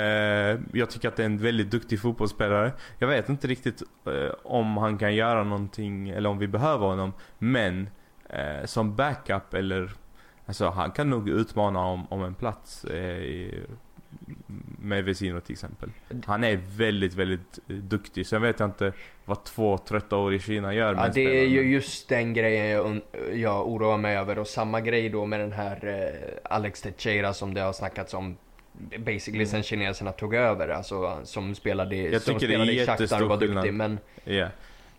jag 0.73 0.91
tycker 0.91 1.09
att 1.09 1.17
det 1.17 1.23
är 1.23 1.27
en 1.27 1.39
väldigt 1.39 1.71
duktig 1.71 2.01
fotbollsspelare. 2.01 2.73
Jag 2.99 3.09
vet 3.09 3.29
inte 3.29 3.47
riktigt 3.47 3.83
eh, 4.07 4.35
om 4.43 4.77
han 4.77 4.99
kan 4.99 5.15
göra 5.15 5.45
någonting 5.45 6.09
eller 6.09 6.29
om 6.29 6.39
vi 6.39 6.49
behöver 6.49 6.87
honom. 6.87 7.13
Men 7.39 7.89
eh, 8.29 8.65
som 8.65 8.97
backup 8.97 9.55
eller 9.55 9.91
Alltså 10.47 10.69
han 10.71 10.91
kan 10.91 11.11
nog 11.11 11.29
utmana 11.29 11.81
om, 11.81 12.07
om 12.13 12.23
en 12.23 12.35
plats 12.35 12.85
eh, 12.85 13.63
med 14.79 15.05
Vesino 15.05 15.41
till 15.41 15.53
exempel. 15.53 15.91
Han 16.27 16.45
är 16.45 16.61
väldigt, 16.77 17.15
väldigt 17.15 17.59
eh, 17.69 17.77
duktig. 17.77 18.27
Sen 18.27 18.43
vet 18.43 18.61
jag 18.61 18.69
inte 18.69 18.93
vad 19.25 19.45
två 19.45 19.79
trötta 19.79 20.17
år 20.17 20.35
i 20.35 20.39
Kina 20.39 20.75
gör 20.75 20.95
med 20.95 21.05
Ja, 21.05 21.13
det 21.15 21.41
är 21.41 21.47
ju 21.47 21.73
just 21.73 22.09
den 22.09 22.35
grejen 22.35 23.03
jag, 23.33 23.69
oroar 23.69 23.99
mig 23.99 24.17
över 24.17 24.39
och 24.39 24.47
samma 24.47 24.81
grej 24.81 25.09
då 25.09 25.27
med 25.27 25.41
den 25.41 25.53
här 25.53 25.87
eh, 25.87 26.53
Alex 26.55 26.83
Teixeira 26.83 27.35
som 27.35 27.55
det 27.55 27.61
har 27.61 27.73
snackats 27.73 28.15
om 28.15 28.37
basically 28.99 29.47
sen 29.47 29.63
kineserna 29.63 30.13
tog 30.13 30.35
över, 30.35 30.69
alltså 30.69 31.21
som 31.25 31.55
spelade, 31.55 31.97
Mm. 31.97 32.13
Jag 32.13 32.23
som 32.23 32.41
spelade 32.41 32.73
i 32.73 32.87
Shakhtar 32.87 33.23
och 33.23 33.29
var 33.29 33.37
duktig 33.37 33.63
skillnad. 33.63 33.91
men 33.91 33.99
Ja. 34.37 34.49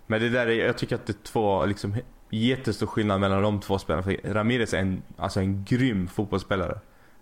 Men 0.08 0.22
det 0.22 0.30
där 0.30 0.48
är, 0.48 0.66
jag 0.66 0.78
tycker 0.78 0.96
att 0.96 1.06
det 1.08 1.12
är 1.12 1.24
två 1.24 1.66
liksom 1.66 1.96
jättestor 2.30 2.88
skillnad 2.88 3.20
mellan 3.20 3.44
de 3.44 3.60
två 3.60 3.80
spelarna. 3.80 4.04
För 4.04 4.34
Ramirez 4.34 4.74
är 4.74 4.78
en, 4.78 5.02
alltså 5.18 5.40
en 5.40 5.64
grym 5.64 6.08
fotbollsspelare. 6.08 6.80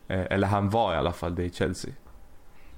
Eh, 0.08 0.22
eller 0.30 0.48
han 0.48 0.70
var 0.70 0.94
i 0.94 0.98
alla 0.98 1.12
fall 1.12 1.36
det 1.36 1.44
i 1.44 1.50
Chelsea. 1.50 1.92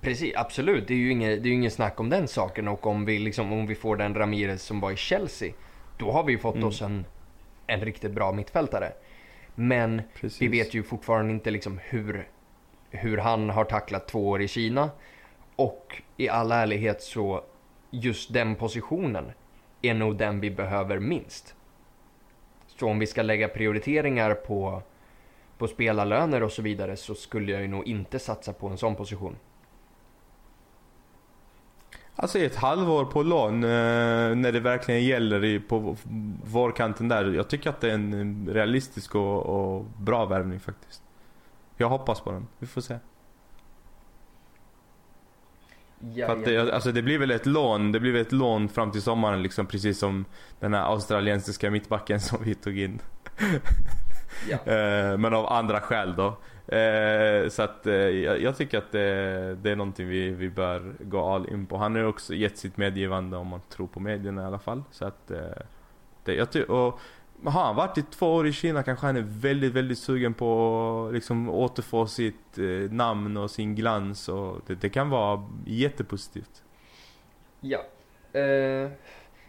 Precis, 0.05 0.33
absolut, 0.35 0.87
det 0.87 0.93
är 0.93 0.97
ju 0.97 1.11
inget, 1.11 1.43
det 1.43 1.49
är 1.49 1.53
inget 1.53 1.73
snack 1.73 1.99
om 1.99 2.09
den 2.09 2.27
saken 2.27 2.67
och 2.67 2.87
om 2.87 3.05
vi 3.05 3.19
liksom, 3.19 3.53
om 3.53 3.67
vi 3.67 3.75
får 3.75 3.95
den 3.95 4.15
Ramirez 4.15 4.63
som 4.63 4.79
var 4.79 4.91
i 4.91 4.95
Chelsea, 4.95 5.53
då 5.97 6.11
har 6.11 6.23
vi 6.23 6.31
ju 6.31 6.37
fått 6.37 6.55
Mm. 6.55 6.67
oss 6.67 6.81
en, 6.81 7.05
en 7.67 7.81
riktigt 7.81 8.11
bra 8.11 8.31
mittfältare. 8.31 8.91
Men 9.55 10.01
Precis. 10.13 10.41
Vi 10.41 10.47
vet 10.47 10.73
ju 10.73 10.83
fortfarande 10.83 11.33
inte 11.33 11.51
liksom 11.51 11.79
hur, 11.83 12.27
hur 12.89 13.17
han 13.17 13.49
har 13.49 13.63
tacklat 13.65 14.07
två 14.07 14.29
år 14.29 14.41
i 14.41 14.47
Kina. 14.47 14.89
Och 15.55 16.01
i 16.17 16.29
all 16.29 16.51
ärlighet 16.51 17.01
så, 17.01 17.43
just 17.91 18.33
den 18.33 18.55
positionen 18.55 19.31
är 19.81 19.93
nog 19.93 20.17
den 20.17 20.39
vi 20.39 20.51
behöver 20.51 20.99
minst. 20.99 21.55
Så 22.67 22.87
om 22.89 22.99
vi 22.99 23.07
ska 23.07 23.21
lägga 23.21 23.47
prioriteringar 23.47 24.33
på, 24.33 24.81
på 25.57 25.67
spelarlöner 25.67 26.43
och 26.43 26.51
så 26.51 26.61
vidare 26.61 26.95
så 26.95 27.15
skulle 27.15 27.51
jag 27.51 27.61
ju 27.61 27.67
nog 27.67 27.87
inte 27.87 28.19
satsa 28.19 28.53
på 28.53 28.67
en 28.67 28.77
sån 28.77 28.95
position. 28.95 29.35
Alltså 32.15 32.39
ett 32.39 32.55
halvår 32.55 33.05
på 33.05 33.23
lån 33.23 33.63
eh, 33.63 33.69
när 34.35 34.51
det 34.51 34.59
verkligen 34.59 35.03
gäller 35.03 35.43
i, 35.43 35.59
på 35.59 35.97
vårkanten 36.43 37.07
där. 37.07 37.25
Jag 37.25 37.47
tycker 37.47 37.69
att 37.69 37.81
det 37.81 37.89
är 37.89 37.93
en 37.93 38.49
realistisk 38.51 39.15
och, 39.15 39.45
och 39.45 39.85
bra 39.97 40.25
värvning 40.25 40.59
faktiskt. 40.59 41.01
Jag 41.77 41.89
hoppas 41.89 42.21
på 42.21 42.31
den. 42.31 42.47
Vi 42.59 42.67
får 42.67 42.81
se. 42.81 42.97
Ja, 46.13 46.27
För 46.27 46.37
att 46.37 46.45
det, 46.45 46.73
alltså 46.73 46.91
det 46.91 47.01
blir 47.01 47.19
väl 47.19 47.31
ett 47.31 47.45
lån, 47.45 47.91
det 47.91 47.99
blir 47.99 48.11
väl 48.11 48.21
ett 48.21 48.31
lån 48.31 48.69
fram 48.69 48.91
till 48.91 49.01
sommaren 49.01 49.43
liksom 49.43 49.65
precis 49.65 49.99
som 49.99 50.25
den 50.59 50.73
här 50.73 50.81
australiensiska 50.81 51.71
mittbacken 51.71 52.19
som 52.19 52.43
vi 52.43 52.55
tog 52.55 52.79
in. 52.79 53.01
ja. 54.49 54.57
Eh, 54.65 55.17
men 55.17 55.33
av 55.33 55.53
andra 55.53 55.81
skäl 55.81 56.15
då. 56.15 56.37
Eh, 56.67 57.49
så 57.49 57.61
att 57.61 57.87
eh, 57.87 57.93
jag, 57.93 58.41
jag 58.41 58.57
tycker 58.57 58.77
att 58.77 58.91
det, 58.91 59.57
det 59.61 59.71
är 59.71 59.75
någonting 59.75 60.07
vi, 60.07 60.29
vi 60.29 60.49
bör 60.49 60.93
gå 60.99 61.25
all 61.25 61.49
in 61.49 61.65
på. 61.65 61.77
Han 61.77 61.95
har 61.95 62.01
ju 62.01 62.07
också 62.07 62.33
gett 62.33 62.57
sitt 62.57 62.77
medgivande 62.77 63.37
om 63.37 63.47
man 63.47 63.61
tror 63.69 63.87
på 63.87 63.99
medierna 63.99 64.41
i 64.41 64.45
alla 64.45 64.59
fall. 64.59 64.83
Så 64.91 65.05
att 65.05 65.31
eh, 65.31 65.39
det, 66.23 66.33
jag 66.33 66.51
ty- 66.51 66.63
och 66.63 66.99
har 67.43 67.63
han 67.63 67.75
varit 67.75 67.97
i 67.97 68.01
två 68.01 68.35
år 68.35 68.47
i 68.47 68.53
Kina 68.53 68.83
kanske 68.83 69.05
han 69.05 69.17
är 69.17 69.25
väldigt, 69.27 69.73
väldigt 69.73 69.99
sugen 69.99 70.33
på 70.33 71.05
att 71.07 71.13
liksom 71.13 71.49
återfå 71.49 72.07
sitt 72.07 72.57
eh, 72.57 72.91
namn 72.91 73.37
och 73.37 73.51
sin 73.51 73.75
glans 73.75 74.29
och 74.29 74.61
det, 74.67 74.75
det 74.75 74.89
kan 74.89 75.09
vara 75.09 75.49
jättepositivt. 75.65 76.63
Ja. 77.61 77.79
Eh, 78.39 78.91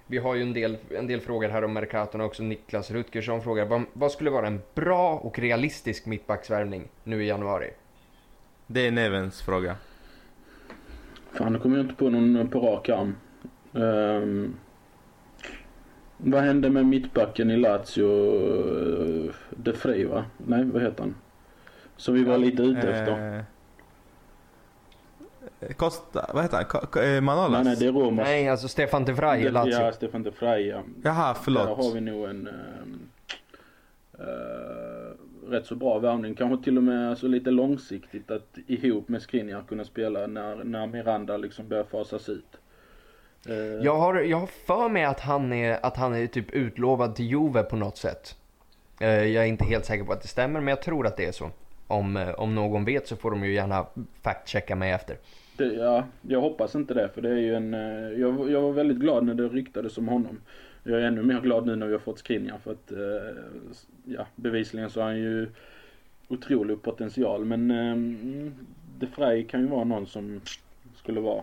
vi 0.06 0.18
har 0.18 0.34
ju 0.34 0.42
en 0.42 0.52
del, 0.52 0.76
en 0.90 1.06
del 1.06 1.20
frågor 1.20 1.48
här 1.48 1.64
om 1.64 1.72
Mercaton 1.72 2.20
också. 2.20 2.42
Niklas 2.42 2.90
Rutgersson 2.90 3.42
frågar 3.42 3.66
vad, 3.66 3.82
vad 3.92 4.12
skulle 4.12 4.30
vara 4.30 4.46
en 4.46 4.60
bra 4.74 5.14
och 5.14 5.38
realistisk 5.38 6.06
mittbacksvärvning 6.06 6.88
nu 7.04 7.24
i 7.24 7.28
januari? 7.28 7.70
Det 8.66 8.86
är 8.86 8.90
Nevens 8.90 9.42
fråga. 9.42 9.76
Fan, 11.32 11.52
nu 11.52 11.58
kommer 11.58 11.76
jag 11.76 11.84
inte 11.84 11.94
på 11.94 12.10
någon 12.10 12.48
på 12.48 12.60
rak 12.60 12.88
arm. 12.88 13.16
Ehm, 13.74 14.54
vad 16.16 16.42
hände 16.42 16.70
med 16.70 16.86
mittbacken 16.86 17.50
i 17.50 17.56
Lazio? 17.56 18.04
Uh, 18.04 19.32
De 19.50 19.72
Frey 19.72 20.04
va? 20.04 20.24
Nej, 20.36 20.64
vad 20.64 20.82
heter 20.82 21.02
han? 21.02 21.14
Som 21.96 22.14
vi 22.14 22.24
var 22.24 22.38
lite 22.38 22.62
ute 22.62 22.90
efter. 22.90 23.44
Costa, 25.72 26.30
vad 26.34 26.42
heter 26.42 26.66
han? 26.92 27.04
Eh, 27.04 27.20
Manolas? 27.20 27.50
Nej, 27.50 27.64
nej, 27.64 27.76
det 27.76 27.86
är 27.86 27.92
Roma. 27.92 28.22
Nej, 28.22 28.48
alltså 28.48 28.68
Stefan 28.68 29.04
de 29.04 29.12
Vrij 29.12 29.42
i 29.42 29.50
Lazio. 29.50 29.72
Ja, 29.72 29.92
Stefan 29.92 30.22
De 30.22 30.30
ja. 30.40 30.82
Jaha, 31.02 31.32
Där 31.32 31.40
förlåt. 31.42 31.66
har 31.66 31.94
vi 31.94 32.00
nog 32.00 32.28
en 32.28 32.48
eh, 34.18 35.50
rätt 35.50 35.66
så 35.66 35.74
bra 35.74 35.98
värvning. 35.98 36.34
Kanske 36.34 36.64
till 36.64 36.76
och 36.76 36.82
med 36.82 37.10
alltså, 37.10 37.26
lite 37.26 37.50
långsiktigt 37.50 38.30
att 38.30 38.58
ihop 38.66 39.08
med 39.08 39.22
Skriniar 39.22 39.62
kunna 39.68 39.84
spela 39.84 40.26
när, 40.26 40.64
när 40.64 40.86
Miranda 40.86 41.36
liksom 41.36 41.68
börjar 41.68 41.84
fasas 41.84 42.28
ut. 42.28 42.56
Jag 43.82 43.96
har, 43.96 44.14
jag 44.14 44.36
har 44.36 44.46
för 44.46 44.88
mig 44.88 45.04
att 45.04 45.20
han, 45.20 45.52
är, 45.52 45.86
att 45.86 45.96
han 45.96 46.14
är 46.14 46.26
typ 46.26 46.50
utlovad 46.50 47.14
till 47.14 47.26
Juve 47.26 47.62
på 47.62 47.76
något 47.76 47.96
sätt. 47.96 48.36
Jag 48.98 49.36
är 49.36 49.44
inte 49.44 49.64
helt 49.64 49.84
säker 49.84 50.04
på 50.04 50.12
att 50.12 50.22
det 50.22 50.28
stämmer, 50.28 50.60
men 50.60 50.68
jag 50.68 50.82
tror 50.82 51.06
att 51.06 51.16
det 51.16 51.24
är 51.24 51.32
så. 51.32 51.50
Om, 51.86 52.34
om 52.36 52.54
någon 52.54 52.84
vet 52.84 53.08
så 53.08 53.16
får 53.16 53.30
de 53.30 53.44
ju 53.44 53.54
gärna 53.54 53.86
fact-checka 54.22 54.74
mig 54.74 54.90
efter. 54.92 55.16
Det, 55.56 55.74
ja, 55.74 56.06
jag 56.22 56.40
hoppas 56.40 56.74
inte 56.74 56.94
det 56.94 57.08
för 57.08 57.22
det 57.22 57.30
är 57.30 57.38
ju 57.38 57.54
en, 57.54 57.74
eh, 57.74 58.20
jag, 58.20 58.50
jag 58.50 58.62
var 58.62 58.72
väldigt 58.72 58.98
glad 58.98 59.24
när 59.24 59.34
det 59.34 59.48
ryktades 59.48 59.98
om 59.98 60.08
honom. 60.08 60.40
Jag 60.82 61.00
är 61.00 61.04
ännu 61.04 61.22
mer 61.22 61.40
glad 61.40 61.66
nu 61.66 61.76
när 61.76 61.86
vi 61.86 61.92
har 61.92 62.00
fått 62.00 62.18
Skriniar 62.18 62.58
för 62.58 62.72
att, 62.72 62.92
eh, 62.92 63.42
ja 64.04 64.26
bevisligen 64.36 64.90
så 64.90 65.00
har 65.00 65.06
han 65.06 65.18
ju 65.18 65.48
otrolig 66.28 66.82
potential 66.82 67.44
men 67.44 67.70
eh, 67.70 67.92
mm, 67.92 68.54
De 68.98 69.06
Frey 69.06 69.44
kan 69.44 69.60
ju 69.60 69.66
vara 69.66 69.84
någon 69.84 70.06
som 70.06 70.40
skulle 70.96 71.20
vara 71.20 71.42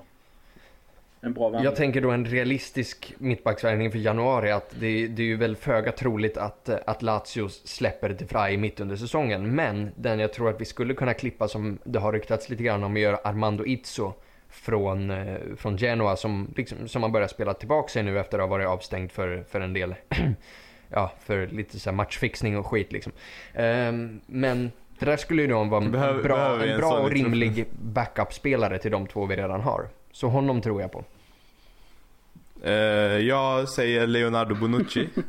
en 1.23 1.33
bra 1.33 1.49
värvning. 1.49 1.65
Jag 1.65 1.75
tänker 1.75 2.01
då 2.01 2.11
en 2.11 2.25
realistisk 2.25 3.13
mittbacksvärvning 3.17 3.91
för 3.91 3.99
januari 3.99 4.51
att 4.51 4.69
det, 4.79 5.07
det 5.07 5.21
är 5.21 5.25
ju 5.27 5.35
väl 5.37 5.55
föga 5.55 5.91
troligt 5.91 6.37
att, 6.37 6.69
att 6.69 7.01
Lazio 7.01 7.49
släpper 7.49 8.09
De 8.09 8.25
Frey 8.25 8.57
mitt 8.57 8.79
under 8.79 8.95
säsongen. 8.95 9.55
Men 9.55 9.91
den 9.95 10.19
jag 10.19 10.33
tror 10.33 10.49
att 10.49 10.61
vi 10.61 10.65
skulle 10.65 10.93
kunna 10.93 11.13
klippa 11.13 11.47
som 11.47 11.79
det 11.83 11.99
har 11.99 12.13
ryktats 12.13 12.49
lite 12.49 12.63
grann 12.63 12.83
om 12.83 12.97
gör 12.97 13.19
Armando 13.23 13.65
Izzo 13.65 14.13
från, 14.49 15.11
eh, 15.11 15.37
från 15.57 15.77
Genoa 15.77 16.15
som, 16.15 16.53
liksom, 16.55 16.87
som 16.87 17.03
har 17.03 17.09
börjat 17.09 17.31
spela 17.31 17.53
tillbaka 17.53 17.87
sig 17.87 18.03
nu 18.03 18.19
efter 18.19 18.37
att 18.37 18.43
ha 18.43 18.47
varit 18.47 18.67
avstängd 18.67 19.11
för, 19.11 19.43
för 19.49 19.61
en 19.61 19.73
del 19.73 19.95
ja, 20.89 21.11
för 21.19 21.47
lite 21.47 21.79
så 21.79 21.89
här 21.89 21.95
matchfixning 21.95 22.57
och 22.57 22.67
skit 22.67 22.91
liksom. 22.91 23.11
Ehm, 23.53 24.21
men 24.25 24.71
det 24.99 25.05
där 25.05 25.17
skulle 25.17 25.41
ju 25.41 25.47
då 25.47 25.63
vara 25.63 25.83
en 25.83 25.91
Behöver- 25.91 26.23
bra, 26.23 26.35
behöver 26.35 26.67
en 26.67 26.73
en 26.73 26.79
bra 26.79 26.89
sån 26.89 27.01
och 27.01 27.11
rimlig 27.11 27.65
backup-spelare 27.81 28.77
till 28.77 28.91
de 28.91 29.07
två 29.07 29.25
vi 29.25 29.35
redan 29.35 29.61
har. 29.61 29.87
Så 30.11 30.27
honom 30.27 30.61
tror 30.61 30.81
jag 30.81 30.91
på. 30.91 31.03
Eh, 32.63 32.71
jag 33.17 33.69
säger 33.69 34.07
Leonardo 34.07 34.55
Bonucci. 34.55 35.09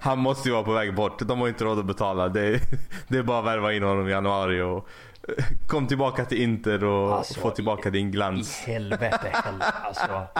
Han 0.00 0.18
måste 0.18 0.48
ju 0.48 0.52
vara 0.54 0.64
på 0.64 0.72
väg 0.72 0.94
bort. 0.94 1.18
De 1.28 1.40
har 1.40 1.48
inte 1.48 1.64
råd 1.64 1.78
att 1.78 1.84
betala. 1.86 2.28
Det 2.28 2.46
är, 2.46 2.60
det 3.08 3.18
är 3.18 3.22
bara 3.22 3.38
att 3.38 3.44
värva 3.44 3.72
in 3.72 3.82
honom 3.82 4.08
i 4.08 4.10
januari 4.10 4.60
och 4.60 4.88
eh, 5.28 5.44
kom 5.66 5.86
tillbaka 5.86 6.24
till 6.24 6.42
Inter 6.42 6.84
och 6.84 7.14
Alltså, 7.14 7.40
få 7.40 7.50
tillbaka 7.50 7.90
din 7.90 8.08
I 8.08 8.10
glans. 8.10 8.58
helvete 8.58 9.30
heller. 9.32 9.66
Alltså, 9.84 10.26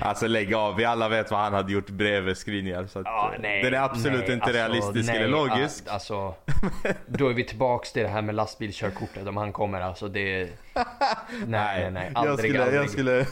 Alltså 0.00 0.26
lägg 0.26 0.54
av. 0.54 0.76
Vi 0.76 0.84
alla 0.84 1.08
vet 1.08 1.30
vad 1.30 1.40
han 1.40 1.54
hade 1.54 1.72
gjort 1.72 1.90
bredvid 1.90 2.36
Skriniar. 2.36 2.86
Så 2.86 3.02
ja, 3.04 3.32
eh, 3.34 3.40
nej, 3.40 3.62
den 3.62 3.74
är 3.74 3.78
absolut 3.78 4.20
nej, 4.20 4.32
inte 4.32 4.44
alltså, 4.44 4.58
realistisk 4.58 5.08
nej, 5.08 5.16
eller 5.16 5.28
logisk. 5.28 5.84
a- 5.86 5.90
Alltså, 5.92 6.34
då 7.06 7.28
är 7.28 7.32
vi 7.34 7.44
tillbaks 7.44 7.92
till 7.92 8.02
det 8.02 8.08
här 8.08 8.22
med 8.22 8.34
lastbilskörkortet 8.34 9.26
om 9.28 9.36
han 9.36 9.52
kommer. 9.52 9.80
Alltså 9.80 10.08
det... 10.08 10.48
Nej, 11.46 11.46
nej, 11.46 11.90
nej. 11.90 12.12
Aldrig, 12.14 12.32
jag, 12.32 12.38
skulle, 12.38 12.62
aldrig. 12.62 12.80
jag 12.80 12.90
skulle 12.90 13.26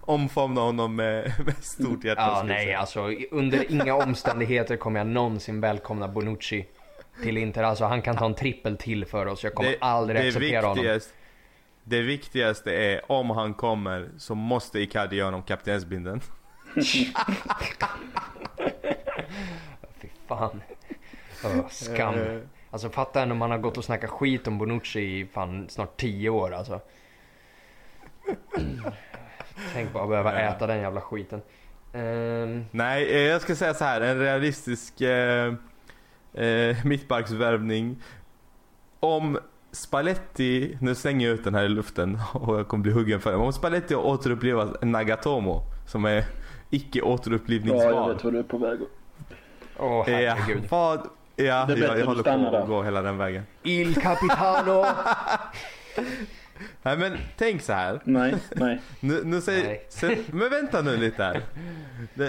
omfamna 0.00 0.60
honom 0.60 0.96
med, 0.96 1.32
med 1.46 1.54
stort 1.64 2.04
hjärta. 2.04 2.20
Ja, 2.20 2.42
nej, 2.46 2.64
säga. 2.64 2.78
alltså 2.78 3.10
under 3.30 3.72
inga 3.72 3.94
omständigheter 3.94 4.76
kommer 4.76 5.00
jag 5.00 5.06
någonsin 5.06 5.60
välkomna 5.60 6.08
Bonucci 6.08 6.66
till 7.22 7.38
Inter. 7.38 7.62
Alltså 7.62 7.84
han 7.84 8.02
kan 8.02 8.16
ta 8.16 8.24
en 8.26 8.34
trippel 8.34 8.76
till 8.76 9.04
för 9.06 9.26
oss. 9.26 9.44
Jag 9.44 9.54
kommer 9.54 9.76
aldrig 9.80 10.26
acceptera 10.28 10.66
honom. 10.66 11.00
Det 11.88 12.02
viktigaste 12.02 12.72
är 12.72 13.12
om 13.12 13.30
han 13.30 13.54
kommer 13.54 14.08
så 14.18 14.34
måste 14.34 14.80
Icardi 14.80 15.16
göra 15.16 15.26
honom 15.26 15.42
kaptensbindeln. 15.42 16.20
Fy 20.00 20.08
fan. 20.28 20.62
Öh, 21.44 21.68
skam. 21.70 22.14
Eh, 22.14 22.38
Alltså 22.70 22.90
fatta 22.90 23.22
om 23.22 23.38
man 23.38 23.50
har 23.50 23.58
gått 23.58 23.76
och 23.78 23.84
snackat 23.84 24.10
skit 24.10 24.46
om 24.46 24.58
Bonucci 24.58 25.00
i 25.00 25.26
fan 25.32 25.68
snart 25.68 25.96
10 25.96 26.30
år 26.30 26.54
alltså. 26.54 26.80
Tänk 29.72 29.92
bara 29.92 30.06
behöva 30.06 30.32
Ja. 30.32 30.38
äta 30.48 30.66
den 30.66 30.78
jävla 30.80 31.00
skiten. 31.00 31.42
Ehm, 31.92 32.64
Nej, 32.70 33.10
eh, 33.10 33.20
jag 33.22 33.40
ska 33.42 33.56
säga 33.56 33.74
så 33.74 33.84
här. 33.84 34.00
En 34.00 34.18
realistisk 34.18 35.00
eh, 35.00 35.54
eh, 36.34 36.76
mittbacksvärvning. 36.84 38.02
Om 39.00 39.38
Spalletti, 39.72 40.78
nu 40.80 40.94
slänger 40.94 41.26
jag 41.28 41.34
ut 41.34 41.44
den 41.44 41.54
här 41.54 41.64
i 41.64 41.68
luften 41.68 42.18
och 42.34 42.58
jag 42.58 42.68
kommer 42.68 42.82
bli 42.82 42.92
huggen 42.92 43.20
för 43.20 43.30
det. 43.30 43.36
Men 43.36 43.46
Om 43.46 43.52
Spalletti 43.52 43.94
återupplivar 43.94 44.76
Nagatomo 44.84 45.62
som 45.86 46.04
är 46.04 46.24
icke 46.70 46.98
Ja, 46.98 47.04
återupplivningsbar. 47.04 47.90
jag 47.92 48.08
vet 48.08 48.24
vad 48.24 48.32
du 48.32 48.38
är 48.38 48.42
på 48.42 48.58
väg. 48.58 48.78
Åh 49.78 50.04
Ja, 50.10 50.34
herregud. 50.34 50.62
vad, 50.70 50.98
ja, 50.98 51.04
Det 51.36 51.44
är 51.44 51.76
jag, 51.76 51.78
jag 51.78 51.98
att 52.00 52.06
håller 52.06 52.20
stanna 52.22 52.50
på 52.50 52.56
att 52.56 52.68
gå 52.68 52.82
hela 52.82 53.02
den 53.02 53.18
vägen. 53.18 53.42
Il 53.62 53.94
Capitano! 53.94 54.84
Nej 56.82 56.96
men 56.98 57.16
tänk 57.36 57.62
så 57.62 57.72
här. 57.72 58.00
Nej, 58.04 58.34
nej. 58.54 58.80
Nu, 59.00 59.20
nu 59.24 59.40
säger, 59.40 59.64
Nej. 59.64 59.86
sen, 59.88 60.16
men 60.32 60.50
vänta 60.50 60.82
nu 60.82 60.96
lite 60.96 61.22
här. 61.24 61.42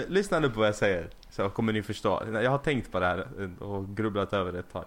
Lyssna 0.08 0.38
nu 0.38 0.50
på 0.50 0.58
vad 0.58 0.68
jag 0.68 0.74
säger. 0.74 1.08
Så 1.30 1.48
kommer 1.50 1.72
ni 1.72 1.82
förstå. 1.82 2.22
Jag 2.42 2.50
har 2.50 2.58
tänkt 2.58 2.92
på 2.92 3.00
det 3.00 3.06
här 3.06 3.26
och 3.62 3.96
grubblat 3.96 4.32
över 4.32 4.52
det 4.52 4.58
ett 4.58 4.72
tag. 4.72 4.84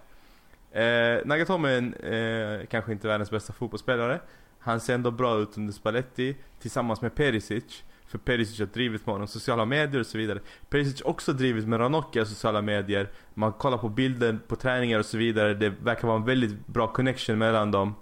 Eh, 0.73 1.25
Nagatomo 1.25 1.67
är 1.67 1.77
en, 1.77 1.93
eh, 1.93 2.65
kanske 2.65 2.91
inte 2.91 3.07
världens 3.07 3.31
bästa 3.31 3.53
fotbollsspelare. 3.53 4.19
Han 4.59 4.79
ser 4.79 4.93
ändå 4.93 5.11
bra 5.11 5.39
ut 5.39 5.57
under 5.57 5.73
Spalletti 5.73 6.35
tillsammans 6.59 7.01
med 7.01 7.15
Perisic. 7.15 7.83
För 8.07 8.17
Perisic 8.17 8.59
har 8.59 8.65
drivit 8.65 9.05
med 9.05 9.13
honom 9.13 9.27
sociala 9.27 9.65
medier 9.65 9.99
och 9.99 10.05
så 10.05 10.17
vidare. 10.17 10.39
Perisic 10.69 11.03
har 11.03 11.09
också 11.09 11.33
drivit 11.33 11.67
med 11.67 11.79
Ranocchia 11.79 12.25
sociala 12.25 12.61
medier. 12.61 13.09
Man 13.33 13.53
kollar 13.53 13.77
på 13.77 13.89
bilder 13.89 14.39
på 14.47 14.55
träningar 14.55 14.99
och 14.99 15.05
så 15.05 15.17
vidare. 15.17 15.53
Det 15.53 15.69
verkar 15.69 16.07
vara 16.07 16.17
en 16.17 16.25
väldigt 16.25 16.67
bra 16.67 16.87
connection 16.87 17.37
mellan 17.37 17.71
dem. 17.71 17.95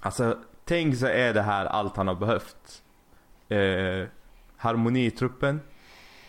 Alltså, 0.00 0.38
tänk 0.64 0.96
så 0.96 1.06
är 1.06 1.34
det 1.34 1.42
här 1.42 1.66
allt 1.66 1.96
han 1.96 2.08
har 2.08 2.14
behövt. 2.14 2.82
Eh, 3.48 4.08
harmoni 4.56 5.06
i 5.06 5.10
truppen. 5.10 5.60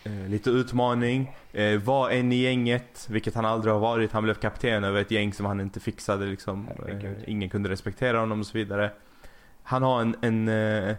Eh, 0.04 0.28
lite 0.28 0.50
utmaning. 0.50 1.36
Eh, 1.52 1.78
var 1.78 2.10
en 2.10 2.32
i 2.32 2.36
gänget, 2.36 3.06
vilket 3.10 3.34
han 3.34 3.44
aldrig 3.44 3.72
har 3.72 3.80
varit. 3.80 4.12
Han 4.12 4.24
blev 4.24 4.34
kapten 4.34 4.84
över 4.84 5.00
ett 5.00 5.10
gäng 5.10 5.32
som 5.32 5.46
han 5.46 5.60
inte 5.60 5.80
fixade 5.80 6.26
liksom. 6.26 6.68
Eh, 6.88 7.12
ingen 7.26 7.48
kunde 7.48 7.68
respektera 7.68 8.20
honom 8.20 8.40
och 8.40 8.46
så 8.46 8.58
vidare. 8.58 8.90
Han 9.62 9.82
har 9.82 10.00
en, 10.00 10.16
en 10.20 10.48
eh, 10.48 10.96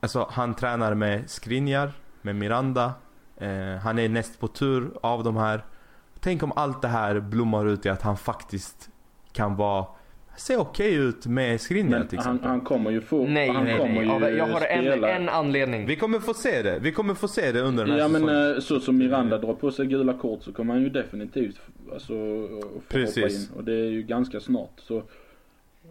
Alltså 0.00 0.28
han 0.30 0.54
tränar 0.54 0.94
med 0.94 1.30
Skriniar, 1.30 1.92
med 2.22 2.36
Miranda. 2.36 2.92
Eh, 3.36 3.76
han 3.82 3.98
är 3.98 4.08
näst 4.08 4.40
på 4.40 4.48
tur 4.48 4.90
av 5.02 5.24
de 5.24 5.36
här. 5.36 5.64
Tänk 6.20 6.42
om 6.42 6.52
allt 6.56 6.82
det 6.82 6.88
här 6.88 7.20
blommar 7.20 7.66
ut 7.66 7.86
i 7.86 7.88
att 7.88 8.02
han 8.02 8.16
faktiskt 8.16 8.90
kan 9.32 9.56
vara 9.56 9.86
Se 10.40 10.56
okej 10.56 10.94
ut 10.94 11.26
med 11.26 11.60
Skriniar 11.60 11.98
Men 11.98 12.08
till 12.08 12.18
han, 12.18 12.26
exempel. 12.26 12.50
han 12.50 12.60
kommer 12.60 12.90
ju 12.90 13.00
få, 13.00 13.26
Nej, 13.26 13.48
han 13.48 13.64
nej, 13.64 13.78
kommer 13.78 13.94
nej. 13.94 14.02
ju 14.04 14.36
Ja, 14.38 14.46
Jag 14.46 14.46
har 14.46 14.60
en, 14.66 15.04
en 15.04 15.28
anledning. 15.28 15.86
Vi 15.86 15.96
kommer 15.96 16.18
få 16.18 16.34
se 16.34 16.62
det. 16.62 16.78
Vi 16.78 16.92
kommer 16.92 17.14
få 17.14 17.28
se 17.28 17.52
det 17.52 17.60
under 17.60 17.84
den 17.84 17.92
här 17.92 18.00
Ja 18.00 18.08
men 18.08 18.20
säsongen. 18.20 18.54
eh, 18.54 18.60
så 18.60 18.80
som 18.80 18.98
Miranda 18.98 19.38
drar 19.38 19.54
på 19.54 19.70
sig 19.70 19.86
gula 19.86 20.12
kort 20.12 20.42
så 20.42 20.52
kommer 20.52 20.74
han 20.74 20.82
ju 20.82 20.88
definitivt 20.88 21.60
alltså, 21.92 22.08
få 22.12 22.48
hoppa 22.62 22.80
Precis. 22.88 23.50
in. 23.50 23.56
Och 23.56 23.64
det 23.64 23.72
är 23.72 23.90
ju 23.90 24.02
ganska 24.02 24.40
snart. 24.40 24.70
Så. 24.76 25.02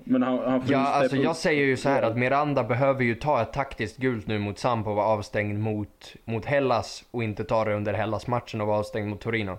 Men 0.03 0.23
han, 0.23 0.39
han 0.39 0.61
får 0.61 0.71
Ja, 0.71 0.79
alltså 0.79 1.17
jag 1.17 1.31
upp. 1.31 1.37
säger 1.37 1.65
ju 1.65 1.77
så 1.77 1.89
här 1.89 2.01
att 2.01 2.17
Miranda 2.17 2.63
behöver 2.63 3.03
ju 3.03 3.15
ta 3.15 3.41
ett 3.41 3.53
taktiskt 3.53 3.97
gult 3.97 4.27
nu 4.27 4.39
mot 4.39 4.59
Sampo 4.59 4.89
och 4.89 4.95
vara 4.95 5.05
avstängd 5.05 5.59
mot, 5.59 6.13
mot 6.25 6.45
Hellas 6.45 7.03
och 7.11 7.23
inte 7.23 7.43
ta 7.43 7.65
det 7.65 7.73
under 7.75 7.93
Hellas-matchen 7.93 8.61
och 8.61 8.67
vara 8.67 8.77
avstängd 8.79 9.09
mot 9.09 9.21
Torino. 9.21 9.57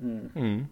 Mm. 0.00 0.30
Mm. 0.36 0.66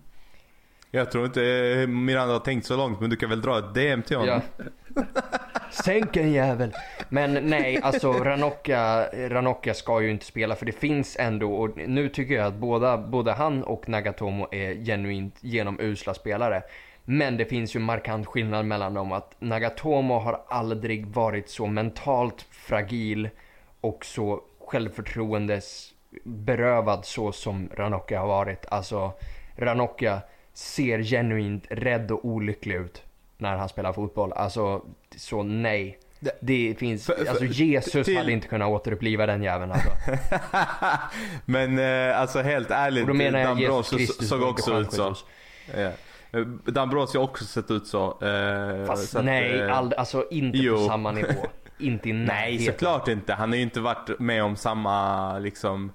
Jag 0.90 1.10
tror 1.10 1.26
inte 1.26 1.44
eh, 1.44 1.86
Miranda 1.86 2.32
har 2.32 2.40
tänkt 2.40 2.66
så 2.66 2.76
långt 2.76 3.00
men 3.00 3.10
du 3.10 3.16
kan 3.16 3.30
väl 3.30 3.42
dra 3.42 3.58
ett 3.58 3.74
DM 3.74 4.02
till 4.02 4.16
honom? 4.16 4.40
Ja. 4.94 5.02
Sänk 5.70 6.16
en 6.16 6.32
jävel! 6.32 6.74
Men 7.08 7.34
nej, 7.34 7.80
alltså 7.82 8.12
Ranocchia, 8.12 9.08
Ranocchia 9.28 9.74
ska 9.74 10.00
ju 10.00 10.10
inte 10.10 10.24
spela 10.24 10.56
för 10.56 10.66
det 10.66 10.72
finns 10.72 11.16
ändå, 11.20 11.54
och 11.54 11.76
nu 11.76 12.08
tycker 12.08 12.34
jag 12.34 12.46
att 12.46 12.54
båda, 12.54 12.98
både 12.98 13.32
han 13.32 13.62
och 13.62 13.88
Nagatomo 13.88 14.48
är 14.50 14.84
genuint 14.84 15.34
genomusla 15.40 16.14
spelare. 16.14 16.62
Men 17.04 17.36
det 17.36 17.44
finns 17.44 17.76
ju 17.76 17.78
markant 17.78 18.26
skillnad 18.26 18.66
mellan 18.66 18.94
dem 18.94 19.12
att 19.12 19.36
Nagatomo 19.38 20.18
har 20.18 20.42
aldrig 20.48 21.06
varit 21.06 21.48
så 21.48 21.66
mentalt 21.66 22.46
fragil 22.50 23.28
och 23.80 24.04
så 24.04 24.40
självförtroendes 24.66 25.92
berövad 26.24 27.04
så 27.04 27.32
som 27.32 27.68
Ranocchia 27.74 28.20
har 28.20 28.28
varit. 28.28 28.66
Alltså 28.68 29.12
Ranocchia 29.56 30.20
ser 30.54 31.02
genuint 31.02 31.64
rädd 31.70 32.10
och 32.10 32.24
olycklig 32.24 32.74
ut 32.74 33.02
när 33.38 33.56
han 33.56 33.68
spelar 33.68 33.92
fotboll. 33.92 34.32
Alltså, 34.32 34.82
så 35.16 35.42
nej. 35.42 35.98
Det- 36.20 36.38
Det 36.40 36.74
finns, 36.78 37.06
För- 37.06 37.28
alltså 37.28 37.44
Jesus 37.44 38.06
till- 38.06 38.16
hade 38.16 38.32
inte 38.32 38.48
kunnat 38.48 38.68
återuppliva 38.68 39.26
den 39.26 39.42
jäveln 39.42 39.72
alltså. 39.72 39.90
men 41.44 41.78
eh, 41.78 42.20
alltså 42.20 42.40
helt 42.42 42.70
ärligt. 42.70 43.02
Och 43.02 43.08
då 43.08 43.14
menar 43.14 43.38
jag 43.38 43.60
Jesus 43.60 43.90
Kristus 43.90 44.28
såg 44.28 44.42
också 44.42 44.80
ut 44.80 44.92
så. 44.92 45.14
Ja. 45.76 45.90
Eh, 46.32 46.40
Dambrosio 46.66 47.18
har 47.18 47.24
också 47.24 47.44
sett 47.44 47.70
ut 47.70 47.86
så. 47.86 48.22
eh, 48.22 48.86
Fast 48.86 49.08
så 49.10 49.18
att, 49.18 49.24
nej, 49.24 49.60
eh, 49.60 49.68
ald- 49.78 49.94
alltså 49.98 50.26
inte 50.30 50.58
jo. 50.58 50.76
på 50.76 50.86
samma 50.86 51.12
nivå. 51.12 51.28
Inte 51.78 52.08
i 52.08 52.12
Nej 52.12 52.58
såklart 52.58 53.08
inte. 53.08 53.34
Han 53.34 53.48
har 53.50 53.56
ju 53.56 53.62
inte 53.62 53.80
varit 53.80 54.18
med 54.18 54.44
om 54.44 54.56
samma 54.56 55.38
liksom 55.38 55.92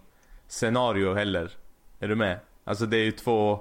scenario 0.47 1.13
heller. 1.13 1.51
Är 1.99 2.07
du 2.07 2.15
med? 2.15 2.39
Alltså 2.63 2.85
det 2.85 2.97
är 2.97 3.03
ju 3.03 3.11
två 3.11 3.59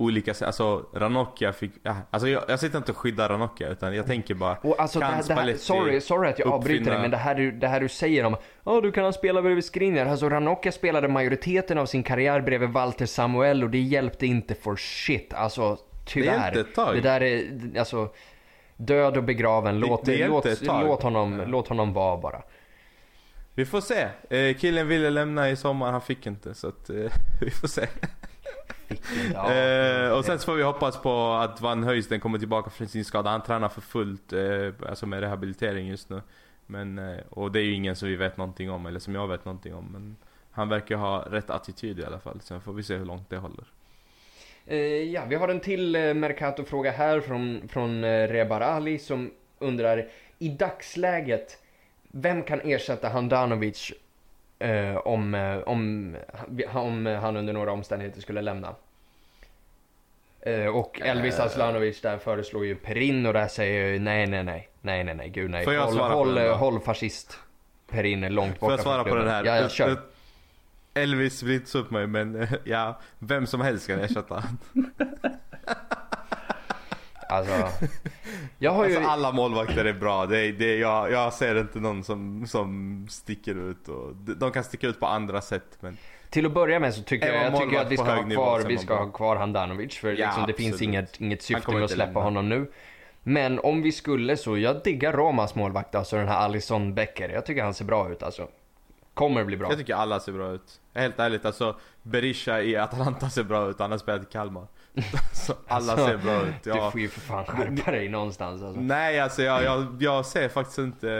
olika 0.00 0.34
sätt. 0.34 0.46
Alltså 0.46 0.86
Ranocchia 0.94 1.52
fick, 1.52 1.72
alltså 2.10 2.28
jag, 2.28 2.42
jag 2.48 2.60
sitter 2.60 2.78
inte 2.78 2.92
och 2.92 2.98
skyddar 2.98 3.28
Ranocchia 3.28 3.68
utan 3.68 3.96
jag 3.96 4.06
tänker 4.06 4.34
bara 4.34 4.56
Och 4.62 4.80
alltså, 4.80 4.98
det 4.98 5.04
Kan 5.06 5.14
här, 5.14 5.22
det 5.28 5.34
här, 5.34 5.54
sorry, 5.56 6.00
sorry 6.00 6.28
att 6.30 6.38
jag 6.38 6.48
avbryter 6.48 6.74
dig, 6.84 6.92
uppfinna- 6.94 7.00
men 7.02 7.10
det 7.10 7.16
här, 7.16 7.34
du, 7.34 7.52
det 7.52 7.68
här 7.68 7.80
du 7.80 7.88
säger 7.88 8.24
om 8.24 8.36
Ja, 8.64 8.80
du 8.80 8.92
kan 8.92 9.04
han 9.04 9.12
spela 9.12 9.42
bredvid 9.42 9.64
Skriniar. 9.64 10.06
Alltså 10.06 10.28
Ranocchia 10.28 10.72
spelade 10.72 11.08
majoriteten 11.08 11.78
av 11.78 11.86
sin 11.86 12.02
karriär 12.02 12.40
bredvid 12.40 12.68
Walter 12.70 13.06
Samuel 13.06 13.64
och 13.64 13.70
det 13.70 13.78
hjälpte 13.78 14.26
inte 14.26 14.54
for 14.54 14.76
shit. 14.76 15.34
Alltså, 15.34 15.76
tyvärr. 16.06 16.58
ett 16.58 16.74
tag. 16.74 16.94
Det 16.94 17.00
där 17.00 17.20
är, 17.22 17.42
alltså, 17.78 18.08
död 18.76 19.16
och 19.16 19.24
begraven. 19.24 19.80
Det- 19.80 19.86
Låt, 19.86 20.04
det 20.04 20.14
hjälpte 20.16 20.56
låt, 20.60 20.84
låt, 20.86 21.02
honom, 21.02 21.38
Ja. 21.38 21.44
låt 21.46 21.68
honom 21.68 21.92
vara 21.92 22.16
bara. 22.16 22.42
Vi 23.54 23.66
får 23.66 23.80
se. 23.80 24.08
Eh, 24.30 24.54
killen 24.56 24.88
ville 24.88 25.10
lämna 25.10 25.50
i 25.50 25.56
sommar, 25.56 25.92
han 25.92 26.00
fick 26.00 26.26
inte 26.26 26.54
så 26.54 26.68
att 26.68 26.90
eh, 26.90 26.96
vi 27.40 27.50
får 27.50 27.68
se. 27.68 27.86
Ja, 29.34 29.52
eh, 29.52 30.12
och 30.12 30.24
sen 30.24 30.38
så 30.38 30.44
får 30.44 30.54
vi 30.54 30.62
hoppas 30.62 31.02
på 31.02 31.32
att 31.32 31.60
Van 31.60 31.82
Höjsten 31.82 32.20
kommer 32.20 32.38
tillbaka 32.38 32.70
från 32.70 32.88
sin 32.88 33.04
skada. 33.04 33.30
Han 33.30 33.42
tränar 33.42 33.68
för 33.68 33.80
fullt, 33.80 34.32
eh, 34.32 34.88
alltså 34.88 35.06
med 35.06 35.20
rehabilitering 35.20 35.88
just 35.88 36.10
nu. 36.10 36.22
Men, 36.66 36.98
eh, 36.98 37.18
och 37.30 37.52
det 37.52 37.60
är 37.60 37.64
ju 37.64 37.72
ingen 37.72 37.96
som 37.96 38.08
vi 38.08 38.16
vet 38.16 38.36
någonting 38.36 38.70
om, 38.70 38.86
eller 38.86 39.00
som 39.00 39.14
jag 39.14 39.28
vet 39.28 39.44
någonting 39.44 39.74
om. 39.74 39.88
Men 39.92 40.16
han 40.50 40.68
verkar 40.68 40.96
ha 40.96 41.26
rätt 41.30 41.50
attityd 41.50 41.98
i 41.98 42.04
alla 42.04 42.18
fall. 42.18 42.40
Sen 42.40 42.60
får 42.60 42.72
vi 42.72 42.82
se 42.82 42.96
hur 42.96 43.04
långt 43.04 43.30
det 43.30 43.36
håller. 43.36 43.64
Eh, 44.66 44.78
ja, 45.12 45.24
vi 45.28 45.34
har 45.34 45.48
en 45.48 45.60
till 45.60 45.96
eh, 45.96 46.14
Mercato-fråga 46.14 46.90
här 46.90 47.20
från, 47.20 47.68
från 47.68 48.04
eh, 48.04 48.28
Rebar 48.28 48.60
Ali 48.60 48.98
som 48.98 49.30
undrar 49.58 50.08
i 50.38 50.48
dagsläget, 50.48 51.58
vem 52.02 52.42
kan 52.42 52.60
ersätta 52.60 53.08
Handanovic 53.08 53.92
eh, 54.60 54.96
om, 54.96 55.34
eh, 55.34 55.58
om, 55.58 56.16
om 56.72 57.06
han 57.06 57.36
under 57.36 57.52
några 57.52 57.72
omständigheter 57.72 58.20
skulle 58.20 58.42
lämna? 58.42 58.74
Eh, 60.40 60.66
och 60.66 61.00
Elvis 61.00 61.38
Eh. 61.38 61.44
Aslanovic 61.44 62.00
där 62.00 62.18
föreslår 62.18 62.66
ju 62.66 62.74
Perin 62.74 63.26
och 63.26 63.32
där 63.32 63.48
säger 63.48 63.80
jag 63.80 63.90
ju 63.92 63.98
nej, 63.98 64.26
nej, 64.26 64.44
nej, 64.44 64.68
nej, 64.80 65.04
nej, 65.04 65.14
nej, 65.14 65.28
gud 65.28 65.50
nej. 65.50 65.64
Får 65.64 65.74
jag 65.74 65.84
håll, 65.84 65.94
svara 65.94 66.10
på 66.10 66.16
håll, 66.16 66.38
håll 66.38 66.80
fascist 66.80 67.38
Perin 67.90 68.34
långt 68.34 68.58
Får 68.58 68.60
borta 68.60 68.72
jag 68.72 68.80
svara 68.80 69.04
på 69.04 69.14
den 69.14 69.28
här? 69.28 69.44
Ja, 69.44 69.56
jag 69.56 69.70
kör. 69.70 70.00
Elvis 70.94 71.42
vill 71.42 71.54
inte 71.54 71.78
upp 71.78 71.90
mig 71.90 72.06
men 72.06 72.42
eh, 72.42 72.52
ja, 72.64 73.00
vem 73.18 73.46
som 73.46 73.60
helst 73.60 73.86
kan 73.86 74.00
ersätta. 74.00 74.44
Alltså, 77.30 77.86
jag 78.58 78.70
har 78.70 78.88
ju... 78.88 78.96
Alltså 78.96 79.10
alla 79.10 79.32
målvakter 79.32 79.84
är 79.84 79.92
bra. 79.92 80.26
Det 80.26 80.38
är, 80.38 80.52
det 80.52 80.64
är, 80.64 80.78
jag, 80.78 81.12
jag 81.12 81.32
ser 81.32 81.60
inte 81.60 81.80
någon 81.80 82.04
som, 82.04 82.46
som 82.46 83.06
sticker 83.10 83.70
ut. 83.70 83.88
Och, 83.88 84.14
de 84.14 84.52
kan 84.52 84.64
sticka 84.64 84.86
ut 84.86 85.00
på 85.00 85.06
andra 85.06 85.40
sätt 85.40 85.76
men 85.80 85.96
Till 86.30 86.46
att 86.46 86.52
börja 86.52 86.80
med 86.80 86.94
så 86.94 87.02
tycker 87.02 87.32
jag, 87.32 87.44
jag 87.52 87.60
tycker 87.60 87.80
att 87.80 87.92
vi 87.92 87.96
ska, 87.96 88.14
ha 88.14 88.30
kvar, 88.30 88.64
vi 88.68 88.78
ska 88.78 88.94
ha 88.94 89.10
kvar 89.10 89.36
Handanovic 89.36 89.96
för 89.96 90.08
Ja, 90.08 90.26
liksom, 90.26 90.46
det 90.46 90.52
finns 90.52 90.82
inget, 90.82 91.20
inget 91.20 91.42
syfte 91.42 91.72
med 91.72 91.84
att 91.84 91.90
släppa 91.90 92.04
lämna. 92.06 92.20
honom 92.20 92.48
nu. 92.48 92.70
Men 93.22 93.58
om 93.58 93.82
vi 93.82 93.92
skulle 93.92 94.36
så, 94.36 94.58
jag 94.58 94.82
diggar 94.82 95.12
Romas 95.12 95.54
målvakt, 95.54 95.94
alltså 95.94 96.16
den 96.16 96.28
här 96.28 96.36
Alisson 96.36 96.94
Becker. 96.94 97.28
Jag 97.28 97.46
tycker 97.46 97.62
han 97.62 97.74
ser 97.74 97.84
bra 97.84 98.10
ut 98.12 98.22
alltså. 98.22 98.48
Kommer 99.14 99.44
bli 99.44 99.56
bra. 99.56 99.68
jag 99.68 99.78
tycker 99.78 99.94
alla 99.94 100.20
ser 100.20 100.32
bra 100.32 100.52
ut. 100.52 100.80
Helt 100.94 101.18
ärligt 101.18 101.44
alltså, 101.44 101.76
Berisha 102.02 102.62
i 102.62 102.76
Atalanta 102.76 103.30
ser 103.30 103.42
bra 103.42 103.70
ut, 103.70 103.78
han 103.78 103.90
har 103.90 103.98
spelat 103.98 104.22
i 104.22 104.32
Kalmar. 104.32 104.66
så 105.32 105.52
alla 105.66 105.92
Alltså, 105.92 106.06
ser 106.06 106.16
bra 106.16 106.42
ut. 106.46 106.54
Du 106.62 106.70
Ja. 106.70 106.90
får 106.90 107.00
ju 107.00 107.08
för 107.08 107.20
fan 107.20 107.44
skärpa 107.44 107.90
dig 107.90 108.08
någonstans 108.08 108.62
alltså. 108.62 108.80
Nej 108.80 109.20
alltså 109.20 109.42
jag, 109.42 109.64
jag, 109.64 109.86
jag 110.00 110.26
ser 110.26 110.48
faktiskt 110.48 110.78
inte 110.78 111.10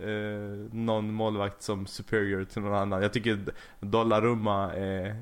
eh, 0.00 0.74
någon 0.76 1.12
målvakt 1.12 1.62
som 1.62 1.86
superior 1.86 2.44
till 2.44 2.62
någon 2.62 2.74
annan. 2.74 3.02
Jag 3.02 3.12
tycker 3.12 3.38
Dollarumma 3.80 4.72
är 4.72 5.16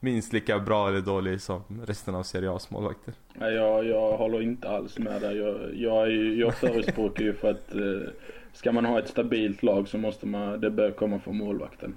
minst 0.00 0.32
lika 0.32 0.58
bra 0.58 0.88
eller 0.88 1.00
dålig 1.00 1.40
som 1.40 1.62
resten 1.86 2.14
av 2.14 2.22
Serie 2.22 2.48
A's 2.50 2.66
målvakter. 2.72 3.14
Nej, 3.34 3.54
jag, 3.54 3.84
jag 3.86 4.16
håller 4.16 4.42
inte 4.42 4.68
alls 4.68 4.98
med 4.98 5.20
där. 5.20 5.32
Jag, 5.34 5.74
jag, 5.74 6.12
jag 6.12 6.54
förespråkar 6.54 7.24
ju 7.24 7.34
för 7.34 7.50
att 7.50 7.74
eh, 7.74 8.12
ska 8.52 8.72
man 8.72 8.84
ha 8.84 8.98
ett 8.98 9.08
stabilt 9.08 9.62
lag 9.62 9.88
så 9.88 9.98
måste 9.98 10.26
man, 10.26 10.60
det 10.60 10.70
bör 10.70 10.90
komma 10.90 11.18
från 11.18 11.36
målvakten. 11.36 11.94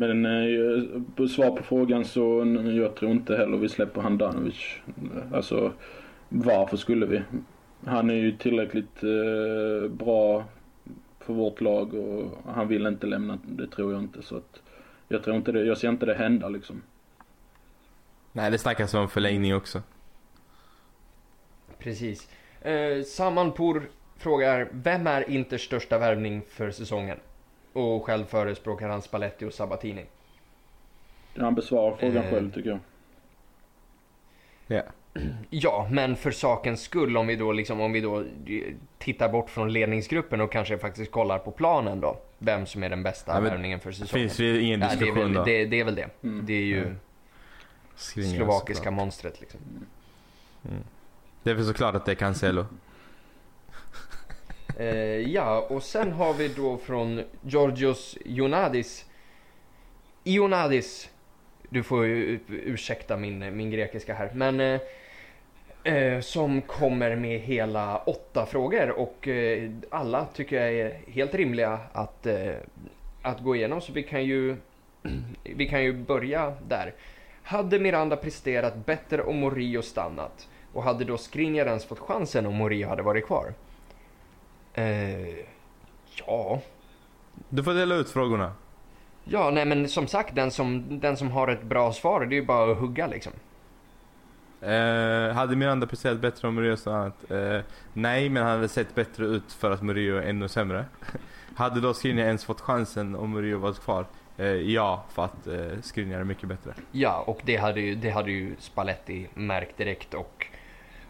Men 0.00 0.26
eh, 0.26 1.02
på 1.16 1.28
svar 1.28 1.50
på 1.50 1.62
frågan 1.62 2.04
så 2.04 2.44
jag 2.76 2.94
tror 2.94 3.10
inte 3.10 3.36
heller 3.36 3.56
vi 3.56 3.68
släpper 3.68 4.00
Handanovic. 4.00 4.76
Alltså 5.32 5.72
varför 6.28 6.76
skulle 6.76 7.06
vi? 7.06 7.22
Han 7.84 8.10
är 8.10 8.14
ju 8.14 8.36
tillräckligt 8.36 9.02
eh, 9.02 9.90
bra 9.90 10.44
för 11.18 11.32
vårt 11.32 11.60
lag 11.60 11.94
och 11.94 12.38
han 12.54 12.68
vill 12.68 12.86
inte 12.86 13.06
lämna, 13.06 13.38
det 13.42 13.66
tror 13.66 13.92
jag 13.92 14.02
inte. 14.02 14.22
Så 14.22 14.36
att 14.36 14.62
jag 15.08 15.22
tror 15.22 15.36
inte 15.36 15.52
det, 15.52 15.64
jag 15.64 15.78
ser 15.78 15.88
inte 15.88 16.06
det 16.06 16.14
hända 16.14 16.48
liksom. 16.48 16.82
Nej 18.32 18.50
det 18.50 18.58
snackas 18.58 18.94
om 18.94 19.08
förlängning 19.08 19.54
också. 19.54 19.82
Precis. 21.78 22.28
Eh, 22.60 23.02
Samanpour 23.02 23.90
frågar, 24.16 24.68
vem 24.72 25.06
är 25.06 25.30
Inters 25.30 25.64
största 25.64 25.98
värvning 25.98 26.42
för 26.48 26.70
säsongen? 26.70 27.18
Och 27.72 28.04
själv 28.06 28.24
förespråkar 28.24 28.88
han 28.88 29.02
Spalletti 29.02 29.44
och 29.44 29.54
Sabatini. 29.54 30.04
Han 31.38 31.54
besvarar 31.54 31.96
frågan 31.96 32.16
Eh. 32.24 32.30
själv 32.30 32.52
tycker 32.52 32.70
jag. 32.70 32.78
Ja. 34.66 34.82
Ja, 35.50 35.88
men 35.90 36.16
för 36.16 36.30
sakens 36.30 36.82
skull 36.82 37.16
om 37.16 37.26
vi 37.26 37.36
då 37.36 37.52
liksom, 37.52 37.80
om 37.80 37.92
vi 37.92 38.00
då 38.00 38.20
eh, 38.20 38.24
tittar 38.98 39.28
bort 39.28 39.50
från 39.50 39.72
ledningsgruppen 39.72 40.40
och 40.40 40.52
kanske 40.52 40.78
faktiskt 40.78 41.10
kollar 41.12 41.38
på 41.38 41.50
planen 41.50 42.00
då. 42.00 42.18
Vem 42.38 42.66
som 42.66 42.82
är 42.82 42.88
den 42.88 43.02
bästa 43.02 43.34
Ja, 43.34 43.40
värvningen 43.40 43.80
för 43.80 43.90
Det 43.90 43.96
säsongen. 43.96 44.28
finns 44.28 44.38
ju 44.40 44.60
ingen 44.62 44.80
Ja, 44.80 44.86
det, 44.86 44.92
är 44.92 44.96
diskussion 44.98 45.18
väl, 45.24 45.32
då. 45.32 45.44
det, 45.44 45.64
det 45.64 45.80
är 45.80 45.84
väl 45.84 45.94
det. 45.94 46.08
Mm. 46.22 46.46
Det 46.46 46.52
är 46.52 46.62
ju 46.64 46.82
Mm. 46.82 46.96
Skriniar 47.96 48.36
slovakiska 48.36 48.74
såklart. 48.74 48.94
monstret 48.94 49.40
liksom. 49.40 49.60
Det 51.42 51.50
är 51.50 51.54
väl 51.54 51.64
såklart 51.66 51.94
att 51.94 52.04
det 52.04 52.10
är 52.12 52.16
Cancelo. 52.16 52.66
Eh, 54.80 55.30
ja, 55.32 55.66
och 55.68 55.82
sen 55.82 56.12
har 56.12 56.34
vi 56.34 56.48
då 56.48 56.76
från 56.78 57.22
Georgios 57.42 58.18
Ionadis. 58.24 59.06
Ionadis. 60.24 61.10
Du 61.68 61.82
får 61.82 62.06
ju 62.06 62.40
ursäkta 62.48 63.16
min, 63.16 63.56
min 63.56 63.70
grekiska 63.70 64.14
här. 64.14 64.30
Men 64.34 64.60
eh, 64.60 64.80
eh, 65.94 66.20
som 66.20 66.62
kommer 66.62 67.16
med 67.16 67.40
hela 67.40 67.98
åtta 67.98 68.46
frågor 68.46 68.90
och 68.90 69.28
eh, 69.28 69.70
alla 69.90 70.26
tycker 70.34 70.56
jag 70.56 70.74
är 70.74 71.00
helt 71.06 71.34
rimliga 71.34 71.78
att, 71.92 72.26
eh, 72.26 72.54
att 73.22 73.40
gå 73.40 73.56
igenom. 73.56 73.80
Så 73.80 73.92
vi 73.92 74.02
kan 74.02 74.24
ju, 74.24 74.56
vi 75.42 75.68
kan 75.68 75.82
ju 75.82 75.92
börja 75.92 76.54
där. 76.68 76.94
Hade 77.42 77.78
Miranda 77.78 78.16
presterat 78.16 78.86
bättre 78.86 79.22
om 79.22 79.36
Morio 79.36 79.82
stannat? 79.82 80.48
Och 80.72 80.82
hade 80.82 81.04
då 81.04 81.18
Skriniar 81.18 81.66
ens 81.66 81.84
fått 81.84 81.98
chansen 81.98 82.46
om 82.46 82.54
Morio 82.54 82.88
hade 82.88 83.02
varit 83.02 83.26
kvar? 83.26 83.52
Eh, 84.74 85.34
ja. 86.26 86.60
Du 87.48 87.62
får 87.64 87.74
dela 87.74 87.94
ut 87.94 88.10
frågorna. 88.10 88.52
Ja, 89.24 89.50
nej 89.50 89.64
men 89.64 89.88
som 89.88 90.06
sagt, 90.06 90.34
den 90.34 90.50
som, 90.50 91.00
den 91.00 91.16
som 91.16 91.30
har 91.30 91.48
ett 91.48 91.62
bra 91.62 91.92
svar, 91.92 92.26
det 92.26 92.34
är 92.34 92.40
ju 92.40 92.46
bara 92.46 92.72
att 92.72 92.78
hugga 92.78 93.06
liksom. 93.06 93.32
Eh, 94.60 95.34
hade 95.34 95.56
Miranda 95.56 95.86
presterat 95.86 96.20
bättre 96.20 96.48
om 96.48 96.54
Murillo 96.54 96.76
stannat? 96.76 97.30
Eh, 97.30 97.60
nej, 97.92 98.28
men 98.28 98.42
han 98.42 98.52
hade 98.52 98.68
sett 98.68 98.94
bättre 98.94 99.26
ut 99.26 99.52
för 99.52 99.70
att 99.70 99.82
Murillo 99.82 100.16
är 100.16 100.22
ännu 100.22 100.48
sämre. 100.48 100.84
hade 101.56 101.80
då 101.80 101.94
Skriniar 101.94 102.26
ens 102.26 102.44
fått 102.44 102.60
chansen 102.60 103.14
om 103.14 103.30
Murillo 103.30 103.58
varit 103.58 103.80
kvar? 103.80 104.06
Eh, 104.36 104.46
ja, 104.46 105.04
för 105.08 105.24
att 105.24 105.46
eh, 105.46 105.80
Skriniar 105.82 106.20
är 106.20 106.24
mycket 106.24 106.48
bättre. 106.48 106.74
Ja, 106.92 107.24
och 107.26 107.40
det 107.44 107.56
hade 107.56 107.80
ju, 107.80 107.94
det 107.94 108.10
hade 108.10 108.30
ju 108.30 108.56
Spalletti 108.58 109.28
märkt 109.34 109.76
direkt 109.76 110.14
och 110.14 110.46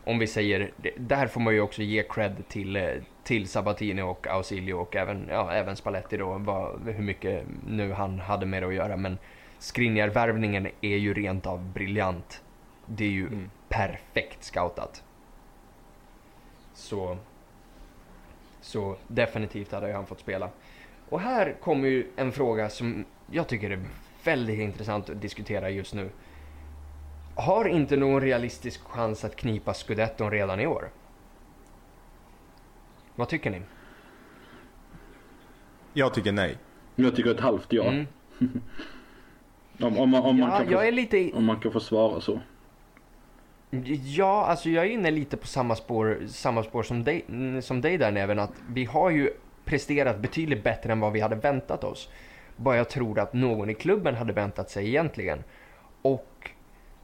om 0.05 0.19
vi 0.19 0.27
säger, 0.27 0.71
där 0.97 1.27
får 1.27 1.41
man 1.41 1.55
ju 1.55 1.61
också 1.61 1.83
ge 1.83 2.03
cred 2.03 2.49
till, 2.49 2.77
eh, 2.77 2.89
till 3.25 3.49
Sabatini 3.49 4.03
och 4.03 4.27
Ausilio 4.27 4.75
och 4.75 4.97
även, 4.97 5.27
ja, 5.31 5.53
även 5.53 5.77
Spalletti 5.77 6.17
då, 6.17 6.39
vad, 6.39 6.89
hur 6.89 7.03
mycket 7.03 7.45
nu 7.69 7.93
han 7.93 8.21
hade 8.21 8.47
med 8.47 8.63
det 8.63 8.67
att 8.69 8.75
göra. 8.75 8.97
Men 8.97 9.19
Skriniar-värvningen 9.59 10.69
är 10.81 10.97
ju 10.97 11.15
rent 11.15 11.47
av 11.47 11.65
briljant. 11.65 12.43
Det 12.87 13.05
är 13.05 13.09
ju 13.11 13.27
Mm. 13.27 13.51
perfekt 13.69 14.45
scoutat. 14.45 15.05
Så, 16.75 17.19
så 18.61 18.97
definitivt 19.09 19.73
hade 19.73 19.93
han 19.93 20.07
fått 20.07 20.21
spela. 20.21 20.51
Och 21.09 21.21
här 21.21 21.57
kommer 21.61 21.89
ju 21.89 22.07
en 22.17 22.33
fråga 22.33 22.69
som 22.69 23.05
jag 23.31 23.49
tycker 23.49 23.71
är 23.71 23.85
väldigt 24.25 24.61
intressant 24.61 25.11
att 25.11 25.21
diskutera 25.21 25.71
just 25.71 25.95
nu. 25.95 26.11
Har 27.41 27.69
inte 27.69 27.97
någon 27.97 28.21
realistisk 28.21 28.81
chans 28.85 29.25
att 29.25 29.37
knipa 29.37 29.75
scudetton 29.75 30.31
redan 30.31 30.61
i 30.61 30.67
år? 30.67 30.91
Vad 33.15 33.29
tycker 33.29 33.51
ni? 33.51 33.63
Jag 35.93 36.15
tycker 36.15 36.33
nej. 36.33 36.59
Jag 36.97 37.17
tycker 37.17 37.31
ett 37.31 37.41
halvt 37.41 37.73
ja. 37.73 37.85
Mm. 37.85 38.07
Om, 39.81 39.99
om, 39.99 40.11
man- 40.11 40.51
kan 40.51 40.71
jag 40.71 40.85
få, 40.85 40.91
lite... 40.91 41.31
om 41.35 41.45
man 41.45 41.61
kan 41.61 41.73
få 41.73 41.81
svara 41.81 42.21
så. 42.21 42.41
Ja, 44.05 44.47
alltså 44.47 44.71
jag 44.71 44.85
är 44.85 44.91
inne 44.91 45.11
lite 45.11 45.37
på 45.37 45.47
samma 45.47 45.77
spår, 45.77 46.19
samma 46.29 46.63
spår 46.63 46.83
som, 46.83 47.05
dig, 47.05 47.25
som 47.63 47.81
dig 47.81 47.99
där 47.99 48.13
Neven. 48.13 48.39
Att 48.39 48.53
vi 48.69 48.85
har 48.85 49.11
ju 49.11 49.31
presterat 49.65 50.19
betydligt 50.19 50.65
bättre 50.65 50.93
än 50.93 51.01
vad 51.01 51.13
vi 51.13 51.21
hade 51.21 51.37
väntat 51.37 51.85
oss. 51.85 52.09
Bara 52.57 52.77
jag 52.77 52.89
tror 52.89 53.19
att 53.19 53.33
någon 53.33 53.71
i 53.71 53.75
klubben 53.75 54.15
hade 54.15 54.33
väntat 54.33 54.71
sig 54.71 54.89
egentligen. 54.89 55.45
Och 56.03 56.51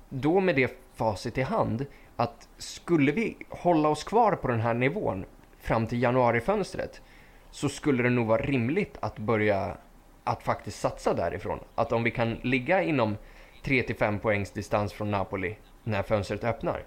då 0.08 0.40
med 0.40 0.56
det 0.56 0.78
facit 0.94 1.38
i 1.38 1.42
hand 1.42 1.86
att 2.16 2.48
skulle 2.56 3.12
vi 3.12 3.36
hålla 3.48 3.88
oss 3.88 4.04
kvar 4.04 4.32
på 4.32 4.48
den 4.48 4.60
här 4.60 4.74
nivån 4.74 5.24
fram 5.58 5.86
till 5.86 6.02
januarifönstret 6.02 7.02
så 7.50 7.68
skulle 7.68 8.02
det 8.02 8.10
nog 8.10 8.26
vara 8.26 8.42
rimligt 8.42 8.98
att 9.00 9.18
börja 9.18 9.76
att 10.24 10.42
faktiskt 10.42 10.80
satsa 10.80 11.14
därifrån. 11.14 11.58
Att 11.74 11.92
om 11.92 12.02
vi 12.02 12.10
kan 12.10 12.34
ligga 12.42 12.82
inom 12.82 13.16
3-5 13.62 14.18
poängs 14.18 14.50
distans 14.50 14.92
från 14.92 15.10
Napoli 15.10 15.56
när 15.84 16.02
fönstret 16.02 16.44
öppnar. 16.44 16.84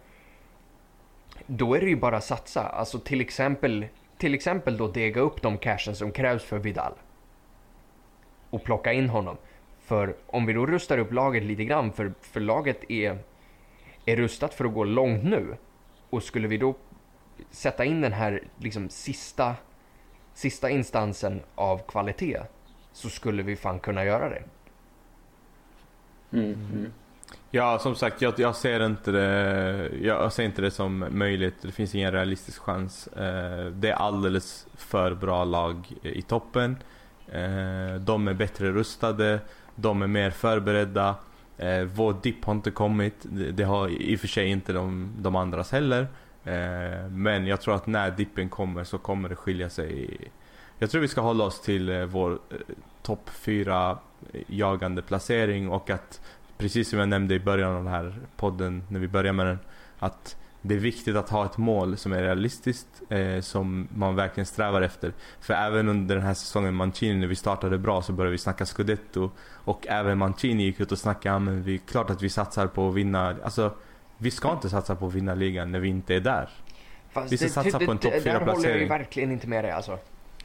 Då 1.46 1.74
är 1.74 1.80
det 1.80 1.90
ju 1.90 1.96
bara 1.96 2.18
att 2.18 2.24
satsa. 2.24 2.64
Alltså 2.64 3.00
till 3.00 3.22
exempel, 3.22 3.86
till 4.18 4.34
exempel 4.34 4.78
då 4.78 4.88
dega 4.88 5.22
upp 5.22 5.42
de 5.42 5.58
cashen 5.58 5.96
som 5.96 6.12
krävs 6.12 6.44
för 6.44 6.58
Vidal. 6.58 6.94
Och 8.50 8.64
plocka 8.64 8.94
in 8.94 9.10
honom. 9.10 9.38
För 9.90 10.16
om 10.28 10.46
vi 10.46 10.54
då 10.54 10.66
rustar 10.66 10.98
upp 10.98 11.14
laget 11.14 11.44
lite 11.44 11.66
grann, 11.66 11.92
för, 11.92 12.14
för 12.22 12.40
laget 12.40 12.92
är, 12.92 13.18
är 14.06 14.16
rustat 14.16 14.54
för 14.54 14.66
att 14.66 14.74
gå 14.74 14.84
långt 14.84 15.24
nu. 15.24 15.58
Och 16.10 16.24
skulle 16.24 16.48
vi 16.48 16.58
då 16.58 16.76
sätta 17.52 17.86
in 17.86 18.02
den 18.02 18.14
här 18.14 18.44
liksom 18.58 18.90
sista, 18.90 19.56
sista 20.34 20.70
instansen 20.70 21.42
av 21.56 21.78
kvalitet 21.78 22.40
så 22.94 23.10
skulle 23.10 23.44
vi 23.44 23.56
fan 23.56 23.80
kunna 23.80 24.06
göra 24.06 24.30
det. 24.30 24.44
Mm, 26.32 26.54
mm. 26.54 26.92
Ja, 27.52 27.80
som 27.80 27.96
sagt, 27.96 28.22
jag, 28.22 28.40
jag, 28.40 28.56
ser 28.56 28.86
inte 28.86 29.12
det, 29.12 29.90
jag 30.02 30.34
ser 30.34 30.44
inte 30.44 30.62
det 30.62 30.72
som 30.72 31.06
möjligt. 31.10 31.56
Det 31.62 31.72
finns 31.72 31.96
ingen 31.96 32.12
realistisk 32.12 32.62
chans. 32.62 33.08
Eh, 33.08 33.66
det 33.66 33.90
är 33.90 33.96
alldeles 33.96 34.68
för 34.76 35.14
bra 35.16 35.44
lag 35.44 35.94
i 36.02 36.22
toppen. 36.22 36.78
Eh, 37.32 37.96
de 38.00 38.28
är 38.28 38.34
bättre 38.34 38.72
rustade, 38.72 39.40
de 39.82 40.02
är 40.02 40.08
mer 40.08 40.32
förberedda. 40.32 41.16
Eh, 41.58 41.84
vår 41.84 42.16
dipp 42.22 42.46
har 42.46 42.54
inte 42.54 42.72
kommit. 42.72 43.26
Det 43.54 43.64
har 43.64 43.90
i 43.90 44.16
och 44.16 44.20
för 44.20 44.28
sig 44.28 44.48
inte 44.48 44.74
de, 44.74 45.14
de 45.18 45.36
andras 45.36 45.72
heller. 45.72 46.08
Eh, 46.44 47.10
men 47.10 47.48
jag 47.48 47.62
tror 47.62 47.76
att 47.76 47.88
när 47.88 48.12
dippen 48.12 48.50
kommer 48.50 48.84
så 48.84 48.98
kommer 48.98 49.30
det 49.30 49.36
skilja 49.36 49.70
sig. 49.70 50.18
Jag 50.78 50.90
tror 50.90 51.02
vi 51.02 51.08
ska 51.08 51.22
hålla 51.22 51.44
oss 51.44 51.62
till 51.62 51.90
eh, 51.90 52.04
vår 52.04 52.32
eh, 52.32 52.58
topp 53.02 53.30
4 53.30 53.98
jagande 54.48 55.02
placering 55.02 55.70
och 55.70 55.90
att 55.90 56.22
precis 56.58 56.90
som 56.90 57.00
jag 57.00 57.10
nämnde 57.10 57.36
i 57.36 57.40
början 57.40 57.72
av 57.72 57.84
den 57.84 57.94
här 57.94 58.16
podden 58.36 58.84
när 58.90 59.00
vi 59.00 59.08
började 59.08 59.34
med 59.34 59.46
den 59.46 59.60
att 60.00 60.38
det 60.62 60.76
är 60.76 60.80
viktigt 60.80 61.16
att 61.16 61.30
ha 61.30 61.46
ett 61.46 61.58
mål 61.58 61.98
som 61.98 62.14
är 62.14 62.22
realistiskt, 62.22 62.88
eh, 63.10 63.42
som 63.42 63.88
man 63.96 64.16
verkligen 64.16 64.46
strävar 64.46 64.82
efter. 64.82 65.14
För 65.42 65.54
även 65.54 65.90
under 65.90 66.16
den 66.16 66.24
här 66.24 66.34
säsongen 66.34 66.74
Mancini, 66.74 67.20
när 67.20 67.28
vi 67.28 67.36
startade 67.36 67.78
bra 67.78 68.02
så 68.02 68.14
började 68.14 68.32
vi 68.32 68.38
snacka 68.38 68.66
scudetto. 68.66 69.32
Och 69.52 69.88
även 69.88 70.18
Mancini 70.18 70.64
gick 70.64 70.80
ut 70.80 70.92
och 70.92 70.98
snackade, 70.98 71.36
ja, 71.36 71.40
men 71.40 71.64
vi, 71.64 71.78
klart 71.78 72.10
att 72.10 72.22
vi 72.22 72.30
satsar 72.30 72.68
på 72.68 72.90
att 72.90 72.96
vinna. 72.96 73.36
Alltså, 73.44 73.74
vi 74.18 74.32
ska 74.32 74.52
inte 74.52 74.70
satsa 74.70 74.96
på 74.96 75.08
att 75.08 75.14
vinna 75.14 75.36
ligan 75.36 75.72
när 75.72 75.80
vi 75.80 75.88
inte 75.88 76.16
är 76.16 76.20
där. 76.20 76.50
Fast 77.12 77.32
vi 77.32 77.38
ska 77.38 77.46
det, 77.46 77.52
satsa 77.52 77.80
det, 77.80 77.86
på 77.86 77.92
en 77.92 77.98
topp 77.98 78.14
4 78.24 78.24
Där 78.24 78.40
håller 78.40 78.52
jag 78.52 78.58
ju 78.58 78.64
placering. 78.64 78.90
verkligen 78.90 79.32
inte 79.32 79.48
med 79.48 79.64
dig 79.64 79.72
alltså. 79.72 79.98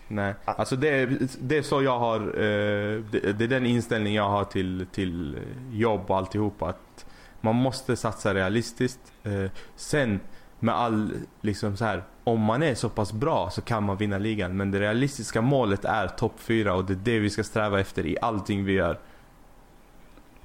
Nej, 0.09 0.35
alltså 0.45 0.77
det 0.77 0.89
är, 0.89 1.19
det 1.41 1.57
är 1.57 1.63
så 1.63 1.83
jag 1.83 1.99
har, 1.99 2.21
eh, 2.21 3.03
det, 3.11 3.39
det 3.39 3.45
är 3.45 3.49
den 3.49 3.67
inställning 3.67 4.15
jag 4.15 4.29
har 4.29 4.45
till, 4.45 4.87
till 4.93 5.39
jobb 5.73 6.01
och 6.07 6.17
alltihopa. 6.17 6.69
Att 6.69 7.04
man 7.45 7.55
måste 7.55 7.97
satsa 7.97 8.35
realistiskt. 8.35 9.13
Eh, 9.23 9.51
sen 9.77 10.21
med 10.59 10.75
all, 10.75 11.13
liksom 11.41 11.77
så 11.77 11.85
här, 11.85 12.05
om 12.25 12.41
man 12.41 12.63
är 12.63 12.75
så 12.75 12.89
pass 12.89 13.13
bra 13.13 13.51
så 13.51 13.61
kan 13.61 13.85
man 13.85 13.97
vinna 13.97 14.19
ligan. 14.19 14.57
Men 14.57 14.71
det 14.71 14.81
realistiska 14.81 15.43
målet 15.43 15.85
är 15.85 16.09
topp 16.09 16.35
4 16.37 16.75
och 16.75 16.85
det 16.85 16.93
är 16.93 16.97
det 16.97 17.19
vi 17.19 17.31
ska 17.31 17.45
sträva 17.45 17.81
efter 17.81 18.07
i 18.07 18.17
allting 18.21 18.65
vi 18.65 18.73
gör. 18.73 18.99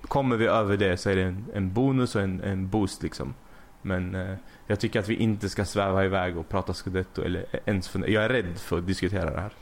Kommer 0.01 0.37
vi 0.37 0.45
över 0.45 0.77
det 0.77 0.97
så 0.97 1.09
är 1.09 1.15
det 1.15 1.23
en, 1.23 1.45
en 1.53 1.73
bonus 1.73 2.15
och 2.15 2.21
en, 2.21 2.41
en 2.41 2.69
boost 2.69 3.03
liksom. 3.03 3.33
Men 3.81 4.15
eh, 4.15 4.35
jag 4.67 4.79
tycker 4.79 4.99
att 4.99 5.07
vi 5.07 5.15
inte 5.15 5.49
ska 5.49 5.65
sväva 5.65 6.05
iväg 6.05 6.37
och 6.37 6.49
prata 6.49 6.73
scudetto 6.73 7.21
eller 7.21 7.45
ens 7.65 7.89
för, 7.89 8.09
Jag 8.09 8.23
är 8.23 8.29
rädd 8.29 8.57
för 8.57 8.77
att 8.77 8.87
diskutera 8.87 9.31
det 9.31 9.41
här. 9.41 9.53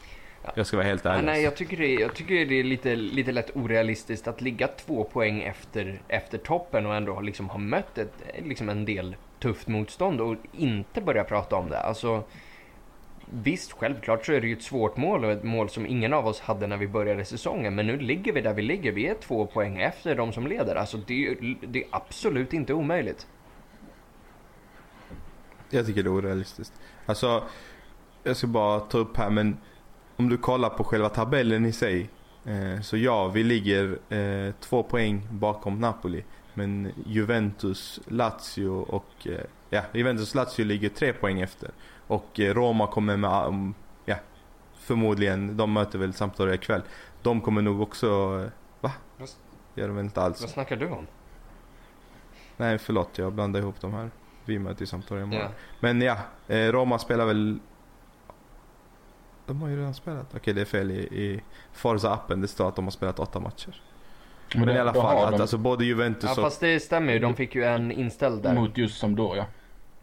Jag 0.56 0.68
ska 0.68 0.78
vara 0.78 0.88
helt 0.88 1.06
ärlig. 1.06 1.26
Nej, 1.26 1.44
jag 1.44 1.56
tycker 1.56 1.78
det, 1.78 1.94
jag 1.94 2.16
tycker 2.16 2.46
det 2.46 2.60
är 2.60 2.64
lite, 2.64 2.96
lite 2.96 3.32
lätt 3.32 3.56
orealistiskt 3.56 4.28
att 4.28 4.42
ligga 4.42 4.68
två 4.68 5.04
poäng 5.04 5.42
efter, 5.42 6.02
efter 6.08 6.38
toppen 6.38 6.86
och 6.86 6.96
ändå 6.96 7.22
liksom 7.22 7.50
ha 7.50 7.58
mött 7.58 7.98
ett, 7.98 8.14
liksom 8.44 8.70
en 8.70 8.86
del 8.86 9.16
tufft 9.40 9.68
motstånd 9.68 10.22
och 10.22 10.36
inte 10.52 11.02
börja 11.02 11.24
prata 11.24 11.56
om 11.56 11.70
det. 11.70 11.80
Alltså, 11.80 12.24
visst, 13.26 13.72
självklart 13.72 14.26
så 14.26 14.34
är 14.34 14.42
det 14.42 14.48
ju 14.48 14.54
ett 14.54 14.64
svårt 14.64 14.98
mål 14.98 15.26
och 15.26 15.32
ett 15.32 15.44
mål 15.44 15.70
som 15.70 15.88
ingen 15.88 16.14
av 16.14 16.28
oss 16.28 16.40
hade 16.40 16.68
när 16.68 16.78
vi 16.78 16.88
började 16.88 17.26
säsongen. 17.26 17.76
Men 17.76 17.88
nu 17.88 17.98
ligger 17.98 18.34
vi 18.34 18.42
där 18.42 18.54
vi 18.54 18.62
ligger. 18.62 18.92
Vi 18.92 19.08
är 19.08 19.16
två 19.16 19.46
poäng 19.46 19.78
efter 19.78 20.16
de 20.16 20.34
som 20.34 20.48
leder. 20.48 20.76
Alltså, 20.76 20.98
det, 20.98 21.38
det 21.62 21.84
är 21.84 21.88
absolut 21.92 22.54
inte 22.54 22.74
omöjligt. 22.74 23.28
Jag 25.70 25.86
tycker 25.86 26.04
det 26.04 26.08
är 26.08 26.18
orealistiskt. 26.18 26.74
Alltså, 27.06 27.44
jag 28.24 28.38
ska 28.38 28.48
bara 28.48 28.80
ta 28.80 28.98
upp 28.98 29.18
här 29.18 29.30
men 29.30 29.58
om 30.18 30.30
du 30.30 30.38
kollar 30.38 30.70
på 30.70 30.84
själva 30.84 31.10
tabellen 31.10 31.66
i 31.66 31.72
sig. 31.72 32.10
Eh, 32.46 32.82
så 32.82 32.98
ja, 32.98 33.28
vi 33.28 33.44
ligger 33.44 34.00
eh, 34.14 34.54
två 34.60 34.84
poäng 34.84 35.28
bakom 35.32 35.80
Napoli. 35.80 36.24
Men 36.54 36.92
Juventus, 37.06 38.00
Lazio 38.08 38.70
och 38.70 39.28
eh, 39.28 39.42
ja, 39.70 39.82
Juventus 39.94 40.36
Lazio 40.36 40.66
ligger 40.66 40.90
tre 40.90 41.14
poäng 41.14 41.42
efter. 41.42 41.72
Och 42.08 42.40
Roma 42.40 42.88
kommer 42.88 43.18
med, 43.18 43.48
um, 43.48 43.74
ja, 44.06 44.16
förmodligen, 44.76 45.58
de 45.58 45.74
möter 45.74 46.00
väl 46.00 46.14
Sampdoria 46.14 46.56
ikväll. 46.56 46.82
De 47.22 47.42
kommer 47.42 47.62
nog 47.62 47.82
också, 47.82 48.08
va? 48.82 48.92
Gör 49.76 49.88
de 49.88 49.96
väl 49.96 50.06
inte 50.06 50.22
alls. 50.22 50.42
Vad 50.42 50.50
snackar 50.50 50.76
du 50.76 50.88
om? 50.88 51.08
Nej 52.58 52.78
förlåt, 52.78 53.18
jag 53.18 53.34
blandar 53.34 53.60
ihop 53.60 53.82
de 53.82 53.94
här. 53.94 54.10
Vi 54.46 54.60
möter 54.60 54.82
ju 54.82 54.86
Sampdoria 54.86 55.24
imorgon. 55.24 55.42
Ja. 55.42 55.50
Men 55.80 56.02
ja, 56.02 56.18
Roma 56.48 57.00
spelar 57.00 57.26
väl... 57.26 57.60
De 59.48 59.62
har 59.62 59.70
ju 59.70 59.78
redan 59.80 59.94
spelat. 59.94 60.36
Okej, 60.36 60.54
det 60.54 60.62
är 60.62 60.66
fel 60.66 60.92
i, 60.92 60.96
i 60.96 61.42
Forza-appen. 61.76 62.42
Det 62.42 62.48
står 62.48 62.68
att 62.68 62.76
de 62.76 62.84
har 62.86 62.92
spelat 62.92 63.20
åtta 63.20 63.40
matcher. 63.40 63.82
Men, 64.56 64.68
det- 64.68 64.74
i 64.74 64.78
alla 64.80 64.94
fall, 64.94 65.26
att, 65.26 65.32
de 65.32 65.42
alltså 65.42 65.58
både 65.58 65.86
Juventus 65.86 66.24
Ja, 66.24 66.32
och... 66.32 66.38
fast 66.38 66.60
det 66.60 66.80
stämmer 66.80 67.14
ju. 67.14 67.20
De 67.20 67.36
fick 67.36 67.56
ju 67.56 67.64
en 67.64 67.92
inställd 67.92 68.44
där. 68.44 68.54
Mot 68.54 68.78
just 68.78 69.00
Sampdoria. 69.00 69.46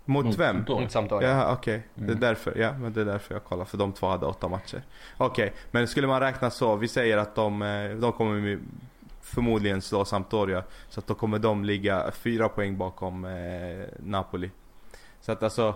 mot 0.04 0.24
mot 0.26 0.38
vem? 0.38 0.64
Mot 0.68 0.90
Sampdoria. 0.92 1.28
Ja, 1.30 1.52
okej. 1.52 1.86
Det 1.94 2.02
är 2.04 2.08
Mm. 2.08 2.20
därför. 2.20 2.58
Ja, 2.58 2.72
men 2.72 2.92
det 2.92 3.00
är 3.00 3.04
därför 3.04 3.34
jag 3.34 3.44
kollar. 3.44 3.64
För 3.64 3.78
de 3.78 3.92
två 3.92 4.06
hade 4.06 4.26
åtta 4.26 4.48
matcher. 4.48 4.82
Okej, 5.16 5.52
men 5.70 5.88
skulle 5.88 6.06
man 6.06 6.20
räkna 6.20 6.50
så. 6.50 6.76
Vi 6.76 6.88
säger 6.88 7.16
att 7.18 7.34
de, 7.34 7.62
eh, 7.62 7.90
de 7.90 8.12
kommer 8.12 8.40
med- 8.40 8.58
förmodligen 9.22 9.82
slå 9.82 10.04
Sampdoria. 10.04 10.62
Så 10.88 11.00
att 11.00 11.06
då 11.06 11.14
kommer 11.14 11.38
de 11.38 11.64
ligga 11.64 12.10
fyra 12.12 12.48
poäng 12.48 12.78
bakom 12.78 13.24
eh, 13.24 13.30
Napoli. 13.98 14.50
Så 15.20 15.32
att 15.32 15.42
alltså. 15.42 15.74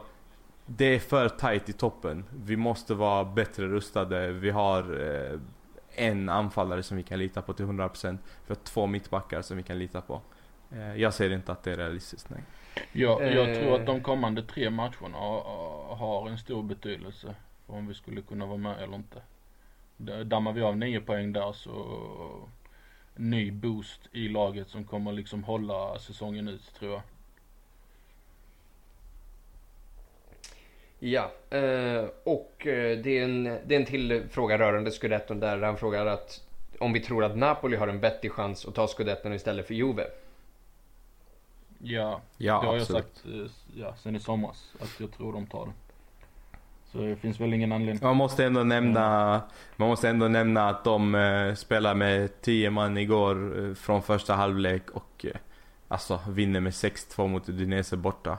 Det 0.71 0.85
är 0.85 0.99
för 0.99 1.29
tight 1.29 1.69
i 1.69 1.73
toppen. 1.73 2.25
Vi 2.45 2.57
måste 2.57 2.95
vara 2.95 3.25
bättre 3.25 3.67
rustade. 3.67 4.33
Vi 4.33 4.51
har 4.51 5.01
eh, 5.33 5.41
en 6.07 6.29
anfallare 6.29 6.83
som 6.83 6.97
vi 6.97 7.03
kan 7.03 7.19
lita 7.19 7.43
på 7.43 7.53
till 7.53 7.65
100%. 7.67 8.19
Vi 8.47 8.55
har 8.55 8.55
två 8.65 8.87
mittbackar 8.87 9.43
som 9.43 9.57
vi 9.57 9.63
kan 9.63 9.79
lita 9.79 10.01
på. 10.01 10.21
Eh, 10.71 10.95
jag 10.95 11.15
ser 11.15 11.31
inte 11.33 11.53
att 11.53 11.63
det 11.63 11.73
är 11.73 11.77
realistiskt, 11.77 12.31
nej. 12.31 12.41
Jag, 12.93 13.23
jag 13.35 13.51
Eh. 13.51 13.59
tror 13.61 13.75
att 13.81 13.87
de 13.87 14.03
kommande 14.03 14.43
tre 14.43 14.71
matcherna 14.71 15.19
har, 15.19 16.29
en 16.29 16.39
stor 16.39 16.63
betydelse 16.63 17.35
för 17.67 17.73
om 17.73 17.87
vi 17.87 17.95
skulle 17.95 18.23
kunna 18.23 18.47
vara 18.47 18.57
med 18.59 18.83
eller 18.83 18.95
inte. 18.97 19.23
Dammar 20.25 20.53
vi 20.53 20.63
av 20.63 20.77
nio 20.77 21.01
poäng 21.01 21.33
där 21.33 21.53
så 21.53 22.49
ny 23.17 23.51
boost 23.51 24.01
i 24.13 24.29
laget 24.29 24.69
som 24.69 24.85
kommer 24.85 25.13
liksom 25.13 25.45
hålla 25.45 25.99
säsongen 25.99 26.49
ut 26.49 26.75
tror 26.79 26.93
jag. 26.93 27.03
Ja, 30.99 31.31
eh, 31.51 32.05
och 32.25 32.67
eh, 32.67 32.99
det, 32.99 33.19
är 33.19 33.25
en, 33.25 33.45
det 33.45 33.75
är 33.75 33.81
en 33.81 33.87
till 33.87 34.23
fråga 34.31 34.59
rörande 34.59 34.91
scudetton 34.91 35.41
där 35.41 35.63
han 35.63 35.77
frågar 35.77 36.07
att 36.07 36.41
om 36.79 36.93
vi 36.93 37.01
tror 37.01 37.25
att 37.25 37.37
Napoli 37.37 37.77
har 37.77 37.89
en 37.89 38.01
vettig 38.01 38.33
chans 38.33 38.67
att 38.67 38.75
ta 38.75 38.87
scudetton 38.87 39.33
istället 39.33 39.67
för 39.67 39.75
Juve. 39.75 40.05
Ja, 41.79 42.21
Ja, 42.37 42.61
det 42.61 42.67
har 42.67 42.77
absolut. 42.77 43.05
jag 43.25 43.25
sagt 43.25 43.27
eh, 43.27 43.81
ja, 43.81 43.95
sen 43.97 44.17
i 44.17 44.21
somras 44.21 44.73
att 44.81 45.01
jag 45.01 45.13
tror 45.13 45.33
de 45.33 45.47
tar 45.47 45.67
det. 45.67 45.73
Så 46.93 46.99
det 46.99 47.17
finns 47.17 47.41
väl 47.41 47.55
ingen 47.55 47.73
anledning. 47.73 48.01
Man 48.03 48.17
måste 48.17 48.45
ändå 48.45 48.65
nämna, 48.65 49.41
man 49.77 49.89
måste 49.89 50.09
ändå 50.09 50.29
nämna 50.29 50.69
att 50.69 50.85
de 50.85 51.15
eh, 51.15 51.55
spelar 51.55 51.95
med 51.95 52.41
10 52.41 52.71
man 52.71 52.99
igår 52.99 53.75
från 53.75 54.03
första 54.03 54.35
halvlek 54.35 54.91
och 54.91 55.27
alltså 55.89 56.21
vinner 56.29 56.61
med 56.61 56.73
6-2 56.73 57.29
mot 57.29 57.49
Udinese 57.49 57.97
borta. 57.97 58.39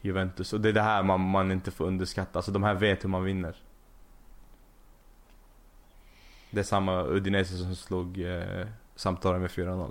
Juventus. 0.00 0.52
Och 0.52 0.60
det 0.60 0.68
är 0.68 0.72
det 0.72 0.82
här 0.82 1.02
man, 1.02 1.20
man 1.20 1.52
inte 1.52 1.70
får 1.70 1.84
underskatta. 1.84 2.38
Alltså 2.38 2.52
de 2.52 2.62
här 2.62 2.74
vet 2.74 3.04
hur 3.04 3.08
man 3.08 3.24
vinner. 3.24 3.56
Det 6.50 6.60
är 6.60 6.64
samma 6.64 7.02
Udinese 7.02 7.56
som 7.56 7.76
slog 7.76 8.20
eh, 8.20 8.66
Sampdoria 8.94 9.38
med 9.38 9.50
4-0. 9.50 9.90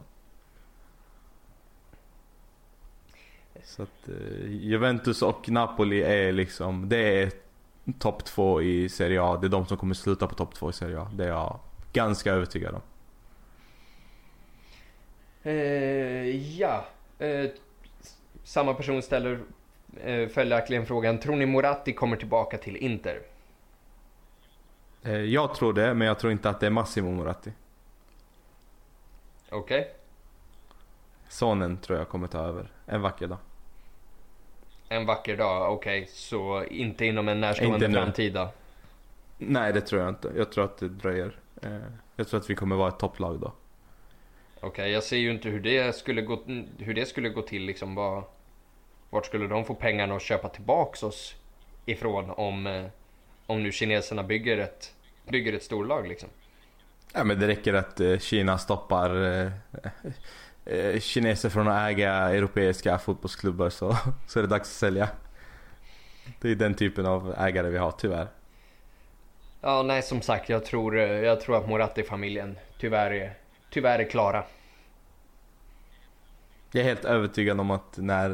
Så 3.63 3.83
att 3.83 4.09
eh, 4.09 4.47
Juventus 4.47 5.21
och 5.21 5.49
Napoli 5.49 6.01
är 6.01 6.31
liksom, 6.31 6.89
det 6.89 6.97
är 6.97 7.31
topp 7.99 8.25
två 8.25 8.61
i 8.61 8.89
Serie 8.89 9.21
A. 9.21 9.37
Det 9.41 9.47
är 9.47 9.49
de 9.49 9.65
som 9.65 9.77
kommer 9.77 9.93
sluta 9.93 10.27
på 10.27 10.35
topp 10.35 10.55
två 10.55 10.69
i 10.69 10.73
Serie 10.73 10.99
A. 10.99 11.11
Det 11.13 11.23
är 11.23 11.27
jag 11.27 11.59
ganska 11.93 12.31
övertygad 12.31 12.75
om. 12.75 12.81
Eh, 15.43 16.35
ja, 16.59 16.85
eh, 17.19 17.49
samma 18.43 18.73
person 18.73 19.01
ställer 19.01 19.39
följaktligen 20.33 20.85
frågan, 20.85 21.19
tror 21.19 21.35
ni 21.35 21.45
Moratti 21.45 21.93
kommer 21.93 22.17
tillbaka 22.17 22.57
till 22.57 22.77
Inter? 22.77 23.21
Eh, 25.03 25.13
jag 25.13 25.55
tror 25.55 25.73
det, 25.73 25.93
men 25.93 26.07
jag 26.07 26.19
tror 26.19 26.31
inte 26.31 26.49
att 26.49 26.59
det 26.59 26.65
är 26.65 26.71
Massimo 26.71 27.11
Moratti. 27.11 27.51
Okej. 29.49 29.91
Sonen 31.29 31.77
tror 31.77 31.99
jag 31.99 32.09
kommer 32.09 32.27
ta 32.27 32.39
över 32.39 32.71
en 32.85 33.01
vacker 33.01 33.27
dag. 33.27 33.37
En 34.89 35.05
vacker 35.05 35.37
dag, 35.37 35.73
okej. 35.73 36.07
Så 36.11 36.65
inte 36.65 37.05
inom 37.05 37.27
en 37.27 37.41
närstående 37.41 37.91
framtid 37.91 38.33
då? 38.33 38.49
Nej, 39.37 39.73
det 39.73 39.81
tror 39.81 40.01
jag 40.01 40.09
inte. 40.09 40.31
Jag 40.37 40.51
tror 40.51 40.65
att 40.65 40.77
det 40.77 40.89
dröjer. 40.89 41.39
Eh, 41.61 41.79
jag 42.15 42.27
tror 42.27 42.39
att 42.39 42.49
vi 42.49 42.55
kommer 42.55 42.75
vara 42.75 42.89
ett 42.89 42.99
topplag 42.99 43.39
då. 43.39 43.53
Okej, 44.59 44.91
jag 44.91 45.03
ser 45.03 45.17
ju 45.17 45.31
inte 45.31 45.49
hur 45.49 45.59
det 45.59 45.95
skulle 45.95 46.21
gå, 46.21 46.43
hur 46.77 46.93
det 46.93 47.05
skulle 47.05 47.29
gå 47.29 47.41
till 47.41 47.65
liksom. 47.65 47.95
Var, 47.95 48.23
vart 49.09 49.25
skulle 49.25 49.47
de 49.47 49.65
få 49.65 49.75
pengarna 49.75 50.15
att 50.15 50.21
köpa 50.21 50.49
tillbaks 50.49 51.03
oss 51.03 51.35
ifrån 51.85 52.29
om, 52.29 52.67
eh, 52.67 52.85
om 53.45 53.63
nu 53.63 53.71
kineserna 53.71 54.23
bygger 54.23 54.57
ett, 54.57 54.93
bygger 55.27 55.53
ett 55.53 55.63
storlag 55.63 56.07
liksom? 56.07 56.29
Ja, 57.13 57.23
men 57.23 57.39
det 57.39 57.47
räcker 57.47 57.73
att 57.73 57.99
eh, 57.99 58.17
Kina 58.17 58.57
stoppar 58.57 59.25
eh, 59.25 59.51
eh, 60.65 60.99
kineser 60.99 61.49
från 61.49 61.67
att 61.67 61.89
äga 61.89 62.13
europeiska 62.13 62.97
fotbollsklubbar 62.97 63.69
så, 63.69 63.97
så 64.27 64.39
är 64.39 64.43
det 64.43 64.49
dags 64.49 64.69
att 64.69 64.75
sälja. 64.75 65.09
Det 66.41 66.51
är 66.51 66.55
den 66.55 66.73
typen 66.73 67.05
av 67.05 67.35
ägare 67.37 67.69
vi 67.69 67.77
har 67.77 67.91
tyvärr. 67.91 68.27
Ja, 69.61 69.83
nej 69.83 70.01
som 70.01 70.21
sagt, 70.21 70.49
jag 70.49 70.65
tror, 70.65 70.97
jag 70.97 71.41
tror 71.41 71.57
att 71.57 71.69
Moratti-familjen 71.69 72.57
tyvärr 72.79 73.11
är, 73.11 73.33
tyvärr 73.69 73.99
är 73.99 74.09
klara. 74.09 74.43
Jag 76.71 76.81
är 76.81 76.87
helt 76.87 77.05
övertygad 77.05 77.59
om 77.59 77.71
att 77.71 77.97
när 77.97 78.29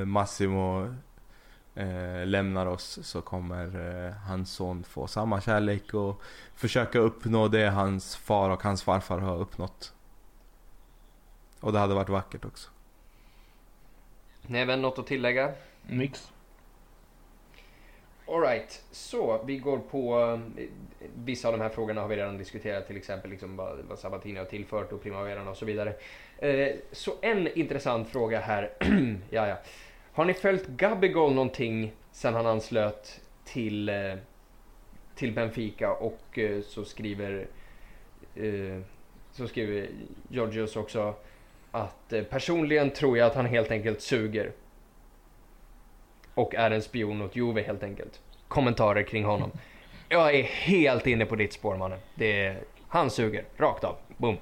eh, 0.00 0.04
Massimo 0.04 0.94
eh, 1.74 2.26
lämnar 2.26 2.66
oss 2.66 2.98
så 3.02 3.22
kommer 3.22 3.64
eh, 4.06 4.12
hans 4.12 4.52
son 4.52 4.84
få 4.84 5.06
samma 5.06 5.40
kärlek 5.40 5.94
och 5.94 6.22
försöka 6.54 6.98
uppnå 6.98 7.48
det 7.48 7.70
hans 7.70 8.16
far 8.16 8.50
och 8.50 8.62
hans 8.62 8.82
farfar 8.82 9.18
har 9.18 9.38
uppnått. 9.38 9.94
Och 11.60 11.72
det 11.72 11.78
hade 11.78 11.94
varit 11.94 12.08
vackert 12.08 12.44
också. 12.44 12.70
Näven, 14.46 14.82
något 14.82 14.98
att 14.98 15.06
tillägga? 15.06 15.52
Mix. 15.82 16.32
Alright, 18.28 18.84
så 18.90 19.42
vi 19.44 19.58
går 19.58 19.78
på... 19.78 20.20
eh, 20.56 20.66
Vissa 21.14 21.48
av 21.48 21.54
de 21.54 21.60
här 21.60 21.68
frågorna 21.68 22.00
har 22.00 22.08
vi 22.08 22.16
redan 22.16 22.38
diskuterat, 22.38 22.86
till 22.86 22.96
exempel 22.96 23.30
liksom 23.30 23.56
vad, 23.56 23.78
vad 23.88 23.98
Sabatini 23.98 24.38
har 24.38 24.46
tillfört 24.46 24.92
och 24.92 25.02
Primaveran 25.02 25.48
och 25.48 25.56
så 25.56 25.64
vidare. 25.64 25.94
Eh, 26.40 26.76
så 26.92 27.14
en 27.20 27.58
intressant 27.58 28.08
fråga 28.08 28.40
här. 28.40 28.70
ja, 29.30 29.48
ja. 29.48 29.58
Har 30.12 30.24
ni 30.24 30.34
följt 30.34 30.66
Gabigol 30.66 31.34
någonting 31.34 31.92
sen 32.12 32.34
han 32.34 32.46
anslöt 32.46 33.20
till, 33.44 33.88
eh, 33.88 34.14
till 35.14 35.32
Benfica 35.32 35.92
och 35.92 36.38
eh, 36.38 36.60
så 36.60 36.84
skriver 36.84 37.46
så 39.32 39.48
skriver 39.48 39.88
Georgios 40.28 40.76
också 40.76 41.14
att 41.70 42.12
personligen 42.30 42.90
tror 42.90 43.18
jag 43.18 43.26
att 43.26 43.34
han 43.34 43.46
helt 43.46 43.70
enkelt 43.70 44.00
suger. 44.00 44.52
Och 46.34 46.54
är 46.54 46.70
en 46.70 46.82
spion 46.82 47.22
åt 47.22 47.36
Juve 47.36 47.62
helt 47.62 47.82
enkelt. 47.82 48.20
Kommentarer 48.48 49.02
kring 49.02 49.24
honom. 49.24 49.50
Jag 50.08 50.34
är 50.34 50.42
helt 50.42 51.06
inne 51.06 51.26
på 51.26 51.36
ditt 51.36 51.52
spår 51.52 51.76
mannen. 51.76 51.98
Det 52.14 52.44
är, 52.44 52.60
han 52.88 53.10
suger, 53.10 53.44
rakt 53.56 53.84
av. 53.84 53.96
Boom. 54.16 54.36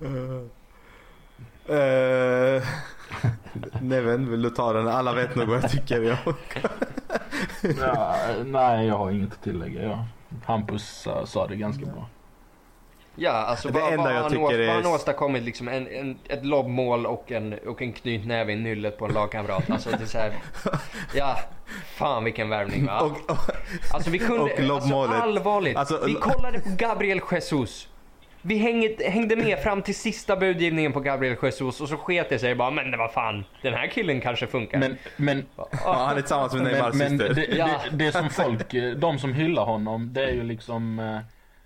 Uh, 1.70 2.62
Neven, 3.80 4.30
vill 4.30 4.42
du 4.42 4.50
ta 4.50 4.72
den? 4.72 4.88
Alla 4.88 5.12
vet 5.12 5.34
nog 5.36 5.48
vad 5.48 5.56
jag 5.62 5.70
tycker. 5.70 6.02
Ja. 6.02 6.16
Ja, 7.80 8.16
nej, 8.44 8.86
jag 8.86 8.94
har 8.98 9.10
inget 9.10 9.32
att 9.32 9.42
tillägga. 9.42 9.82
Ja. 9.82 10.06
Hampus 10.46 11.06
uh, 11.06 11.24
sa 11.24 11.46
det 11.46 11.56
ganska 11.56 11.86
bra. 11.86 12.08
Ja, 13.14 13.30
alltså 13.30 13.68
Det 13.68 13.80
vad, 13.80 13.92
enda 13.92 14.04
vad, 14.04 14.14
jag 14.14 14.20
han, 14.22 14.30
tycker 14.30 14.44
åst, 14.44 14.52
är- 14.54 14.68
han 14.74 14.86
åstadkommit 14.86 15.42
liksom 15.42 15.68
en, 15.68 15.86
en, 15.88 16.18
ett 16.28 16.44
lobbmål 16.46 17.06
och 17.06 17.32
en, 17.32 17.54
och 17.66 17.82
en 17.82 17.92
knytnäve 17.92 18.52
i 18.52 18.56
nyllet 18.56 18.98
på 18.98 19.04
en 19.06 19.12
lagkamrat. 19.12 19.70
Alltså 19.70 19.90
det 19.90 20.02
är 20.02 20.06
så 20.06 20.18
här, 20.18 20.32
ja, 21.14 21.36
fan 21.96 22.24
vilken 22.24 22.48
värvning 22.48 22.86
va? 22.86 23.00
Och, 23.00 23.30
och, 23.30 23.38
Alltså 23.94 24.10
vi 24.10 24.18
kunde, 24.18 24.40
och 24.70 24.74
alltså 24.76 25.02
allvarligt, 25.02 25.76
Alltså, 25.76 26.02
vi 26.06 26.14
kollade 26.14 26.60
på 26.60 26.70
Gabriel 26.76 27.20
Jesus. 27.30 27.88
Vi 28.42 28.56
hängde, 28.56 29.04
hängde 29.04 29.36
med 29.36 29.58
fram 29.58 29.82
till 29.82 29.94
sista 29.94 30.36
budgivningen 30.36 30.92
på 30.92 31.00
Gabriel 31.00 31.36
Jesus 31.42 31.80
och 31.80 31.88
så 31.88 31.96
sket 31.96 32.28
det 32.28 32.38
sig 32.38 32.54
bara, 32.54 32.70
men 32.70 32.90
det 32.90 32.96
var 32.96 33.08
fan, 33.08 33.44
den 33.62 33.74
här 33.74 33.86
killen 33.86 34.20
kanske 34.20 34.46
funkar. 34.46 34.78
Men, 34.78 34.96
men, 35.16 35.46
ja, 35.56 35.68
han 35.94 36.16
är 36.16 36.20
tillsammans 36.20 36.54
med 36.54 36.62
Neymars 36.62 36.94
men, 36.94 37.16
men 37.16 37.28
syster. 37.28 37.34
det, 37.34 37.56
Ja. 37.56 37.80
det, 37.90 37.96
det 38.04 38.12
som 38.12 38.30
folk, 38.30 39.00
de 39.00 39.18
som 39.18 39.34
hyllar 39.34 39.64
honom, 39.64 40.12
det 40.12 40.24
är 40.24 40.32
ju 40.32 40.42
liksom 40.42 40.98
eh, 40.98 41.18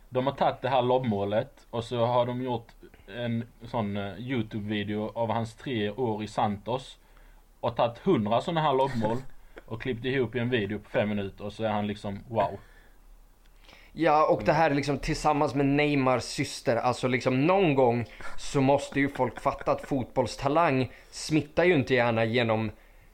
De 0.08 0.26
har 0.26 0.34
tagit 0.34 0.62
det 0.62 0.68
här 0.68 0.82
lobbmålet 0.82 1.66
och 1.70 1.84
så 1.84 2.06
har 2.06 2.26
de 2.26 2.42
gjort 2.42 2.68
en 3.16 3.44
sån 3.70 3.96
eh, 3.96 4.18
Youtube-video 4.18 5.12
av 5.14 5.30
hans 5.30 5.54
tre 5.54 5.90
år 5.90 6.24
i 6.24 6.28
Santos 6.28 6.98
och 7.60 7.76
tagit 7.76 7.98
hundra 7.98 8.40
sådana 8.40 8.60
här 8.60 8.72
lobbmål 8.74 9.16
och 9.66 9.82
klippt 9.82 10.04
ihop 10.04 10.34
i 10.34 10.38
en 10.38 10.50
video 10.50 10.78
på 10.78 10.90
fem 10.90 11.08
minuter 11.08 11.44
och 11.44 11.52
så 11.52 11.64
är 11.64 11.68
han 11.68 11.86
liksom 11.86 12.20
wow. 12.28 12.58
Ja, 13.96 14.26
och 14.26 14.42
det 14.44 14.52
här 14.52 14.70
liksom 14.70 14.98
tillsammans 14.98 15.54
med 15.54 15.66
Neymars 15.66 16.22
syster. 16.22 16.76
Alltså 16.76 17.08
liksom 17.08 17.46
någon 17.46 17.74
gång 17.74 18.06
så 18.38 18.60
måste 18.60 19.00
ju 19.00 19.08
folk 19.08 19.40
fatta 19.40 19.72
att 19.72 19.80
fotbollstalang 19.88 20.92
smittar 21.10 21.64
ju 21.64 21.74
inte 21.74 21.94
gärna 21.94 22.24
genom 22.24 22.70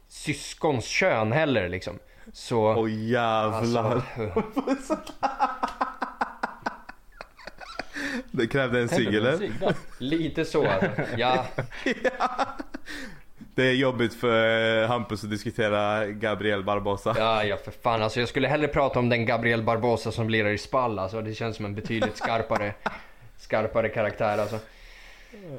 syskons 0.09 0.85
kön 0.87 1.33
heller 1.33 1.69
liksom. 1.69 1.99
Så... 2.33 2.75
Åh 2.75 2.91
jävlar. 2.91 4.03
alltså, 4.69 4.97
Det 8.31 8.47
krävde 8.47 8.81
en 8.81 8.89
cigg 8.89 9.15
eller? 9.15 9.51
lite 9.99 10.45
så 10.45 10.67
alltså. 10.67 11.03
Ja, 11.17 11.47
Det 13.55 13.63
är 13.63 13.73
jobbigt 13.73 14.15
för 14.15 14.83
eh, 14.83 14.89
Hampus 14.89 15.25
att 15.25 15.31
diskutera 15.31 16.07
Gabriel 16.07 16.65
Barbosa. 16.65 17.15
ja, 17.19 17.45
ja 17.45 17.57
för 17.57 17.71
fan. 17.71 18.03
Alltså 18.03 18.21
jag 18.21 18.29
skulle 18.29 18.49
hellre 18.49 18.69
prata 18.69 18.99
om 18.99 19.09
den 19.09 19.27
Gabriel 19.27 19.63
Barbosa 19.63 20.13
som 20.13 20.31
lirar 20.31 20.49
i 20.49 20.59
Spall 20.59 20.99
alltså. 20.99 21.21
Det 21.23 21.35
känns 21.35 21.57
som 21.57 21.65
en 21.65 21.75
betydligt 21.75 22.17
skarpare, 22.17 22.75
skarpare 23.39 23.89
karaktär 23.89 24.39
alltså. 24.39 24.59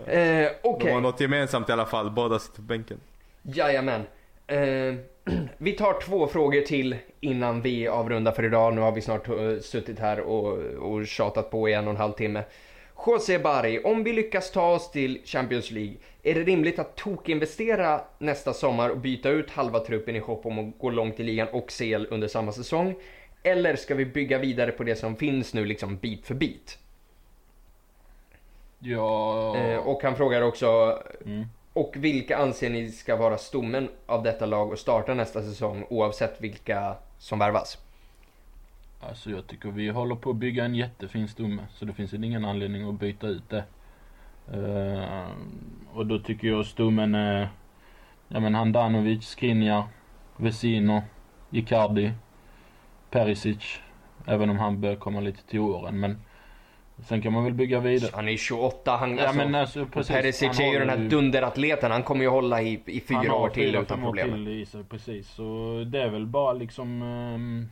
Eh, 0.08 0.48
Okej. 0.62 0.88
De 0.88 0.94
har 0.94 1.02
något 1.02 1.20
gemensamt 1.22 1.70
i 1.70 1.72
alla 1.72 1.86
fall, 1.86 2.12
båda 2.12 2.40
sitter 2.40 2.56
på 2.56 2.62
bänken. 2.62 3.00
Jajamän. 3.42 4.04
Eh, 4.48 4.96
vi 5.58 5.72
tar 5.72 6.02
två 6.02 6.28
frågor 6.28 6.62
till 6.62 6.96
innan 7.20 7.62
vi 7.62 7.88
avrundar 7.88 8.32
för 8.32 8.46
idag. 8.46 8.74
Nu 8.74 8.82
har 8.82 8.92
vi 8.92 9.02
snart 9.02 9.30
eh, 9.30 9.36
suttit 9.62 10.00
här 10.00 10.20
och, 10.20 10.58
och 10.58 11.08
tjatat 11.08 11.52
på 11.52 11.70
i 11.70 11.74
en 11.74 11.88
och 11.88 11.92
en 11.92 11.98
halv 11.98 12.14
timme. 12.14 12.44
José 13.06 13.40
Bari, 13.40 13.80
om 13.84 14.04
vi 14.04 14.14
lyckas 14.14 14.52
ta 14.52 14.74
oss 14.74 14.92
till 14.92 15.22
Champions 15.26 15.72
League, 15.72 15.96
är 16.24 16.36
det 16.36 16.44
rimligt 16.44 16.80
att 16.80 16.96
tokinvestera 16.96 18.02
nästa 18.20 18.54
sommar 18.54 18.90
och 18.90 18.98
byta 18.98 19.30
ut 19.30 19.52
halva 19.52 19.80
truppen 19.80 20.16
i 20.16 20.20
hopp 20.20 20.46
om 20.46 20.60
att 20.60 20.80
gå 20.80 20.90
långt 20.90 21.20
i 21.20 21.24
ligan 21.24 21.48
och 21.48 21.70
CL 21.70 22.06
under 22.10 22.28
samma 22.28 22.52
säsong? 22.52 22.96
Eller 23.44 23.76
ska 23.76 23.96
vi 23.96 24.06
bygga 24.06 24.38
vidare 24.38 24.72
på 24.72 24.84
det 24.84 24.96
som 24.96 25.16
finns 25.16 25.54
nu 25.54 25.66
liksom 25.66 25.98
bit 25.98 26.26
för 26.26 26.36
bit? 26.36 26.78
Ja, 28.80 29.58
Eh, 29.58 29.78
och 29.78 30.04
han 30.04 30.16
frågar 30.16 30.42
också, 30.42 31.00
mm. 31.26 31.46
Och 31.74 31.94
vilka 31.98 32.38
anser 32.38 32.70
ni 32.70 32.92
ska 32.92 33.16
vara 33.16 33.38
stommen 33.38 33.90
av 34.06 34.24
detta 34.24 34.46
lag 34.46 34.72
och 34.72 34.80
starta 34.80 35.14
nästa 35.14 35.44
säsong 35.44 35.86
oavsett 35.90 36.42
vilka 36.42 36.96
som 37.18 37.40
värvas? 37.40 37.78
Alltså 39.10 39.30
jag 39.30 39.48
tycker 39.48 39.72
vi 39.72 39.90
håller 39.90 40.16
på 40.16 40.30
att 40.30 40.36
bygga 40.36 40.66
en 40.66 40.76
jättefin 40.76 41.28
stomme 41.28 41.62
så 41.70 41.86
det 41.86 41.94
finns 41.94 42.14
ju 42.14 42.26
ingen 42.26 42.46
anledning 42.46 42.90
att 42.90 43.00
byta 43.00 43.28
ut 43.28 43.50
det. 43.50 43.64
Eh, 44.54 45.28
och 45.94 46.06
då 46.06 46.20
tycker 46.20 46.48
jag 46.48 46.66
stommen 46.66 47.16
är, 47.16 47.50
ja 48.28 48.40
men 48.40 48.56
Handanovic, 48.56 49.28
Skriniar, 49.28 49.84
Vesino, 50.38 51.02
Icardi, 51.52 52.12
Perisic. 53.10 53.80
Även 54.26 54.50
om 54.50 54.60
han 54.60 54.82
bör 54.82 54.96
komma 54.96 55.20
lite 55.20 55.44
till 55.44 55.60
åren 55.60 56.00
men 56.00 56.22
sen 57.04 57.22
kan 57.22 57.34
man 57.34 57.44
väl 57.44 57.54
bygga 57.54 57.80
vidare. 57.80 58.12
Han 58.14 58.30
är 58.30 58.38
28, 58.38 58.92
han, 58.92 59.18
Ja 59.18 59.24
alltså, 59.24 59.38
men 59.38 59.56
alltså 59.56 59.86
precis. 59.86 60.16
Perisic 60.16 60.58
han 60.58 60.66
är 60.66 60.72
ju 60.72 60.80
har 60.80 60.86
den 60.86 61.00
här 61.00 61.10
dunderatleten, 61.10 61.92
han 61.92 62.04
kommer 62.04 62.22
ju 62.22 62.30
hålla 62.30 62.62
i, 62.62 62.84
i 62.86 63.04
han 63.10 63.24
fyra 63.24 63.32
har 63.32 63.40
år 63.40 63.50
till 63.50 63.64
fyra, 63.64 63.82
utan 63.82 63.98
fem 63.98 64.04
år 64.04 64.08
problem. 64.08 64.30
till 64.30 64.48
i 64.48 64.66
sig, 64.66 64.84
precis. 64.84 65.30
Så 65.30 65.44
det 65.88 66.02
är 66.02 66.10
väl 66.10 66.26
bara 66.26 66.54
liksom 66.54 67.02
ehm, 67.02 67.70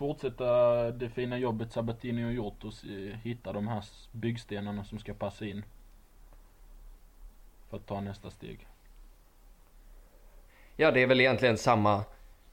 fortsätta 0.00 0.90
det 0.90 1.08
fina 1.08 1.38
jobbet 1.38 1.72
Sabatini 1.72 2.22
har 2.22 2.30
gjort 2.30 2.64
och 2.64 2.72
hitta 3.22 3.52
de 3.52 3.68
här 3.68 3.84
byggstenarna 4.12 4.84
som 4.84 4.98
ska 4.98 5.14
passa 5.14 5.44
in. 5.44 5.64
För 7.70 7.76
att 7.76 7.86
ta 7.86 8.00
nästa 8.00 8.30
steg. 8.30 8.66
Ja, 10.76 10.90
det 10.90 11.02
är 11.02 11.06
väl 11.06 11.20
egentligen 11.20 11.58
samma, 11.58 12.04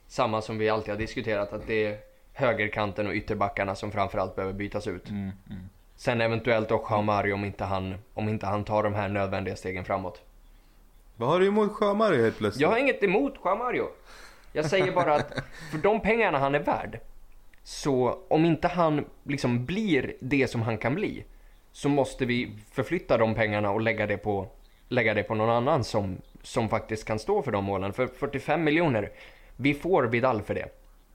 samma 0.06 0.42
som 0.42 0.58
vi 0.58 0.68
alltid 0.68 0.90
har 0.90 0.98
diskuterat, 0.98 1.52
att 1.52 1.66
det 1.66 1.86
är 1.86 1.98
högerkanten 2.32 3.06
och 3.06 3.14
ytterbackarna 3.14 3.74
som 3.74 3.90
framförallt 3.92 4.36
behöver 4.36 4.54
bytas 4.54 4.86
ut. 4.86 5.08
Mm, 5.08 5.32
mm. 5.50 5.68
Sen 5.96 6.20
eventuellt 6.20 6.70
också 6.70 6.94
ha 6.94 7.02
Mario 7.02 7.34
om 7.34 7.44
inte, 7.44 7.64
han, 7.64 7.94
om 8.14 8.28
inte 8.28 8.46
han 8.46 8.64
tar 8.64 8.82
de 8.82 8.94
här 8.94 9.08
nödvändiga 9.08 9.56
stegen 9.56 9.84
framåt. 9.84 10.22
Vad 11.16 11.28
har 11.28 11.40
du 11.40 11.46
emot 11.46 11.72
Sjömario 11.72 12.22
helt 12.22 12.38
plötsligt? 12.38 12.62
Jag 12.62 12.68
har 12.68 12.78
inget 12.78 13.02
emot 13.02 13.34
Juan 13.44 13.58
Mario. 13.58 13.88
Jag 14.52 14.64
säger 14.64 14.92
bara 14.92 15.14
att 15.14 15.32
för 15.70 15.78
de 15.78 16.00
pengarna 16.00 16.38
han 16.38 16.54
är 16.54 16.60
värd, 16.60 17.00
så 17.68 18.18
om 18.28 18.44
inte 18.44 18.68
han 18.68 19.04
liksom 19.24 19.64
blir 19.64 20.14
det 20.20 20.50
som 20.50 20.62
han 20.62 20.78
kan 20.78 20.94
bli, 20.94 21.24
så 21.72 21.88
måste 21.88 22.26
vi 22.26 22.52
förflytta 22.72 23.18
de 23.18 23.34
pengarna 23.34 23.70
och 23.70 23.80
lägga 23.80 24.06
det 24.06 24.16
på, 24.16 24.48
lägga 24.88 25.14
det 25.14 25.22
på 25.22 25.34
någon 25.34 25.50
annan 25.50 25.84
som, 25.84 26.16
som 26.42 26.68
faktiskt 26.68 27.04
kan 27.04 27.18
stå 27.18 27.42
för 27.42 27.52
de 27.52 27.64
målen. 27.64 27.92
För 27.92 28.06
45 28.06 28.64
miljoner, 28.64 29.10
vi 29.56 29.74
får 29.74 30.04
Vidal 30.04 30.42
för 30.42 30.54
det. 30.54 30.68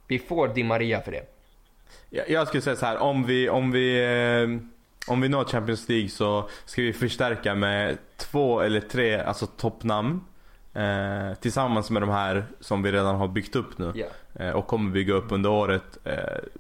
Vi 0.08 0.20
får 0.20 0.48
Di 0.48 0.64
Maria 0.64 1.02
för 1.02 1.12
det. 1.12 1.26
Jag, 2.10 2.30
jag 2.30 2.48
skulle 2.48 2.62
säga 2.62 2.76
så 2.76 2.86
här, 2.86 2.98
om 2.98 3.26
vi, 3.26 3.50
om 3.50 3.72
vi, 3.72 4.04
eh, 4.04 5.12
om 5.12 5.22
vi 5.22 5.30
når 5.30 5.46
Champions 5.46 5.90
League 5.90 6.10
så 6.10 6.50
ska 6.66 6.82
vi 6.82 6.94
förstärka 6.94 7.56
med 7.56 7.98
två 8.18 8.62
eller 8.62 8.82
tre 8.82 9.20
alltså 9.20 9.46
toppnamn. 9.46 10.22
Eh, 10.74 11.34
tillsammans 11.34 11.90
med 11.90 12.02
de 12.02 12.10
här 12.10 12.46
som 12.60 12.84
vi 12.84 12.92
redan 12.92 13.16
har 13.16 13.28
byggt 13.28 13.56
upp 13.56 13.78
nu. 13.78 13.92
Ja. 13.96 14.06
Eh, 14.44 14.52
och 14.52 14.68
kommer 14.68 14.92
bygga 14.92 15.14
upp 15.14 15.32
under 15.32 15.50
året. 15.50 15.98
Eh, 16.04 16.14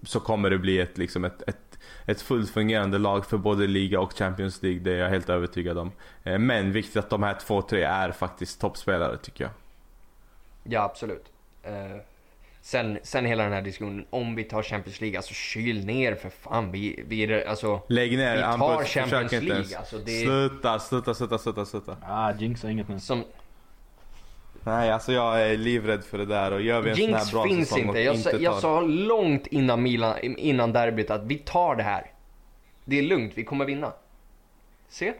så 0.03 0.19
kommer 0.19 0.49
det 0.49 0.57
bli 0.57 0.79
ett, 0.79 0.97
liksom 0.97 1.25
ett, 1.25 1.41
ett, 1.47 1.79
ett 2.05 2.21
fullt 2.21 2.49
fungerande 2.49 2.97
lag 2.97 3.25
för 3.25 3.37
både 3.37 3.67
liga 3.67 3.99
och 3.99 4.13
Champions 4.13 4.63
League. 4.63 4.79
Det 4.79 4.91
är 4.93 4.97
jag 4.97 5.09
helt 5.09 5.29
övertygad 5.29 5.77
om. 5.77 5.91
Eh, 6.23 6.37
men 6.37 6.71
viktigt 6.71 6.97
att 6.97 7.09
de 7.09 7.23
här 7.23 7.33
två, 7.33 7.61
tre 7.61 7.81
är 7.83 8.11
faktiskt 8.11 8.61
toppspelare 8.61 9.17
tycker 9.17 9.43
jag. 9.43 9.51
Ja, 10.63 10.81
absolut. 10.83 11.25
Eh, 11.63 11.73
sen, 12.61 12.99
sen 13.03 13.25
hela 13.25 13.43
den 13.43 13.53
här 13.53 13.61
diskussionen, 13.61 14.05
om 14.09 14.35
vi 14.35 14.43
tar 14.43 14.63
Champions 14.63 15.01
League, 15.01 15.17
alltså 15.19 15.33
kyl 15.33 15.85
ner 15.85 16.15
för 16.15 16.29
fan. 16.29 16.71
Vi, 16.71 17.03
vi 17.07 17.23
är, 17.23 17.47
alltså, 17.47 17.81
Lägg 17.89 18.17
ner 18.17 18.35
Vi 18.35 18.41
tar 18.41 18.47
Hampus, 18.47 18.87
Champions 18.89 19.31
League, 19.31 19.77
alltså, 19.77 19.97
det- 19.97 20.21
Sluta, 20.23 20.79
sluta, 20.79 21.13
sluta, 21.13 21.37
sluta, 21.37 21.65
sluta. 21.65 21.97
Ah, 22.07 22.33
jinxa 22.39 22.69
inget 22.71 22.87
nu. 22.87 22.99
som, 22.99 23.23
Nej, 24.65 24.91
alltså 24.91 25.11
jag 25.13 25.41
är 25.41 25.57
livrädd 25.57 26.03
för 26.03 26.17
det 26.17 26.25
där 26.25 26.51
och 26.53 26.61
gör 26.61 26.81
vi 26.81 26.89
en 26.89 26.95
sån 26.95 27.05
här 27.05 27.11
Jinx 27.19 27.31
bra 27.31 27.43
finns 27.43 27.69
säsong 27.69 27.87
inte. 27.87 27.99
Jag, 27.99 28.15
inte 28.15 28.31
sa- 28.31 28.37
jag 28.37 28.53
tar- 28.53 28.59
sa 28.61 28.81
långt 28.81 29.47
innan, 29.47 29.83
Milan, 29.83 30.17
innan 30.21 30.73
derbyt 30.73 31.09
att 31.11 31.23
vi 31.23 31.35
tar 31.37 31.75
det 31.75 31.83
här. 31.83 32.11
Det 32.85 32.99
är 32.99 33.03
lugnt, 33.03 33.31
vi 33.35 33.43
kommer 33.43 33.65
vinna. 33.65 33.93
Se. 34.89 35.13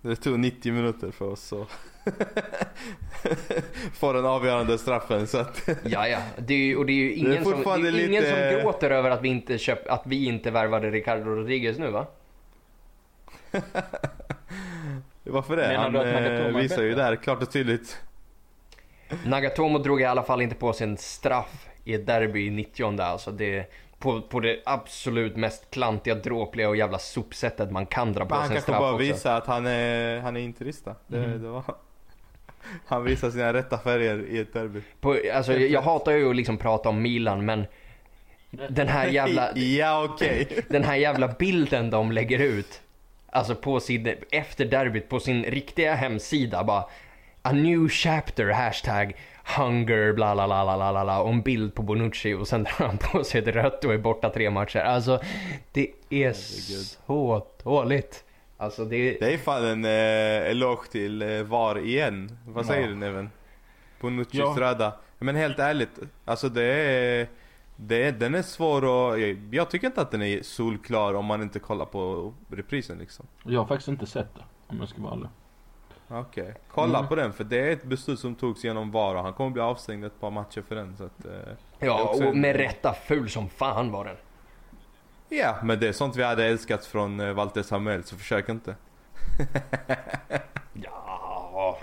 Det 0.00 0.16
tog 0.16 0.38
90 0.38 0.72
minuter 0.72 1.10
för 1.10 1.24
oss 1.28 1.52
att 1.52 1.68
få 3.94 4.12
den 4.12 4.24
avgörande 4.26 4.78
straffen 4.78 5.26
så 5.26 5.38
att 5.38 5.68
Ja, 5.84 6.08
ja. 6.08 6.18
Det 6.38 6.54
är, 6.54 6.58
ju- 6.58 6.76
och 6.76 6.86
det 6.86 6.92
är 6.92 6.94
ju 6.94 7.08
Det 7.08 7.14
är 7.14 7.18
ingen, 7.18 7.44
som, 7.44 7.62
det 7.82 7.88
är 7.88 8.06
ingen 8.08 8.22
lite- 8.22 8.50
som 8.52 8.60
gråter 8.62 8.90
över 8.90 9.10
att 9.10 9.22
vi 9.22 9.28
inte, 9.28 9.58
köp, 9.58 9.88
att 9.90 10.02
vi 10.06 10.24
inte 10.26 10.50
värvade 10.50 10.90
Ricardo 10.90 11.24
Rodriguez 11.30 11.78
nu 11.78 11.90
va? 11.90 12.06
Varför 15.24 15.56
det? 15.56 15.68
Menar 15.68 15.82
Han 15.82 15.92
du 15.92 15.98
att 15.98 16.06
eh, 16.06 16.60
visar 16.60 16.82
ju 16.82 16.90
bättre? 16.90 17.02
där 17.10 17.16
klart 17.16 17.42
och 17.42 17.52
tydligt. 17.52 18.00
Nagatomo 19.26 19.78
drog 19.78 20.00
i 20.00 20.04
alla 20.04 20.22
fall 20.22 20.42
inte 20.42 20.54
på 20.54 20.72
sig 20.72 20.86
en 20.88 20.96
straff 20.96 21.66
i 21.84 21.94
ett 21.94 22.06
derby 22.06 22.46
i 22.46 22.50
90 22.50 23.00
alltså 23.00 23.30
det 23.30 23.70
på, 23.98 24.20
på 24.22 24.40
det 24.40 24.60
absolut 24.64 25.36
mest 25.36 25.70
klantiga, 25.70 26.14
dråpliga 26.14 26.68
och 26.68 26.76
jävla 26.76 26.98
sopsättet 26.98 27.70
man 27.70 27.86
kan 27.86 28.12
dra 28.12 28.24
på 28.26 28.34
Han 28.34 28.42
sig 28.42 28.46
en 28.46 28.54
kanske 28.54 28.62
straff 28.72 28.78
bara 28.80 28.92
också. 28.92 29.02
visar 29.04 29.36
att 29.36 29.46
han 29.46 29.66
är, 29.66 30.20
han 30.20 30.36
är 30.36 30.40
interista. 30.40 30.94
Det, 31.06 31.18
Mhm. 31.18 31.42
det 31.42 31.48
var... 31.48 31.62
Han 32.86 33.04
visar 33.04 33.30
sina 33.30 33.52
rätta 33.52 33.78
färger 33.78 34.26
i 34.28 34.38
ett 34.38 34.52
derby. 34.52 34.80
På, 35.00 35.16
alltså, 35.34 35.52
jag, 35.52 35.70
jag 35.70 35.82
hatar 35.82 36.12
ju 36.12 36.30
att 36.30 36.36
liksom 36.36 36.56
prata 36.58 36.88
om 36.88 37.02
Milan 37.02 37.44
men 37.44 37.64
den 38.68 38.88
här 38.88 39.06
jävla, 39.06 39.50
ja 39.56 40.04
okej. 40.04 40.48
den 40.68 40.84
här 40.84 40.96
jävla 40.96 41.28
bilden 41.28 41.90
de 41.90 42.12
lägger 42.12 42.38
ut. 42.38 42.80
Alltså 43.30 43.54
på 43.54 43.80
sin, 43.80 44.14
efter 44.30 44.64
derbyt 44.64 45.08
på 45.08 45.20
sin 45.20 45.44
riktiga 45.44 45.94
hemsida 45.94 46.64
bara 46.64 46.84
A 47.46 47.52
new 47.52 47.88
chapter, 47.88 48.50
hashtag 48.50 49.16
hunger, 49.56 50.12
bla 50.12 50.34
bla 50.34 50.46
bla 50.46 50.64
bla 50.64 50.92
bla 50.92 51.04
bla, 51.04 51.20
och 51.22 51.28
en 51.30 51.42
bild 51.42 51.74
på 51.74 51.82
Bonucci 51.82 52.34
och 52.34 52.48
sen 52.48 52.62
drar 52.64 52.86
han 52.86 52.98
på 52.98 53.24
sig 53.24 53.40
ett 53.40 53.46
rött 53.48 53.84
och 53.84 53.94
är 53.94 53.98
borta 53.98 54.30
tre 54.30 54.50
matcher. 54.50 54.78
Alltså 54.78 55.20
det 55.72 55.90
är 56.10 56.32
så 56.32 57.46
dåligt. 57.64 58.24
Alltså 58.56 58.84
det, 58.84 59.18
Det 59.20 59.34
är 59.34 59.38
fan 59.38 59.64
en 59.64 59.84
eh, 59.84 60.50
eloge 60.50 60.88
till 60.90 61.22
eh, 61.22 61.42
VAR 61.42 61.78
igen. 61.78 62.38
Vad 62.46 62.66
säger 62.66 62.82
Ja. 62.82 62.88
du 62.88 62.94
Neven? 62.94 63.30
Bonuccis 64.00 64.40
Ja. 64.40 64.54
röda. 64.58 64.92
Men 65.18 65.36
helt 65.36 65.58
ärligt, 65.58 65.98
alltså 66.24 66.48
det 66.48 66.62
är... 66.64 67.28
Det 67.76 68.10
den 68.10 68.34
är 68.34 68.42
svår 68.42 68.84
och 68.84 69.20
jag, 69.20 69.48
jag 69.54 69.70
tycker 69.70 69.86
inte 69.86 70.00
att 70.00 70.10
den 70.10 70.22
är 70.22 70.42
solklar 70.42 71.14
om 71.14 71.24
man 71.24 71.42
inte 71.42 71.58
kollar 71.58 71.84
på 71.86 72.32
reprisen 72.50 72.98
liksom. 72.98 73.26
Jag 73.44 73.60
har 73.60 73.66
faktiskt 73.66 73.88
inte 73.88 74.06
sett 74.06 74.34
det, 74.34 74.40
om 74.66 74.78
jag 74.80 74.88
ska 74.88 75.02
vara 75.02 75.12
ärlig. 75.12 75.28
Okej. 76.08 76.54
Kolla 76.74 76.98
Mm. 76.98 77.08
på 77.08 77.14
den 77.14 77.32
för 77.32 77.44
det 77.44 77.58
är 77.60 77.70
ett 77.72 77.84
beslut 77.84 78.18
som 78.18 78.34
togs 78.34 78.64
genom 78.64 78.90
VAR 78.90 79.14
och 79.14 79.22
han 79.22 79.32
kommer 79.32 79.50
bli 79.50 79.62
avstängd 79.62 80.04
ett 80.04 80.20
par 80.20 80.30
matcher 80.30 80.62
för 80.68 80.74
den 80.74 80.96
så 80.96 81.04
att... 81.04 81.24
Eh, 81.26 81.32
ja 81.78 82.02
och 82.02 82.22
en- 82.22 82.40
med 82.40 82.56
rätta 82.56 82.94
ful 82.94 83.30
som 83.30 83.48
fan 83.48 83.90
var 83.92 84.04
den. 84.04 84.16
Ja, 85.28 85.56
men 85.62 85.80
det 85.80 85.88
är 85.88 85.92
sånt 85.92 86.16
vi 86.16 86.22
hade 86.22 86.44
älskat 86.44 86.86
från 86.86 87.20
eh, 87.20 87.32
Walter 87.32 87.62
Samuel 87.62 88.04
så 88.04 88.16
försök 88.16 88.48
inte. 88.48 88.74
Ja, 90.72 91.78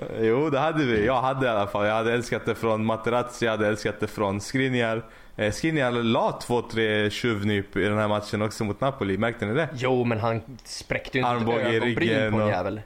Eh, 0.00 0.22
Jo, 0.26 0.50
det 0.50 0.58
hade 0.58 0.84
vi. 0.84 1.06
Jag 1.06 1.22
hade 1.22 1.46
i 1.46 1.48
alla 1.48 1.66
fall. 1.66 1.86
Jag 1.86 1.94
hade 1.94 2.12
älskat 2.12 2.46
det 2.46 2.54
från 2.54 2.84
Materazzi, 2.84 3.44
jag 3.44 3.52
hade 3.52 3.66
älskat 3.68 4.00
det 4.00 4.06
från 4.06 4.40
Skriniar. 4.40 5.02
Eh, 5.36 5.52
Skriniar 5.52 5.90
la 5.90 6.32
två, 6.32 6.62
tre 6.62 7.10
tjuvnyp 7.10 7.76
i 7.76 7.84
den 7.84 7.98
här 7.98 8.08
matchen 8.08 8.42
också 8.42 8.64
mot 8.64 8.80
Napoli. 8.80 9.18
Märkte 9.18 9.46
ni 9.46 9.54
det? 9.54 9.68
jo 9.74 10.04
men 10.04 10.20
han 10.20 10.42
spräckte 10.64 11.18
ju 11.18 11.20
inte 11.24 11.30
Armbåge 11.30 11.60
ögonbryn 11.76 12.32
på 12.32 12.40
en 12.40 12.48
jävel. 12.48 12.80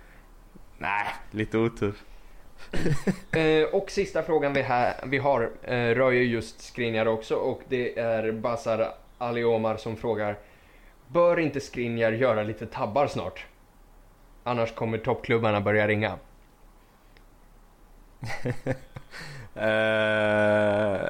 Nej, 0.80 1.06
lite 1.30 1.58
otur. 1.58 1.94
Eh, 3.32 3.64
och 3.72 3.90
sista 3.90 4.22
frågan 4.22 4.52
vi, 4.52 4.62
här, 4.62 4.94
vi 5.06 5.18
har 5.18 5.50
eh, 5.62 5.74
rör 5.74 6.10
ju 6.10 6.24
just 6.24 6.60
Skriniar 6.60 7.06
också 7.06 7.34
och 7.34 7.62
det 7.68 7.98
är 7.98 8.32
Basar 8.32 8.94
Aliomar 9.18 9.76
som 9.76 9.96
frågar 9.96 10.36
Bör 11.08 11.38
inte 11.38 11.60
Skriniar 11.60 12.12
göra 12.12 12.42
lite 12.42 12.66
tabbar 12.66 13.06
snart? 13.06 13.46
Annars 14.44 14.74
kommer 14.74 14.98
toppklubbarna 14.98 15.60
börja 15.60 15.88
ringa. 15.88 16.18
Eh, 19.54 21.00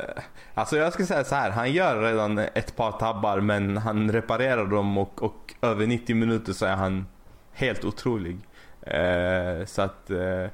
alltså 0.55 0.77
jag 0.77 0.93
ska 0.93 1.07
säga 1.07 1.25
så 1.25 1.35
här. 1.35 1.51
han 1.51 1.73
gör 1.73 2.03
redan 2.03 2.39
ett 2.39 2.77
par 2.77 2.93
tabbar 2.93 3.41
men 3.41 3.77
han 3.77 4.13
reparerar 4.13 4.67
dem 4.67 4.99
och, 4.99 5.23
och 5.23 5.55
över 5.63 5.87
90 5.87 6.17
minuter 6.17 6.53
så 6.53 6.67
är 6.67 6.77
han 6.77 7.07
helt 7.53 7.85
otrolig. 7.85 8.39
Eh, 8.87 9.65
så 9.65 9.83
att... 9.83 10.11
Eh, 10.11 10.47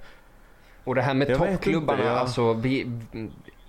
Och 0.85 0.95
det 0.95 1.03
här 1.03 1.15
med 1.15 1.39
toppklubbarna, 1.39 2.05
ja. 2.05 2.11
alltså 2.11 2.53
vi, 2.53 2.87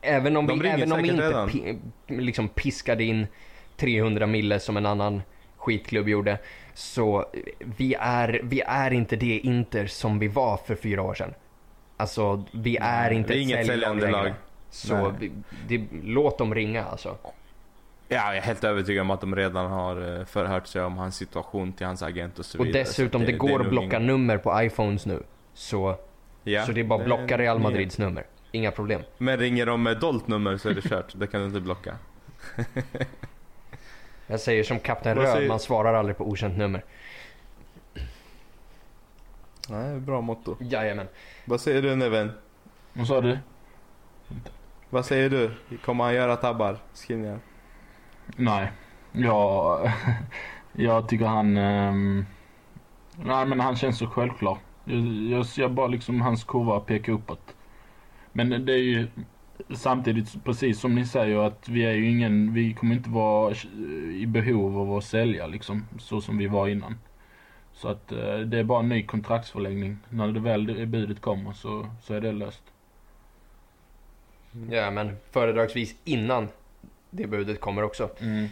även 0.02 0.38
om 0.38 0.48
De 0.48 0.60
vi, 0.60 0.68
även 0.68 0.92
om 0.92 1.02
vi 1.02 1.10
inte 1.10 1.48
pi, 1.52 1.78
liksom 2.08 2.50
piskade 2.50 3.04
in 3.04 3.28
300 3.78 4.26
mille 4.28 4.60
som 4.60 4.78
en 4.78 4.86
annan 4.86 5.22
skitklubb 5.58 6.10
gjorde, 6.10 6.38
så 6.74 7.26
vi 7.60 7.96
är, 8.00 8.40
vi 8.44 8.62
är 8.62 8.94
inte 8.94 9.16
det 9.16 9.40
Inter 9.40 9.88
som 9.88 10.20
vi 10.20 10.28
var 10.28 10.58
för 10.58 10.76
fyra 10.76 11.02
år 11.02 11.14
sedan. 11.14 11.34
Alltså, 11.98 12.44
vi 12.52 12.78
är 12.82 13.12
inte 13.12 13.34
det 13.34 13.40
är 13.40 13.42
ett 13.42 13.44
inget 13.44 13.66
säljande 13.66 14.12
lag. 14.12 14.34
Så 14.70 15.14
vi, 15.20 15.32
det, 15.68 15.82
låt 16.04 16.38
dem 16.38 16.56
ringa 16.56 16.86
alltså. 16.86 17.18
Ja, 18.10 18.16
jag 18.28 18.38
är 18.38 18.42
helt 18.42 18.64
övertygad 18.64 19.02
om 19.02 19.12
att 19.12 19.22
de 19.22 19.36
redan 19.36 19.72
har 19.72 20.20
eh, 20.20 20.26
förhört 20.26 20.68
sig 20.68 20.82
om 20.82 20.98
hans 20.98 21.16
situation 21.16 21.74
till 21.74 21.86
hans 21.86 22.02
agent 22.04 22.40
och 22.40 22.46
så 22.46 22.60
Och 22.60 22.66
vidare. 22.66 22.84
dessutom, 22.84 23.22
Så 23.22 23.28
det, 23.28 23.38
går 23.38 23.60
är 23.60 23.64
att 23.64 23.70
blocka 23.70 23.86
ingen- 23.88 24.08
nummer 24.08 24.38
på 24.38 24.62
iPhones 24.64 25.06
nu. 25.06 25.24
Så, 25.54 25.96
Ja, 26.44 26.66
så 26.66 26.72
det 26.72 26.80
är 26.82 26.84
bara 26.86 27.00
att 27.00 27.06
blocka 27.06 27.38
Real 27.38 27.60
Madrids 27.60 27.98
nummer. 27.98 28.26
Inga 28.52 28.72
problem. 28.72 29.02
Men 29.18 29.38
ringer 29.38 29.66
de 29.66 29.84
med 29.84 30.00
dolt 30.00 30.28
nummer 30.28 30.58
så 30.58 30.70
är 30.70 30.74
det 30.74 30.82
kört. 30.82 31.12
det 31.16 31.28
kan 31.28 31.42
du 31.42 31.48
inte 31.48 31.60
blocka. 31.60 31.96
Jag 34.28 34.40
säger 34.40 34.64
som 34.64 34.80
Kapten 34.80 35.16
Röd, 35.18 35.34
säger- 35.34 35.48
man 35.50 35.60
svarar 35.60 35.94
aldrig 35.94 36.18
på 36.18 36.28
okänt 36.30 36.58
nummer. 36.58 36.84
Nej, 39.70 40.00
bra 40.00 40.22
motto. 40.22 40.56
Jajamän. 40.60 41.08
Vad 41.46 41.62
säger 41.62 41.82
du 41.82 41.96
Neven? 41.96 42.32
Vad 42.94 43.08
sa 43.08 43.22
du? 43.22 43.38
Vad 44.90 45.06
säger 45.06 45.30
du? 45.30 45.52
Kommer 45.86 46.04
han 46.04 46.14
göra 46.14 46.36
tabbar? 46.36 46.78
Skrivningar? 46.94 47.40
Nej. 48.36 48.72
Jag, 49.12 49.92
jag 50.74 51.10
tycker 51.10 51.26
han... 51.26 51.58
Um, 51.58 52.26
nej 53.16 53.46
men 53.46 53.60
han 53.60 53.76
känns 53.76 53.98
så 53.98 54.08
självklar. 54.08 54.58
Jag, 54.86 55.00
jag 55.32 55.46
ser 55.46 55.70
bara 55.70 55.88
liksom 55.88 56.22
hans 56.22 56.44
kurva 56.44 56.80
peka 56.80 57.12
uppåt. 57.12 57.56
Men 58.32 58.66
det 58.66 58.74
är 58.74 58.78
ju 58.78 59.08
samtidigt 59.76 60.44
precis 60.44 60.80
som 60.80 60.96
ni 60.96 61.06
säger 61.06 61.38
att 61.38 61.70
vi 61.70 61.86
är 61.86 61.94
ju 61.94 62.10
ingen, 62.10 62.54
vi 62.54 62.74
kommer 62.74 62.96
inte 62.96 63.10
vara 63.10 63.56
i 64.14 64.26
behov 64.28 64.80
av 64.80 64.98
att 64.98 65.04
sälja 65.04 65.48
liksom. 65.48 65.86
Så 66.00 66.22
som 66.22 66.38
vi 66.38 66.48
var 66.48 66.68
innan. 66.68 66.96
Så 67.74 67.88
att 67.88 68.12
eh, 68.12 68.40
det 68.40 68.60
är 68.60 68.64
bara 68.64 68.80
en 68.80 68.90
ny 68.90 69.04
kontraktsförlängning. 69.04 69.98
När 70.10 70.28
det 70.28 70.40
väl 70.40 70.66
det 70.66 70.86
budet 70.86 71.22
kommer 71.22 71.54
så, 71.54 71.88
så 72.02 72.14
är 72.14 72.22
det 72.22 72.32
löst. 72.32 72.64
Ja, 74.70 74.92
men 74.92 75.18
föredragsvis 75.32 75.96
innan 76.04 76.48
det 77.10 77.28
budet 77.28 77.60
kommer 77.60 77.84
också. 77.84 78.10
Mm. 78.20 78.48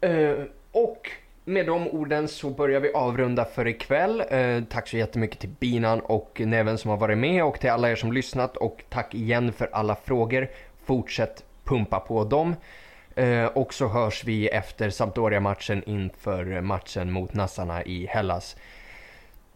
Eh, 0.00 0.44
och 0.72 1.10
med 1.44 1.66
de 1.66 1.88
orden 1.88 2.28
så 2.28 2.50
börjar 2.50 2.80
vi 2.80 2.92
avrunda 2.92 3.44
för 3.44 3.68
ikväll. 3.68 4.22
Eh, 4.30 4.62
tack 4.70 4.88
så 4.88 4.96
jättemycket 4.96 5.38
till 5.38 5.48
Binan 5.48 6.00
och 6.00 6.40
Neven 6.44 6.78
som 6.78 6.90
har 6.90 6.98
varit 6.98 7.18
med 7.18 7.44
och 7.44 7.60
till 7.60 7.70
alla 7.70 7.90
er 7.90 7.96
som 7.96 8.12
lyssnat 8.12 8.56
och 8.56 8.82
tack 8.88 9.14
igen 9.14 9.52
för 9.52 9.68
alla 9.72 9.96
frågor. 9.96 10.48
Fortsätt 10.84 11.44
pumpa 11.64 12.00
på 12.00 12.24
dem. 12.24 12.56
Eh, 13.14 13.44
och 13.44 13.74
så 13.74 13.88
hörs 13.88 14.24
vi 14.24 14.48
efter 14.48 14.90
Sampdoria-matchen 14.90 15.82
inför 15.86 16.60
matchen 16.60 17.10
mot 17.10 17.34
Nassarna 17.34 17.84
i 17.84 18.06
Hellas. 18.06 18.56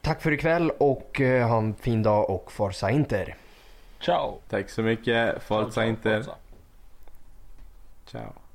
Tack 0.01 0.23
för 0.23 0.33
ikväll 0.33 0.71
och 0.71 1.21
eh, 1.21 1.49
ha 1.49 1.59
en 1.59 1.75
fin 1.75 2.03
dag 2.03 2.31
och 2.31 2.53
Forza 2.53 2.91
Inter. 2.91 3.35
Ciao! 4.01 4.39
Tack 4.49 4.71
så 4.71 4.83
mycket. 4.83 5.43
Forza 5.43 5.63
Ciao, 5.63 5.71
ciao, 5.71 5.85
Inter. 5.85 6.23
Forza. 6.23 6.37
Ciao. 8.07 8.46